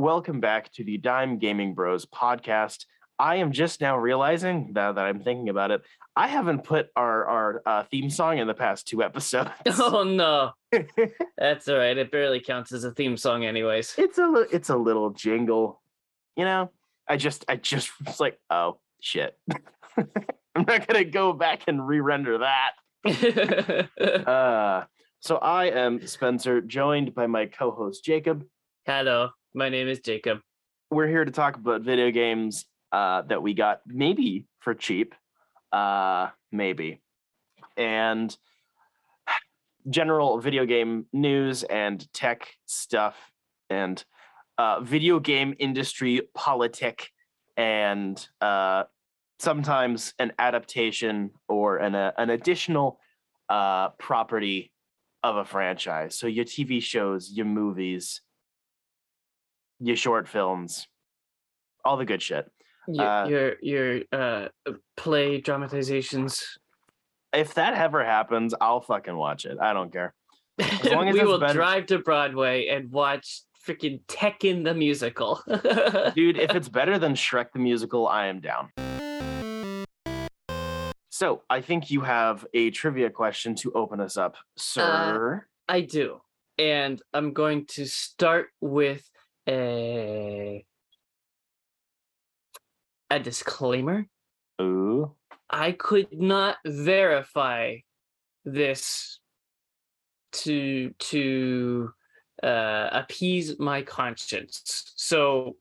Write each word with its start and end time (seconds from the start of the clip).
welcome 0.00 0.40
back 0.40 0.72
to 0.72 0.82
the 0.82 0.96
Dime 0.96 1.38
Gaming 1.38 1.74
Bros 1.74 2.06
podcast. 2.06 2.86
I 3.18 3.36
am 3.36 3.52
just 3.52 3.82
now 3.82 3.98
realizing 3.98 4.72
that, 4.72 4.94
that 4.94 5.04
I'm 5.04 5.20
thinking 5.20 5.50
about 5.50 5.70
it. 5.70 5.82
I 6.16 6.26
haven't 6.26 6.64
put 6.64 6.88
our 6.96 7.26
our 7.26 7.62
uh, 7.66 7.84
theme 7.90 8.08
song 8.08 8.38
in 8.38 8.46
the 8.46 8.54
past 8.54 8.88
two 8.88 9.02
episodes. 9.08 9.50
Oh 9.66 10.02
no, 10.04 10.52
that's 11.36 11.68
all 11.68 11.76
right. 11.76 11.96
It 11.96 12.10
barely 12.10 12.40
counts 12.40 12.72
as 12.72 12.84
a 12.84 12.92
theme 12.92 13.18
song, 13.18 13.44
anyways. 13.44 13.94
it's 13.98 14.16
a 14.16 14.26
li- 14.26 14.46
it's 14.50 14.70
a 14.70 14.76
little 14.76 15.10
jingle, 15.10 15.82
you 16.34 16.44
know. 16.44 16.70
I 17.06 17.18
just 17.18 17.44
I 17.46 17.56
just 17.56 17.90
was 18.06 18.20
like, 18.20 18.38
oh 18.48 18.78
shit, 19.02 19.36
I'm 19.98 20.64
not 20.66 20.86
gonna 20.86 21.04
go 21.04 21.34
back 21.34 21.64
and 21.66 21.86
re-render 21.86 22.38
that. 22.38 22.72
Uh, 24.00 24.84
so 25.20 25.36
I 25.36 25.66
am 25.66 26.06
Spencer, 26.06 26.62
joined 26.62 27.14
by 27.14 27.26
my 27.26 27.46
co-host 27.46 28.02
Jacob. 28.02 28.44
Hello, 28.86 29.30
my 29.54 29.68
name 29.68 29.88
is 29.88 30.00
Jacob. 30.00 30.40
We're 30.90 31.08
here 31.08 31.24
to 31.24 31.30
talk 31.30 31.56
about 31.56 31.82
video 31.82 32.10
games 32.10 32.66
uh, 32.92 33.22
that 33.22 33.42
we 33.42 33.54
got 33.54 33.80
maybe 33.86 34.46
for 34.60 34.74
cheap, 34.74 35.14
uh, 35.72 36.28
maybe, 36.52 37.00
and 37.76 38.36
general 39.88 40.40
video 40.40 40.66
game 40.66 41.06
news 41.12 41.62
and 41.64 42.12
tech 42.12 42.48
stuff 42.66 43.16
and 43.70 44.04
uh, 44.58 44.80
video 44.80 45.18
game 45.18 45.54
industry 45.58 46.22
politic 46.34 47.10
and 47.56 48.28
uh, 48.40 48.84
sometimes 49.38 50.14
an 50.18 50.32
adaptation 50.38 51.30
or 51.48 51.78
an, 51.78 51.94
uh, 51.94 52.12
an 52.18 52.30
additional 52.30 53.00
uh, 53.48 53.88
property 53.90 54.72
of 55.22 55.36
a 55.36 55.44
franchise. 55.44 56.16
So 56.16 56.26
your 56.26 56.44
TV 56.44 56.82
shows, 56.82 57.30
your 57.32 57.46
movies, 57.46 58.20
your 59.80 59.96
short 59.96 60.28
films, 60.28 60.86
all 61.84 61.96
the 61.96 62.04
good 62.04 62.22
shit. 62.22 62.50
Your 62.88 63.06
Uh, 63.06 63.26
your, 63.28 63.54
your 63.62 64.00
uh, 64.12 64.48
play 64.96 65.40
dramatizations. 65.40 66.58
If 67.32 67.54
that 67.54 67.74
ever 67.74 68.04
happens, 68.04 68.54
I'll 68.60 68.80
fucking 68.80 69.16
watch 69.16 69.44
it. 69.44 69.58
I 69.60 69.72
don't 69.72 69.92
care. 69.92 70.14
As 70.58 70.84
long 70.92 71.08
as 71.08 71.14
we 71.14 71.24
will 71.24 71.38
better- 71.38 71.54
drive 71.54 71.86
to 71.86 71.98
Broadway 71.98 72.66
and 72.66 72.90
watch 72.90 73.42
freaking 73.66 74.00
Tekken 74.06 74.64
the 74.64 74.74
musical. 74.74 75.40
Dude, 76.14 76.38
if 76.38 76.54
it's 76.54 76.68
better 76.68 76.98
than 76.98 77.14
Shrek 77.14 77.52
the 77.52 77.58
musical, 77.58 78.08
I 78.08 78.26
am 78.26 78.40
down. 78.40 78.70
So 81.10 81.42
I 81.50 81.60
think 81.60 81.90
you 81.90 82.00
have 82.00 82.46
a 82.54 82.70
trivia 82.70 83.10
question 83.10 83.54
to 83.56 83.72
open 83.72 84.00
us 84.00 84.16
up, 84.16 84.36
sir. 84.56 85.46
I 85.68 85.82
do. 85.82 86.20
And 86.58 87.00
I'm 87.12 87.32
going 87.32 87.66
to 87.70 87.86
start 87.86 88.48
with 88.60 89.09
a 89.50 90.64
a 93.10 93.18
disclaimer. 93.18 94.06
Ooh. 94.62 95.14
I 95.50 95.72
could 95.72 96.08
not 96.12 96.58
verify 96.64 97.78
this 98.44 99.18
to 100.32 100.90
to 100.98 101.92
uh, 102.42 102.88
appease 102.92 103.58
my 103.58 103.82
conscience. 103.82 104.92
So 104.96 105.56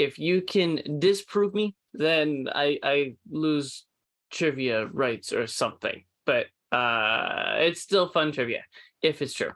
if 0.00 0.18
you 0.18 0.42
can 0.42 0.98
disprove 0.98 1.54
me, 1.54 1.76
then 1.94 2.48
I 2.52 2.78
I 2.82 3.14
lose 3.30 3.84
trivia 4.30 4.86
rights 4.86 5.32
or 5.32 5.46
something. 5.46 6.04
But 6.26 6.46
uh, 6.72 7.56
it's 7.58 7.80
still 7.80 8.08
fun 8.08 8.32
trivia 8.32 8.64
if 9.02 9.22
it's 9.22 9.34
true. 9.34 9.52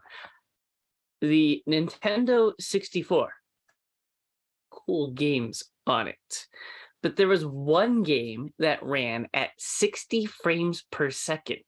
The 1.21 1.63
Nintendo 1.69 2.53
64, 2.59 3.33
cool 4.87 5.13
games 5.13 5.65
on 5.87 6.09
it. 6.09 6.47
But 7.03 7.17
there 7.17 7.29
was 7.29 7.45
one 7.45 8.03
game 8.03 8.51
that 8.59 8.83
ran 8.83 9.29
at 9.35 9.51
60 9.59 10.27
frames 10.27 10.85
per 10.91 11.11
second. 11.11 11.65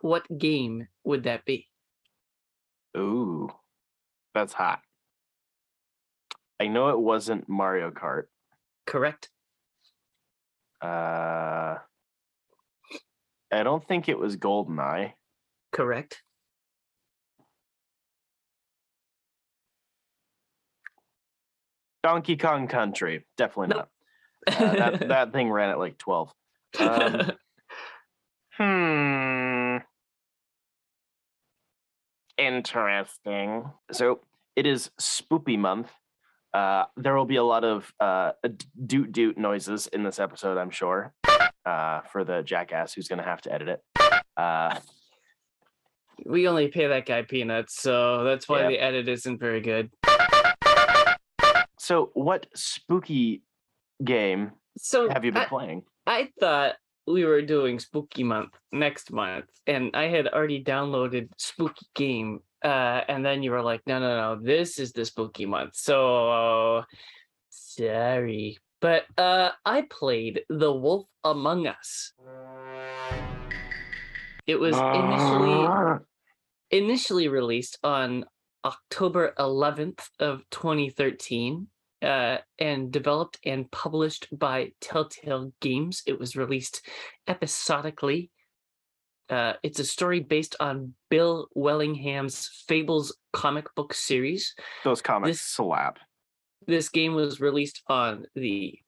What 0.00 0.26
game 0.36 0.88
would 1.04 1.24
that 1.24 1.44
be? 1.44 1.68
Ooh. 2.96 3.48
That's 4.34 4.52
hot. 4.52 4.80
I 6.58 6.66
know 6.66 6.88
it 6.90 6.98
wasn't 6.98 7.48
Mario 7.48 7.90
Kart. 7.90 8.24
Correct? 8.86 9.30
Uh 10.80 11.76
I 13.52 13.62
don't 13.62 13.86
think 13.86 14.08
it 14.08 14.18
was 14.18 14.36
GoldenEye. 14.36 15.12
Correct. 15.72 16.22
Donkey 22.02 22.36
Kong 22.36 22.66
Country. 22.68 23.24
Definitely 23.36 23.76
Nope. 23.76 23.88
not. 24.48 24.60
Uh, 24.60 24.74
that 24.74 25.08
that 25.08 25.32
thing 25.32 25.50
ran 25.50 25.70
at 25.70 25.78
like 25.78 25.98
12. 25.98 26.32
Um, 26.80 27.32
Hmm. 28.58 29.78
Interesting. 32.38 33.64
So 33.92 34.20
it 34.56 34.66
is 34.66 34.90
spoopy 35.00 35.58
month. 35.58 35.90
Uh, 36.52 36.84
there 36.96 37.14
will 37.16 37.24
be 37.24 37.36
a 37.36 37.42
lot 37.44 37.64
of 37.64 37.92
uh, 37.98 38.32
doot 38.86 39.10
doot 39.12 39.38
noises 39.38 39.86
in 39.86 40.02
this 40.02 40.18
episode, 40.18 40.58
I'm 40.58 40.70
sure, 40.70 41.14
uh, 41.64 42.00
for 42.12 42.24
the 42.24 42.42
jackass 42.42 42.92
who's 42.92 43.08
going 43.08 43.20
to 43.20 43.24
have 43.24 43.40
to 43.42 43.52
edit 43.52 43.68
it. 43.68 43.82
Uh, 44.36 44.78
we 46.26 46.46
only 46.46 46.68
pay 46.68 46.88
that 46.88 47.06
guy 47.06 47.22
peanuts, 47.22 47.80
so 47.80 48.22
that's 48.24 48.48
why 48.48 48.60
Yep. 48.60 48.68
the 48.70 48.78
edit 48.80 49.08
isn't 49.08 49.38
very 49.40 49.60
good. 49.62 49.90
So, 51.92 52.10
what 52.14 52.46
spooky 52.54 53.42
game 54.02 54.52
So 54.78 55.08
have 55.10 55.24
you 55.24 55.32
been 55.32 55.42
I, 55.42 55.46
playing? 55.46 55.82
I 56.06 56.28
thought 56.40 56.76
we 57.06 57.24
were 57.24 57.42
doing 57.42 57.78
spooky 57.78 58.24
month 58.24 58.52
next 58.72 59.12
month, 59.12 59.44
and 59.66 59.90
I 59.94 60.08
had 60.08 60.26
already 60.28 60.64
downloaded 60.64 61.28
spooky 61.36 61.86
game. 61.94 62.40
Uh, 62.64 63.00
and 63.08 63.26
then 63.26 63.42
you 63.42 63.50
were 63.50 63.60
like, 63.60 63.82
no, 63.86 63.98
no, 63.98 64.16
no, 64.22 64.40
this 64.40 64.78
is 64.78 64.92
the 64.92 65.04
spooky 65.04 65.44
month. 65.46 65.74
So 65.76 66.84
sorry. 67.50 68.56
But 68.80 69.04
uh 69.18 69.50
I 69.64 69.82
played 69.90 70.42
The 70.48 70.72
Wolf 70.72 71.06
Among 71.24 71.66
Us. 71.66 72.12
It 74.46 74.56
was 74.56 74.74
initially 74.76 75.66
Ah. 75.68 75.98
initially 76.70 77.28
released 77.28 77.78
on 77.84 78.24
October 78.64 79.34
11th 79.38 80.08
of 80.18 80.42
2013 80.50 81.66
uh, 82.02 82.38
and 82.58 82.90
developed 82.90 83.38
and 83.44 83.70
published 83.70 84.26
by 84.32 84.72
Telltale 84.80 85.52
Games. 85.60 86.02
It 86.06 86.18
was 86.18 86.36
released 86.36 86.86
episodically. 87.26 88.30
Uh, 89.30 89.54
it's 89.62 89.78
a 89.78 89.84
story 89.84 90.20
based 90.20 90.56
on 90.60 90.94
Bill 91.08 91.48
Willingham's 91.54 92.64
Fables 92.66 93.16
comic 93.32 93.72
book 93.74 93.94
series. 93.94 94.54
Those 94.84 95.00
comics 95.00 95.38
this- 95.38 95.42
slap. 95.42 95.98
This 96.66 96.88
game 96.90 97.14
was 97.14 97.40
released 97.40 97.82
on 97.88 98.24
the 98.36 98.78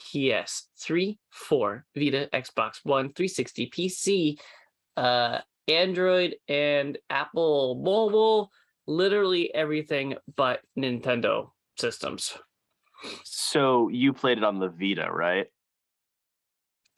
PS3, 0.00 1.18
4, 1.30 1.84
Vita, 1.94 2.30
Xbox 2.32 2.76
One, 2.82 3.12
360, 3.12 3.70
PC, 3.70 4.38
uh, 4.96 5.40
Android, 5.66 6.36
and 6.48 6.96
Apple 7.10 7.82
Mobile. 7.84 8.50
Literally 8.86 9.54
everything 9.54 10.14
but 10.34 10.60
Nintendo 10.78 11.50
systems. 11.78 12.36
So 13.24 13.88
you 13.88 14.12
played 14.12 14.38
it 14.38 14.44
on 14.44 14.58
the 14.58 14.68
Vita, 14.68 15.08
right? 15.10 15.46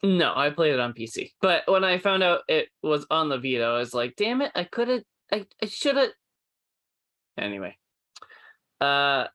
No, 0.03 0.33
I 0.35 0.49
played 0.49 0.73
it 0.73 0.79
on 0.79 0.93
PC. 0.93 1.31
But 1.41 1.63
when 1.67 1.83
I 1.83 1.99
found 1.99 2.23
out 2.23 2.41
it 2.47 2.69
was 2.81 3.05
on 3.11 3.29
the 3.29 3.37
Vita, 3.37 3.63
I 3.63 3.77
was 3.77 3.93
like, 3.93 4.15
damn 4.15 4.41
it, 4.41 4.51
I 4.55 4.63
could 4.63 4.87
have 4.87 5.03
I, 5.31 5.45
I 5.61 5.67
should 5.67 5.97
have 5.97 6.09
anyway. 7.37 7.77
Uh 8.79 9.27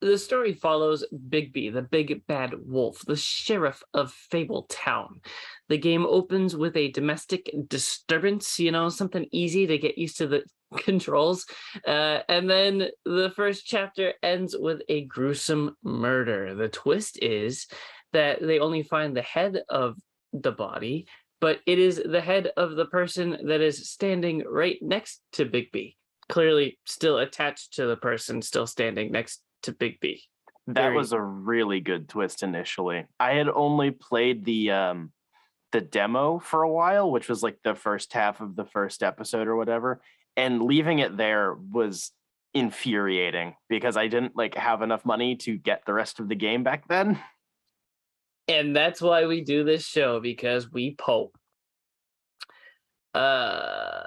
the 0.00 0.18
story 0.18 0.52
follows 0.54 1.04
Bigby, 1.12 1.72
the 1.72 1.82
big 1.82 2.24
bad 2.26 2.54
wolf, 2.64 3.04
the 3.04 3.16
sheriff 3.16 3.82
of 3.94 4.12
Fable 4.12 4.66
Town. 4.68 5.20
The 5.68 5.78
game 5.78 6.06
opens 6.06 6.56
with 6.56 6.76
a 6.76 6.92
domestic 6.92 7.50
disturbance, 7.66 8.60
you 8.60 8.70
know, 8.70 8.88
something 8.90 9.26
easy 9.32 9.66
to 9.66 9.76
get 9.76 9.98
used 9.98 10.18
to 10.18 10.28
the 10.28 10.44
controls. 10.76 11.46
Uh, 11.86 12.20
and 12.28 12.48
then 12.48 12.88
the 13.04 13.32
first 13.34 13.66
chapter 13.66 14.14
ends 14.22 14.54
with 14.58 14.82
a 14.88 15.04
gruesome 15.04 15.76
murder. 15.82 16.54
The 16.54 16.68
twist 16.68 17.18
is 17.22 17.66
that 18.12 18.40
they 18.40 18.58
only 18.58 18.82
find 18.82 19.16
the 19.16 19.22
head 19.22 19.62
of 19.68 19.96
the 20.32 20.52
body, 20.52 21.06
but 21.40 21.60
it 21.66 21.78
is 21.78 22.02
the 22.04 22.20
head 22.20 22.50
of 22.56 22.76
the 22.76 22.86
person 22.86 23.38
that 23.46 23.60
is 23.60 23.90
standing 23.90 24.44
right 24.48 24.78
next 24.80 25.22
to 25.32 25.46
Bigby, 25.46 25.96
clearly 26.28 26.78
still 26.86 27.18
attached 27.18 27.74
to 27.74 27.86
the 27.86 27.96
person 27.96 28.42
still 28.42 28.66
standing 28.66 29.12
next 29.12 29.42
to 29.62 29.72
Bigby. 29.72 30.20
That 30.68 30.82
Very- 30.82 30.96
was 30.96 31.12
a 31.12 31.20
really 31.20 31.80
good 31.80 32.08
twist 32.08 32.42
initially. 32.42 33.06
I 33.18 33.32
had 33.32 33.48
only 33.48 33.90
played 33.90 34.44
the 34.44 34.72
um 34.72 35.12
the 35.72 35.80
demo 35.80 36.38
for 36.38 36.62
a 36.62 36.70
while, 36.70 37.10
which 37.10 37.28
was 37.28 37.42
like 37.42 37.58
the 37.62 37.74
first 37.74 38.12
half 38.14 38.40
of 38.40 38.56
the 38.56 38.64
first 38.64 39.02
episode 39.02 39.48
or 39.48 39.56
whatever, 39.56 40.00
and 40.38 40.62
leaving 40.62 41.00
it 41.00 41.16
there 41.16 41.52
was 41.52 42.12
infuriating 42.54 43.56
because 43.68 43.96
I 43.96 44.06
didn't 44.06 44.36
like 44.36 44.54
have 44.54 44.82
enough 44.82 45.04
money 45.04 45.36
to 45.38 45.58
get 45.58 45.82
the 45.84 45.92
rest 45.92 46.20
of 46.20 46.28
the 46.28 46.36
game 46.36 46.62
back 46.62 46.86
then. 46.88 47.18
And 48.46 48.74
that's 48.74 49.02
why 49.02 49.26
we 49.26 49.42
do 49.42 49.64
this 49.64 49.84
show 49.84 50.20
because 50.20 50.70
we 50.70 50.94
pope. 50.94 51.36
Uh, 53.12 53.98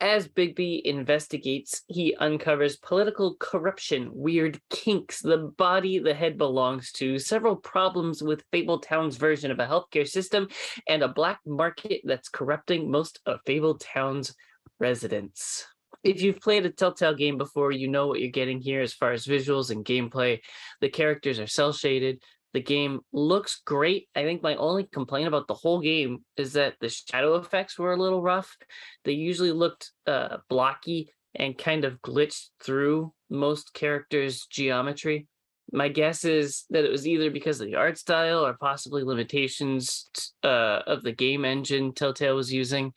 as 0.00 0.26
Bigby 0.26 0.82
investigates, 0.82 1.82
he 1.86 2.14
uncovers 2.16 2.76
political 2.76 3.36
corruption, 3.38 4.10
weird 4.12 4.60
kinks, 4.68 5.22
the 5.22 5.52
body 5.56 6.00
the 6.00 6.12
head 6.12 6.36
belongs 6.36 6.90
to, 6.92 7.18
several 7.18 7.56
problems 7.56 8.22
with 8.22 8.42
Fabletown's 8.50 9.16
version 9.16 9.50
of 9.50 9.60
a 9.60 9.66
healthcare 9.66 10.06
system, 10.06 10.48
and 10.88 11.02
a 11.02 11.08
black 11.08 11.38
market 11.46 12.00
that's 12.04 12.28
corrupting 12.28 12.90
most 12.90 13.20
of 13.26 13.40
Fabletown's 13.46 14.34
residents. 14.78 15.66
If 16.04 16.22
you've 16.22 16.40
played 16.40 16.66
a 16.66 16.70
Telltale 16.70 17.14
game 17.14 17.36
before, 17.36 17.72
you 17.72 17.88
know 17.88 18.06
what 18.06 18.20
you're 18.20 18.30
getting 18.30 18.60
here 18.60 18.80
as 18.80 18.94
far 18.94 19.12
as 19.12 19.26
visuals 19.26 19.70
and 19.70 19.84
gameplay. 19.84 20.40
The 20.80 20.88
characters 20.88 21.40
are 21.40 21.46
cell 21.46 21.72
shaded, 21.72 22.20
the 22.56 22.62
game 22.62 23.00
looks 23.12 23.60
great. 23.66 24.08
I 24.16 24.22
think 24.22 24.42
my 24.42 24.54
only 24.54 24.84
complaint 24.84 25.28
about 25.28 25.46
the 25.46 25.52
whole 25.52 25.78
game 25.78 26.24
is 26.38 26.54
that 26.54 26.76
the 26.80 26.88
shadow 26.88 27.34
effects 27.34 27.78
were 27.78 27.92
a 27.92 27.98
little 27.98 28.22
rough. 28.22 28.56
They 29.04 29.12
usually 29.12 29.52
looked 29.52 29.90
uh, 30.06 30.38
blocky 30.48 31.12
and 31.34 31.58
kind 31.58 31.84
of 31.84 32.00
glitched 32.00 32.48
through 32.62 33.12
most 33.28 33.74
characters' 33.74 34.46
geometry. 34.46 35.26
My 35.70 35.88
guess 35.88 36.24
is 36.24 36.64
that 36.70 36.86
it 36.86 36.90
was 36.90 37.06
either 37.06 37.30
because 37.30 37.60
of 37.60 37.66
the 37.66 37.74
art 37.74 37.98
style 37.98 38.46
or 38.46 38.54
possibly 38.54 39.02
limitations 39.02 40.08
uh, 40.42 40.80
of 40.86 41.02
the 41.02 41.12
game 41.12 41.44
engine 41.44 41.92
Telltale 41.92 42.36
was 42.36 42.50
using. 42.50 42.94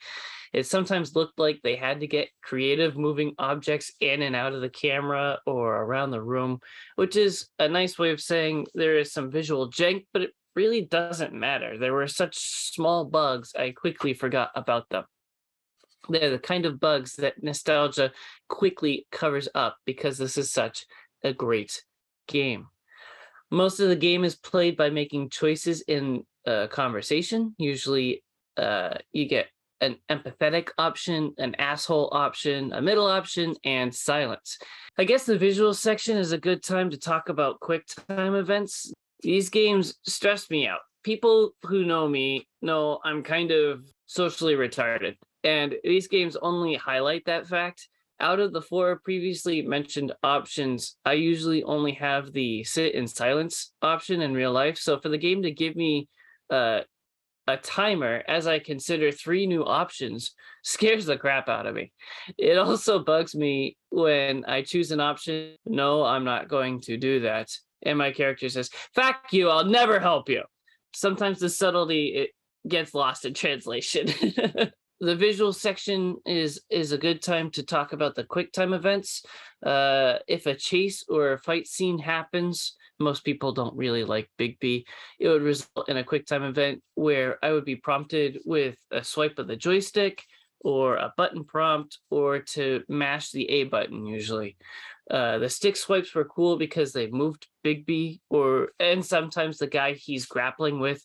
It 0.52 0.66
sometimes 0.66 1.14
looked 1.14 1.38
like 1.38 1.60
they 1.62 1.76
had 1.76 2.00
to 2.00 2.06
get 2.06 2.30
creative 2.42 2.96
moving 2.96 3.34
objects 3.38 3.92
in 4.00 4.22
and 4.22 4.34
out 4.34 4.52
of 4.52 4.60
the 4.60 4.68
camera 4.68 5.38
or 5.46 5.82
around 5.82 6.10
the 6.10 6.22
room, 6.22 6.60
which 6.96 7.16
is 7.16 7.48
a 7.58 7.68
nice 7.68 7.98
way 7.98 8.10
of 8.10 8.20
saying 8.20 8.66
there 8.74 8.98
is 8.98 9.12
some 9.12 9.30
visual 9.30 9.70
jank, 9.70 10.06
but 10.12 10.22
it 10.22 10.30
really 10.56 10.82
doesn't 10.82 11.32
matter. 11.32 11.78
There 11.78 11.92
were 11.92 12.08
such 12.08 12.36
small 12.36 13.04
bugs, 13.04 13.52
I 13.56 13.70
quickly 13.70 14.12
forgot 14.12 14.50
about 14.56 14.88
them. 14.88 15.04
They're 16.08 16.30
the 16.30 16.38
kind 16.38 16.66
of 16.66 16.80
bugs 16.80 17.14
that 17.16 17.42
nostalgia 17.42 18.10
quickly 18.48 19.06
covers 19.12 19.48
up 19.54 19.76
because 19.84 20.18
this 20.18 20.36
is 20.36 20.52
such 20.52 20.86
a 21.22 21.32
great 21.32 21.84
game. 22.26 22.66
Most 23.50 23.80
of 23.80 23.88
the 23.88 23.96
game 23.96 24.24
is 24.24 24.34
played 24.34 24.76
by 24.76 24.90
making 24.90 25.30
choices 25.30 25.82
in 25.82 26.24
a 26.46 26.68
conversation. 26.68 27.54
Usually, 27.58 28.24
uh, 28.56 28.94
you 29.12 29.26
get 29.26 29.48
an 29.80 29.96
empathetic 30.10 30.68
option, 30.78 31.32
an 31.38 31.54
asshole 31.56 32.10
option, 32.12 32.72
a 32.72 32.82
middle 32.82 33.06
option, 33.06 33.54
and 33.64 33.94
silence. 33.94 34.58
I 34.98 35.04
guess 35.04 35.24
the 35.24 35.38
visual 35.38 35.74
section 35.74 36.16
is 36.16 36.32
a 36.32 36.38
good 36.38 36.62
time 36.62 36.90
to 36.90 36.98
talk 36.98 37.28
about 37.28 37.60
quick 37.60 37.86
time 38.08 38.34
events. 38.34 38.92
These 39.22 39.50
games 39.50 39.98
stress 40.06 40.50
me 40.50 40.66
out. 40.66 40.80
People 41.02 41.52
who 41.62 41.84
know 41.84 42.06
me 42.06 42.46
know 42.60 43.00
I'm 43.04 43.22
kind 43.22 43.50
of 43.50 43.84
socially 44.06 44.54
retarded, 44.54 45.16
and 45.44 45.74
these 45.82 46.08
games 46.08 46.36
only 46.36 46.74
highlight 46.74 47.24
that 47.26 47.46
fact. 47.46 47.88
Out 48.20 48.38
of 48.38 48.52
the 48.52 48.60
four 48.60 49.00
previously 49.02 49.62
mentioned 49.62 50.12
options, 50.22 50.96
I 51.06 51.14
usually 51.14 51.62
only 51.62 51.92
have 51.92 52.32
the 52.34 52.64
sit 52.64 52.94
in 52.94 53.06
silence 53.06 53.72
option 53.80 54.20
in 54.20 54.34
real 54.34 54.52
life. 54.52 54.76
So 54.76 55.00
for 55.00 55.08
the 55.08 55.16
game 55.16 55.42
to 55.42 55.50
give 55.50 55.74
me 55.74 56.06
uh, 56.50 56.80
a 57.50 57.56
timer 57.56 58.22
as 58.28 58.46
I 58.46 58.58
consider 58.58 59.10
three 59.10 59.46
new 59.46 59.64
options 59.64 60.34
scares 60.62 61.06
the 61.06 61.16
crap 61.16 61.48
out 61.48 61.66
of 61.66 61.74
me. 61.74 61.92
It 62.38 62.58
also 62.58 62.98
bugs 62.98 63.34
me 63.34 63.76
when 63.90 64.44
I 64.44 64.62
choose 64.62 64.90
an 64.90 65.00
option. 65.00 65.56
No, 65.66 66.04
I'm 66.04 66.24
not 66.24 66.48
going 66.48 66.80
to 66.82 66.96
do 66.96 67.20
that. 67.20 67.48
And 67.82 67.98
my 67.98 68.12
character 68.12 68.48
says, 68.48 68.70
Fuck 68.94 69.32
you, 69.32 69.48
I'll 69.48 69.64
never 69.64 70.00
help 70.00 70.28
you. 70.28 70.42
Sometimes 70.94 71.38
the 71.38 71.48
subtlety 71.48 72.06
it 72.08 72.30
gets 72.68 72.94
lost 72.94 73.24
in 73.24 73.34
translation. 73.34 74.06
the 75.00 75.16
visual 75.16 75.52
section 75.52 76.16
is 76.26 76.62
is 76.70 76.92
a 76.92 76.98
good 76.98 77.22
time 77.22 77.50
to 77.52 77.62
talk 77.62 77.92
about 77.92 78.14
the 78.14 78.24
quick 78.24 78.52
time 78.52 78.72
events. 78.72 79.24
Uh, 79.64 80.18
if 80.28 80.46
a 80.46 80.54
chase 80.54 81.04
or 81.08 81.32
a 81.32 81.38
fight 81.38 81.66
scene 81.66 81.98
happens, 81.98 82.76
most 83.00 83.24
people 83.24 83.52
don't 83.52 83.76
really 83.76 84.04
like 84.04 84.30
Bigby. 84.38 84.84
It 85.18 85.28
would 85.28 85.42
result 85.42 85.88
in 85.88 85.96
a 85.96 86.04
quick 86.04 86.26
time 86.26 86.44
event 86.44 86.82
where 86.94 87.42
I 87.42 87.52
would 87.52 87.64
be 87.64 87.76
prompted 87.76 88.40
with 88.44 88.76
a 88.90 89.02
swipe 89.02 89.38
of 89.38 89.48
the 89.48 89.56
joystick 89.56 90.22
or 90.60 90.96
a 90.96 91.12
button 91.16 91.44
prompt 91.44 91.98
or 92.10 92.40
to 92.40 92.82
mash 92.88 93.30
the 93.30 93.48
A 93.48 93.64
button 93.64 94.06
usually. 94.06 94.56
Uh, 95.10 95.38
the 95.38 95.48
stick 95.48 95.76
swipes 95.76 96.14
were 96.14 96.24
cool 96.24 96.56
because 96.56 96.92
they 96.92 97.08
moved 97.08 97.48
Bigby 97.64 98.20
or 98.28 98.68
and 98.78 99.04
sometimes 99.04 99.58
the 99.58 99.66
guy 99.66 99.94
he's 99.94 100.26
grappling 100.26 100.78
with 100.78 101.02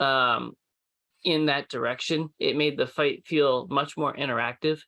um, 0.00 0.52
in 1.24 1.46
that 1.46 1.68
direction. 1.68 2.28
It 2.38 2.56
made 2.56 2.76
the 2.76 2.86
fight 2.86 3.24
feel 3.24 3.66
much 3.68 3.96
more 3.96 4.14
interactive. 4.14 4.80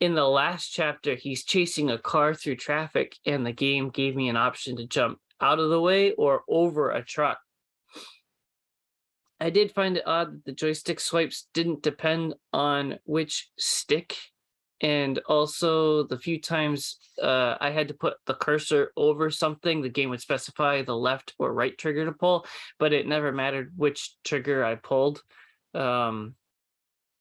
In 0.00 0.14
the 0.14 0.28
last 0.28 0.70
chapter, 0.70 1.14
he's 1.14 1.44
chasing 1.44 1.90
a 1.90 1.96
car 1.96 2.34
through 2.34 2.56
traffic, 2.56 3.16
and 3.24 3.46
the 3.46 3.52
game 3.52 3.90
gave 3.90 4.16
me 4.16 4.28
an 4.28 4.36
option 4.36 4.76
to 4.76 4.86
jump 4.86 5.18
out 5.40 5.58
of 5.58 5.70
the 5.70 5.80
way 5.80 6.12
or 6.12 6.42
over 6.48 6.90
a 6.90 7.02
truck. 7.02 7.38
I 9.40 9.50
did 9.50 9.72
find 9.72 9.96
it 9.96 10.06
odd 10.06 10.32
that 10.32 10.44
the 10.44 10.52
joystick 10.52 11.00
swipes 11.00 11.48
didn't 11.52 11.82
depend 11.82 12.34
on 12.52 12.98
which 13.04 13.50
stick. 13.58 14.16
And 14.80 15.18
also, 15.28 16.04
the 16.04 16.18
few 16.18 16.40
times 16.40 16.98
uh, 17.22 17.56
I 17.60 17.70
had 17.70 17.88
to 17.88 17.94
put 17.94 18.14
the 18.26 18.34
cursor 18.34 18.92
over 18.96 19.30
something, 19.30 19.80
the 19.80 19.88
game 19.88 20.10
would 20.10 20.20
specify 20.20 20.82
the 20.82 20.96
left 20.96 21.34
or 21.38 21.52
right 21.52 21.76
trigger 21.76 22.04
to 22.04 22.12
pull, 22.12 22.46
but 22.78 22.92
it 22.92 23.06
never 23.06 23.32
mattered 23.32 23.72
which 23.76 24.14
trigger 24.24 24.64
I 24.64 24.74
pulled. 24.76 25.22
Um, 25.74 26.34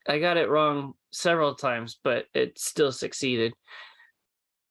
I 0.07 0.19
got 0.19 0.38
it 0.38 0.50
wrong 0.50 0.94
several 1.12 1.56
times, 1.56 1.98
but 2.04 2.25
it 2.33 2.59
still 2.59 2.92
succeeded. 2.92 3.54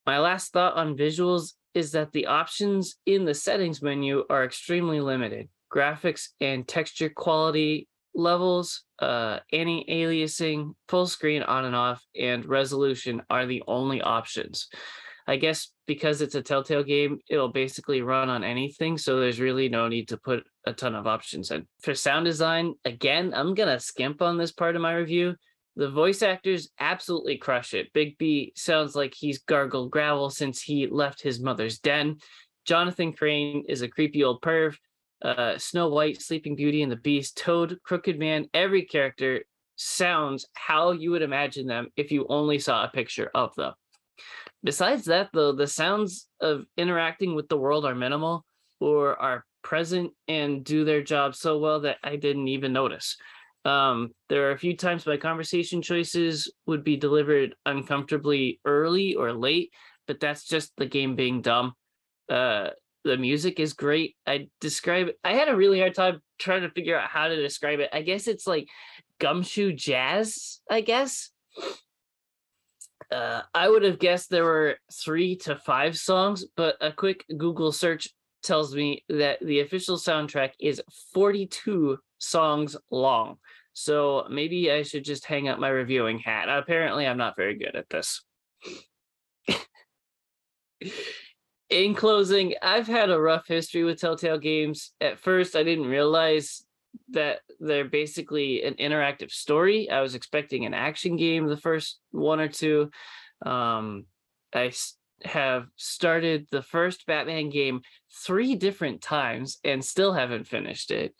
My 0.05 0.19
last 0.19 0.53
thought 0.53 0.77
on 0.77 0.97
visuals 0.97 1.53
is 1.75 1.93
that 1.93 2.13
the 2.13 2.27
options 2.27 2.97
in 3.07 3.25
the 3.25 3.35
settings 3.35 3.83
menu 3.83 4.25
are 4.29 4.45
extremely 4.45 5.01
limited. 5.01 5.49
Graphics 5.73 6.29
and 6.41 6.67
texture 6.67 7.09
quality 7.09 7.89
levels, 8.15 8.83
uh, 8.99 9.39
anti-aliasing, 9.53 10.75
full 10.89 11.07
screen 11.07 11.43
on 11.43 11.65
and 11.65 11.75
off, 11.75 12.05
and 12.19 12.45
resolution 12.45 13.23
are 13.31 13.47
the 13.47 13.63
only 13.67 14.03
options. 14.03 14.69
I 15.27 15.37
guess 15.37 15.73
because 15.87 16.21
it's 16.21 16.35
a 16.35 16.43
Telltale 16.43 16.83
game, 16.83 17.19
it'll 17.31 17.49
basically 17.49 18.03
run 18.03 18.29
on 18.29 18.45
anything, 18.45 18.99
so 18.99 19.21
there's 19.21 19.41
really 19.41 19.69
no 19.69 19.89
need 19.89 20.09
to 20.09 20.17
put 20.17 20.45
a 20.67 20.73
ton 20.73 20.95
of 20.95 21.07
options 21.07 21.51
in. 21.51 21.67
For 21.81 21.95
sound 21.95 22.25
design, 22.25 22.75
again, 22.85 23.33
I'm 23.35 23.55
gonna 23.55 23.81
skimp 23.81 24.21
on 24.21 24.37
this 24.37 24.53
part 24.53 24.77
of 24.77 24.83
my 24.83 24.95
review 24.95 25.37
the 25.77 25.91
voice 25.91 26.23
actors 26.23 26.69
absolutely 26.79 27.39
crush 27.39 27.75
it. 27.75 27.93
Bigby 27.93 28.53
sounds 28.57 28.95
like 28.95 29.15
he's 29.15 29.39
gargled 29.39 29.91
gravel 29.91 30.31
since 30.31 30.61
he 30.61 30.87
left 30.87 31.23
his 31.23 31.41
mother's 31.41 31.79
den. 31.79 32.17
Jonathan 32.67 33.13
Crane 33.13 33.65
is 33.69 33.83
a 33.83 33.89
creepy 33.89 34.23
old 34.23 34.43
perv. 34.43 34.77
Uh, 35.23 35.57
Snow 35.57 35.89
White, 35.89 36.21
Sleeping 36.21 36.57
Beauty, 36.57 36.83
and 36.83 36.91
the 36.91 36.97
Beast, 36.97 37.37
Toad, 37.37 37.79
Crooked 37.85 38.19
Man, 38.19 38.47
every 38.53 38.83
character 38.83 39.45
sounds 39.77 40.47
how 40.55 40.91
you 40.93 41.13
would 41.13 41.23
imagine 41.23 41.67
them 41.67 41.89
if 41.97 42.11
you 42.11 42.27
only 42.29 42.59
saw 42.59 42.85
a 42.85 42.91
picture 42.91 43.31
of 43.35 43.55
them. 43.55 43.73
Besides 44.65 45.07
that, 45.07 45.31
though, 45.33 45.53
the 45.53 45.67
sounds 45.67 46.29
of 46.41 46.65
interacting 46.77 47.35
with 47.35 47.49
the 47.49 47.57
world 47.57 47.85
are 47.85 47.95
minimal 47.95 48.45
or 48.81 49.21
are 49.21 49.45
present 49.63 50.11
and 50.29 50.65
do 50.65 50.85
their 50.85 51.03
job 51.03 51.35
so 51.35 51.59
well 51.59 51.81
that 51.81 51.99
I 52.03 52.17
didn't 52.17 52.49
even 52.49 52.73
notice. 52.73 53.17
Um, 53.65 54.11
there 54.29 54.49
are 54.49 54.53
a 54.53 54.59
few 54.59 54.77
times 54.77 55.07
my 55.07 55.17
conversation 55.17 55.83
choices 55.83 56.53
would 56.67 56.83
be 56.83 56.97
delivered 56.97 57.55
uncomfortably 57.65 58.61
early 58.65 59.15
or 59.15 59.33
late, 59.33 59.73
but 60.07 60.21
that's 60.21 60.45
just 60.45 60.73
the 60.77 60.87
game 60.87 61.15
being 61.15 61.43
dumb. 61.43 61.75
Uh, 62.29 62.71
the 63.05 63.17
music 63.17 63.61
is 63.61 63.73
great. 63.73 64.17
I 64.27 64.49
describe. 64.61 65.09
I 65.25 65.35
had 65.35 65.49
a 65.49 65.57
really 65.57 65.81
hard 65.81 65.95
time 65.95 66.21
trying 66.39 66.63
to 66.63 66.71
figure 66.71 66.99
out 66.99 67.09
how 67.09 67.29
to 67.29 67.37
describe 67.37 67.81
it. 67.81 67.91
I 67.93 68.03
guess 68.03 68.27
it's 68.27 68.47
like 68.47 68.69
gumshoe 69.19 69.73
jazz, 69.73 70.61
I 70.71 70.81
guess. 70.81 71.31
Uh, 73.11 73.43
I 73.55 73.69
would 73.69 73.83
have 73.83 73.99
guessed 73.99 74.31
there 74.31 74.45
were 74.45 74.77
three 74.93 75.37
to 75.39 75.57
five 75.57 75.99
songs, 75.99 76.45
but 76.57 76.77
a 76.81 76.93
quick 76.93 77.25
Google 77.37 77.73
search 77.73 78.09
tells 78.43 78.75
me 78.75 79.05
that 79.09 79.39
the 79.41 79.61
official 79.61 79.97
soundtrack 79.97 80.53
is 80.59 80.83
42 81.13 81.99
songs 82.23 82.77
long. 82.91 83.37
So 83.75 84.27
maybe 84.31 84.71
I 84.71 84.83
should 84.83 85.05
just 85.05 85.25
hang 85.25 85.49
up 85.49 85.59
my 85.59 85.69
reviewing 85.69 86.19
hat. 86.19 86.49
Apparently, 86.49 87.07
I'm 87.07 87.19
not 87.19 87.37
very 87.37 87.57
good 87.57 87.75
at 87.75 87.89
this. 87.89 88.23
In 91.71 91.95
closing, 91.95 92.55
I've 92.61 92.87
had 92.87 93.09
a 93.11 93.21
rough 93.21 93.47
history 93.47 93.83
with 93.83 93.99
Telltale 93.99 94.39
games. 94.39 94.93
At 95.01 95.19
first, 95.19 95.57
I 95.57 95.63
didn't 95.63 95.87
realize 95.87 96.65
that 97.11 97.41
they're 97.61 97.87
basically 97.87 98.63
an 98.65 98.75
interactive 98.75 99.31
story. 99.31 99.89
I 99.89 100.03
was 100.03 100.15
expecting 100.15 100.67
an 100.67 100.75
action 100.75 101.17
game 101.17 101.47
the 101.47 101.57
first 101.57 101.99
one 102.11 102.41
or 102.41 102.49
two. 102.49 102.91
Um, 103.45 104.05
I 104.53 104.73
have 105.25 105.67
started 105.77 106.47
the 106.51 106.63
first 106.63 107.07
Batman 107.07 107.49
game 107.49 107.81
three 108.27 108.55
different 108.55 109.01
times 109.01 109.59
and 109.65 109.83
still 109.83 110.13
haven't 110.13 110.47
finished 110.47 110.91
it. 110.91 111.15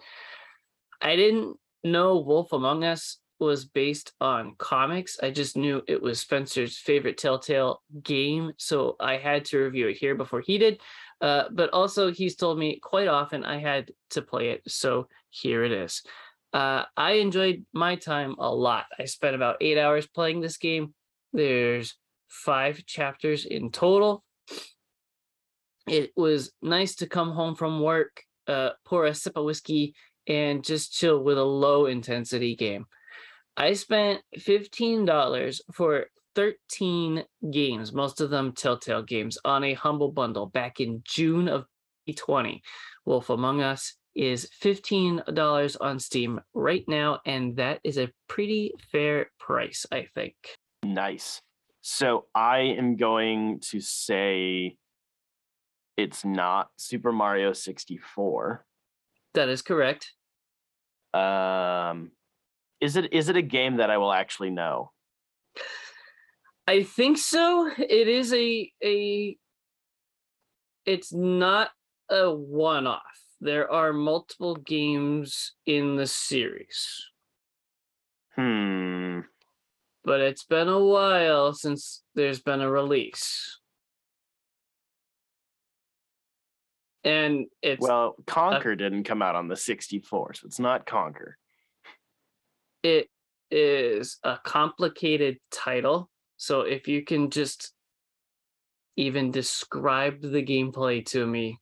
I 1.03 1.17
didn't 1.17 1.57
know 1.85 2.19
Wolf 2.19 2.53
Among 2.53 2.85
Us 2.85 3.19
was 3.41 3.65
based 3.65 4.13
on 4.21 4.55
comics. 4.57 5.19
I 5.21 5.33
just 5.33 5.57
knew 5.57 5.83
it 5.89 6.01
was 6.01 6.21
Spencer's 6.21 6.79
favorite 6.79 7.19
Telltale 7.19 7.83
game, 8.03 8.53
so 8.57 8.95
I 9.01 9.17
had 9.17 9.45
to 9.47 9.59
review 9.59 9.89
it 9.89 9.97
here 9.97 10.15
before 10.15 10.41
he 10.41 10.59
did. 10.59 10.81
Uh, 11.21 11.45
but 11.51 11.71
also, 11.71 12.13
he's 12.13 12.37
told 12.37 12.59
me 12.59 12.79
quite 12.81 13.09
often 13.09 13.45
I 13.45 13.59
had 13.59 13.91
to 14.11 14.23
play 14.23 14.51
it, 14.51 14.63
so 14.69 15.09
here 15.31 15.65
it 15.65 15.73
is. 15.73 16.03
Uh, 16.53 16.85
I 16.97 17.13
enjoyed 17.13 17.65
my 17.73 17.97
time 17.97 18.37
a 18.39 18.55
lot. 18.55 18.87
I 18.99 19.07
spent 19.07 19.35
about 19.35 19.57
eight 19.61 19.79
hours 19.79 20.07
playing 20.07 20.41
this 20.41 20.57
game. 20.57 20.95
There's 21.33 21.97
five 22.29 22.85
chapters 22.87 23.45
in 23.45 23.71
total. 23.71 24.23
It 25.89 26.13
was 26.17 26.53
nice 26.63 26.95
to 26.97 27.09
come 27.09 27.33
home 27.33 27.57
from 27.57 27.81
work, 27.81 28.23
uh, 28.47 28.71
pour 28.85 29.07
a 29.07 29.15
sip 29.15 29.37
of 29.37 29.45
whiskey, 29.45 29.95
and 30.29 30.65
just 30.65 30.93
chill 30.93 31.23
with 31.23 31.39
a 31.39 31.45
low 31.45 31.87
intensity 31.87 32.57
game. 32.57 32.87
I 33.57 33.75
spent 33.75 34.23
$15 34.39 35.61
for 35.73 36.07
13 36.35 37.25
games, 37.51 37.93
most 37.93 38.21
of 38.21 38.31
them 38.31 38.53
Telltale 38.53 39.03
games, 39.03 39.39
on 39.45 39.65
a 39.65 39.75
humble 39.75 40.11
bundle 40.11 40.47
back 40.47 40.81
in 40.81 41.03
June 41.05 41.49
of 41.49 41.67
2020. 42.07 42.63
Wolf 43.05 43.31
Among 43.31 43.61
Us 43.61 43.97
is 44.15 44.49
$15 44.63 45.77
on 45.81 45.99
Steam 45.99 46.41
right 46.55 46.85
now, 46.89 47.21
and 47.27 47.57
that 47.57 47.81
is 47.85 47.99
a 47.99 48.11
pretty 48.29 48.73
fair 48.91 49.31
price, 49.39 49.87
I 49.91 50.07
think. 50.15 50.35
Nice. 50.85 51.41
So 51.81 52.27
I 52.35 52.61
am 52.61 52.97
going 52.97 53.61
to 53.71 53.81
say 53.81 54.77
it's 55.97 56.25
not 56.25 56.69
Super 56.77 57.13
Mario 57.13 57.53
64. 57.53 58.65
That 59.35 59.49
is 59.49 59.63
correct. 59.63 60.13
Um 61.15 62.13
is 62.81 62.97
it 62.97 63.13
is 63.13 63.29
it 63.29 63.37
a 63.37 63.43
game 63.43 63.77
that 63.77 63.91
I 63.91 63.99
will 63.99 64.13
actually 64.13 64.51
know? 64.51 64.93
I 66.67 66.83
think 66.83 67.19
so. 67.19 67.71
It 67.79 68.09
is 68.09 68.33
a 68.33 68.71
a 68.83 69.37
it's 70.85 71.13
not 71.13 71.71
a 72.11 72.35
one-off. 72.35 73.01
There 73.41 73.71
are 73.71 73.93
multiple 73.93 74.57
games 74.57 75.55
in 75.67 75.97
the 75.97 76.07
series. 76.07 77.09
Hmm. 78.37 79.21
But 80.05 80.21
it's 80.21 80.45
been 80.45 80.69
a 80.69 80.79
while 80.79 81.53
since 81.53 82.03
there's 82.15 82.41
been 82.41 82.61
a 82.61 82.71
release. 82.71 83.61
And 87.05 87.47
it's 87.63 87.81
Well, 87.81 88.15
Conker 88.27 88.79
didn't 88.79 89.05
come 89.05 89.23
out 89.23 89.35
on 89.35 89.49
the 89.49 89.57
64, 89.57 90.35
so 90.35 90.47
it's 90.47 90.61
not 90.61 90.87
Conker. 90.87 91.33
it 92.83 93.09
is 93.51 94.19
a 94.25 94.39
complicated 94.43 95.39
title. 95.51 96.09
So 96.37 96.63
if 96.63 96.89
you 96.89 97.05
can 97.05 97.31
just 97.31 97.73
even 98.97 99.31
describe 99.31 100.23
the 100.23 100.43
gameplay 100.43 101.05
to 101.07 101.27
me 101.27 101.59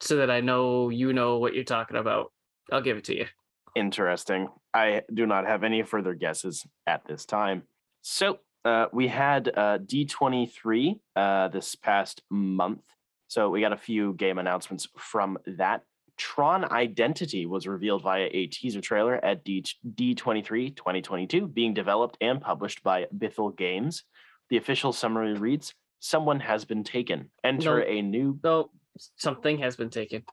so 0.00 0.16
that 0.16 0.30
I 0.30 0.40
know 0.40 0.88
you 0.88 1.12
know 1.12 1.38
what 1.38 1.54
you're 1.54 1.64
talking 1.64 1.96
about, 1.96 2.32
I'll 2.70 2.82
give 2.82 2.96
it 2.96 3.04
to 3.04 3.16
you. 3.16 3.26
Interesting. 3.74 4.48
I 4.74 5.02
do 5.12 5.26
not 5.26 5.46
have 5.46 5.64
any 5.64 5.82
further 5.82 6.14
guesses 6.14 6.66
at 6.86 7.04
this 7.06 7.24
time. 7.24 7.62
So 8.02 8.38
uh, 8.64 8.86
we 8.92 9.08
had 9.08 9.48
uh, 9.48 9.78
D23 9.78 10.98
uh, 11.16 11.48
this 11.48 11.74
past 11.74 12.22
month. 12.30 12.82
So 13.30 13.48
we 13.48 13.60
got 13.60 13.72
a 13.72 13.76
few 13.76 14.14
game 14.14 14.38
announcements 14.38 14.88
from 14.98 15.38
that. 15.46 15.82
Tron 16.16 16.64
Identity 16.64 17.46
was 17.46 17.68
revealed 17.68 18.02
via 18.02 18.28
a 18.32 18.48
teaser 18.48 18.80
trailer 18.80 19.24
at 19.24 19.44
D- 19.44 19.64
D23 19.94 20.74
2022, 20.74 21.46
being 21.46 21.72
developed 21.72 22.16
and 22.20 22.40
published 22.40 22.82
by 22.82 23.06
Bithell 23.16 23.56
Games. 23.56 24.02
The 24.50 24.56
official 24.56 24.92
summary 24.92 25.34
reads 25.34 25.74
Someone 26.00 26.40
has 26.40 26.64
been 26.64 26.82
taken. 26.82 27.30
Enter 27.44 27.78
No. 27.78 27.84
a 27.86 28.02
new. 28.02 28.40
No, 28.42 28.70
something 29.16 29.58
has 29.58 29.76
been 29.76 29.90
taken. 29.90 30.24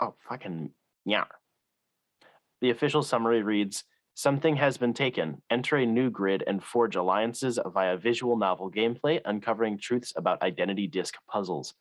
Oh, 0.00 0.14
fucking. 0.28 0.70
Yeah. 1.04 1.26
The 2.60 2.70
official 2.70 3.04
summary 3.04 3.44
reads 3.44 3.84
Something 4.14 4.56
has 4.56 4.78
been 4.78 4.94
taken. 4.94 5.42
Enter 5.48 5.76
a 5.76 5.86
new 5.86 6.10
grid 6.10 6.42
and 6.44 6.60
forge 6.60 6.96
alliances 6.96 7.60
via 7.66 7.96
visual 7.96 8.36
novel 8.36 8.68
gameplay, 8.68 9.20
uncovering 9.24 9.78
truths 9.78 10.12
about 10.16 10.42
identity 10.42 10.88
disc 10.88 11.14
puzzles. 11.30 11.74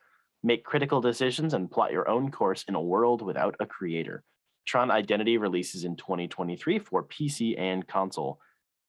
Make 0.45 0.63
critical 0.63 1.01
decisions 1.01 1.55
and 1.55 1.71
plot 1.71 1.91
your 1.91 2.07
own 2.07 2.29
course 2.29 2.63
in 2.67 2.75
a 2.75 2.81
world 2.81 3.23
without 3.23 3.55
a 3.59 3.65
creator. 3.65 4.23
Tron 4.67 4.91
Identity 4.91 5.39
releases 5.39 5.83
in 5.85 5.95
2023 5.95 6.77
for 6.77 7.03
PC 7.03 7.59
and 7.59 7.87
console. 7.87 8.39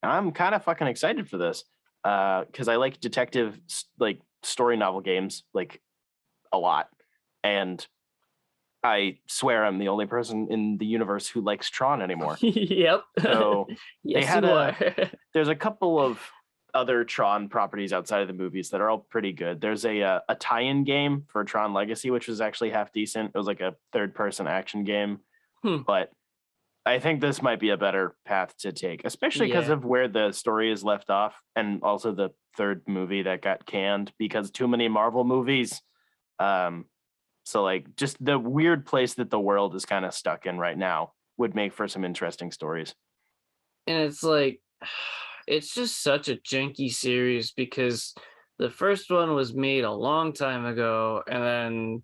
I'm 0.02 0.32
kind 0.32 0.54
of 0.54 0.62
fucking 0.64 0.86
excited 0.86 1.30
for 1.30 1.38
this 1.38 1.64
uh, 2.04 2.44
because 2.44 2.68
I 2.68 2.76
like 2.76 3.00
detective 3.00 3.58
like 3.98 4.20
story 4.42 4.76
novel 4.76 5.00
games 5.00 5.44
like 5.54 5.80
a 6.52 6.58
lot, 6.58 6.90
and 7.42 7.84
I 8.84 9.18
swear 9.26 9.64
I'm 9.64 9.78
the 9.78 9.88
only 9.88 10.04
person 10.06 10.48
in 10.50 10.76
the 10.76 10.86
universe 10.86 11.26
who 11.26 11.40
likes 11.40 11.70
Tron 11.70 12.02
anymore. 12.02 12.36
yep. 12.40 13.04
So 13.20 13.66
yes, 14.04 14.26
had 14.26 14.44
you 14.44 14.50
a- 14.50 15.10
there's 15.34 15.48
a 15.48 15.56
couple 15.56 15.98
of 15.98 16.20
other 16.76 17.04
Tron 17.04 17.48
properties 17.48 17.92
outside 17.92 18.20
of 18.22 18.28
the 18.28 18.34
movies 18.34 18.70
that 18.70 18.80
are 18.80 18.90
all 18.90 18.98
pretty 18.98 19.32
good. 19.32 19.60
There's 19.60 19.84
a 19.84 20.02
uh, 20.02 20.20
a 20.28 20.34
tie-in 20.34 20.84
game 20.84 21.24
for 21.28 21.42
Tron 21.44 21.72
Legacy, 21.72 22.10
which 22.10 22.28
was 22.28 22.40
actually 22.40 22.70
half 22.70 22.92
decent. 22.92 23.32
It 23.34 23.38
was 23.38 23.46
like 23.46 23.60
a 23.60 23.74
third-person 23.92 24.46
action 24.46 24.84
game, 24.84 25.20
Hmm. 25.62 25.78
but 25.86 26.12
I 26.84 27.00
think 27.00 27.20
this 27.20 27.42
might 27.42 27.58
be 27.58 27.70
a 27.70 27.76
better 27.76 28.14
path 28.24 28.56
to 28.58 28.70
take, 28.72 29.04
especially 29.04 29.46
because 29.48 29.66
Yeah. 29.68 29.72
of 29.74 29.84
where 29.84 30.06
the 30.06 30.30
story 30.32 30.70
is 30.70 30.84
left 30.84 31.10
off, 31.10 31.42
and 31.56 31.82
also 31.82 32.12
the 32.12 32.30
third 32.56 32.82
movie 32.86 33.22
that 33.22 33.42
got 33.42 33.66
canned 33.66 34.12
because 34.18 34.50
too 34.52 34.68
many 34.68 34.86
Marvel 34.88 35.24
movies. 35.24 35.82
Um, 36.38 36.84
so 37.44 37.62
like 37.64 37.96
just 37.96 38.22
the 38.24 38.38
weird 38.38 38.86
place 38.86 39.14
that 39.14 39.30
the 39.30 39.40
world 39.40 39.74
is 39.74 39.84
kind 39.86 40.04
of 40.04 40.14
stuck 40.14 40.46
in 40.46 40.58
right 40.58 40.76
now 40.78 41.12
would 41.38 41.54
make 41.54 41.72
for 41.72 41.88
some 41.88 42.04
interesting 42.04 42.50
stories. 42.52 42.94
and 43.88 43.98
it's 44.02 44.22
like 44.22 44.60
it's 45.46 45.74
just 45.74 46.02
such 46.02 46.28
a 46.28 46.36
janky 46.36 46.90
series 46.92 47.52
because 47.52 48.14
the 48.58 48.70
first 48.70 49.10
one 49.10 49.34
was 49.34 49.54
made 49.54 49.84
a 49.84 49.92
long 49.92 50.32
time 50.32 50.64
ago 50.66 51.22
and 51.28 51.42
then 51.42 52.02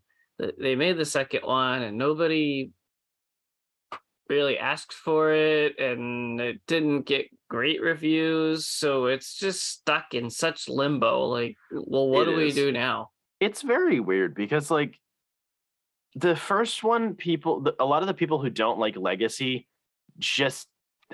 they 0.58 0.74
made 0.74 0.96
the 0.96 1.04
second 1.04 1.42
one 1.44 1.82
and 1.82 1.96
nobody 1.96 2.70
really 4.28 4.58
asked 4.58 4.92
for 4.94 5.32
it 5.32 5.78
and 5.78 6.40
it 6.40 6.60
didn't 6.66 7.02
get 7.02 7.26
great 7.48 7.82
reviews 7.82 8.66
so 8.66 9.06
it's 9.06 9.38
just 9.38 9.68
stuck 9.68 10.14
in 10.14 10.30
such 10.30 10.68
limbo 10.68 11.24
like 11.26 11.54
well 11.70 12.08
what 12.08 12.28
It 12.28 12.30
do 12.30 12.36
we 12.36 12.52
do 12.52 12.72
now? 12.72 13.10
It's 13.40 13.62
very 13.62 14.00
weird 14.00 14.34
because 14.34 14.70
like 14.70 14.98
the 16.14 16.36
first 16.36 16.82
one 16.82 17.14
people 17.14 17.60
the- 17.62 17.74
a 17.78 17.84
lot 17.84 18.02
of 18.02 18.06
the 18.08 18.14
people 18.14 18.40
who 18.40 18.50
don't 18.50 18.78
like 18.78 18.96
legacy 18.96 19.66
just 20.18 20.68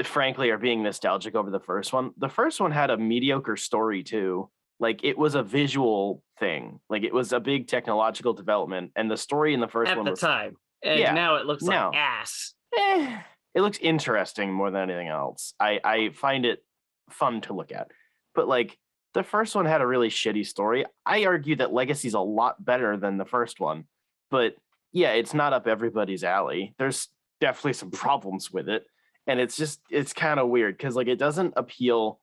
frankly 0.06 0.50
are 0.50 0.58
being 0.58 0.82
nostalgic 0.82 1.34
over 1.34 1.50
the 1.50 1.60
first 1.60 1.92
one. 1.92 2.12
The 2.18 2.28
first 2.28 2.60
one 2.60 2.70
had 2.70 2.90
a 2.90 2.96
mediocre 2.96 3.56
story 3.56 4.02
too. 4.02 4.50
Like 4.80 5.02
it 5.02 5.18
was 5.18 5.34
a 5.34 5.42
visual 5.42 6.22
thing. 6.38 6.80
Like 6.88 7.02
it 7.02 7.12
was 7.12 7.32
a 7.32 7.40
big 7.40 7.66
technological 7.66 8.32
development 8.32 8.92
and 8.96 9.10
the 9.10 9.16
story 9.16 9.54
in 9.54 9.60
the 9.60 9.68
first 9.68 9.90
at 9.90 9.96
one 9.96 10.04
the 10.04 10.12
was 10.12 10.20
time. 10.20 10.56
And 10.84 11.00
Yeah, 11.00 11.12
now 11.12 11.36
it 11.36 11.46
looks 11.46 11.64
now. 11.64 11.88
like 11.88 11.96
ass. 11.98 12.54
Eh, 12.76 13.18
it 13.54 13.60
looks 13.60 13.78
interesting 13.78 14.52
more 14.52 14.70
than 14.70 14.88
anything 14.90 15.08
else. 15.08 15.54
I 15.58 15.80
i 15.82 16.10
find 16.10 16.46
it 16.46 16.62
fun 17.10 17.40
to 17.42 17.54
look 17.54 17.72
at. 17.72 17.90
But 18.34 18.46
like 18.46 18.78
the 19.14 19.22
first 19.22 19.54
one 19.56 19.64
had 19.64 19.80
a 19.80 19.86
really 19.86 20.10
shitty 20.10 20.46
story. 20.46 20.84
I 21.04 21.24
argue 21.24 21.56
that 21.56 21.72
legacy's 21.72 22.14
a 22.14 22.20
lot 22.20 22.62
better 22.64 22.96
than 22.96 23.16
the 23.16 23.24
first 23.24 23.58
one 23.58 23.84
but 24.30 24.54
yeah 24.92 25.12
it's 25.12 25.34
not 25.34 25.52
up 25.52 25.66
everybody's 25.66 26.24
alley. 26.24 26.74
There's 26.78 27.08
definitely 27.40 27.74
some 27.74 27.90
problems 27.90 28.50
with 28.52 28.68
it 28.68 28.84
and 29.28 29.38
it's 29.38 29.56
just 29.56 29.80
it's 29.90 30.12
kind 30.12 30.40
of 30.40 30.48
weird 30.48 30.76
because 30.76 30.96
like 30.96 31.06
it 31.06 31.18
doesn't 31.18 31.54
appeal 31.56 32.18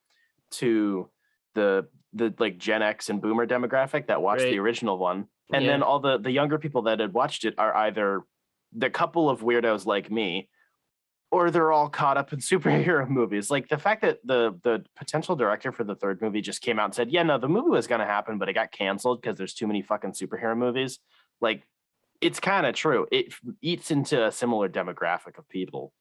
to 0.52 1.10
the 1.54 1.88
the 2.14 2.34
like 2.40 2.58
gen 2.58 2.82
x 2.82 3.10
and 3.10 3.22
boomer 3.22 3.48
demographic 3.48 4.08
that 4.08 4.22
watched 4.22 4.44
Right. 4.44 4.52
the 4.52 4.60
original 4.60 4.98
one 4.98 5.28
and 5.54 5.66
then 5.66 5.84
all 5.84 6.00
the 6.00 6.18
the 6.18 6.32
younger 6.32 6.58
people 6.58 6.82
that 6.84 7.00
had 7.00 7.14
watched 7.14 7.46
it 7.46 7.54
are 7.58 7.74
either 7.78 8.24
the 8.74 8.90
couple 8.90 9.30
of 9.30 9.42
weirdos 9.42 9.86
like 9.86 10.12
me 10.12 10.50
or 11.32 11.52
they're 11.52 11.72
all 11.72 11.90
caught 11.90 12.18
up 12.18 12.32
in 12.34 12.40
superhero 12.52 13.08
movies. 13.10 13.50
Like 13.52 13.68
the 13.68 13.78
fact 13.78 14.02
that 14.02 14.20
the 14.26 14.58
the 14.64 14.84
potential 14.96 15.36
director 15.36 15.72
for 15.72 15.84
the 15.84 15.96
third 15.96 16.22
movie 16.22 16.42
just 16.42 16.62
came 16.62 16.80
out 16.80 16.86
and 16.86 16.96
said 16.96 17.12
yeah 17.12 17.24
no 17.24 17.38
the 17.38 17.48
movie 17.50 17.70
was 17.70 17.88
going 17.88 18.00
to 18.02 18.06
happen 18.08 18.38
but 18.38 18.50
it 18.50 18.54
got 18.54 18.72
canceled 18.72 19.22
because 19.22 19.38
there's 19.38 19.54
too 19.54 19.68
many 19.68 19.82
fucking 19.82 20.12
superhero 20.12 20.58
movies 20.58 21.00
like 21.42 21.68
it's 22.22 22.40
kind 22.40 22.66
of 22.66 22.74
true. 22.76 23.06
It 23.12 23.34
eats 23.62 23.92
into 23.92 24.26
a 24.26 24.32
similar 24.32 24.70
demographic 24.70 25.38
of 25.38 25.48
people 25.50 25.92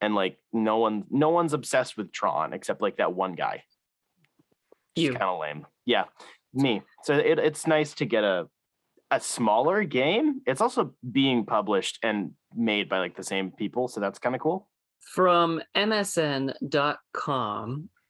and 0.00 0.14
like 0.14 0.38
no 0.52 0.78
one 0.78 1.04
no 1.10 1.30
one's 1.30 1.52
obsessed 1.52 1.96
with 1.96 2.12
tron 2.12 2.52
except 2.52 2.82
like 2.82 2.96
that 2.98 3.14
one 3.14 3.34
guy 3.34 3.62
You. 4.94 5.12
kind 5.12 5.22
of 5.22 5.40
lame 5.40 5.66
yeah 5.84 6.04
me. 6.56 6.82
So 7.04 7.14
it, 7.16 7.38
it's 7.38 7.66
nice 7.66 7.94
to 7.94 8.04
get 8.04 8.24
a 8.24 8.48
a 9.12 9.20
smaller 9.20 9.84
game. 9.84 10.40
It's 10.46 10.60
also 10.60 10.94
being 11.12 11.46
published 11.46 12.00
and 12.02 12.32
made 12.56 12.88
by 12.88 12.98
like 12.98 13.16
the 13.16 13.22
same 13.22 13.52
people, 13.52 13.86
so 13.86 14.00
that's 14.00 14.18
kind 14.18 14.34
of 14.34 14.40
cool. 14.40 14.68
From 15.14 15.62
MSN.com, 15.76 16.58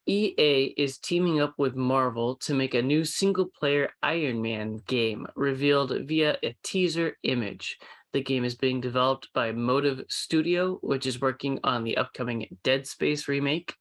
EA 0.07 0.75
is 0.79 0.99
teaming 0.99 1.41
up 1.41 1.53
with 1.59 1.77
Marvel 1.77 2.37
to 2.37 2.55
make 2.55 2.73
a 2.73 2.81
new 2.81 3.05
single 3.05 3.45
player 3.47 3.91
Iron 4.03 4.41
Man 4.41 4.81
game 4.87 5.27
revealed 5.37 5.93
via 6.07 6.39
a 6.43 6.57
teaser 6.63 7.19
image. 7.25 7.77
The 8.17 8.23
game 8.23 8.47
is 8.47 8.55
being 8.55 8.81
developed 8.81 9.29
by 9.35 9.53
Motive 9.53 10.03
Studio, 10.09 10.79
which 10.81 11.05
is 11.05 11.21
working 11.21 11.61
on 11.63 11.85
the 11.85 11.99
upcoming 11.99 12.47
Dead 12.65 12.87
Space 12.87 13.29
remake. 13.29 13.75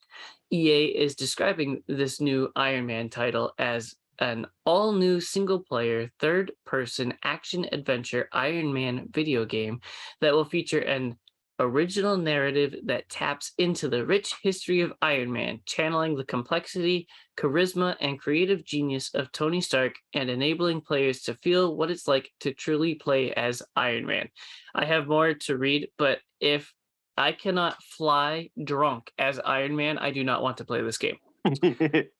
EA 0.52 0.88
is 0.88 1.16
describing 1.16 1.84
this 1.88 2.20
new 2.20 2.52
Iron 2.54 2.86
Man 2.86 3.10
title 3.10 3.54
as 3.58 3.96
an 4.20 4.46
all 4.66 4.92
new 4.92 5.22
single 5.22 5.62
player, 5.62 6.12
third 6.20 6.52
person 6.66 7.14
action 7.24 7.66
adventure 7.72 8.28
Iron 8.34 8.74
Man 8.74 9.08
video 9.10 9.46
game 9.46 9.80
that 10.20 10.34
will 10.34 10.44
feature 10.44 10.80
an 10.80 11.16
original 11.60 12.18
narrative 12.18 12.76
that 12.86 13.10
taps 13.10 13.54
into 13.58 13.88
the 13.88 14.06
rich 14.06 14.34
history 14.42 14.82
of 14.82 14.94
Iron 15.02 15.32
Man, 15.32 15.62
channeling 15.66 16.16
the 16.16 16.26
complexity, 16.26 17.08
charisma, 17.38 17.96
and 18.00 18.20
creative 18.20 18.64
genius 18.66 19.14
of 19.14 19.32
Tony 19.32 19.62
Stark 19.62 19.96
and 20.14 20.30
enabling 20.30 20.82
players 20.82 21.22
to 21.24 21.36
feel 21.36 21.76
what 21.76 21.92
it's 21.92 22.08
like 22.08 22.30
to 22.42 22.54
truly 22.54 22.96
play 22.96 23.34
as 23.34 23.62
Iron 23.76 24.06
Man. 24.06 24.30
I 24.74 24.86
have 24.86 25.08
more 25.08 25.34
to 25.34 25.58
read, 25.58 25.90
but 25.98 26.20
if 26.40 26.74
I 27.18 27.32
cannot 27.32 27.82
fly 27.84 28.50
drunk 28.62 29.12
as 29.18 29.40
Iron 29.40 29.76
Man, 29.76 29.98
I 29.98 30.12
do 30.12 30.24
not 30.24 30.42
want 30.42 30.58
to 30.58 30.66
play 30.66 30.82
this 30.82 30.98
game. 30.98 31.18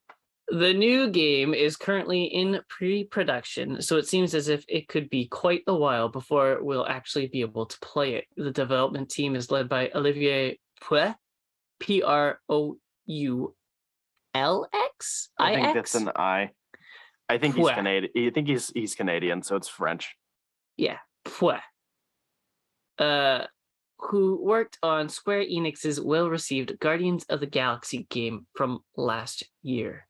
The 0.48 0.72
new 0.72 1.10
game 1.10 1.54
is 1.54 1.76
currently 1.76 2.24
in 2.24 2.60
pre 2.68 3.04
production, 3.04 3.82
so 3.82 3.96
it 3.96 4.06
seems 4.06 4.34
as 4.34 4.48
if 4.48 4.64
it 4.68 4.86
could 4.86 5.10
be 5.10 5.26
quite 5.26 5.62
a 5.66 5.74
while 5.74 6.08
before 6.08 6.62
we'll 6.62 6.86
actually 6.86 7.26
be 7.26 7.40
able 7.40 7.66
to 7.66 7.78
play 7.80 8.14
it. 8.14 8.26
The 8.36 8.52
development 8.52 9.10
team 9.10 9.34
is 9.34 9.50
led 9.50 9.68
by 9.68 9.90
Olivier 9.94 10.58
Puy, 10.80 11.14
P 11.80 12.02
R 12.02 12.40
O 12.48 12.78
U 13.06 13.54
L 14.34 14.68
X? 14.72 15.30
I 15.38 15.54
think 15.54 15.74
that's 15.74 15.94
an 15.94 16.10
I. 16.14 16.50
I 17.28 17.38
think 17.38 17.56
he's 17.56 17.70
Canadian. 17.70 18.12
I 18.16 18.30
think 18.30 18.46
he's 18.46 18.70
he's 18.70 18.94
Canadian, 18.94 19.42
so 19.42 19.56
it's 19.56 19.68
French. 19.68 20.14
Yeah, 20.76 20.98
Puy. 21.24 21.56
Uh, 22.98 23.44
who 23.98 24.40
worked 24.42 24.78
on 24.82 25.08
Square 25.08 25.46
Enix's 25.46 26.00
well 26.00 26.28
received 26.28 26.78
Guardians 26.78 27.24
of 27.28 27.40
the 27.40 27.46
Galaxy 27.46 28.06
game 28.10 28.46
from 28.54 28.80
last 28.96 29.44
year. 29.62 30.06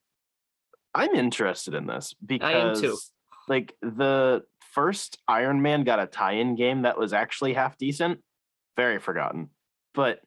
I'm 0.96 1.14
interested 1.14 1.74
in 1.74 1.86
this 1.86 2.14
because 2.24 2.54
I 2.54 2.58
am 2.58 2.80
too. 2.80 2.96
like 3.48 3.74
the 3.82 4.42
first 4.72 5.18
Iron 5.28 5.60
Man 5.60 5.84
got 5.84 6.00
a 6.00 6.06
tie-in 6.06 6.56
game 6.56 6.82
that 6.82 6.98
was 6.98 7.12
actually 7.12 7.52
half 7.52 7.76
decent, 7.76 8.20
very 8.76 8.98
forgotten. 8.98 9.50
But 9.94 10.20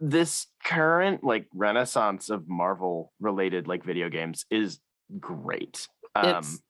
this 0.00 0.46
current 0.64 1.24
like 1.24 1.46
renaissance 1.52 2.30
of 2.30 2.48
Marvel 2.48 3.12
related 3.18 3.66
like 3.66 3.84
video 3.84 4.08
games 4.08 4.46
is 4.50 4.78
great. 5.18 5.88
Um 6.14 6.38
It's 6.38 6.62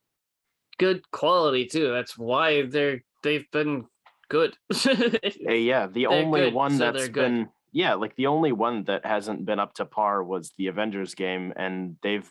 good 0.79 1.09
quality 1.11 1.67
too. 1.67 1.91
That's 1.91 2.17
why 2.17 2.63
they're 2.63 3.03
they've 3.21 3.49
been 3.51 3.85
good. 4.29 4.55
uh, 4.71 4.95
yeah, 5.51 5.85
the 5.85 6.05
They're 6.05 6.11
only 6.11 6.41
good, 6.41 6.53
one 6.53 6.71
so 6.71 6.91
that's 6.91 7.09
been 7.09 7.49
yeah, 7.71 7.93
like 7.93 8.15
the 8.15 8.27
only 8.27 8.51
one 8.51 8.85
that 8.85 9.05
hasn't 9.05 9.45
been 9.45 9.59
up 9.59 9.75
to 9.75 9.85
par 9.85 10.23
was 10.23 10.51
the 10.57 10.67
Avengers 10.67 11.13
game 11.13 11.53
and 11.55 11.97
they've 12.01 12.27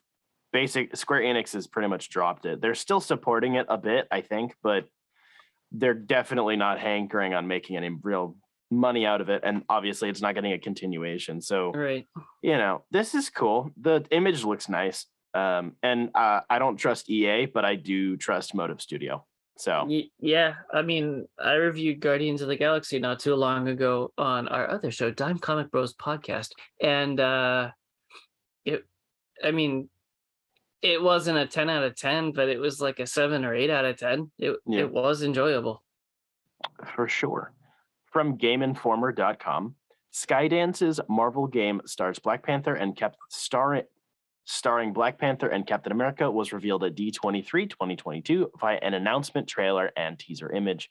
basic 0.52 0.96
Square 0.96 1.22
Enix 1.22 1.52
has 1.52 1.66
pretty 1.66 1.88
much 1.88 2.08
dropped 2.08 2.46
it. 2.46 2.60
They're 2.60 2.74
still 2.74 3.00
supporting 3.00 3.54
it 3.54 3.66
a 3.68 3.78
bit, 3.78 4.06
I 4.10 4.20
think, 4.20 4.54
but 4.62 4.84
they're 5.72 5.94
definitely 5.94 6.56
not 6.56 6.78
hankering 6.78 7.34
on 7.34 7.46
making 7.46 7.76
any 7.76 7.90
real 8.02 8.36
money 8.70 9.06
out 9.06 9.20
of 9.20 9.28
it 9.28 9.40
and 9.44 9.62
obviously 9.68 10.10
it's 10.10 10.20
not 10.20 10.34
getting 10.34 10.52
a 10.52 10.58
continuation. 10.58 11.40
So, 11.40 11.72
right. 11.72 12.06
you 12.42 12.56
know, 12.56 12.84
this 12.90 13.14
is 13.14 13.30
cool. 13.30 13.70
The 13.80 14.04
image 14.10 14.44
looks 14.44 14.68
nice. 14.68 15.06
Um 15.34 15.76
and 15.82 16.10
uh, 16.14 16.40
I 16.48 16.58
don't 16.58 16.76
trust 16.76 17.10
EA, 17.10 17.46
but 17.46 17.64
I 17.64 17.76
do 17.76 18.16
trust 18.16 18.54
Motive 18.54 18.80
Studio. 18.80 19.24
So, 19.58 19.88
yeah, 20.20 20.54
I 20.72 20.82
mean, 20.82 21.26
I 21.36 21.54
reviewed 21.54 21.98
Guardians 21.98 22.42
of 22.42 22.48
the 22.48 22.56
Galaxy 22.56 23.00
not 23.00 23.18
too 23.18 23.34
long 23.34 23.66
ago 23.66 24.12
on 24.16 24.46
our 24.46 24.70
other 24.70 24.92
show, 24.92 25.10
Dime 25.10 25.38
Comic 25.38 25.70
Bros 25.70 25.94
podcast, 25.94 26.50
and 26.80 27.18
uh 27.20 27.70
it 28.64 28.84
I 29.42 29.50
mean, 29.50 29.88
it 30.82 31.02
wasn't 31.02 31.38
a 31.38 31.46
10 31.46 31.68
out 31.70 31.82
of 31.84 31.96
10, 31.96 32.32
but 32.32 32.48
it 32.48 32.58
was 32.58 32.80
like 32.80 33.00
a 33.00 33.06
7 33.06 33.44
or 33.44 33.54
8 33.54 33.70
out 33.70 33.84
of 33.84 33.96
10. 33.96 34.30
It 34.38 34.56
Yeah. 34.66 34.80
it 34.80 34.92
was 34.92 35.22
enjoyable. 35.22 35.82
for 36.94 37.06
sure. 37.08 37.52
From 38.06 38.36
GameInformer.com, 38.38 39.76
Skydance's 40.12 41.00
Marvel 41.08 41.46
game 41.46 41.80
stars 41.86 42.18
Black 42.18 42.42
Panther 42.42 42.74
and 42.74 42.96
kept 42.96 43.16
star 43.28 43.82
starring 44.44 44.92
Black 44.94 45.18
Panther 45.18 45.48
and 45.48 45.66
Captain 45.66 45.92
America 45.92 46.30
was 46.30 46.52
revealed 46.54 46.82
at 46.82 46.94
D23 46.96 47.68
2022 47.68 48.50
via 48.58 48.78
an 48.80 48.94
announcement 48.94 49.46
trailer 49.46 49.92
and 49.96 50.18
teaser 50.18 50.50
image. 50.50 50.90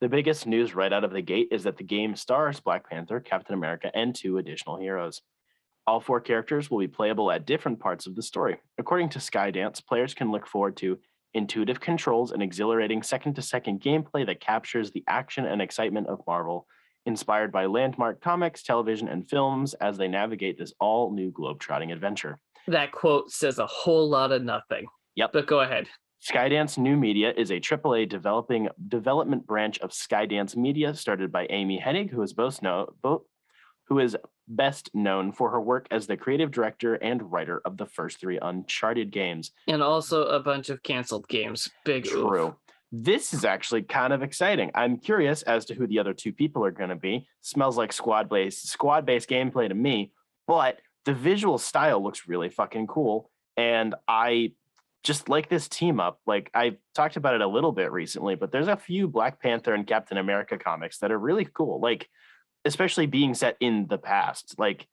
The 0.00 0.08
biggest 0.10 0.46
news 0.46 0.74
right 0.74 0.92
out 0.92 1.04
of 1.04 1.12
the 1.12 1.22
gate 1.22 1.48
is 1.50 1.64
that 1.64 1.78
the 1.78 1.84
game 1.84 2.14
stars 2.14 2.60
Black 2.60 2.88
Panther, 2.88 3.18
Captain 3.18 3.54
America, 3.54 3.90
and 3.94 4.14
two 4.14 4.36
additional 4.38 4.76
heroes. 4.76 5.22
All 5.88 6.00
four 6.00 6.20
characters 6.20 6.70
will 6.70 6.80
be 6.80 6.86
playable 6.86 7.32
at 7.32 7.46
different 7.46 7.80
parts 7.80 8.06
of 8.06 8.14
the 8.14 8.20
story. 8.20 8.58
According 8.76 9.08
to 9.08 9.20
Skydance, 9.20 9.82
players 9.82 10.12
can 10.12 10.30
look 10.30 10.46
forward 10.46 10.76
to 10.76 10.98
intuitive 11.32 11.80
controls 11.80 12.30
and 12.30 12.42
exhilarating 12.42 13.02
second 13.02 13.32
to 13.36 13.40
second 13.40 13.80
gameplay 13.80 14.26
that 14.26 14.38
captures 14.38 14.90
the 14.90 15.02
action 15.08 15.46
and 15.46 15.62
excitement 15.62 16.06
of 16.08 16.20
Marvel, 16.26 16.66
inspired 17.06 17.50
by 17.50 17.64
landmark 17.64 18.20
comics, 18.20 18.62
television, 18.62 19.08
and 19.08 19.30
films 19.30 19.72
as 19.80 19.96
they 19.96 20.08
navigate 20.08 20.58
this 20.58 20.74
all 20.78 21.10
new 21.10 21.32
globetrotting 21.32 21.90
adventure. 21.90 22.38
That 22.66 22.92
quote 22.92 23.30
says 23.30 23.58
a 23.58 23.66
whole 23.66 24.10
lot 24.10 24.30
of 24.30 24.42
nothing. 24.42 24.88
Yep. 25.16 25.32
But 25.32 25.46
go 25.46 25.60
ahead. 25.60 25.88
Skydance 26.20 26.76
New 26.76 26.98
Media 26.98 27.32
is 27.34 27.50
a 27.50 27.60
AAA 27.60 28.10
developing 28.10 28.68
development 28.88 29.46
branch 29.46 29.78
of 29.78 29.92
Skydance 29.92 30.54
Media, 30.54 30.92
started 30.92 31.32
by 31.32 31.46
Amy 31.48 31.82
Hennig, 31.82 32.10
who 32.10 32.20
is 32.20 32.34
both 32.34 32.60
know, 32.60 32.90
both, 33.02 33.22
who 33.88 33.98
is 33.98 34.16
best 34.46 34.90
known 34.94 35.32
for 35.32 35.50
her 35.50 35.60
work 35.60 35.86
as 35.90 36.06
the 36.06 36.16
creative 36.16 36.50
director 36.50 36.94
and 36.94 37.32
writer 37.32 37.60
of 37.64 37.76
the 37.76 37.86
first 37.86 38.20
three 38.20 38.38
Uncharted 38.40 39.10
games. 39.10 39.52
And 39.66 39.82
also 39.82 40.24
a 40.26 40.40
bunch 40.40 40.68
of 40.68 40.82
canceled 40.82 41.26
games. 41.28 41.70
Big 41.84 42.06
oof. 42.06 42.28
True. 42.28 42.56
This 42.92 43.34
is 43.34 43.44
actually 43.44 43.82
kind 43.82 44.12
of 44.12 44.22
exciting. 44.22 44.70
I'm 44.74 44.98
curious 44.98 45.42
as 45.42 45.66
to 45.66 45.74
who 45.74 45.86
the 45.86 45.98
other 45.98 46.14
two 46.14 46.32
people 46.32 46.64
are 46.64 46.70
going 46.70 46.88
to 46.88 46.96
be. 46.96 47.26
Smells 47.42 47.76
like 47.76 47.92
squad 47.92 48.28
based 48.28 48.68
squad 48.68 49.04
based 49.04 49.28
gameplay 49.28 49.68
to 49.68 49.74
me, 49.74 50.12
but 50.46 50.80
the 51.04 51.12
visual 51.12 51.58
style 51.58 52.02
looks 52.02 52.28
really 52.28 52.48
fucking 52.48 52.86
cool, 52.86 53.30
and 53.58 53.94
I 54.06 54.52
just 55.02 55.28
like 55.28 55.48
this 55.48 55.68
team 55.68 56.00
up. 56.00 56.20
Like 56.26 56.50
I've 56.54 56.76
talked 56.94 57.16
about 57.16 57.34
it 57.34 57.42
a 57.42 57.46
little 57.46 57.72
bit 57.72 57.92
recently, 57.92 58.34
but 58.34 58.52
there's 58.52 58.68
a 58.68 58.76
few 58.76 59.06
Black 59.06 59.40
Panther 59.40 59.74
and 59.74 59.86
Captain 59.86 60.16
America 60.16 60.56
comics 60.58 60.98
that 60.98 61.12
are 61.12 61.18
really 61.18 61.46
cool. 61.52 61.80
Like 61.80 62.08
especially 62.68 63.06
being 63.06 63.34
set 63.34 63.56
in 63.60 63.86
the 63.88 63.98
past. 63.98 64.54
Like, 64.58 64.86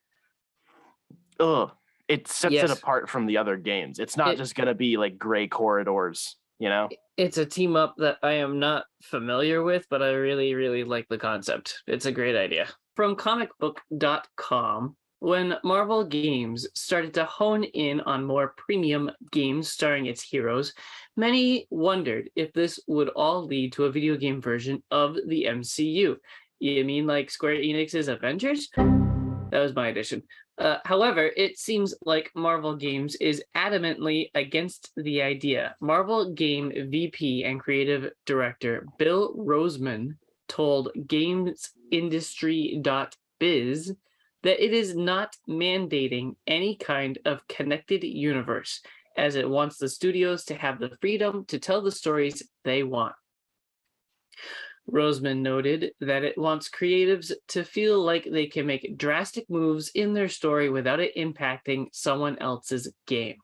ugh, 1.40 1.72
it 2.08 2.28
sets 2.28 2.54
Yes. 2.54 2.72
it 2.72 2.78
apart 2.78 3.10
from 3.10 3.26
the 3.26 3.38
other 3.38 3.58
games. 3.58 4.00
It's 4.00 4.18
not 4.18 4.34
It- 4.34 4.38
just 4.38 4.56
gonna 4.56 4.74
be 4.74 4.98
like 4.98 5.18
gray 5.18 5.48
corridors, 5.48 6.38
you 6.60 6.70
know. 6.70 6.90
It's 7.18 7.38
a 7.38 7.46
team 7.46 7.76
up 7.76 7.96
that 7.98 8.18
I 8.24 8.34
am 8.34 8.60
not 8.60 8.86
familiar 9.04 9.64
with, 9.64 9.86
but 9.90 10.02
I 10.02 10.10
really, 10.12 10.54
really 10.56 10.84
like 10.84 11.08
the 11.10 11.18
concept. 11.18 11.82
It's 11.88 12.06
a 12.06 12.12
great 12.12 12.36
idea. 12.36 12.68
From 12.96 13.16
comicbook.com, 13.16 14.96
when 15.20 15.58
Marvel 15.64 16.04
Games 16.04 16.68
started 16.76 17.14
to 17.16 17.26
hone 17.26 17.64
in 17.64 18.02
on 18.02 18.24
more 18.26 18.54
premium 18.58 19.10
games 19.32 19.72
starring 19.72 20.06
its 20.06 20.22
heroes, 20.22 20.74
many 21.16 21.68
wondered 21.70 22.30
if 22.36 22.52
this 22.54 22.80
would 22.88 23.10
all 23.10 23.44
lead 23.46 23.74
to 23.74 23.86
a 23.86 23.92
video 23.92 24.16
game 24.18 24.42
version 24.42 24.84
of 24.92 25.16
the 25.28 25.46
MCU. 25.46 26.18
You 26.66 26.84
mean 26.84 27.06
like 27.06 27.30
Square 27.30 27.58
Enix's 27.58 28.08
Avengers? 28.08 28.70
That 28.76 29.60
was 29.60 29.76
my 29.76 29.90
addition. 29.90 30.24
Uh, 30.58 30.78
however, 30.84 31.30
it 31.38 31.60
seems 31.60 31.94
like 32.04 32.32
Marvel 32.34 32.76
Games 32.76 33.14
is 33.18 33.44
adamantly 33.56 34.32
against 34.34 34.92
the 34.98 35.22
idea. 35.22 35.76
Marvel 35.80 36.34
Game 36.34 36.72
VP 36.90 37.44
and 37.44 37.60
creative 37.60 38.12
director 38.26 38.88
Bill 38.98 39.36
Roseman 39.36 40.16
told 40.48 40.90
GamesIndustry.biz 40.98 43.94
that 44.42 44.64
it 44.64 44.74
is 44.74 44.96
not 44.96 45.38
mandating 45.48 46.36
any 46.48 46.78
kind 46.78 47.20
of 47.26 47.48
connected 47.48 48.04
universe, 48.04 48.82
as 49.18 49.36
it 49.36 49.48
wants 49.48 49.78
the 49.78 49.88
studios 49.88 50.46
to 50.46 50.56
have 50.56 50.80
the 50.80 50.98
freedom 51.00 51.46
to 51.46 51.60
tell 51.60 51.84
the 51.84 51.92
stories 51.92 52.42
they 52.64 52.82
want. 52.82 53.14
Roseman 54.92 55.40
noted 55.40 55.92
that 56.00 56.24
it 56.24 56.38
wants 56.38 56.70
creatives 56.70 57.32
to 57.50 57.64
feel 57.64 58.00
like 58.04 58.28
they 58.30 58.46
can 58.46 58.68
make 58.68 58.98
drastic 58.98 59.50
moves 59.50 59.90
in 59.96 60.14
their 60.14 60.30
story 60.30 60.70
without 60.70 61.00
it 61.00 61.16
impacting 61.16 61.88
someone 61.92 62.38
else's 62.40 62.92
game. 63.08 63.38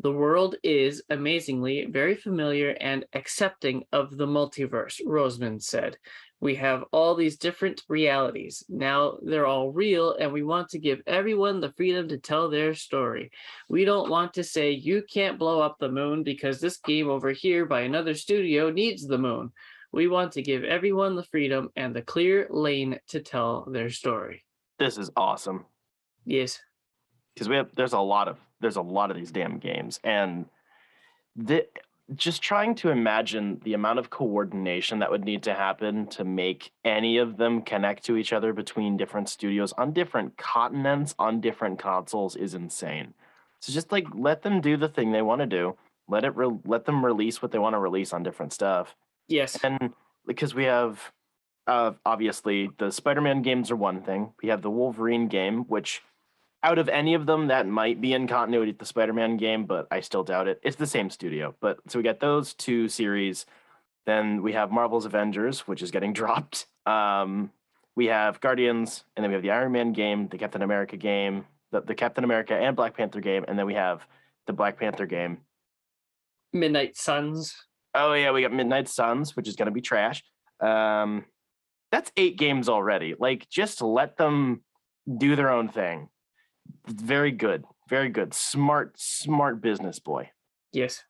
The 0.00 0.12
world 0.12 0.56
is 0.64 1.02
amazingly 1.08 1.86
very 1.86 2.16
familiar 2.16 2.70
and 2.70 3.04
accepting 3.12 3.84
of 3.92 4.16
the 4.16 4.26
multiverse, 4.26 5.00
Roseman 5.06 5.62
said. 5.62 5.96
We 6.40 6.56
have 6.56 6.84
all 6.92 7.14
these 7.14 7.38
different 7.38 7.82
realities. 7.88 8.64
Now 8.68 9.18
they're 9.22 9.46
all 9.46 9.70
real, 9.70 10.14
and 10.14 10.32
we 10.32 10.42
want 10.42 10.68
to 10.70 10.80
give 10.80 11.00
everyone 11.06 11.60
the 11.60 11.72
freedom 11.72 12.08
to 12.08 12.18
tell 12.18 12.50
their 12.50 12.74
story. 12.74 13.30
We 13.68 13.84
don't 13.84 14.10
want 14.10 14.34
to 14.34 14.44
say 14.44 14.72
you 14.72 15.04
can't 15.08 15.38
blow 15.38 15.60
up 15.60 15.76
the 15.78 15.90
moon 15.90 16.22
because 16.24 16.60
this 16.60 16.78
game 16.78 17.08
over 17.08 17.30
here 17.30 17.64
by 17.64 17.82
another 17.82 18.14
studio 18.14 18.70
needs 18.70 19.06
the 19.06 19.16
moon. 19.16 19.52
We 19.94 20.08
want 20.08 20.32
to 20.32 20.42
give 20.42 20.64
everyone 20.64 21.14
the 21.14 21.22
freedom 21.22 21.70
and 21.76 21.94
the 21.94 22.02
clear 22.02 22.48
lane 22.50 22.98
to 23.08 23.20
tell 23.20 23.64
their 23.70 23.90
story. 23.90 24.44
This 24.78 24.98
is 24.98 25.08
awesome 25.16 25.66
Yes. 26.24 26.60
because 27.32 27.48
we 27.48 27.54
have 27.54 27.72
there's 27.76 27.92
a 27.92 28.00
lot 28.00 28.26
of 28.26 28.38
there's 28.60 28.74
a 28.74 28.82
lot 28.82 29.12
of 29.12 29.16
these 29.16 29.30
damn 29.30 29.58
games 29.58 30.00
and 30.02 30.46
the 31.36 31.66
just 32.16 32.42
trying 32.42 32.74
to 32.74 32.90
imagine 32.90 33.60
the 33.64 33.72
amount 33.74 33.98
of 34.00 34.10
coordination 34.10 34.98
that 34.98 35.10
would 35.12 35.24
need 35.24 35.44
to 35.44 35.54
happen 35.54 36.06
to 36.08 36.24
make 36.24 36.72
any 36.84 37.18
of 37.18 37.36
them 37.36 37.62
connect 37.62 38.04
to 38.04 38.16
each 38.16 38.32
other 38.32 38.52
between 38.52 38.96
different 38.96 39.28
studios 39.28 39.72
on 39.74 39.92
different 39.92 40.36
continents 40.36 41.14
on 41.20 41.40
different 41.40 41.78
consoles 41.78 42.34
is 42.34 42.54
insane. 42.54 43.14
So 43.60 43.72
just 43.72 43.92
like 43.92 44.06
let 44.12 44.42
them 44.42 44.60
do 44.60 44.76
the 44.76 44.88
thing 44.88 45.12
they 45.12 45.22
want 45.22 45.40
to 45.40 45.46
do. 45.46 45.76
Let 46.08 46.24
it 46.24 46.34
re- 46.36 46.58
let 46.66 46.84
them 46.84 47.04
release 47.04 47.40
what 47.40 47.52
they 47.52 47.58
want 47.60 47.74
to 47.74 47.78
release 47.78 48.12
on 48.12 48.24
different 48.24 48.52
stuff. 48.52 48.96
Yes. 49.28 49.58
And 49.62 49.92
because 50.26 50.54
we 50.54 50.64
have 50.64 51.12
uh, 51.66 51.92
obviously 52.04 52.70
the 52.78 52.90
Spider-Man 52.90 53.42
games 53.42 53.70
are 53.70 53.76
one 53.76 54.02
thing. 54.02 54.32
We 54.42 54.48
have 54.50 54.62
the 54.62 54.70
Wolverine 54.70 55.28
game, 55.28 55.64
which 55.64 56.02
out 56.62 56.78
of 56.78 56.88
any 56.88 57.14
of 57.14 57.26
them 57.26 57.48
that 57.48 57.66
might 57.66 58.00
be 58.00 58.12
in 58.12 58.26
continuity 58.26 58.72
with 58.72 58.78
the 58.78 58.86
Spider-Man 58.86 59.36
game, 59.36 59.66
but 59.66 59.86
I 59.90 60.00
still 60.00 60.24
doubt 60.24 60.48
it. 60.48 60.60
It's 60.62 60.76
the 60.76 60.86
same 60.86 61.10
studio. 61.10 61.54
But 61.60 61.78
so 61.88 61.98
we 61.98 62.02
got 62.02 62.20
those 62.20 62.54
two 62.54 62.88
series. 62.88 63.46
Then 64.06 64.42
we 64.42 64.52
have 64.52 64.70
Marvel's 64.70 65.06
Avengers, 65.06 65.60
which 65.60 65.82
is 65.82 65.90
getting 65.90 66.12
dropped. 66.14 66.66
Um, 66.86 67.50
we 67.96 68.06
have 68.06 68.40
Guardians, 68.40 69.04
and 69.16 69.22
then 69.22 69.30
we 69.30 69.34
have 69.34 69.42
the 69.42 69.52
Iron 69.52 69.72
Man 69.72 69.92
game, 69.92 70.28
the 70.28 70.38
Captain 70.38 70.62
America 70.62 70.96
game, 70.96 71.46
the, 71.70 71.80
the 71.80 71.94
Captain 71.94 72.24
America 72.24 72.54
and 72.54 72.74
Black 72.74 72.96
Panther 72.96 73.20
game, 73.20 73.44
and 73.46 73.58
then 73.58 73.66
we 73.66 73.74
have 73.74 74.06
the 74.46 74.52
Black 74.52 74.78
Panther 74.78 75.06
game. 75.06 75.38
Midnight 76.52 76.96
Suns. 76.96 77.54
Oh 77.94 78.12
yeah, 78.14 78.32
we 78.32 78.42
got 78.42 78.52
Midnight 78.52 78.88
Suns, 78.88 79.36
which 79.36 79.48
is 79.48 79.56
going 79.56 79.66
to 79.66 79.72
be 79.72 79.80
trash. 79.80 80.22
Um, 80.60 81.24
that's 81.92 82.10
eight 82.16 82.36
games 82.36 82.68
already. 82.68 83.14
Like, 83.18 83.48
just 83.48 83.80
let 83.80 84.16
them 84.16 84.62
do 85.18 85.36
their 85.36 85.50
own 85.50 85.68
thing. 85.68 86.08
Very 86.86 87.30
good, 87.30 87.64
very 87.88 88.08
good. 88.08 88.34
Smart, 88.34 88.94
smart 88.98 89.60
business 89.60 90.00
boy. 90.00 90.30
Yes. 90.72 91.04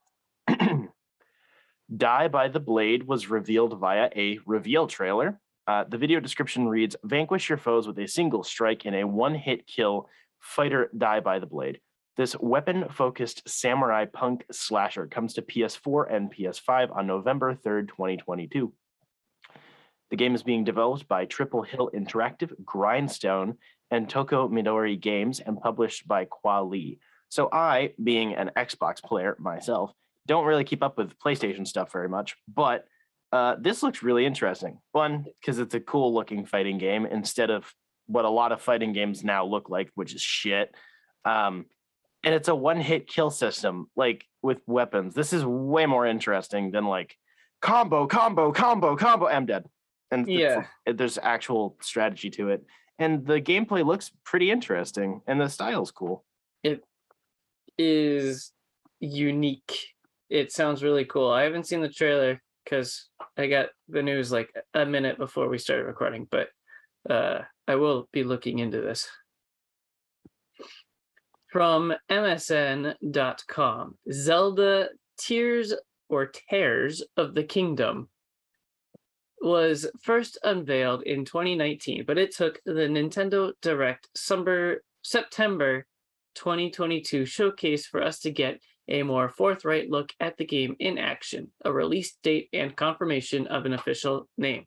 Die 1.97 2.29
by 2.29 2.49
the 2.49 2.61
Blade 2.61 3.07
was 3.07 3.31
revealed 3.31 3.79
via 3.79 4.11
a 4.15 4.39
reveal 4.47 4.87
trailer. 4.87 5.41
Uh, 5.67 5.85
the 5.89 5.97
video 5.97 6.21
description 6.21 6.69
reads 6.69 6.97
Vanquish 7.05 7.49
your 7.49 7.59
foes 7.59 7.87
with 7.87 7.99
a 7.99 8.07
single 8.07 8.45
strike 8.45 8.85
in 8.85 8.95
a 8.95 9.05
one 9.05 9.35
hit 9.35 9.67
kill 9.67 10.09
fighter 10.41 10.91
Die 10.97 11.21
by 11.21 11.39
the 11.39 11.47
Blade. 11.47 11.81
This 12.17 12.37
weapon 12.39 12.87
focused 12.91 13.49
samurai 13.49 14.05
punk 14.05 14.47
slasher 14.53 15.07
comes 15.07 15.35
to 15.35 15.43
PS4 15.43 16.15
and 16.15 16.33
PS5 16.33 16.97
on 16.97 17.09
November 17.09 17.57
3rd, 17.57 17.89
2022. 17.89 18.73
The 20.11 20.17
game 20.17 20.37
is 20.37 20.45
being 20.45 20.63
developed 20.63 21.09
by 21.09 21.25
Triple 21.25 21.63
Hill 21.63 21.91
Interactive, 21.93 22.53
Grindstone, 22.65 23.59
and 23.91 24.09
Toko 24.09 24.49
Midori 24.49 25.01
Games 25.01 25.41
and 25.41 25.61
published 25.61 26.07
by 26.07 26.27
Quali. 26.27 27.01
So, 27.31 27.49
I, 27.53 27.95
being 28.03 28.35
an 28.35 28.53
Xbox 28.57 29.03
player 29.03 29.37
myself, 29.41 29.91
don't 30.27 30.47
really 30.47 30.63
keep 30.63 30.85
up 30.85 30.97
with 30.97 31.19
PlayStation 31.19 31.67
stuff 31.67 31.91
very 31.91 32.09
much, 32.09 32.37
but 32.47 32.85
uh, 33.33 33.57
this 33.61 33.83
looks 33.83 34.05
really 34.05 34.25
interesting. 34.25 34.79
One, 34.93 35.25
because 35.41 35.59
it's 35.59 35.75
a 35.75 35.81
cool 35.81 36.15
looking 36.15 36.47
fighting 36.47 36.79
game 36.79 37.07
instead 37.07 37.51
of 37.51 37.73
what 38.07 38.25
a 38.25 38.31
lot 38.31 38.53
of 38.53 38.63
fighting 38.63 38.93
games 38.93 39.25
now 39.25 39.45
look 39.45 39.69
like, 39.69 39.91
which 39.97 40.15
is 40.15 40.23
shit. 40.23 40.73
Um, 41.25 41.67
and 42.25 42.35
it's 42.35 42.49
a 42.49 42.55
one 42.55 42.81
hit 42.81 43.07
kill 43.07 43.31
system, 43.31 43.89
like 43.97 44.25
with 44.43 44.61
weapons. 44.67 45.15
This 45.15 45.33
is 45.33 45.45
way 45.45 45.87
more 45.87 46.07
interesting 46.07 46.71
than 46.71 46.87
like 46.87 47.17
combo, 47.61 48.07
combo, 48.07 48.53
combo, 48.53 48.97
combo. 48.97 49.27
I'm 49.27 49.47
dead. 49.47 49.67
And 50.11 50.29
Yeah. 50.29 50.67
it- 50.87 50.97
there's 50.97 51.19
actual 51.19 51.77
strategy 51.81 52.31
to 52.31 52.51
it. 52.51 52.65
And 52.99 53.27
the 53.27 53.41
gameplay 53.41 53.85
looks 53.85 54.11
pretty 54.25 54.51
interesting 54.51 55.21
and 55.27 55.41
the 55.41 55.49
style's 55.49 55.91
cool. 55.91 56.25
It 56.63 56.85
is 57.79 58.53
unique. 59.01 59.89
It 60.31 60.53
sounds 60.53 60.83
really 60.83 61.05
cool. 61.05 61.31
I 61.31 61.43
haven't 61.43 61.67
seen 61.67 61.81
the 61.81 61.89
trailer 61.89 62.41
because 62.65 63.09
I 63.37 63.47
got 63.49 63.71
the 63.89 64.03
news 64.03 64.33
like 64.33 64.51
a 64.73 64.87
minute 64.87 65.19
before 65.19 65.49
we 65.49 65.59
started 65.59 65.85
recording, 65.85 66.27
but 66.31 66.49
uh, 67.11 67.43
I 67.69 67.75
will 67.75 68.09
be 68.13 68.25
looking 68.25 68.59
into 68.61 68.81
this. 68.81 69.09
From 71.55 71.95
MSN.com 72.11 73.95
Zelda 74.11 74.89
Tears 75.17 75.73
or 76.09 76.27
Tears 76.27 77.05
of 77.17 77.37
the 77.37 77.45
Kingdom 77.45 78.09
was 79.41 79.87
first 80.03 80.37
unveiled 80.43 81.05
in 81.05 81.25
2019, 81.25 82.07
but 82.09 82.19
it 82.19 82.35
took 82.35 82.61
the 82.67 82.73
Nintendo 82.73 83.53
Direct 83.63 84.09
September 84.17 85.87
2022 86.35 87.25
showcase 87.25 87.87
for 87.87 88.03
us 88.03 88.19
to 88.19 88.33
get 88.33 88.59
a 88.89 89.05
more 89.05 89.29
forthright 89.29 89.89
look 89.89 90.13
at 90.19 90.37
the 90.37 90.45
game 90.45 90.75
in 90.81 90.99
action, 90.99 91.53
a 91.65 91.73
release 91.73 92.17
date, 92.25 92.49
and 92.53 92.75
confirmation 92.75 93.47
of 93.47 93.65
an 93.65 93.75
official 93.75 94.29
name. 94.37 94.67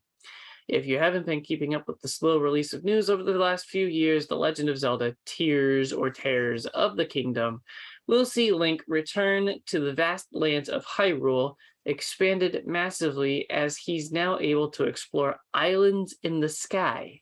If 0.68 0.86
you 0.86 1.00
haven't 1.00 1.26
been 1.26 1.42
keeping 1.42 1.76
up 1.76 1.88
with 1.88 2.02
the 2.02 2.10
slow 2.10 2.40
release 2.40 2.74
of 2.74 2.84
news 2.84 3.10
over 3.10 3.24
the 3.24 3.32
last 3.38 3.68
few 3.68 3.88
years, 3.88 4.28
The 4.28 4.36
Legend 4.36 4.68
of 4.68 4.78
Zelda 4.78 5.16
Tears 5.26 5.94
or 5.94 6.10
Tears 6.10 6.66
of 6.66 6.98
the 6.98 7.06
Kingdom 7.06 7.62
will 8.06 8.26
see 8.26 8.52
Link 8.52 8.84
return 8.86 9.60
to 9.68 9.80
the 9.80 9.94
vast 9.94 10.28
lands 10.34 10.68
of 10.68 10.86
Hyrule, 10.86 11.56
expanded 11.86 12.68
massively 12.68 13.50
as 13.50 13.78
he's 13.78 14.12
now 14.12 14.40
able 14.40 14.70
to 14.72 14.84
explore 14.84 15.40
islands 15.54 16.18
in 16.22 16.42
the 16.42 16.50
sky. 16.50 17.22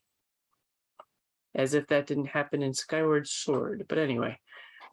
As 1.53 1.75
if 1.75 1.86
that 1.88 2.08
didn't 2.08 2.27
happen 2.27 2.63
in 2.63 2.73
Skyward 2.73 3.27
Sword. 3.27 3.86
But 3.88 3.99
anyway, 3.99 4.39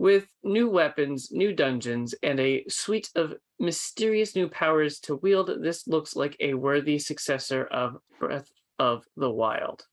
with 0.03 0.27
new 0.43 0.69
weapons, 0.69 1.31
new 1.31 1.55
dungeons, 1.55 2.13
and 2.25 2.41
a 2.41 2.65
suite 2.69 3.09
of 3.15 3.35
mysterious 3.61 4.35
new 4.35 4.49
powers 4.49 4.99
to 4.99 5.15
wield, 5.15 5.49
this 5.63 5.87
looks 5.87 6.17
like 6.17 6.37
a 6.41 6.55
worthy 6.55 6.99
successor 6.99 7.65
of 7.67 7.99
Breath 8.19 8.51
of 8.81 9.05
the 9.17 9.31
Wild. 9.31 9.87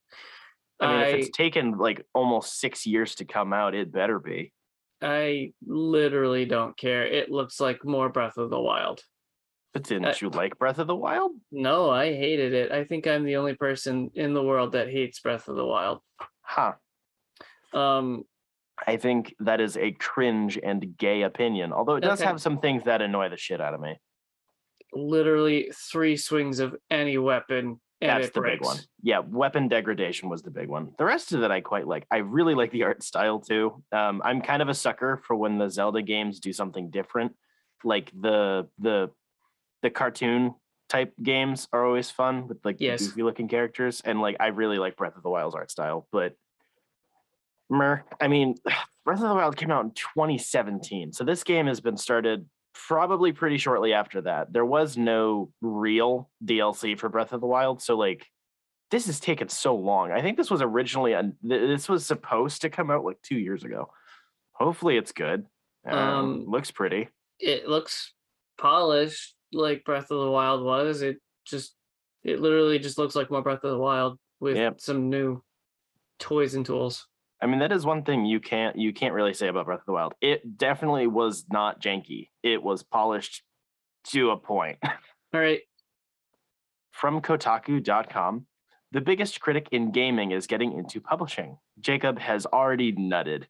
I 0.80 0.86
mean, 0.88 0.96
I, 0.96 1.04
if 1.10 1.14
it's 1.14 1.36
taken 1.36 1.78
like 1.78 2.04
almost 2.12 2.58
six 2.58 2.88
years 2.88 3.14
to 3.16 3.24
come 3.24 3.52
out, 3.52 3.76
it 3.76 3.92
better 3.92 4.18
be. 4.18 4.52
I 5.00 5.52
literally 5.64 6.44
don't 6.44 6.76
care. 6.76 7.06
It 7.06 7.30
looks 7.30 7.60
like 7.60 7.84
more 7.84 8.08
Breath 8.08 8.36
of 8.36 8.50
the 8.50 8.60
Wild. 8.60 9.04
But 9.72 9.84
didn't 9.84 10.06
Uh, 10.06 10.14
you 10.20 10.30
like 10.30 10.58
Breath 10.58 10.80
of 10.80 10.88
the 10.88 10.96
Wild? 10.96 11.30
No, 11.52 11.88
I 11.88 12.06
hated 12.06 12.52
it. 12.52 12.72
I 12.72 12.82
think 12.82 13.06
I'm 13.06 13.24
the 13.24 13.36
only 13.36 13.54
person 13.54 14.10
in 14.14 14.34
the 14.34 14.42
world 14.42 14.72
that 14.72 14.90
hates 14.90 15.20
Breath 15.20 15.46
of 15.46 15.54
the 15.54 15.64
Wild. 15.64 16.00
Huh. 16.42 16.72
Um, 17.72 18.24
I 18.86 18.96
think 18.96 19.34
that 19.40 19.60
is 19.60 19.76
a 19.76 19.92
cringe 19.92 20.58
and 20.62 20.96
gay 20.96 21.22
opinion, 21.22 21.72
although 21.72 21.96
it 21.96 22.00
does 22.00 22.20
Okay. 22.20 22.28
have 22.28 22.40
some 22.40 22.58
things 22.58 22.84
that 22.84 23.02
annoy 23.02 23.28
the 23.28 23.36
shit 23.36 23.60
out 23.60 23.74
of 23.74 23.80
me. 23.80 23.96
literally 24.92 25.70
three 25.72 26.16
swings 26.16 26.58
of 26.58 26.74
any 26.90 27.16
weapon 27.16 27.80
and 28.00 28.22
That's 28.22 28.30
the 28.34 28.40
breaks. 28.40 28.58
big 28.58 28.66
one. 28.66 28.76
Yeah, 29.02 29.20
weapon 29.20 29.68
degradation 29.68 30.28
was 30.28 30.42
the 30.42 30.50
big 30.50 30.68
one. 30.68 30.92
The 30.98 31.04
rest 31.04 31.32
of 31.32 31.42
it 31.42 31.50
I 31.52 31.60
quite 31.60 31.86
like. 31.86 32.06
I 32.10 32.16
really 32.18 32.54
like 32.56 32.72
the 32.72 32.82
art 32.84 33.02
style 33.04 33.38
too. 33.38 33.84
Um, 33.92 34.20
I'm 34.24 34.40
kind 34.40 34.62
of 34.62 34.68
a 34.68 34.74
sucker 34.74 35.22
for 35.24 35.36
when 35.36 35.58
the 35.58 35.68
Zelda 35.68 36.02
games 36.02 36.40
do 36.40 36.52
something 36.52 36.90
different. 36.90 37.36
Like 37.84 38.10
the 38.18 38.68
the 38.78 39.10
the 39.82 39.90
cartoon 39.90 40.54
type 40.88 41.12
games 41.22 41.68
are 41.72 41.86
always 41.86 42.10
fun 42.10 42.48
with 42.48 42.58
like 42.64 42.76
Yes. 42.80 43.06
goofy 43.06 43.22
looking 43.22 43.46
characters. 43.48 44.00
And 44.04 44.20
like 44.20 44.36
I 44.40 44.48
really 44.48 44.78
like 44.78 44.96
Breath 44.96 45.16
of 45.16 45.22
the 45.22 45.30
Wild's 45.30 45.54
art 45.54 45.70
style, 45.70 46.08
but 46.10 46.34
mer, 47.70 48.04
I 48.20 48.28
mean, 48.28 48.56
Breath 49.04 49.22
of 49.22 49.28
the 49.28 49.34
Wild 49.34 49.56
came 49.56 49.70
out 49.70 49.84
in 49.84 49.92
2017. 49.92 51.12
So 51.12 51.24
this 51.24 51.42
game 51.44 51.66
has 51.66 51.80
been 51.80 51.96
started 51.96 52.46
probably 52.74 53.32
pretty 53.32 53.58
shortly 53.58 53.92
after 53.92 54.20
that. 54.22 54.52
There 54.52 54.64
was 54.64 54.96
no 54.96 55.52
real 55.62 56.30
DLC 56.44 56.98
for 56.98 57.08
Breath 57.08 57.32
of 57.32 57.40
the 57.40 57.46
Wild, 57.46 57.80
so 57.82 57.96
like 57.96 58.26
this 58.90 59.06
has 59.06 59.20
taken 59.20 59.48
so 59.48 59.74
long. 59.76 60.10
I 60.10 60.20
think 60.20 60.36
this 60.36 60.50
was 60.50 60.62
originally 60.62 61.12
a, 61.12 61.30
this 61.42 61.88
was 61.88 62.04
supposed 62.04 62.62
to 62.62 62.70
come 62.70 62.90
out 62.90 63.04
like 63.04 63.22
2 63.22 63.36
years 63.36 63.62
ago. 63.64 63.90
Hopefully 64.52 64.96
it's 64.96 65.12
good. 65.12 65.46
Um, 65.86 65.96
Um, 65.98 66.44
looks 66.46 66.70
pretty. 66.70 67.08
It 67.38 67.68
looks 67.68 68.12
polished 68.58 69.34
like 69.52 69.84
Breath 69.84 70.10
of 70.10 70.20
the 70.24 70.30
Wild 70.30 70.62
was. 70.62 71.02
It 71.02 71.18
just 71.46 71.74
it 72.22 72.40
literally 72.40 72.78
just 72.78 72.98
looks 72.98 73.14
like 73.16 73.30
more 73.30 73.42
Breath 73.42 73.64
of 73.64 73.70
the 73.70 73.78
Wild 73.78 74.18
with 74.40 74.56
Yep. 74.56 74.80
some 74.80 75.08
new 75.08 75.42
toys 76.18 76.54
and 76.54 76.66
tools. 76.66 77.06
I 77.42 77.46
mean, 77.46 77.60
that 77.60 77.72
is 77.72 77.86
one 77.86 78.02
thing 78.02 78.26
you 78.26 78.40
can't 78.40 78.76
you 78.76 78.92
can't 78.92 79.14
really 79.14 79.34
say 79.34 79.48
about 79.48 79.66
Breath 79.66 79.80
of 79.80 79.86
the 79.86 79.92
Wild. 79.92 80.14
It 80.20 80.58
definitely 80.58 81.06
was 81.06 81.46
not 81.50 81.80
janky. 81.80 82.28
It 82.42 82.62
was 82.62 82.82
polished 82.82 83.42
to 84.08 84.30
a 84.30 84.36
point. 84.36 84.78
All 84.82 85.40
right. 85.40 85.60
From 86.92 87.22
Kotaku.com, 87.22 88.46
the 88.92 89.00
biggest 89.00 89.40
critic 89.40 89.68
in 89.72 89.90
gaming 89.90 90.32
is 90.32 90.46
getting 90.46 90.76
into 90.76 91.00
publishing. 91.00 91.56
Jacob 91.80 92.18
has 92.18 92.44
already 92.46 92.92
nutted. 92.92 93.44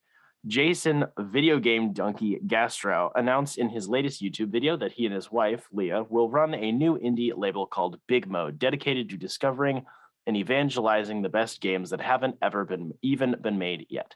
Jason 0.46 1.04
Video 1.18 1.58
Game 1.58 1.92
Donkey 1.92 2.38
Gastrow 2.46 3.10
announced 3.14 3.58
in 3.58 3.68
his 3.68 3.88
latest 3.88 4.22
YouTube 4.22 4.48
video 4.48 4.76
that 4.76 4.92
he 4.92 5.04
and 5.04 5.14
his 5.14 5.30
wife, 5.30 5.66
Leah, 5.72 6.04
will 6.08 6.30
run 6.30 6.54
a 6.54 6.72
new 6.72 6.98
indie 6.98 7.32
label 7.36 7.66
called 7.66 8.00
Big 8.06 8.26
Mode, 8.26 8.58
dedicated 8.58 9.10
to 9.10 9.16
discovering 9.16 9.84
and 10.30 10.36
evangelizing 10.36 11.22
the 11.22 11.28
best 11.28 11.60
games 11.60 11.90
that 11.90 12.00
haven't 12.00 12.36
ever 12.40 12.64
been 12.64 12.94
even 13.02 13.34
been 13.42 13.58
made 13.58 13.84
yet. 13.90 14.14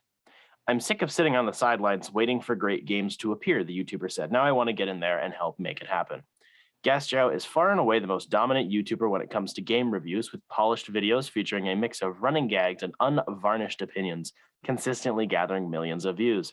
I'm 0.68 0.78
sick 0.78 1.02
of 1.02 1.10
sitting 1.10 1.34
on 1.34 1.44
the 1.44 1.52
sidelines 1.52 2.12
waiting 2.12 2.40
for 2.40 2.54
great 2.54 2.84
games 2.84 3.16
to 3.16 3.32
appear, 3.32 3.64
the 3.64 3.76
YouTuber 3.76 4.12
said. 4.12 4.30
Now 4.30 4.44
I 4.44 4.52
want 4.52 4.68
to 4.68 4.74
get 4.74 4.86
in 4.86 5.00
there 5.00 5.18
and 5.18 5.34
help 5.34 5.58
make 5.58 5.80
it 5.80 5.88
happen. 5.88 6.22
Gastrow 6.84 7.34
is 7.34 7.44
far 7.44 7.72
and 7.72 7.80
away 7.80 7.98
the 7.98 8.06
most 8.06 8.30
dominant 8.30 8.70
YouTuber 8.70 9.10
when 9.10 9.22
it 9.22 9.30
comes 9.30 9.54
to 9.54 9.60
game 9.60 9.90
reviews, 9.90 10.30
with 10.30 10.46
polished 10.46 10.92
videos 10.92 11.28
featuring 11.28 11.68
a 11.68 11.74
mix 11.74 12.00
of 12.00 12.22
running 12.22 12.46
gags 12.46 12.84
and 12.84 12.94
unvarnished 13.00 13.82
opinions, 13.82 14.32
consistently 14.64 15.26
gathering 15.26 15.68
millions 15.68 16.04
of 16.04 16.18
views. 16.18 16.52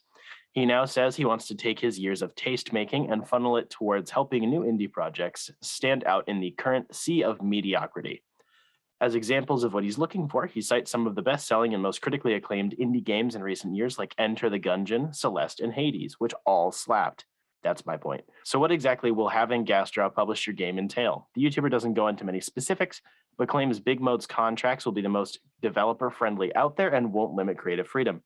He 0.54 0.66
now 0.66 0.86
says 0.86 1.16
he 1.16 1.26
wants 1.26 1.48
to 1.50 1.56
take 1.56 1.80
his 1.80 2.00
years 2.00 2.24
of 2.24 2.34
taste 2.34 2.74
making 2.74 3.12
and 3.12 3.28
funnel 3.28 3.58
it 3.58 3.70
towards 3.70 4.10
helping 4.10 4.50
new 4.50 4.62
indie 4.62 4.92
projects 4.92 5.52
stand 5.62 6.04
out 6.06 6.28
in 6.28 6.40
the 6.40 6.50
current 6.58 6.96
sea 6.96 7.24
of 7.24 7.44
mediocrity. 7.44 8.24
As 9.02 9.16
examples 9.16 9.64
of 9.64 9.74
what 9.74 9.84
he's 9.84 9.98
looking 9.98 10.30
for, 10.30 10.46
he 10.46 10.62
cites 10.62 10.92
some 10.92 11.08
of 11.08 11.16
the 11.16 11.24
best 11.24 11.48
selling 11.48 11.74
and 11.74 11.82
most 11.82 12.04
critically 12.04 12.36
acclaimed 12.36 12.76
indie 12.80 13.04
games 13.04 13.34
in 13.34 13.42
recent 13.42 13.76
years, 13.76 13.98
like 13.98 14.14
Enter 14.20 14.48
the 14.48 14.60
Gungeon, 14.60 15.16
Celeste, 15.16 15.60
and 15.60 15.74
Hades, 15.74 16.20
which 16.20 16.36
all 16.46 16.72
slapped. 16.72 17.26
That's 17.64 17.84
my 17.84 17.98
point. 17.98 18.24
So, 18.44 18.60
what 18.60 18.72
exactly 18.72 19.10
will 19.10 19.28
having 19.28 19.66
Gastrow 19.66 20.14
publish 20.14 20.46
your 20.46 20.54
game 20.54 20.78
entail? 20.78 21.28
The 21.34 21.44
YouTuber 21.44 21.72
doesn't 21.72 21.96
go 21.96 22.10
into 22.10 22.26
many 22.26 22.42
specifics, 22.42 23.02
but 23.40 23.50
claims 23.50 23.80
Big 23.80 24.00
Mode's 24.00 24.28
contracts 24.28 24.86
will 24.86 24.92
be 24.92 25.02
the 25.02 25.10
most 25.10 25.40
developer 25.64 26.12
friendly 26.12 26.56
out 26.56 26.78
there 26.78 26.94
and 26.94 27.12
won't 27.12 27.34
limit 27.34 27.58
creative 27.58 27.88
freedom. 27.88 28.22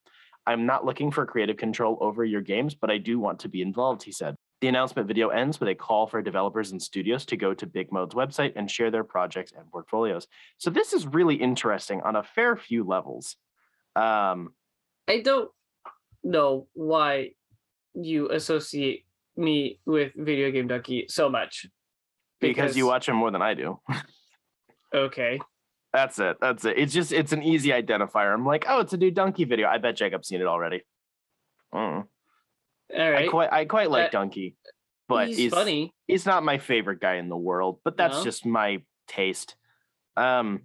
I'm 0.45 0.65
not 0.65 0.83
looking 0.83 1.09
for 1.09 1.25
creative 1.25 1.55
control 1.55 1.97
over 2.01 2.25
your 2.25 2.41
games, 2.41 2.75
but 2.75 2.91
I 2.91 2.97
do 2.97 3.17
want 3.17 3.39
to 3.39 3.49
be 3.49 3.61
involved, 3.61 4.03
he 4.03 4.11
said. 4.11 4.35
The 4.61 4.67
announcement 4.67 5.07
video 5.07 5.29
ends 5.29 5.59
with 5.59 5.69
a 5.69 5.75
call 5.75 6.07
for 6.07 6.21
developers 6.21 6.71
and 6.71 6.81
studios 6.81 7.25
to 7.25 7.37
go 7.37 7.53
to 7.53 7.65
Big 7.67 7.91
Mode's 7.91 8.15
website 8.15 8.53
and 8.55 8.71
share 8.71 8.89
their 8.89 9.03
projects 9.03 9.51
and 9.55 9.69
portfolios. 9.69 10.27
So 10.57 10.69
this 10.69 10.93
is 10.93 11.05
really 11.05 11.35
interesting 11.35 12.01
on 12.01 12.15
a 12.15 12.23
fair 12.23 12.55
few 12.55 12.83
levels. 12.83 13.35
Um, 13.95 14.53
I 15.07 15.19
don't 15.19 15.51
know 16.23 16.67
why 16.73 17.31
you 17.93 18.29
associate 18.31 19.05
me 19.37 19.79
with 19.85 20.13
video 20.15 20.51
game 20.51 20.67
donkey 20.67 21.05
so 21.09 21.29
much. 21.29 21.67
because 22.39 22.77
you 22.77 22.87
watch 22.87 23.07
him 23.07 23.15
more 23.15 23.31
than 23.31 23.41
I 23.41 23.53
do. 23.53 23.79
Okay. 24.93 25.39
That's 25.91 26.19
it. 26.19 26.37
That's 26.39 26.63
it. 26.65 26.77
It's 26.77 26.93
just 26.93 27.11
it's 27.11 27.31
an 27.31 27.43
easy 27.43 27.69
identifier. 27.69 28.33
I'm 28.33 28.45
like, 28.45 28.65
oh, 28.67 28.79
it's 28.79 28.93
a 28.93 28.97
new 28.97 29.11
donkey 29.11 29.43
video. 29.43 29.67
I 29.67 29.77
bet 29.77 29.95
Jacob's 29.95 30.27
seen 30.27 30.41
it 30.41 30.47
already. 30.47 30.83
Mm. 31.73 32.05
All 32.93 33.15
I 33.15 33.28
quite 33.28 33.52
I 33.52 33.65
quite 33.65 33.89
like 33.89 34.08
Uh, 34.08 34.10
Donkey, 34.12 34.56
but 35.08 35.28
he's, 35.30 35.38
he's 35.38 35.54
funny. 35.54 35.93
he's 36.08 36.26
not 36.26 36.43
my 36.43 36.58
favorite 36.58 37.00
guy 37.00 37.15
in 37.15 37.30
the 37.30 37.38
world, 37.38 37.80
but 37.84 37.98
that's 37.98 38.17
No? 38.17 38.24
just 38.24 38.45
my 38.45 38.84
taste. 39.08 39.56
Um, 40.17 40.62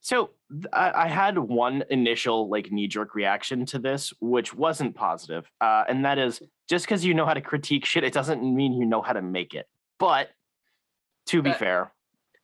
so 0.00 0.30
I, 0.72 0.92
I 1.04 1.08
had 1.08 1.38
one 1.38 1.84
initial 1.90 2.48
like 2.48 2.70
knee 2.70 2.86
jerk 2.88 3.14
reaction 3.14 3.66
to 3.66 3.78
this, 3.78 4.12
which 4.20 4.54
wasn't 4.54 4.94
positive, 4.94 5.50
uh, 5.60 5.84
and 5.88 6.04
that 6.04 6.18
is 6.18 6.42
just 6.68 6.84
because 6.86 7.04
you 7.04 7.12
know 7.14 7.26
how 7.26 7.34
to 7.34 7.40
critique 7.40 7.84
shit, 7.84 8.04
it 8.04 8.12
doesn't 8.12 8.42
mean 8.42 8.72
you 8.74 8.86
know 8.86 9.02
how 9.02 9.12
to 9.12 9.22
make 9.22 9.54
it. 9.54 9.66
But 9.98 10.30
to 11.26 11.42
be 11.42 11.50
Uh, 11.50 11.54
fair, 11.54 11.92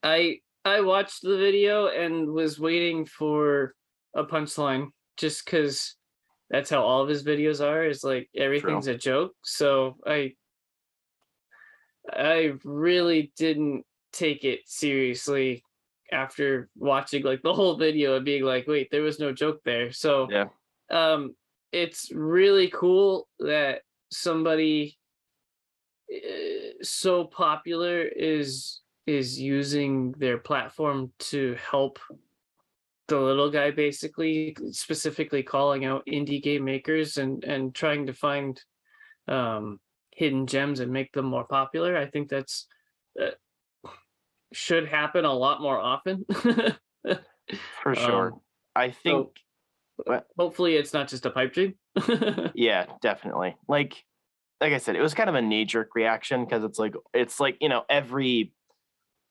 I 0.03 0.40
I 0.64 0.81
watched 0.81 1.23
the 1.23 1.37
video 1.38 1.87
and 1.88 2.31
was 2.31 2.59
waiting 2.59 3.05
for 3.07 3.75
a 4.14 4.25
punchline 4.25 4.88
just 5.16 5.45
because 5.45 5.97
that's 6.50 6.68
how 6.70 6.82
all 6.82 7.02
of 7.02 7.08
his 7.08 7.22
videos 7.22 7.64
are. 7.64 7.84
Is 7.84 8.04
like 8.04 8.28
everything's 8.36 8.88
a 8.88 8.96
joke. 8.96 9.34
So 9.44 9.96
I 10.06 10.34
I 12.12 12.54
really 12.64 13.32
didn't 13.36 13.84
take 14.12 14.44
it 14.44 14.60
seriously 14.66 15.62
after 16.12 16.68
watching 16.76 17.22
like 17.22 17.42
the 17.42 17.54
whole 17.54 17.76
video 17.76 18.16
and 18.16 18.24
being 18.24 18.42
like, 18.42 18.66
wait, 18.66 18.90
there 18.90 19.02
was 19.02 19.20
no 19.20 19.32
joke 19.32 19.60
there. 19.64 19.92
So 19.92 20.28
Yeah. 20.30 20.48
um 20.90 21.36
it's 21.72 22.10
really 22.10 22.68
cool 22.68 23.28
that 23.38 23.82
somebody 24.10 24.98
uh, 26.12 26.82
so 26.82 27.24
popular 27.24 28.02
is 28.02 28.80
is 29.06 29.40
using 29.40 30.12
their 30.12 30.38
platform 30.38 31.12
to 31.18 31.56
help 31.70 32.00
the 33.11 33.25
little 33.25 33.51
guy 33.51 33.70
basically 33.70 34.57
specifically 34.70 35.42
calling 35.42 35.85
out 35.85 36.07
indie 36.07 36.42
game 36.42 36.64
makers 36.64 37.16
and 37.16 37.44
and 37.44 37.75
trying 37.75 38.07
to 38.07 38.12
find 38.12 38.62
um 39.29 39.79
hidden 40.12 40.46
gems 40.46 40.81
and 40.81 40.92
make 40.92 41.12
them 41.12 41.27
more 41.27 41.44
popular 41.44 41.96
i 41.96 42.07
think 42.07 42.29
that's 42.29 42.66
uh, 43.20 43.31
should 44.53 44.88
happen 44.88 45.25
a 45.25 45.33
lot 45.33 45.61
more 45.61 45.79
often 45.79 46.25
for 47.83 47.94
sure, 47.94 48.33
um, 48.33 48.40
I 48.77 48.90
think 48.90 49.29
What? 49.96 50.27
hopefully 50.38 50.77
it's 50.77 50.92
not 50.92 51.09
just 51.09 51.27
a 51.27 51.31
pipe 51.31 51.53
dream 51.53 51.75
yeah, 52.55 52.87
definitely. 53.03 53.57
Like, 53.68 54.05
like 54.61 54.73
I 54.73 54.79
said, 54.79 54.96
it 54.96 55.03
was 55.03 55.14
kind 55.14 55.29
of 55.29 55.35
a 55.35 55.42
knee 55.42 55.64
jerk 55.64 55.94
reaction 55.94 56.44
because 56.44 56.64
it's 56.64 56.79
like 56.79 56.94
it's 57.12 57.40
like 57.40 57.57
you 57.61 57.68
know 57.68 57.83
every 57.88 58.53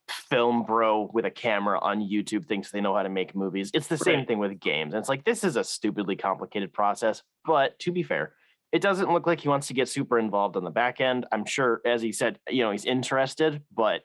film 0.09 0.63
bro 0.63 1.09
with 1.13 1.25
a 1.25 1.31
camera 1.31 1.79
on 1.79 1.99
YouTube 1.99 2.45
thinks 2.45 2.71
they 2.71 2.81
know 2.81 2.95
how 2.95 3.03
to 3.03 3.09
make 3.09 3.35
movies. 3.35 3.71
It's 3.73 3.87
the 3.87 3.97
same 3.97 4.25
thing 4.25 4.39
with 4.39 4.59
games. 4.59 4.93
And 4.93 4.99
it's 4.99 5.09
like 5.09 5.23
this 5.23 5.43
is 5.43 5.55
a 5.55 5.63
stupidly 5.63 6.15
complicated 6.15 6.73
process. 6.73 7.23
But 7.45 7.77
to 7.79 7.91
be 7.91 8.03
fair, 8.03 8.33
it 8.71 8.81
doesn't 8.81 9.11
look 9.11 9.25
like 9.25 9.41
he 9.41 9.49
wants 9.49 9.67
to 9.67 9.73
get 9.73 9.89
super 9.89 10.19
involved 10.19 10.55
on 10.55 10.63
the 10.63 10.69
back 10.69 11.01
end. 11.01 11.25
I'm 11.31 11.45
sure, 11.45 11.81
as 11.85 12.01
he 12.01 12.11
said, 12.11 12.39
you 12.49 12.63
know, 12.63 12.71
he's 12.71 12.85
interested, 12.85 13.63
but 13.73 14.01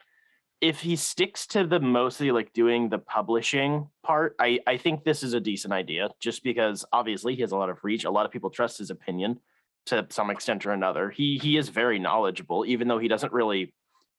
if 0.61 0.81
he 0.81 0.97
sticks 0.97 1.47
to 1.49 1.67
the 1.67 1.81
mostly 1.81 2.31
like 2.31 2.53
doing 2.55 2.89
the 2.89 2.99
publishing 2.99 3.89
part, 4.03 4.35
I, 4.39 4.61
I 4.67 4.79
think 4.79 5.05
this 5.05 5.23
is 5.23 5.35
a 5.35 5.41
decent 5.41 5.75
idea 5.75 6.09
just 6.21 6.43
because 6.43 6.85
obviously 6.93 7.35
he 7.35 7.43
has 7.43 7.53
a 7.53 7.57
lot 7.57 7.69
of 7.69 7.85
reach. 7.85 8.05
A 8.05 8.11
lot 8.11 8.25
of 8.25 8.33
people 8.33 8.49
trust 8.49 8.79
his 8.79 8.91
opinion 8.91 9.41
to 9.87 10.07
some 10.09 10.31
extent 10.31 10.65
or 10.65 10.71
another. 10.71 11.11
He 11.11 11.39
he 11.39 11.59
is 11.59 11.69
very 11.69 11.99
knowledgeable, 11.99 12.65
even 12.67 12.89
though 12.89 12.99
he 12.99 13.09
doesn't 13.09 13.33
really 13.33 13.75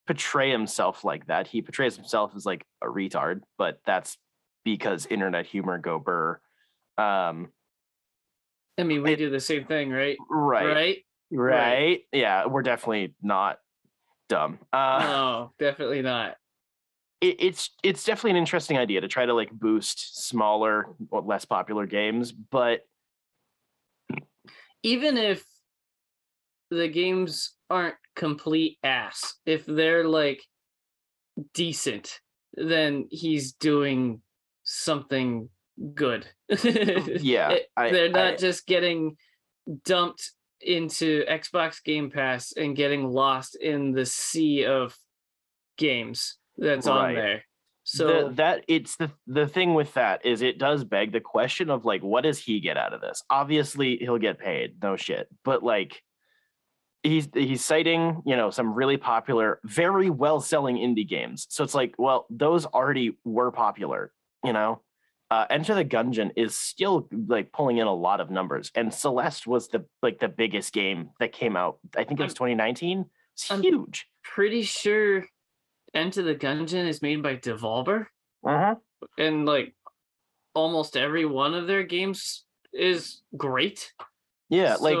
portray 0.06 0.50
himself 0.50 1.04
like 1.04 1.26
that. 1.26 1.46
He 1.48 1.62
portrays 1.62 1.96
himself 1.96 2.32
as 2.36 2.46
like 2.46 2.64
a 2.82 2.86
retard, 2.86 3.40
but 3.58 3.80
that's 3.86 4.16
because 4.64 5.06
internet 5.06 5.46
humor 5.46 5.78
go 5.78 5.98
burr. 5.98 6.40
Um, 6.98 7.48
i 8.78 8.82
mean 8.82 9.02
we 9.02 9.12
It- 9.12 9.16
do 9.16 9.30
the 9.30 9.40
same 9.40 9.64
thing 9.64 9.90
right 9.90 10.16
right, 10.30 10.66
right, 10.66 10.96
right 11.30 12.00
Yeah, 12.12 12.46
we're 12.46 12.62
definitely 12.62 13.14
not 13.22 13.58
dumb. 14.28 14.58
Uh, 14.72 14.98
no 15.02 15.52
definitely 15.58 16.02
not 16.02 16.36
it, 17.20 17.36
it's 17.38 17.70
it's 17.82 18.04
definitely 18.04 18.32
an 18.32 18.36
interesting 18.36 18.76
idea 18.78 19.00
to 19.00 19.08
try 19.08 19.24
to 19.26 19.34
like 19.34 19.50
boost 19.50 20.26
smaller 20.28 20.86
or 21.10 21.22
less 21.22 21.44
popular 21.44 21.86
games, 21.86 22.32
but 22.32 22.82
even 24.82 25.16
if 25.16 25.44
the 26.70 26.88
games 26.88 27.55
aren't 27.70 27.96
complete 28.14 28.78
ass, 28.82 29.34
if 29.44 29.66
they're 29.66 30.06
like 30.06 30.42
decent, 31.54 32.20
then 32.54 33.06
he's 33.10 33.52
doing 33.52 34.20
something 34.64 35.48
good. 35.94 36.26
Mm, 36.50 37.18
yeah, 37.22 37.50
It- 37.50 37.66
I- 37.76 37.90
they're 37.90 38.08
not 38.10 38.34
I- 38.34 38.36
just 38.36 38.66
getting 38.66 39.16
dumped 39.84 40.32
into 40.60 41.24
Xbox 41.28 41.82
Game 41.84 42.10
Pass 42.10 42.52
and 42.56 42.74
getting 42.74 43.06
lost 43.06 43.56
in 43.56 43.92
the 43.92 44.06
sea 44.06 44.64
of 44.64 44.96
games 45.76 46.36
that's 46.56 46.86
on 46.86 47.14
there. 47.14 47.44
So 47.88 48.28
the, 48.28 48.34
that 48.34 48.64
it's 48.66 48.96
the 48.96 49.12
the 49.28 49.46
thing 49.46 49.74
with 49.74 49.94
that 49.94 50.24
is 50.26 50.42
it 50.42 50.58
does 50.58 50.82
beg 50.82 51.12
the 51.12 51.20
question 51.20 51.70
of 51.70 51.84
like 51.84 52.02
what 52.02 52.22
does 52.22 52.38
he 52.38 52.58
get 52.58 52.76
out 52.76 52.92
of 52.92 53.00
this 53.00 53.22
obviously 53.30 53.96
he'll 53.98 54.18
get 54.18 54.40
paid 54.40 54.82
no 54.82 54.96
shit 54.96 55.28
but 55.44 55.62
like 55.62 56.02
he's 57.08 57.28
he's 57.34 57.64
citing 57.64 58.22
you 58.26 58.36
know 58.36 58.50
some 58.50 58.74
really 58.74 58.96
popular 58.96 59.60
very 59.64 60.10
well 60.10 60.40
selling 60.40 60.76
indie 60.76 61.08
games. 61.08 61.46
So 61.50 61.64
it's 61.64 61.74
like 61.74 61.94
well 61.98 62.26
those 62.30 62.66
already 62.66 63.16
were 63.24 63.50
popular 63.52 64.12
you 64.44 64.52
know? 64.52 64.82
Uh, 65.28 65.44
enter 65.50 65.74
the 65.74 65.84
gungeon 65.84 66.30
is 66.36 66.54
still 66.54 67.08
like 67.26 67.50
pulling 67.50 67.78
in 67.78 67.86
a 67.88 67.92
lot 67.92 68.20
of 68.20 68.30
numbers. 68.30 68.70
And 68.76 68.94
celeste 68.94 69.44
was 69.44 69.66
the 69.68 69.84
like 70.00 70.20
the 70.20 70.28
biggest 70.28 70.72
game 70.72 71.10
that 71.18 71.32
came 71.32 71.56
out. 71.56 71.78
I 71.96 72.04
think 72.04 72.20
it 72.20 72.22
was 72.22 72.34
2019 72.34 73.06
it's 73.34 73.50
I'm- 73.50 73.62
huge. 73.62 74.06
pretty 74.22 74.62
sure 74.62 75.26
Enter 75.94 76.22
the 76.22 76.34
Gungeon 76.34 76.86
is 76.86 77.02
made 77.02 77.22
by 77.22 77.36
Devolver. 77.36 78.06
uh-huh 78.46 78.76
and 79.18 79.46
like 79.46 79.74
almost 80.54 80.96
every 80.96 81.26
one 81.26 81.54
of 81.54 81.66
their 81.66 81.82
games 81.82 82.44
is 82.72 83.22
great. 83.36 83.92
Yeah, 84.48 84.76
like 84.76 84.98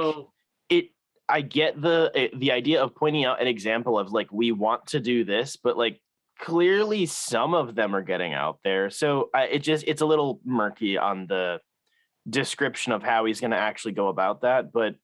it 0.68 0.90
i 1.28 1.40
get 1.40 1.80
the 1.80 2.10
eh, 2.14 2.28
the 2.36 2.52
idea 2.52 2.82
of 2.82 2.94
pointing 2.94 3.24
out 3.24 3.40
an 3.40 3.46
example 3.46 3.98
of 3.98 4.12
like 4.12 4.32
we 4.32 4.52
want 4.52 4.86
to 4.86 5.00
do 5.00 5.24
this 5.24 5.56
but 5.56 5.76
like 5.76 6.00
clearly 6.38 7.06
some 7.06 7.54
of 7.54 7.74
them 7.74 7.94
are 7.94 8.02
getting 8.02 8.34
out 8.34 8.58
there. 8.62 8.90
So 8.90 9.30
I, 9.34 9.44
it 9.44 9.58
just 9.60 9.84
it's 9.86 10.02
a 10.02 10.06
little 10.06 10.40
murky 10.44 10.98
on 10.98 11.26
the 11.26 11.60
description 12.28 12.92
of 12.92 13.02
how 13.02 13.24
he's 13.24 13.40
going 13.40 13.52
to 13.52 13.56
actually 13.56 13.92
go 13.92 14.08
about 14.08 14.40
that 14.40 14.72
but 14.72 14.96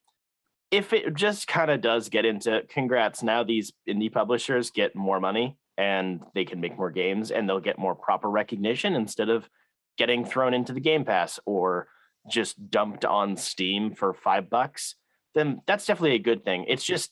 if 0.72 0.92
it 0.92 1.14
just 1.14 1.46
kind 1.46 1.70
of 1.70 1.80
does 1.80 2.08
get 2.08 2.24
into 2.24 2.62
congrats 2.68 3.22
now 3.22 3.44
these 3.44 3.72
indie 3.88 4.12
publishers 4.12 4.72
get 4.72 4.96
more 4.96 5.20
money 5.20 5.56
and 5.78 6.20
they 6.34 6.44
can 6.44 6.60
make 6.60 6.76
more 6.76 6.90
games 6.90 7.30
and 7.30 7.48
they'll 7.48 7.60
get 7.60 7.78
more 7.78 7.94
proper 7.94 8.28
recognition 8.28 8.96
instead 8.96 9.28
of 9.28 9.48
getting 9.96 10.24
thrown 10.24 10.52
into 10.52 10.72
the 10.72 10.80
game 10.80 11.04
pass 11.04 11.38
or 11.46 11.86
just 12.28 12.70
dumped 12.70 13.04
on 13.04 13.36
steam 13.36 13.94
for 13.94 14.12
five 14.12 14.50
bucks 14.50 14.96
then 15.34 15.60
that's 15.66 15.86
definitely 15.86 16.16
a 16.16 16.22
good 16.22 16.44
thing. 16.44 16.64
It's 16.68 16.84
just 16.84 17.10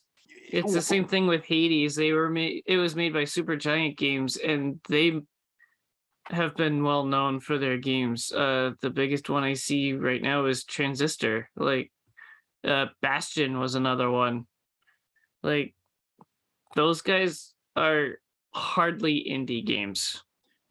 it's 0.53 0.73
the 0.73 0.83
same 0.83 1.07
thing 1.07 1.27
with 1.27 1.45
Hades. 1.45 1.95
They 1.95 2.13
were 2.13 2.31
made 2.31 2.63
it 2.67 2.77
was 2.77 2.97
made 2.97 3.13
by 3.13 3.23
Supergiant 3.23 3.97
Games 3.97 4.37
and 4.37 4.81
they 4.89 5.21
have 6.25 6.57
been 6.57 6.85
well 6.85 7.05
known 7.05 7.41
for 7.41 7.59
their 7.59 7.79
games. 7.79 8.33
Uh 8.33 8.73
the 8.83 8.91
biggest 8.91 9.29
one 9.29 9.45
I 9.45 9.55
see 9.55 9.93
right 9.93 10.23
now 10.23 10.47
is 10.47 10.65
Transistor. 10.65 11.49
Like 11.57 11.91
uh 12.67 12.87
Bastion 13.01 13.59
was 13.59 13.75
another 13.75 14.11
one. 14.11 14.47
Like 15.43 15.75
those 16.75 17.03
guys 17.03 17.55
are 17.77 18.19
hardly 18.53 19.27
indie 19.29 19.65
games. 19.65 20.23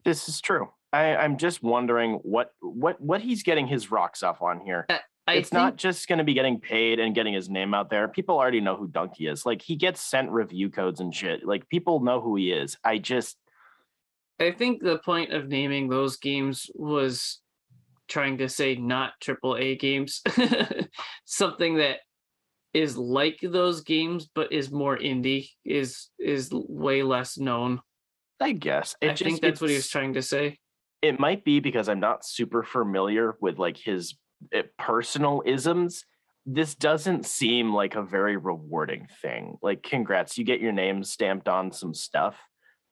This 0.05 0.29
is 0.29 0.41
true. 0.41 0.69
I, 0.91 1.15
I'm 1.15 1.37
just 1.37 1.61
wondering 1.61 2.13
what 2.23 2.51
what 2.61 2.99
what 2.99 3.21
he's 3.21 3.43
getting 3.43 3.67
his 3.67 3.91
rocks 3.91 4.23
off 4.23 4.41
on 4.41 4.59
here. 4.59 4.85
I 5.29 5.33
it's 5.33 5.49
think 5.49 5.59
not 5.59 5.75
just 5.75 6.07
going 6.07 6.17
to 6.17 6.23
be 6.23 6.33
getting 6.33 6.59
paid 6.59 6.99
and 6.99 7.13
getting 7.13 7.35
his 7.35 7.49
name 7.49 7.75
out 7.75 7.91
there. 7.91 8.07
People 8.07 8.37
already 8.37 8.61
know 8.61 8.75
who 8.75 8.87
Dunkey 8.87 9.31
is. 9.31 9.45
Like 9.45 9.61
he 9.61 9.75
gets 9.75 10.01
sent 10.01 10.31
review 10.31 10.71
codes 10.71 10.99
and 10.99 11.13
shit. 11.13 11.45
Like 11.45 11.69
people 11.69 11.99
know 11.99 12.19
who 12.19 12.35
he 12.35 12.51
is. 12.51 12.77
I 12.83 12.97
just 12.97 13.37
I 14.39 14.51
think 14.51 14.81
the 14.81 14.97
point 14.97 15.31
of 15.31 15.47
naming 15.47 15.87
those 15.87 16.17
games 16.17 16.69
was 16.73 17.41
trying 18.07 18.39
to 18.39 18.49
say 18.49 18.75
not 18.75 19.13
triple 19.21 19.55
A 19.55 19.75
games. 19.75 20.23
Something 21.25 21.75
that 21.75 21.97
is 22.73 22.97
like 22.97 23.39
those 23.43 23.81
games 23.81 24.29
but 24.33 24.51
is 24.51 24.71
more 24.71 24.97
indie 24.97 25.49
is 25.63 26.09
is 26.17 26.49
way 26.51 27.03
less 27.03 27.37
known. 27.37 27.81
I 28.39 28.53
guess 28.53 28.95
it 28.99 29.11
I 29.11 29.13
just, 29.13 29.23
think 29.23 29.41
that's 29.41 29.61
what 29.61 29.69
he 29.69 29.75
was 29.75 29.89
trying 29.89 30.15
to 30.15 30.23
say. 30.23 30.57
It 31.03 31.19
might 31.19 31.45
be 31.45 31.59
because 31.59 31.87
I'm 31.87 31.99
not 31.99 32.25
super 32.25 32.63
familiar 32.63 33.35
with 33.41 33.59
like 33.59 33.77
his 33.77 34.15
Eh, 34.51 34.63
personal 34.77 35.43
isms. 35.45 36.05
This 36.45 36.73
doesn't 36.75 37.25
seem 37.25 37.73
like 37.73 37.95
a 37.95 38.01
very 38.01 38.37
rewarding 38.37 39.07
thing. 39.21 39.57
Like, 39.61 39.83
congrats, 39.83 40.37
you 40.37 40.43
get 40.43 40.61
your 40.61 40.71
name 40.71 41.03
stamped 41.03 41.47
on 41.47 41.71
some 41.71 41.93
stuff. 41.93 42.37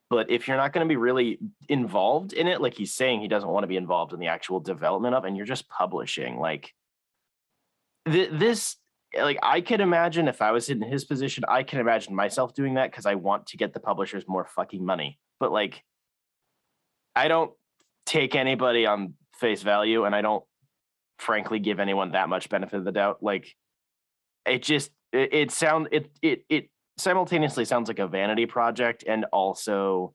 But 0.10 0.30
if 0.30 0.48
you're 0.48 0.58
not 0.58 0.74
going 0.74 0.86
to 0.86 0.90
be 0.90 0.96
really 0.96 1.40
involved 1.68 2.34
in 2.34 2.48
it, 2.48 2.62
like 2.62 2.76
he's 2.76 2.94
saying 2.94 3.20
he 3.20 3.28
doesn't 3.28 3.50
want 3.50 3.64
to 3.64 3.68
be 3.68 3.76
involved 3.76 4.14
in 4.14 4.20
the 4.20 4.28
actual 4.28 4.60
development 4.60 5.16
of, 5.16 5.26
and 5.26 5.36
you're 5.36 5.46
just 5.46 5.68
publishing, 5.70 6.40
like 6.40 6.74
th- 8.10 8.30
this, 8.32 8.78
eh, 9.14 9.24
like 9.24 9.40
I 9.44 9.60
could 9.60 9.82
imagine 9.82 10.28
if 10.28 10.42
I 10.42 10.52
was 10.52 10.70
in 10.70 10.82
his 10.82 11.04
position, 11.04 11.44
I 11.48 11.64
can 11.64 11.80
imagine 11.80 12.16
myself 12.16 12.54
doing 12.54 12.76
that 12.76 12.92
because 12.92 13.06
I 13.06 13.16
want 13.16 13.48
to 13.48 13.58
get 13.58 13.74
the 13.74 13.82
publishers 13.82 14.24
more 14.28 14.46
fucking 14.46 14.86
money. 14.86 15.20
But 15.40 15.52
like, 15.52 15.84
I 17.16 17.28
don't 17.28 17.52
take 18.06 18.36
anybody 18.36 18.86
on 18.86 19.16
face 19.34 19.62
value, 19.62 20.06
and 20.06 20.16
I 20.16 20.22
don't 20.22 20.44
frankly 21.18 21.60
give 21.60 21.80
anyone 21.80 22.12
that 22.12 22.30
much 22.30 22.50
benefit 22.50 22.78
of 22.78 22.86
the 22.86 22.92
doubt. 22.92 23.22
Like, 23.22 23.56
it 24.46 24.64
just 24.64 24.92
it, 25.12 25.34
it 25.34 25.52
sound 25.52 25.90
it 25.92 26.10
it 26.22 26.46
it 26.50 26.70
simultaneously 26.98 27.66
sounds 27.66 27.88
like 27.88 28.00
a 28.00 28.08
vanity 28.08 28.46
project 28.46 29.04
and 29.08 29.26
also 29.26 30.14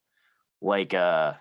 like 0.60 0.92
a 0.92 1.38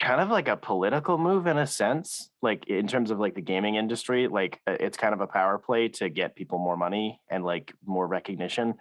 kind 0.00 0.20
of 0.20 0.30
like 0.30 0.48
a 0.48 0.56
political 0.56 1.18
move 1.18 1.46
in 1.46 1.58
a 1.58 1.66
sense 1.66 2.30
like 2.42 2.66
in 2.68 2.86
terms 2.86 3.10
of 3.10 3.18
like 3.18 3.34
the 3.34 3.40
gaming 3.40 3.74
industry 3.74 4.28
like 4.28 4.60
uh, 4.66 4.76
it's 4.80 4.96
kind 4.96 5.12
of 5.12 5.20
a 5.20 5.26
power 5.26 5.58
play 5.58 5.88
to 5.88 6.08
get 6.08 6.34
people 6.34 6.58
more 6.58 6.76
money 6.76 7.20
and 7.30 7.44
like 7.44 7.72
more 7.84 8.06
recognition 8.06 8.74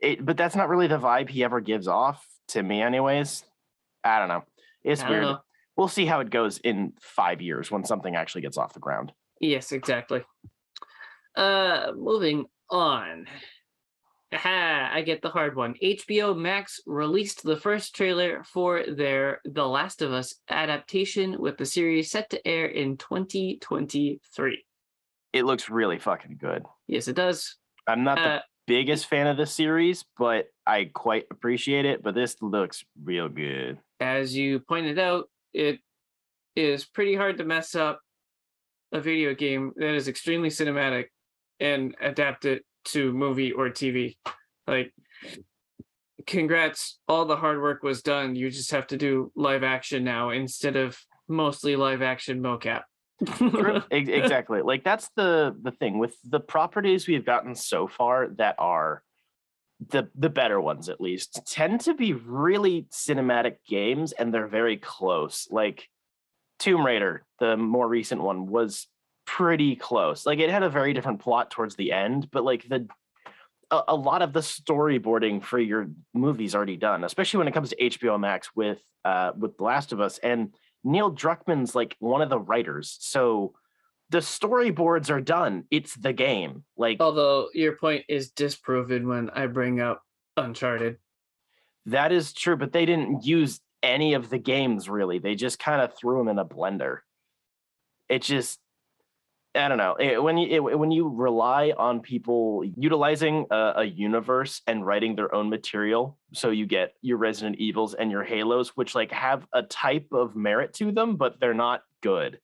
it, 0.00 0.24
but 0.24 0.36
that's 0.36 0.56
not 0.56 0.68
really 0.68 0.88
the 0.88 0.98
vibe 0.98 1.28
he 1.28 1.42
ever 1.42 1.60
gives 1.60 1.88
off 1.88 2.26
to 2.48 2.62
me 2.62 2.82
anyways 2.82 3.44
i 4.04 4.18
don't 4.18 4.28
know 4.28 4.42
it's 4.84 5.02
I 5.02 5.10
weird 5.10 5.22
know. 5.22 5.38
We'll 5.76 5.88
see 5.88 6.06
how 6.06 6.20
it 6.20 6.30
goes 6.30 6.58
in 6.58 6.92
five 7.00 7.40
years 7.40 7.70
when 7.70 7.84
something 7.84 8.14
actually 8.16 8.42
gets 8.42 8.58
off 8.58 8.74
the 8.74 8.80
ground 8.80 9.12
Yes, 9.40 9.72
exactly. 9.72 10.22
Uh 11.36 11.92
moving 11.96 12.46
on. 12.70 13.26
Aha, 14.34 14.90
I 14.92 15.02
get 15.02 15.20
the 15.20 15.28
hard 15.28 15.56
one. 15.56 15.74
HBO 15.82 16.34
Max 16.36 16.80
released 16.86 17.42
the 17.42 17.56
first 17.56 17.94
trailer 17.94 18.42
for 18.44 18.82
their 18.86 19.40
The 19.44 19.66
Last 19.66 20.00
of 20.00 20.12
Us 20.12 20.34
adaptation 20.48 21.38
with 21.38 21.58
the 21.58 21.66
series 21.66 22.10
set 22.10 22.30
to 22.30 22.46
air 22.48 22.66
in 22.66 22.96
2023. 22.96 24.64
it 25.34 25.44
looks 25.44 25.68
really 25.68 25.98
fucking 25.98 26.36
good 26.40 26.62
Yes, 26.86 27.08
it 27.08 27.16
does. 27.16 27.56
i'm 27.86 28.04
not 28.04 28.16
the 28.18 28.34
Uh, 28.36 28.40
biggest 28.66 29.06
fan 29.06 29.26
of 29.26 29.36
the 29.36 29.46
series 29.46 30.04
but 30.16 30.46
i 30.66 30.84
quite 30.94 31.24
appreciate 31.30 31.84
it 31.84 32.02
but 32.02 32.14
this 32.14 32.36
looks 32.40 32.84
real 33.02 33.28
good 33.28 33.78
as 34.00 34.36
you 34.36 34.60
pointed 34.60 34.98
out, 34.98 35.28
it 35.52 35.78
is 36.56 36.84
pretty 36.84 37.14
hard 37.14 37.38
to 37.38 37.44
mess 37.44 37.74
up 37.74 38.00
a 38.92 39.00
video 39.00 39.34
game 39.34 39.72
that 39.76 39.94
is 39.94 40.08
extremely 40.08 40.48
cinematic 40.48 41.06
and 41.60 41.94
adapt 42.00 42.44
it 42.44 42.64
to 42.84 43.12
movie 43.12 43.52
or 43.52 43.70
TV. 43.70 44.16
Like, 44.66 44.92
congrats, 46.26 46.98
all 47.08 47.24
the 47.24 47.36
hard 47.36 47.60
work 47.60 47.82
was 47.82 48.02
done. 48.02 48.36
You 48.36 48.50
just 48.50 48.70
have 48.72 48.86
to 48.88 48.96
do 48.96 49.32
live 49.34 49.62
action 49.62 50.04
now 50.04 50.30
instead 50.30 50.76
of 50.76 50.98
mostly 51.28 51.76
live 51.76 52.02
action 52.02 52.42
mocap. 52.42 52.82
Exactly 53.92 54.62
like 54.62 54.82
that's 54.82 55.08
the 55.14 55.54
the 55.62 55.70
thing 55.70 55.98
with 55.98 56.16
the 56.24 56.40
properties 56.40 57.06
we've 57.06 57.24
gotten 57.24 57.54
so 57.54 57.86
far 57.86 58.28
that 58.36 58.56
are 58.58 59.04
the 59.90 60.08
the 60.14 60.30
better 60.30 60.60
ones 60.60 60.88
at 60.88 61.00
least. 61.00 61.40
Tend 61.46 61.80
to 61.82 61.94
be 61.94 62.12
really 62.12 62.86
cinematic 62.92 63.56
games 63.66 64.12
and 64.12 64.32
they're 64.32 64.46
very 64.46 64.76
close. 64.76 65.48
Like 65.50 65.88
tomb 66.58 66.84
raider 66.84 67.24
the 67.40 67.56
more 67.56 67.88
recent 67.88 68.22
one 68.22 68.46
was 68.46 68.86
pretty 69.26 69.76
close. 69.76 70.26
Like 70.26 70.38
it 70.38 70.50
had 70.50 70.62
a 70.62 70.70
very 70.70 70.92
different 70.92 71.20
plot 71.20 71.50
towards 71.50 71.76
the 71.76 71.92
end 71.92 72.30
but 72.30 72.44
like 72.44 72.68
the 72.68 72.88
a, 73.70 73.82
a 73.88 73.96
lot 73.96 74.22
of 74.22 74.32
the 74.32 74.40
storyboarding 74.40 75.42
for 75.42 75.58
your 75.58 75.88
movie's 76.12 76.54
already 76.54 76.76
done 76.76 77.04
especially 77.04 77.38
when 77.38 77.48
it 77.48 77.54
comes 77.54 77.70
to 77.70 77.76
hbo 77.76 78.20
max 78.20 78.50
with 78.54 78.78
uh 79.04 79.32
with 79.36 79.56
the 79.56 79.64
last 79.64 79.92
of 79.92 80.00
us. 80.00 80.18
And 80.18 80.52
neil 80.84 81.10
druckmann's 81.14 81.74
like 81.74 81.96
one 81.98 82.22
of 82.22 82.28
the 82.28 82.38
writers. 82.38 82.96
So 83.00 83.54
the 84.12 84.18
storyboards 84.18 85.10
are 85.10 85.20
done 85.20 85.64
it's 85.70 85.94
the 85.96 86.12
game 86.12 86.62
like 86.76 86.98
Although 87.00 87.48
your 87.52 87.76
point 87.76 88.04
is 88.08 88.30
disproven 88.30 89.08
when 89.08 89.30
I 89.30 89.46
bring 89.46 89.80
up 89.80 90.02
Uncharted. 90.36 90.98
That 91.86 92.12
is 92.12 92.32
true, 92.32 92.56
but 92.56 92.72
they 92.72 92.86
didn't 92.86 93.24
use 93.24 93.60
any 93.82 94.14
of 94.14 94.30
the 94.30 94.38
games 94.38 94.88
really. 94.88 95.18
They 95.18 95.34
just 95.34 95.58
kind 95.58 95.82
of 95.82 95.96
threw 95.96 96.18
them 96.18 96.28
in 96.28 96.38
a 96.38 96.44
blender. 96.44 96.98
It 98.08 98.22
just, 98.22 98.60
I 99.54 99.68
don't 99.68 99.78
know. 99.78 99.96
It, 99.96 100.22
when 100.22 100.38
you 100.38 100.68
it, 100.68 100.78
when 100.78 100.90
you 100.90 101.08
rely 101.08 101.72
on 101.76 102.00
people 102.00 102.62
utilizing 102.76 103.46
a, 103.50 103.72
a 103.78 103.84
universe 103.84 104.62
and 104.66 104.86
writing 104.86 105.16
their 105.16 105.34
own 105.34 105.50
material, 105.50 106.16
so 106.32 106.50
you 106.50 106.64
get 106.64 106.94
your 107.02 107.18
Resident 107.18 107.56
Evils 107.58 107.94
and 107.94 108.10
your 108.10 108.24
Halos, 108.24 108.70
which 108.70 108.94
like 108.94 109.10
have 109.10 109.46
a 109.52 109.62
type 109.62 110.06
of 110.12 110.36
merit 110.36 110.72
to 110.74 110.92
them, 110.92 111.16
but 111.16 111.40
they're 111.40 111.52
not 111.52 111.82
good. 112.00 112.38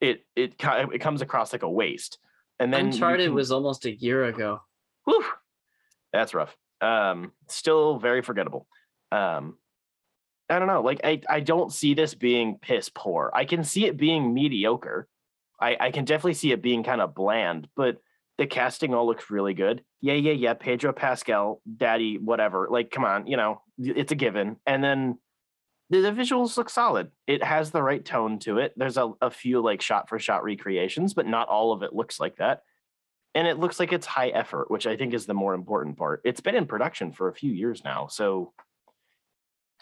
It 0.00 0.26
it 0.34 0.54
it 0.60 0.98
comes 1.00 1.22
across 1.22 1.52
like 1.52 1.62
a 1.62 1.70
waste. 1.70 2.18
And 2.58 2.72
then 2.72 2.86
Uncharted 2.86 3.26
can- 3.26 3.34
was 3.34 3.52
almost 3.52 3.84
a 3.86 3.92
year 3.94 4.24
ago. 4.24 4.60
Whew, 5.04 5.24
that's 6.12 6.34
rough. 6.34 6.56
Um, 6.80 7.32
still 7.48 7.98
very 7.98 8.22
forgettable. 8.22 8.66
Um, 9.12 9.56
I 10.48 10.58
don't 10.58 10.68
know. 10.68 10.82
Like 10.82 11.00
I, 11.04 11.20
I 11.28 11.40
don't 11.40 11.72
see 11.72 11.94
this 11.94 12.14
being 12.14 12.58
piss 12.60 12.90
poor. 12.94 13.30
I 13.34 13.44
can 13.44 13.64
see 13.64 13.86
it 13.86 13.96
being 13.96 14.32
mediocre. 14.32 15.08
I, 15.60 15.76
I 15.80 15.90
can 15.90 16.04
definitely 16.04 16.34
see 16.34 16.52
it 16.52 16.62
being 16.62 16.82
kind 16.84 17.00
of 17.00 17.14
bland, 17.14 17.68
but 17.76 17.96
the 18.38 18.46
casting 18.46 18.94
all 18.94 19.06
looks 19.06 19.30
really 19.30 19.54
good. 19.54 19.82
Yeah, 20.02 20.14
yeah, 20.14 20.32
yeah. 20.32 20.54
Pedro 20.54 20.92
Pascal, 20.92 21.62
Daddy, 21.76 22.18
whatever. 22.18 22.68
Like, 22.70 22.90
come 22.90 23.04
on, 23.04 23.26
you 23.26 23.36
know, 23.36 23.62
it's 23.78 24.12
a 24.12 24.16
given. 24.16 24.56
And 24.66 24.84
then 24.84 25.18
the, 25.90 26.00
the 26.00 26.10
visuals 26.12 26.56
look 26.56 26.68
solid. 26.70 27.10
It 27.26 27.42
has 27.44 27.70
the 27.70 27.82
right 27.82 28.04
tone 28.04 28.38
to 28.40 28.58
it. 28.58 28.72
There's 28.76 28.96
a, 28.96 29.12
a 29.20 29.30
few 29.30 29.60
like 29.60 29.80
shot 29.80 30.08
for 30.08 30.18
shot 30.18 30.42
recreations, 30.44 31.14
but 31.14 31.26
not 31.26 31.48
all 31.48 31.72
of 31.72 31.82
it 31.82 31.92
looks 31.94 32.18
like 32.20 32.36
that 32.36 32.62
and 33.34 33.46
it 33.46 33.58
looks 33.58 33.78
like 33.78 33.92
it's 33.92 34.06
high 34.06 34.28
effort, 34.30 34.70
which 34.70 34.86
I 34.86 34.96
think 34.96 35.12
is 35.12 35.26
the 35.26 35.34
more 35.34 35.52
important 35.52 35.98
part. 35.98 36.22
It's 36.24 36.40
been 36.40 36.54
in 36.54 36.66
production 36.66 37.12
for 37.12 37.28
a 37.28 37.34
few 37.34 37.52
years 37.52 37.84
now, 37.84 38.06
so 38.06 38.54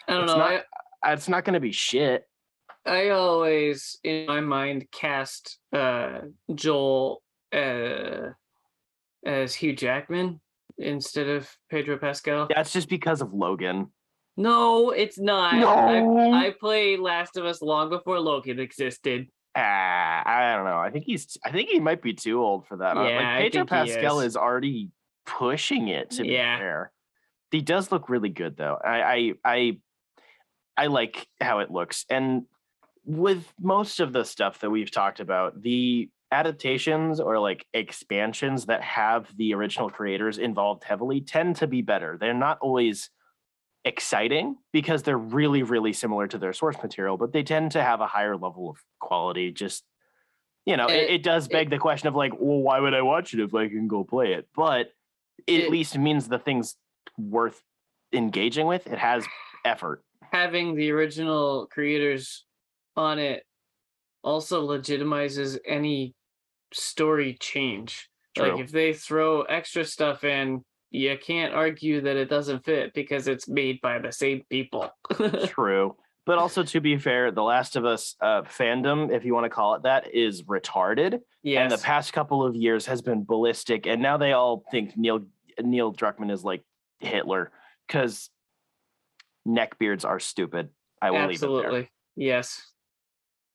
I 0.07 0.13
don't 0.13 0.23
It's 0.23 0.33
know. 0.33 0.37
not- 0.37 0.63
I, 1.03 1.13
it's 1.13 1.29
not 1.29 1.45
going 1.45 1.53
to 1.53 1.59
be 1.59 1.71
shit. 1.71 2.27
I 2.85 3.09
always, 3.09 3.97
in 4.03 4.25
my 4.27 4.41
mind, 4.41 4.87
cast 4.91 5.57
uh, 5.73 6.19
Joel 6.53 7.21
uh, 7.53 8.29
as 9.25 9.55
Hugh 9.55 9.73
Jackman 9.75 10.41
instead 10.77 11.27
of 11.29 11.49
Pedro 11.71 11.97
Pascal. 11.97 12.47
That's 12.53 12.73
just 12.73 12.89
because 12.89 13.21
of 13.21 13.33
Logan. 13.33 13.91
No, 14.37 14.91
it's 14.91 15.17
not. 15.17 15.55
No. 15.55 16.17
I, 16.33 16.47
I 16.47 16.49
played 16.51 16.99
Last 16.99 17.37
of 17.37 17.45
Us 17.45 17.61
long 17.61 17.89
before 17.89 18.19
Logan 18.19 18.59
existed. 18.59 19.27
Ah, 19.55 20.23
I 20.25 20.55
don't 20.55 20.65
know. 20.65 20.77
I 20.77 20.89
think 20.89 21.05
he's. 21.05 21.37
I 21.45 21.51
think 21.51 21.69
he 21.69 21.79
might 21.79 22.01
be 22.01 22.13
too 22.13 22.41
old 22.41 22.67
for 22.67 22.77
that. 22.77 22.97
Uh, 22.97 23.03
Yeah, 23.07 23.15
like 23.17 23.43
Pedro 23.43 23.65
think 23.65 23.69
he 23.87 23.93
Pascal 23.93 24.19
is. 24.19 24.27
is. 24.33 24.37
already 24.37 24.89
pushing 25.25 25.87
it. 25.87 26.11
To 26.11 26.25
Yeah. 26.27 26.57
be 26.57 26.61
fair, 26.61 26.91
he 27.51 27.61
does 27.61 27.91
look 27.91 28.09
really 28.09 28.29
good 28.29 28.57
though. 28.57 28.77
I, 28.83 29.01
I, 29.01 29.33
I, 29.45 29.77
I 30.77 30.87
like 30.87 31.25
how 31.39 31.59
it 31.59 31.71
looks. 31.71 32.05
And 32.09 32.43
with 33.05 33.45
most 33.59 34.01
of 34.01 34.11
the 34.11 34.25
stuff 34.25 34.59
that 34.59 34.69
we've 34.69 34.91
talked 34.91 35.21
about, 35.21 35.61
the 35.61 36.09
adaptations 36.31 37.21
or 37.21 37.39
like 37.39 37.65
expansions 37.73 38.65
that 38.65 38.81
have 38.81 39.27
the 39.37 39.53
original 39.53 39.89
creators 39.89 40.37
involved 40.37 40.83
heavily 40.83 41.21
tend 41.21 41.55
to 41.57 41.67
be 41.67 41.81
better. 41.81 42.17
They're 42.19 42.33
not 42.33 42.57
always 42.59 43.09
exciting 43.85 44.57
because 44.73 45.03
they're 45.03 45.17
really 45.17 45.61
really 45.63 45.93
similar 45.93 46.27
to 46.27 46.37
their 46.39 46.53
source 46.53 46.75
material 46.81 47.17
but 47.17 47.31
they 47.31 47.43
tend 47.43 47.71
to 47.71 47.81
have 47.83 48.01
a 48.01 48.07
higher 48.07 48.35
level 48.35 48.69
of 48.71 48.77
quality 48.99 49.51
just 49.51 49.83
you 50.65 50.75
know 50.75 50.87
it, 50.87 50.95
It- 50.95 51.09
it 51.11 51.23
does 51.23 51.47
beg 51.47 51.69
the 51.69 51.77
question 51.77 52.07
of 52.07 52.15
like 52.15 52.33
well 52.33 52.57
why 52.57 52.79
would 52.79 52.95
i 52.95 53.03
watch 53.03 53.33
it 53.35 53.39
if 53.39 53.53
i 53.53 53.67
can 53.69 53.87
go 53.87 54.03
play 54.03 54.33
it 54.33 54.47
but 54.55 54.87
it 55.45 55.59
It- 55.59 55.63
at 55.65 55.69
least 55.69 55.97
means 55.97 56.27
the 56.27 56.39
thing's 56.39 56.75
worth 57.17 57.61
engaging 58.11 58.65
with 58.65 58.87
it 58.87 58.97
has 58.97 59.25
effort 59.63 60.01
Having 60.33 60.75
the 60.75 60.91
original 60.91 61.67
creators 61.67 62.45
on 62.97 63.19
it 63.19 63.43
also 64.23 64.67
legitimizes 64.67 65.57
any 65.65 66.13
story 66.73 67.37
change. 67.39 68.09
True. 68.35 68.51
Like 68.51 68.59
if 68.65 68.71
they 68.71 68.91
throw 68.93 69.43
extra 69.43 69.85
stuff 69.85 70.23
in, 70.25 70.65
you 70.95 71.17
can't 71.17 71.53
argue 71.53 72.01
that 72.01 72.15
it 72.15 72.29
doesn't 72.29 72.63
fit 72.63 72.93
because 72.93 73.27
it's 73.27 73.47
made 73.49 73.81
by 73.81 73.99
the 73.99 74.11
same 74.11 74.43
people. 74.49 74.89
true. 75.45 75.95
But 76.25 76.37
also 76.39 76.63
to 76.63 76.79
be 76.79 76.97
fair 76.97 77.31
the 77.31 77.43
last 77.43 77.75
of 77.75 77.85
us 77.85 78.15
uh, 78.21 78.43
fandom 78.43 79.13
if 79.13 79.25
you 79.25 79.33
want 79.33 79.43
to 79.43 79.49
call 79.49 79.75
it 79.75 79.83
that 79.83 80.13
is 80.13 80.43
retarded. 80.43 81.19
Yes. 81.43 81.61
and 81.61 81.71
the 81.71 81.83
past 81.83 82.13
couple 82.13 82.43
of 82.43 82.55
years 82.55 82.85
has 82.87 83.01
been 83.01 83.25
ballistic 83.25 83.85
and 83.85 84.01
now 84.01 84.17
they 84.17 84.31
all 84.31 84.63
think 84.71 84.97
neil 84.97 85.21
neil 85.61 85.93
druckmann 85.93 86.31
is 86.31 86.43
like 86.43 86.63
hitler 86.99 87.51
because 87.87 88.29
neckbeards 89.47 90.05
are 90.05 90.19
stupid. 90.19 90.69
I 91.01 91.11
will 91.11 91.27
leave 91.27 91.37
it 91.37 91.41
there. 91.41 91.49
Absolutely. 91.49 91.91
Yes. 92.15 92.71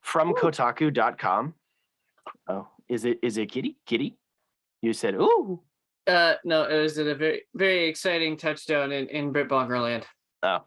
from 0.02 0.34
kotaku.com 0.34 1.54
oh 2.48 2.68
is 2.88 3.04
it 3.04 3.18
is 3.22 3.38
it 3.38 3.50
kitty? 3.50 3.78
Kitty? 3.86 4.18
You 4.82 4.92
said 4.92 5.14
ooh 5.14 5.62
Uh 6.06 6.34
no, 6.44 6.64
it 6.64 6.80
was 6.80 6.98
a 6.98 7.14
very 7.14 7.42
very 7.54 7.88
exciting 7.88 8.36
touchdown 8.36 8.92
in, 8.92 9.08
in 9.08 9.32
Brit 9.32 9.48
Bongerland. 9.48 10.04
oh 10.42 10.64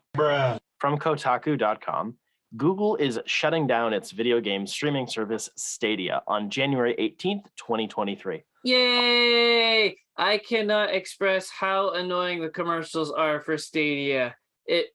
from 0.79 0.97
kotaku.com 0.99 2.15
google 2.57 2.95
is 2.97 3.19
shutting 3.25 3.65
down 3.65 3.93
its 3.93 4.11
video 4.11 4.39
game 4.39 4.67
streaming 4.67 5.07
service 5.07 5.49
stadia 5.55 6.21
on 6.27 6.49
january 6.49 6.93
18th 6.99 7.45
2023 7.57 8.43
Yay! 8.63 9.97
I 10.15 10.37
cannot 10.37 10.93
express 10.93 11.49
how 11.49 11.91
annoying 11.91 12.41
the 12.41 12.49
commercials 12.49 13.11
are 13.11 13.41
for 13.41 13.57
Stadia. 13.57 14.35
It, 14.65 14.87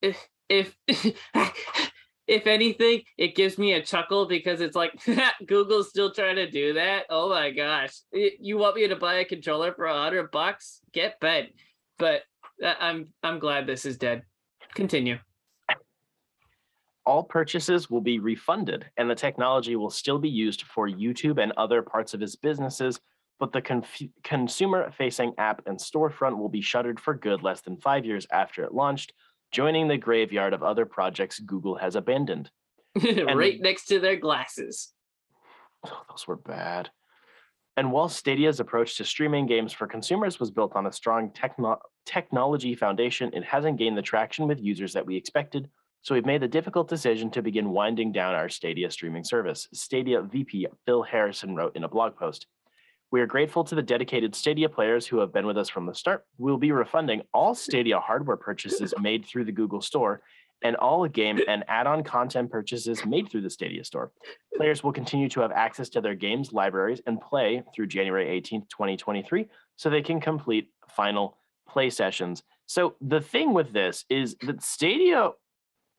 it 0.00 0.16
if 0.48 0.76
if 2.26 2.46
anything, 2.46 3.02
it 3.18 3.34
gives 3.34 3.58
me 3.58 3.72
a 3.74 3.82
chuckle 3.84 4.26
because 4.26 4.60
it's 4.60 4.76
like 4.76 4.92
Google's 5.46 5.90
still 5.90 6.10
trying 6.12 6.36
to 6.36 6.50
do 6.50 6.74
that. 6.74 7.04
Oh 7.10 7.28
my 7.28 7.50
gosh! 7.50 7.92
You 8.12 8.58
want 8.58 8.76
me 8.76 8.88
to 8.88 8.96
buy 8.96 9.14
a 9.14 9.24
controller 9.24 9.72
for 9.74 9.86
a 9.86 9.94
hundred 9.94 10.30
bucks? 10.30 10.80
Get 10.92 11.20
bent. 11.20 11.50
But 11.98 12.22
uh, 12.64 12.74
I'm 12.80 13.12
I'm 13.22 13.38
glad 13.38 13.66
this 13.66 13.84
is 13.84 13.98
dead. 13.98 14.22
Continue. 14.74 15.18
all 17.06 17.22
purchases 17.22 17.90
will 17.90 18.00
be 18.00 18.18
refunded 18.18 18.86
and 18.96 19.10
the 19.10 19.14
technology 19.14 19.76
will 19.76 19.90
still 19.90 20.18
be 20.18 20.28
used 20.28 20.62
for 20.62 20.88
YouTube 20.88 21.42
and 21.42 21.52
other 21.56 21.82
parts 21.82 22.14
of 22.14 22.20
his 22.20 22.34
businesses, 22.34 22.98
but 23.38 23.52
the 23.52 23.60
conf- 23.60 24.10
consumer 24.22 24.90
facing 24.96 25.34
app 25.36 25.60
and 25.66 25.78
storefront 25.78 26.38
will 26.38 26.48
be 26.48 26.62
shuttered 26.62 26.98
for 26.98 27.14
good 27.14 27.42
less 27.42 27.60
than 27.60 27.76
five 27.76 28.06
years 28.06 28.26
after 28.32 28.64
it 28.64 28.72
launched, 28.72 29.12
joining 29.54 29.86
the 29.86 29.96
graveyard 29.96 30.52
of 30.52 30.64
other 30.64 30.84
projects 30.84 31.38
Google 31.38 31.76
has 31.76 31.94
abandoned. 31.94 32.50
right 33.34 33.60
next 33.60 33.86
to 33.86 34.00
their 34.00 34.16
glasses. 34.16 34.92
Oh, 35.86 36.02
those 36.10 36.26
were 36.26 36.36
bad. 36.36 36.90
And 37.76 37.92
while 37.92 38.08
Stadia's 38.08 38.58
approach 38.58 38.96
to 38.96 39.04
streaming 39.04 39.46
games 39.46 39.72
for 39.72 39.86
consumers 39.86 40.40
was 40.40 40.50
built 40.50 40.74
on 40.74 40.86
a 40.86 40.92
strong 40.92 41.30
techno- 41.32 41.80
technology 42.04 42.74
foundation, 42.74 43.32
it 43.32 43.44
hasn't 43.44 43.78
gained 43.78 43.96
the 43.96 44.02
traction 44.02 44.48
with 44.48 44.60
users 44.60 44.92
that 44.92 45.06
we 45.06 45.16
expected. 45.16 45.68
So 46.02 46.14
we've 46.14 46.26
made 46.26 46.42
the 46.42 46.48
difficult 46.48 46.88
decision 46.88 47.30
to 47.30 47.42
begin 47.42 47.70
winding 47.70 48.12
down 48.12 48.34
our 48.34 48.48
Stadia 48.48 48.90
streaming 48.90 49.24
service. 49.24 49.68
Stadia 49.72 50.20
VP 50.22 50.66
Phil 50.84 51.02
Harrison 51.02 51.54
wrote 51.54 51.76
in 51.76 51.84
a 51.84 51.88
blog 51.88 52.16
post. 52.16 52.46
We 53.14 53.20
are 53.20 53.26
grateful 53.26 53.62
to 53.62 53.76
the 53.76 53.82
dedicated 53.82 54.34
Stadia 54.34 54.68
players 54.68 55.06
who 55.06 55.18
have 55.18 55.32
been 55.32 55.46
with 55.46 55.56
us 55.56 55.68
from 55.68 55.86
the 55.86 55.94
start. 55.94 56.26
We'll 56.36 56.56
be 56.56 56.72
refunding 56.72 57.22
all 57.32 57.54
Stadia 57.54 58.00
hardware 58.00 58.36
purchases 58.36 58.92
made 59.00 59.24
through 59.24 59.44
the 59.44 59.52
Google 59.52 59.80
Store 59.80 60.20
and 60.64 60.74
all 60.74 61.06
game 61.06 61.38
and 61.46 61.62
add-on 61.68 62.02
content 62.02 62.50
purchases 62.50 63.06
made 63.06 63.30
through 63.30 63.42
the 63.42 63.50
Stadia 63.50 63.84
Store. 63.84 64.10
Players 64.56 64.82
will 64.82 64.90
continue 64.92 65.28
to 65.28 65.40
have 65.42 65.52
access 65.52 65.88
to 65.90 66.00
their 66.00 66.16
games 66.16 66.52
libraries 66.52 67.02
and 67.06 67.20
play 67.20 67.62
through 67.72 67.86
January 67.86 68.26
18th, 68.40 68.68
2023, 68.68 69.46
so 69.76 69.88
they 69.88 70.02
can 70.02 70.20
complete 70.20 70.70
final 70.88 71.38
play 71.68 71.90
sessions. 71.90 72.42
So 72.66 72.96
the 73.00 73.20
thing 73.20 73.54
with 73.54 73.72
this 73.72 74.04
is 74.10 74.34
that 74.40 74.60
Stadia, 74.60 75.30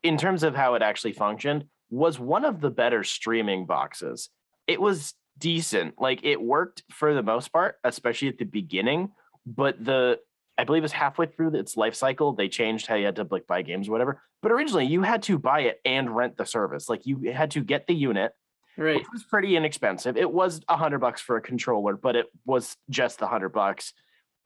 in 0.04 0.18
terms 0.18 0.44
of 0.44 0.54
how 0.54 0.74
it 0.74 0.82
actually 0.82 1.14
functioned, 1.14 1.64
was 1.90 2.20
one 2.20 2.44
of 2.44 2.60
the 2.60 2.72
better 2.72 3.06
streaming 3.06 3.66
boxes. 3.66 4.28
It 4.68 4.82
was 4.82 5.14
decent. 5.38 5.96
Like 6.00 6.24
it 6.24 6.42
worked 6.42 6.84
for 6.92 7.14
the 7.14 7.24
most 7.24 7.52
part, 7.52 7.76
especially 7.84 8.28
at 8.30 8.38
the 8.38 8.46
beginning, 8.46 9.12
but 9.46 9.84
the 9.84 10.20
I 10.58 10.64
believe 10.64 10.86
it's 10.86 10.94
halfway 10.94 11.26
through 11.26 11.54
its 11.56 11.76
life 11.76 11.96
cycle. 11.96 12.32
They 12.34 12.48
changed 12.48 12.88
how 12.88 12.96
you 12.96 13.06
had 13.06 13.18
to 13.18 13.28
like 13.30 13.46
buy 13.46 13.62
games 13.62 13.90
or 13.90 13.92
whatever. 13.92 14.22
But 14.42 14.52
originally 14.54 14.86
you 14.86 15.02
had 15.02 15.24
to 15.24 15.38
buy 15.38 15.62
it 15.62 15.82
and 15.84 16.16
rent 16.16 16.38
the 16.38 16.46
service. 16.46 16.88
Like 16.88 17.06
you 17.06 17.32
had 17.34 17.52
to 17.52 17.62
get 17.62 17.88
the 17.88 17.94
unit, 17.94 18.32
Right. 18.78 18.96
which 18.98 19.08
was 19.12 19.24
pretty 19.24 19.56
inexpensive. 19.58 20.16
It 20.18 20.32
was 20.32 20.62
a 20.70 20.78
hundred 20.78 21.00
bucks 21.00 21.20
for 21.22 21.36
a 21.36 21.42
controller, 21.42 21.98
but 21.98 22.16
it 22.16 22.28
was 22.46 22.78
just 22.90 23.20
the 23.20 23.28
hundred 23.28 23.50
bucks. 23.50 23.94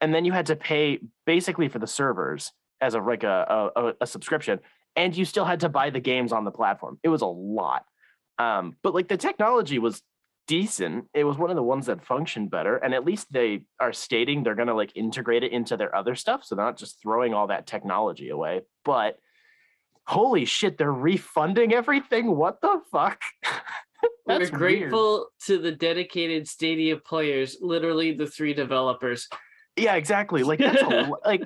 And 0.02 0.14
then 0.14 0.26
you 0.26 0.32
had 0.32 0.48
to 0.48 0.56
pay 0.56 1.00
basically 1.26 1.68
for 1.68 1.78
the 1.80 1.88
servers 1.88 2.52
as 2.82 2.96
a 2.96 3.00
like 3.00 3.24
a, 3.24 3.72
a, 3.76 3.94
a 4.02 4.08
subscription, 4.08 4.60
and 4.96 5.16
you 5.16 5.26
still 5.26 5.46
had 5.46 5.60
to 5.60 5.70
buy 5.70 5.90
the 5.92 6.00
games 6.00 6.32
on 6.32 6.44
the 6.46 6.52
platform. 6.52 6.98
It 7.04 7.10
was 7.10 7.22
a 7.22 7.28
lot. 7.28 7.86
Um, 8.40 8.78
but 8.82 8.94
like 8.96 9.10
the 9.10 9.18
technology 9.18 9.78
was 9.78 10.02
decent. 10.50 11.06
It 11.14 11.26
was 11.26 11.38
one 11.38 11.52
of 11.52 11.56
the 11.56 11.64
ones 11.64 11.86
that 11.86 12.04
functioned 12.04 12.50
better, 12.50 12.78
and 12.78 12.96
at 12.96 13.06
least 13.06 13.32
they 13.32 13.62
are 13.80 13.94
stating 13.94 14.42
they're 14.42 14.56
gonna 14.56 14.74
like 14.74 14.92
integrate 14.96 15.44
it 15.44 15.52
into 15.52 15.78
their 15.78 15.96
other 15.96 16.16
stuff, 16.16 16.44
so 16.44 16.56
they're 16.56 16.66
not 16.66 16.76
just 16.76 17.00
throwing 17.00 17.36
all 17.36 17.48
that 17.48 17.68
technology 17.68 18.30
away. 18.30 18.62
But 18.84 19.20
holy 20.08 20.46
shit, 20.46 20.80
they're 20.80 20.92
refunding 20.92 21.72
everything. 21.72 22.36
What 22.36 22.62
the 22.62 22.82
fuck? 22.92 23.22
We're 24.26 24.40
That's 24.40 24.52
weird. 24.52 24.60
grateful 24.60 25.28
to 25.46 25.60
the 25.60 25.72
dedicated 25.72 26.48
Stadia 26.48 26.98
players, 26.98 27.58
literally 27.62 28.14
the 28.14 28.26
three 28.26 28.56
developers. 28.56 29.28
Yeah, 29.76 29.96
exactly. 29.96 30.42
Like 30.42 30.60
that's 30.60 30.82
a, 30.82 31.12
like 31.26 31.44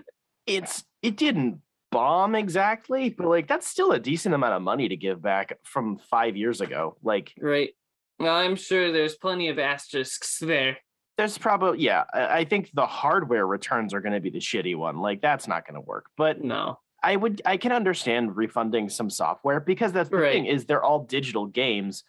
it's 0.48 0.86
it 1.02 1.18
didn't 1.18 1.60
bomb 1.92 2.36
exactly, 2.36 3.10
but 3.10 3.28
like 3.28 3.48
that's 3.50 3.68
still 3.68 3.92
a 3.92 4.00
decent 4.00 4.34
amount 4.34 4.54
of 4.54 4.62
money 4.62 4.88
to 4.88 4.96
give 4.96 5.22
back 5.22 5.60
from 5.64 5.98
five 6.10 6.38
years 6.38 6.62
ago. 6.62 6.96
Like 7.04 7.34
Right. 7.38 7.72
Well, 8.20 8.36
I'm 8.36 8.56
sure 8.56 8.92
there's 8.92 9.16
plenty 9.16 9.50
of 9.50 9.60
asterisks 9.60 10.40
there. 10.40 10.78
there's 11.18 11.38
probably 11.38 11.80
yeah, 11.84 12.04
I 12.14 12.44
think 12.46 12.72
the 12.74 12.86
hardware 12.86 13.46
returns 13.46 13.94
are 13.94 14.02
going 14.02 14.14
to 14.14 14.20
be 14.22 14.30
the 14.30 14.40
shitty 14.40 14.76
one. 14.76 14.98
Like 14.98 15.22
that's 15.22 15.48
not 15.48 15.66
going 15.68 15.76
to 15.76 15.82
work. 15.82 16.06
But 16.18 16.42
No. 16.44 16.80
I 17.06 17.18
would 17.18 17.42
I 17.46 17.58
can 17.58 17.74
understand 17.74 18.38
refunding 18.38 18.88
some 18.88 19.10
software 19.10 19.60
because 19.60 19.92
that's 19.92 20.10
the 20.10 20.20
thing 20.20 20.46
is 20.46 20.66
they're 20.66 20.82
all 20.84 21.00
digital 21.04 21.46
games 21.48 22.04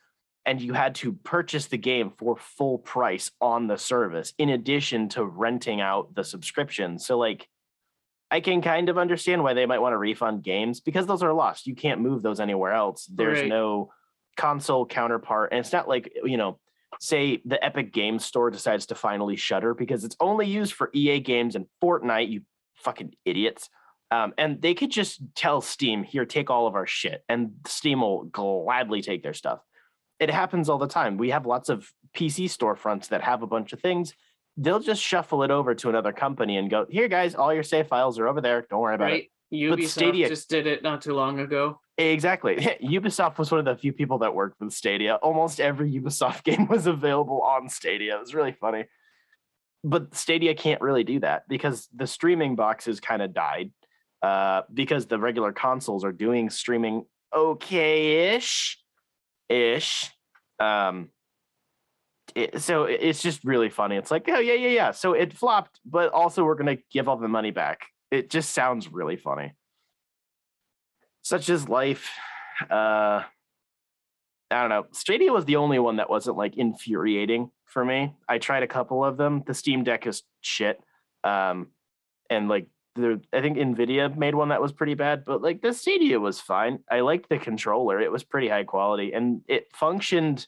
and 0.47 0.61
you 0.61 0.73
had 0.73 0.95
to 0.97 1.15
purchase 1.15 1.67
the 1.67 1.79
game 1.79 2.13
for 2.17 2.37
full 2.37 2.79
price 2.79 3.31
on 3.41 3.67
the 3.67 3.77
service 3.77 4.35
in 4.39 4.51
addition 4.51 5.09
to 5.09 5.25
renting 5.25 5.81
out 5.81 6.15
the 6.15 6.23
subscription. 6.23 6.99
So 7.01 7.19
like 7.19 7.49
I 8.31 8.39
can 8.41 8.63
kind 8.63 8.89
of 8.89 8.97
understand 8.99 9.43
why 9.43 9.55
they 9.55 9.67
might 9.67 9.81
want 9.81 9.95
to 9.95 9.99
refund 9.99 10.45
games 10.45 10.81
because 10.81 11.07
those 11.07 11.23
are 11.25 11.33
lost. 11.33 11.67
You 11.67 11.75
can't 11.75 12.01
move 12.01 12.23
those 12.23 12.39
anywhere 12.41 12.73
else. 12.73 13.05
There's 13.13 13.41
Right. 13.41 13.49
no 13.49 13.91
console 14.37 14.87
counterpart 14.87 15.53
and 15.53 15.61
it's 15.61 15.73
not 15.73 15.89
like, 15.89 16.13
you 16.25 16.37
know, 16.37 16.59
say 17.01 17.43
the 17.45 17.63
Epic 17.65 17.93
Games 17.93 18.25
Store 18.25 18.51
decides 18.51 18.87
to 18.87 18.95
finally 18.95 19.37
shutter 19.37 19.75
because 19.75 20.05
it's 20.05 20.17
only 20.21 20.47
used 20.47 20.73
for 20.73 20.91
EA 20.93 21.21
games 21.21 21.57
and 21.57 21.67
Fortnite, 21.83 22.31
you 22.31 22.43
fucking 22.77 23.15
idiots. 23.25 23.69
Um, 24.11 24.33
and 24.39 24.61
they 24.63 24.75
could 24.75 24.91
just 24.91 25.21
tell 25.35 25.61
Steam, 25.61 26.05
here, 26.05 26.25
take 26.25 26.51
all 26.51 26.67
of 26.67 26.75
our 26.75 26.87
shit, 26.87 27.25
and 27.29 27.53
Steam 27.67 28.01
will 28.01 28.25
gladly 28.25 29.03
take 29.03 29.23
their 29.23 29.35
stuff. 29.35 29.61
It 30.21 30.31
happens 30.31 30.69
all 30.69 30.79
the 30.79 30.87
time. 30.87 31.17
We 31.17 31.31
have 31.31 31.47
lots 31.47 31.69
of 31.69 31.91
PC 32.17 32.45
storefronts 32.45 33.09
that 33.09 33.23
have 33.23 33.43
a 33.43 33.47
bunch 33.47 33.73
of 33.73 33.81
things. 33.81 34.15
They'll 34.57 34.79
just 34.79 35.03
shuffle 35.03 35.43
it 35.43 35.51
over 35.51 35.75
to 35.75 35.89
another 35.89 36.13
company 36.13 36.59
and 36.59 36.71
go, 36.71 36.87
here, 36.89 37.09
guys, 37.09 37.35
all 37.35 37.53
your 37.53 37.65
save 37.65 37.89
files 37.89 38.19
are 38.21 38.29
over 38.29 38.41
there. 38.41 38.65
Don't 38.71 38.81
worry 38.81 38.95
about 38.95 39.11
it. 39.11 39.13
Right? 39.13 39.31
Ubisoft 39.53 39.89
Stadia- 39.89 40.29
just 40.29 40.49
did 40.49 40.67
it 40.67 40.83
not 40.83 41.03
too 41.03 41.15
long 41.15 41.41
ago. 41.41 41.81
Exactly. 41.97 42.57
Ubisoft 42.83 43.39
was 43.39 43.51
one 43.51 43.61
of 43.61 43.65
the 43.67 43.77
few 43.77 43.93
people 43.93 44.19
that 44.19 44.35
worked 44.35 44.61
with 44.61 44.73
Stadia. 44.73 45.15
Almost 45.17 45.61
every 45.61 45.93
Ubisoft 45.93 46.43
game 46.45 46.67
was 46.67 46.87
available 46.87 47.41
on 47.43 47.69
Stadia. 47.69 48.17
It 48.17 48.21
was 48.21 48.35
really 48.35 48.53
funny. 48.53 48.87
But 49.83 50.15
Stadia 50.15 50.55
can't 50.55 50.81
really 50.81 51.05
do 51.05 51.21
that 51.21 51.47
because 51.49 51.89
the 51.95 52.07
streaming 52.07 52.57
boxes 52.57 53.01
kind 53.01 53.21
of 53.21 53.35
died 53.35 53.71
uh, 54.23 54.63
because 54.73 55.07
the 55.07 55.19
regular 55.19 55.53
consoles 55.53 56.05
are 56.05 56.13
doing 56.13 56.49
streaming 56.49 57.05
okay-ish, 57.35 58.79
ish. 59.51 60.11
Um, 60.59 61.11
it- 62.35 62.63
so 62.63 62.85
it's 62.85 63.23
just 63.23 63.45
really 63.45 63.69
funny. 63.69 63.97
It's 63.97 64.11
like, 64.11 64.25
oh 64.29 64.39
yeah, 64.39 64.55
yeah, 64.55 64.69
yeah. 64.69 64.91
So 64.93 65.13
it 65.13 65.35
flopped, 65.35 65.81
but 65.85 66.13
also 66.13 66.45
we're 66.45 66.55
gonna 66.55 66.79
give 66.91 67.07
all 67.09 67.19
the 67.19 67.29
money 67.29 67.51
back. 67.51 67.83
It 68.11 68.31
just 68.31 68.51
sounds 68.55 68.91
really 68.91 69.17
funny 69.17 69.53
such 71.25 71.49
is 71.49 71.69
life. 71.69 72.11
Uh, 72.71 73.23
I 74.51 74.61
don't 74.61 74.69
know. 74.69 74.87
Stadia 74.93 75.33
was 75.33 75.47
the 75.47 75.57
only 75.57 75.79
one 75.79 75.97
that 75.97 76.09
wasn't 76.09 76.37
like 76.37 76.57
infuriating 76.57 77.51
for 77.67 77.85
me. 77.85 78.15
I 78.29 78.39
tried 78.39 78.63
a 78.63 78.69
couple 78.69 79.05
of 79.05 79.17
them. 79.17 79.43
The 79.45 79.55
Steam 79.55 79.83
Deck 79.83 80.07
is 80.07 80.23
shit. 80.43 80.81
Um, 81.25 81.69
and 82.31 82.49
like 82.49 82.69
the 82.95 83.21
I 83.33 83.41
think 83.41 83.57
Nvidia 83.57 84.17
made 84.17 84.35
one 84.35 84.51
that 84.51 84.63
was 84.63 84.71
pretty 84.71 84.95
bad, 84.95 85.25
but 85.25 85.43
like 85.43 85.63
the 85.63 85.73
Stadia 85.73 86.21
was 86.21 86.41
fine. 86.41 86.79
I 86.91 87.01
liked 87.01 87.29
the 87.29 87.39
controller. 87.39 88.01
It 88.01 88.13
was 88.13 88.23
pretty 88.23 88.49
high 88.49 88.65
quality 88.65 89.13
and 89.13 89.41
it 89.49 89.69
functioned 89.75 90.47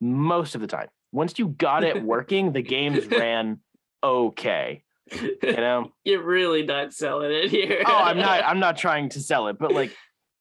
most 0.00 0.54
of 0.54 0.60
the 0.60 0.66
time. 0.66 0.88
Once 1.12 1.38
you 1.38 1.48
got 1.48 1.84
it 1.84 2.02
working, 2.04 2.52
the 2.52 2.62
games 2.62 3.06
ran 3.06 3.60
okay. 4.02 4.82
You 5.12 5.52
know? 5.56 5.92
You're 6.04 6.22
really 6.22 6.62
not 6.64 6.92
selling 6.92 7.30
it 7.32 7.50
here. 7.50 7.82
oh 7.86 7.94
i'm 7.96 8.18
not 8.18 8.44
i'm 8.46 8.60
not 8.60 8.76
trying 8.76 9.08
to 9.10 9.20
sell 9.20 9.48
it 9.48 9.58
but 9.58 9.72
like 9.72 9.94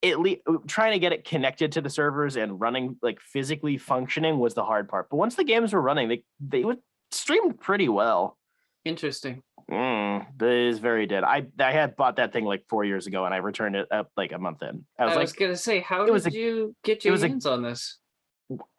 at 0.04 0.20
least 0.20 0.42
trying 0.68 0.94
to 0.94 1.00
get 1.00 1.12
it 1.12 1.26
connected 1.26 1.74
to 1.74 1.82
the 1.82 1.90
servers 1.90 2.38
and 2.38 2.60
running 2.60 2.98
like 3.02 3.20
physically 3.20 3.78
functioning 3.78 4.40
was 4.40 4.54
the 4.54 4.64
hard 4.64 4.88
part 4.88 5.08
but 5.10 5.18
once 5.18 5.36
the 5.36 5.44
games 5.44 5.74
were 5.74 5.82
running 5.82 6.08
they 6.08 6.24
they 6.40 6.64
would 6.64 6.78
streamed 7.12 7.60
pretty 7.60 7.90
well 7.90 8.38
Interesting. 8.86 9.44
mm, 9.70 10.26
it 10.42 10.48
is 10.48 10.80
very 10.80 11.06
dead 11.06 11.24
i 11.26 11.46
i 11.60 11.72
had 11.72 11.96
bought 11.98 12.16
that 12.16 12.32
thing 12.32 12.46
like 12.46 12.64
four 12.70 12.86
years 12.86 13.08
ago 13.08 13.26
and 13.26 13.34
i 13.34 13.38
returned 13.38 13.76
it 13.76 13.88
up 13.92 14.10
like 14.16 14.32
a 14.32 14.38
month 14.40 14.64
in 14.64 14.86
i 14.98 15.04
I 15.04 15.08
was 15.08 15.18
was, 15.18 15.34
gonna 15.34 15.58
say, 15.58 15.80
how 15.82 16.06
did 16.06 16.12
was 16.12 16.26
a- 16.26 16.32
you 16.32 16.76
get 16.84 17.04
your 17.04 17.12
was 17.12 17.24
a- 17.24 17.28
hands 17.28 17.46
on 17.46 17.62
this? 17.62 17.99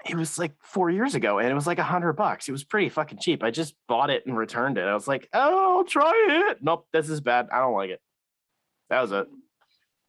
It 0.05 0.17
was 0.17 0.39
like 0.39 0.53
four 0.63 0.91
years 0.91 1.15
ago 1.15 1.39
and 1.39 1.49
it 1.49 1.55
was 1.55 1.67
like 1.67 1.79
a 1.79 1.83
hundred 1.85 2.15
bucks 2.15 2.49
it 2.49 2.53
was 2.53 2.65
pretty 2.65 2.89
fucking 2.89 3.19
cheap 3.19 3.43
i 3.45 3.51
just 3.51 3.75
bought 3.87 4.11
it 4.11 4.25
and 4.27 4.37
returned 4.37 4.77
it 4.79 4.85
i 4.85 4.95
was 4.95 5.07
like 5.07 5.29
oh 5.33 5.79
i'll 5.79 5.85
try 5.85 6.49
it 6.51 6.59
nope 6.61 6.87
this 6.93 7.09
is 7.09 7.21
bad 7.21 7.47
i 7.53 7.59
don't 7.61 7.75
like 7.75 7.91
it 7.91 8.01
that 8.89 9.01
was 9.01 9.13
it 9.13 9.29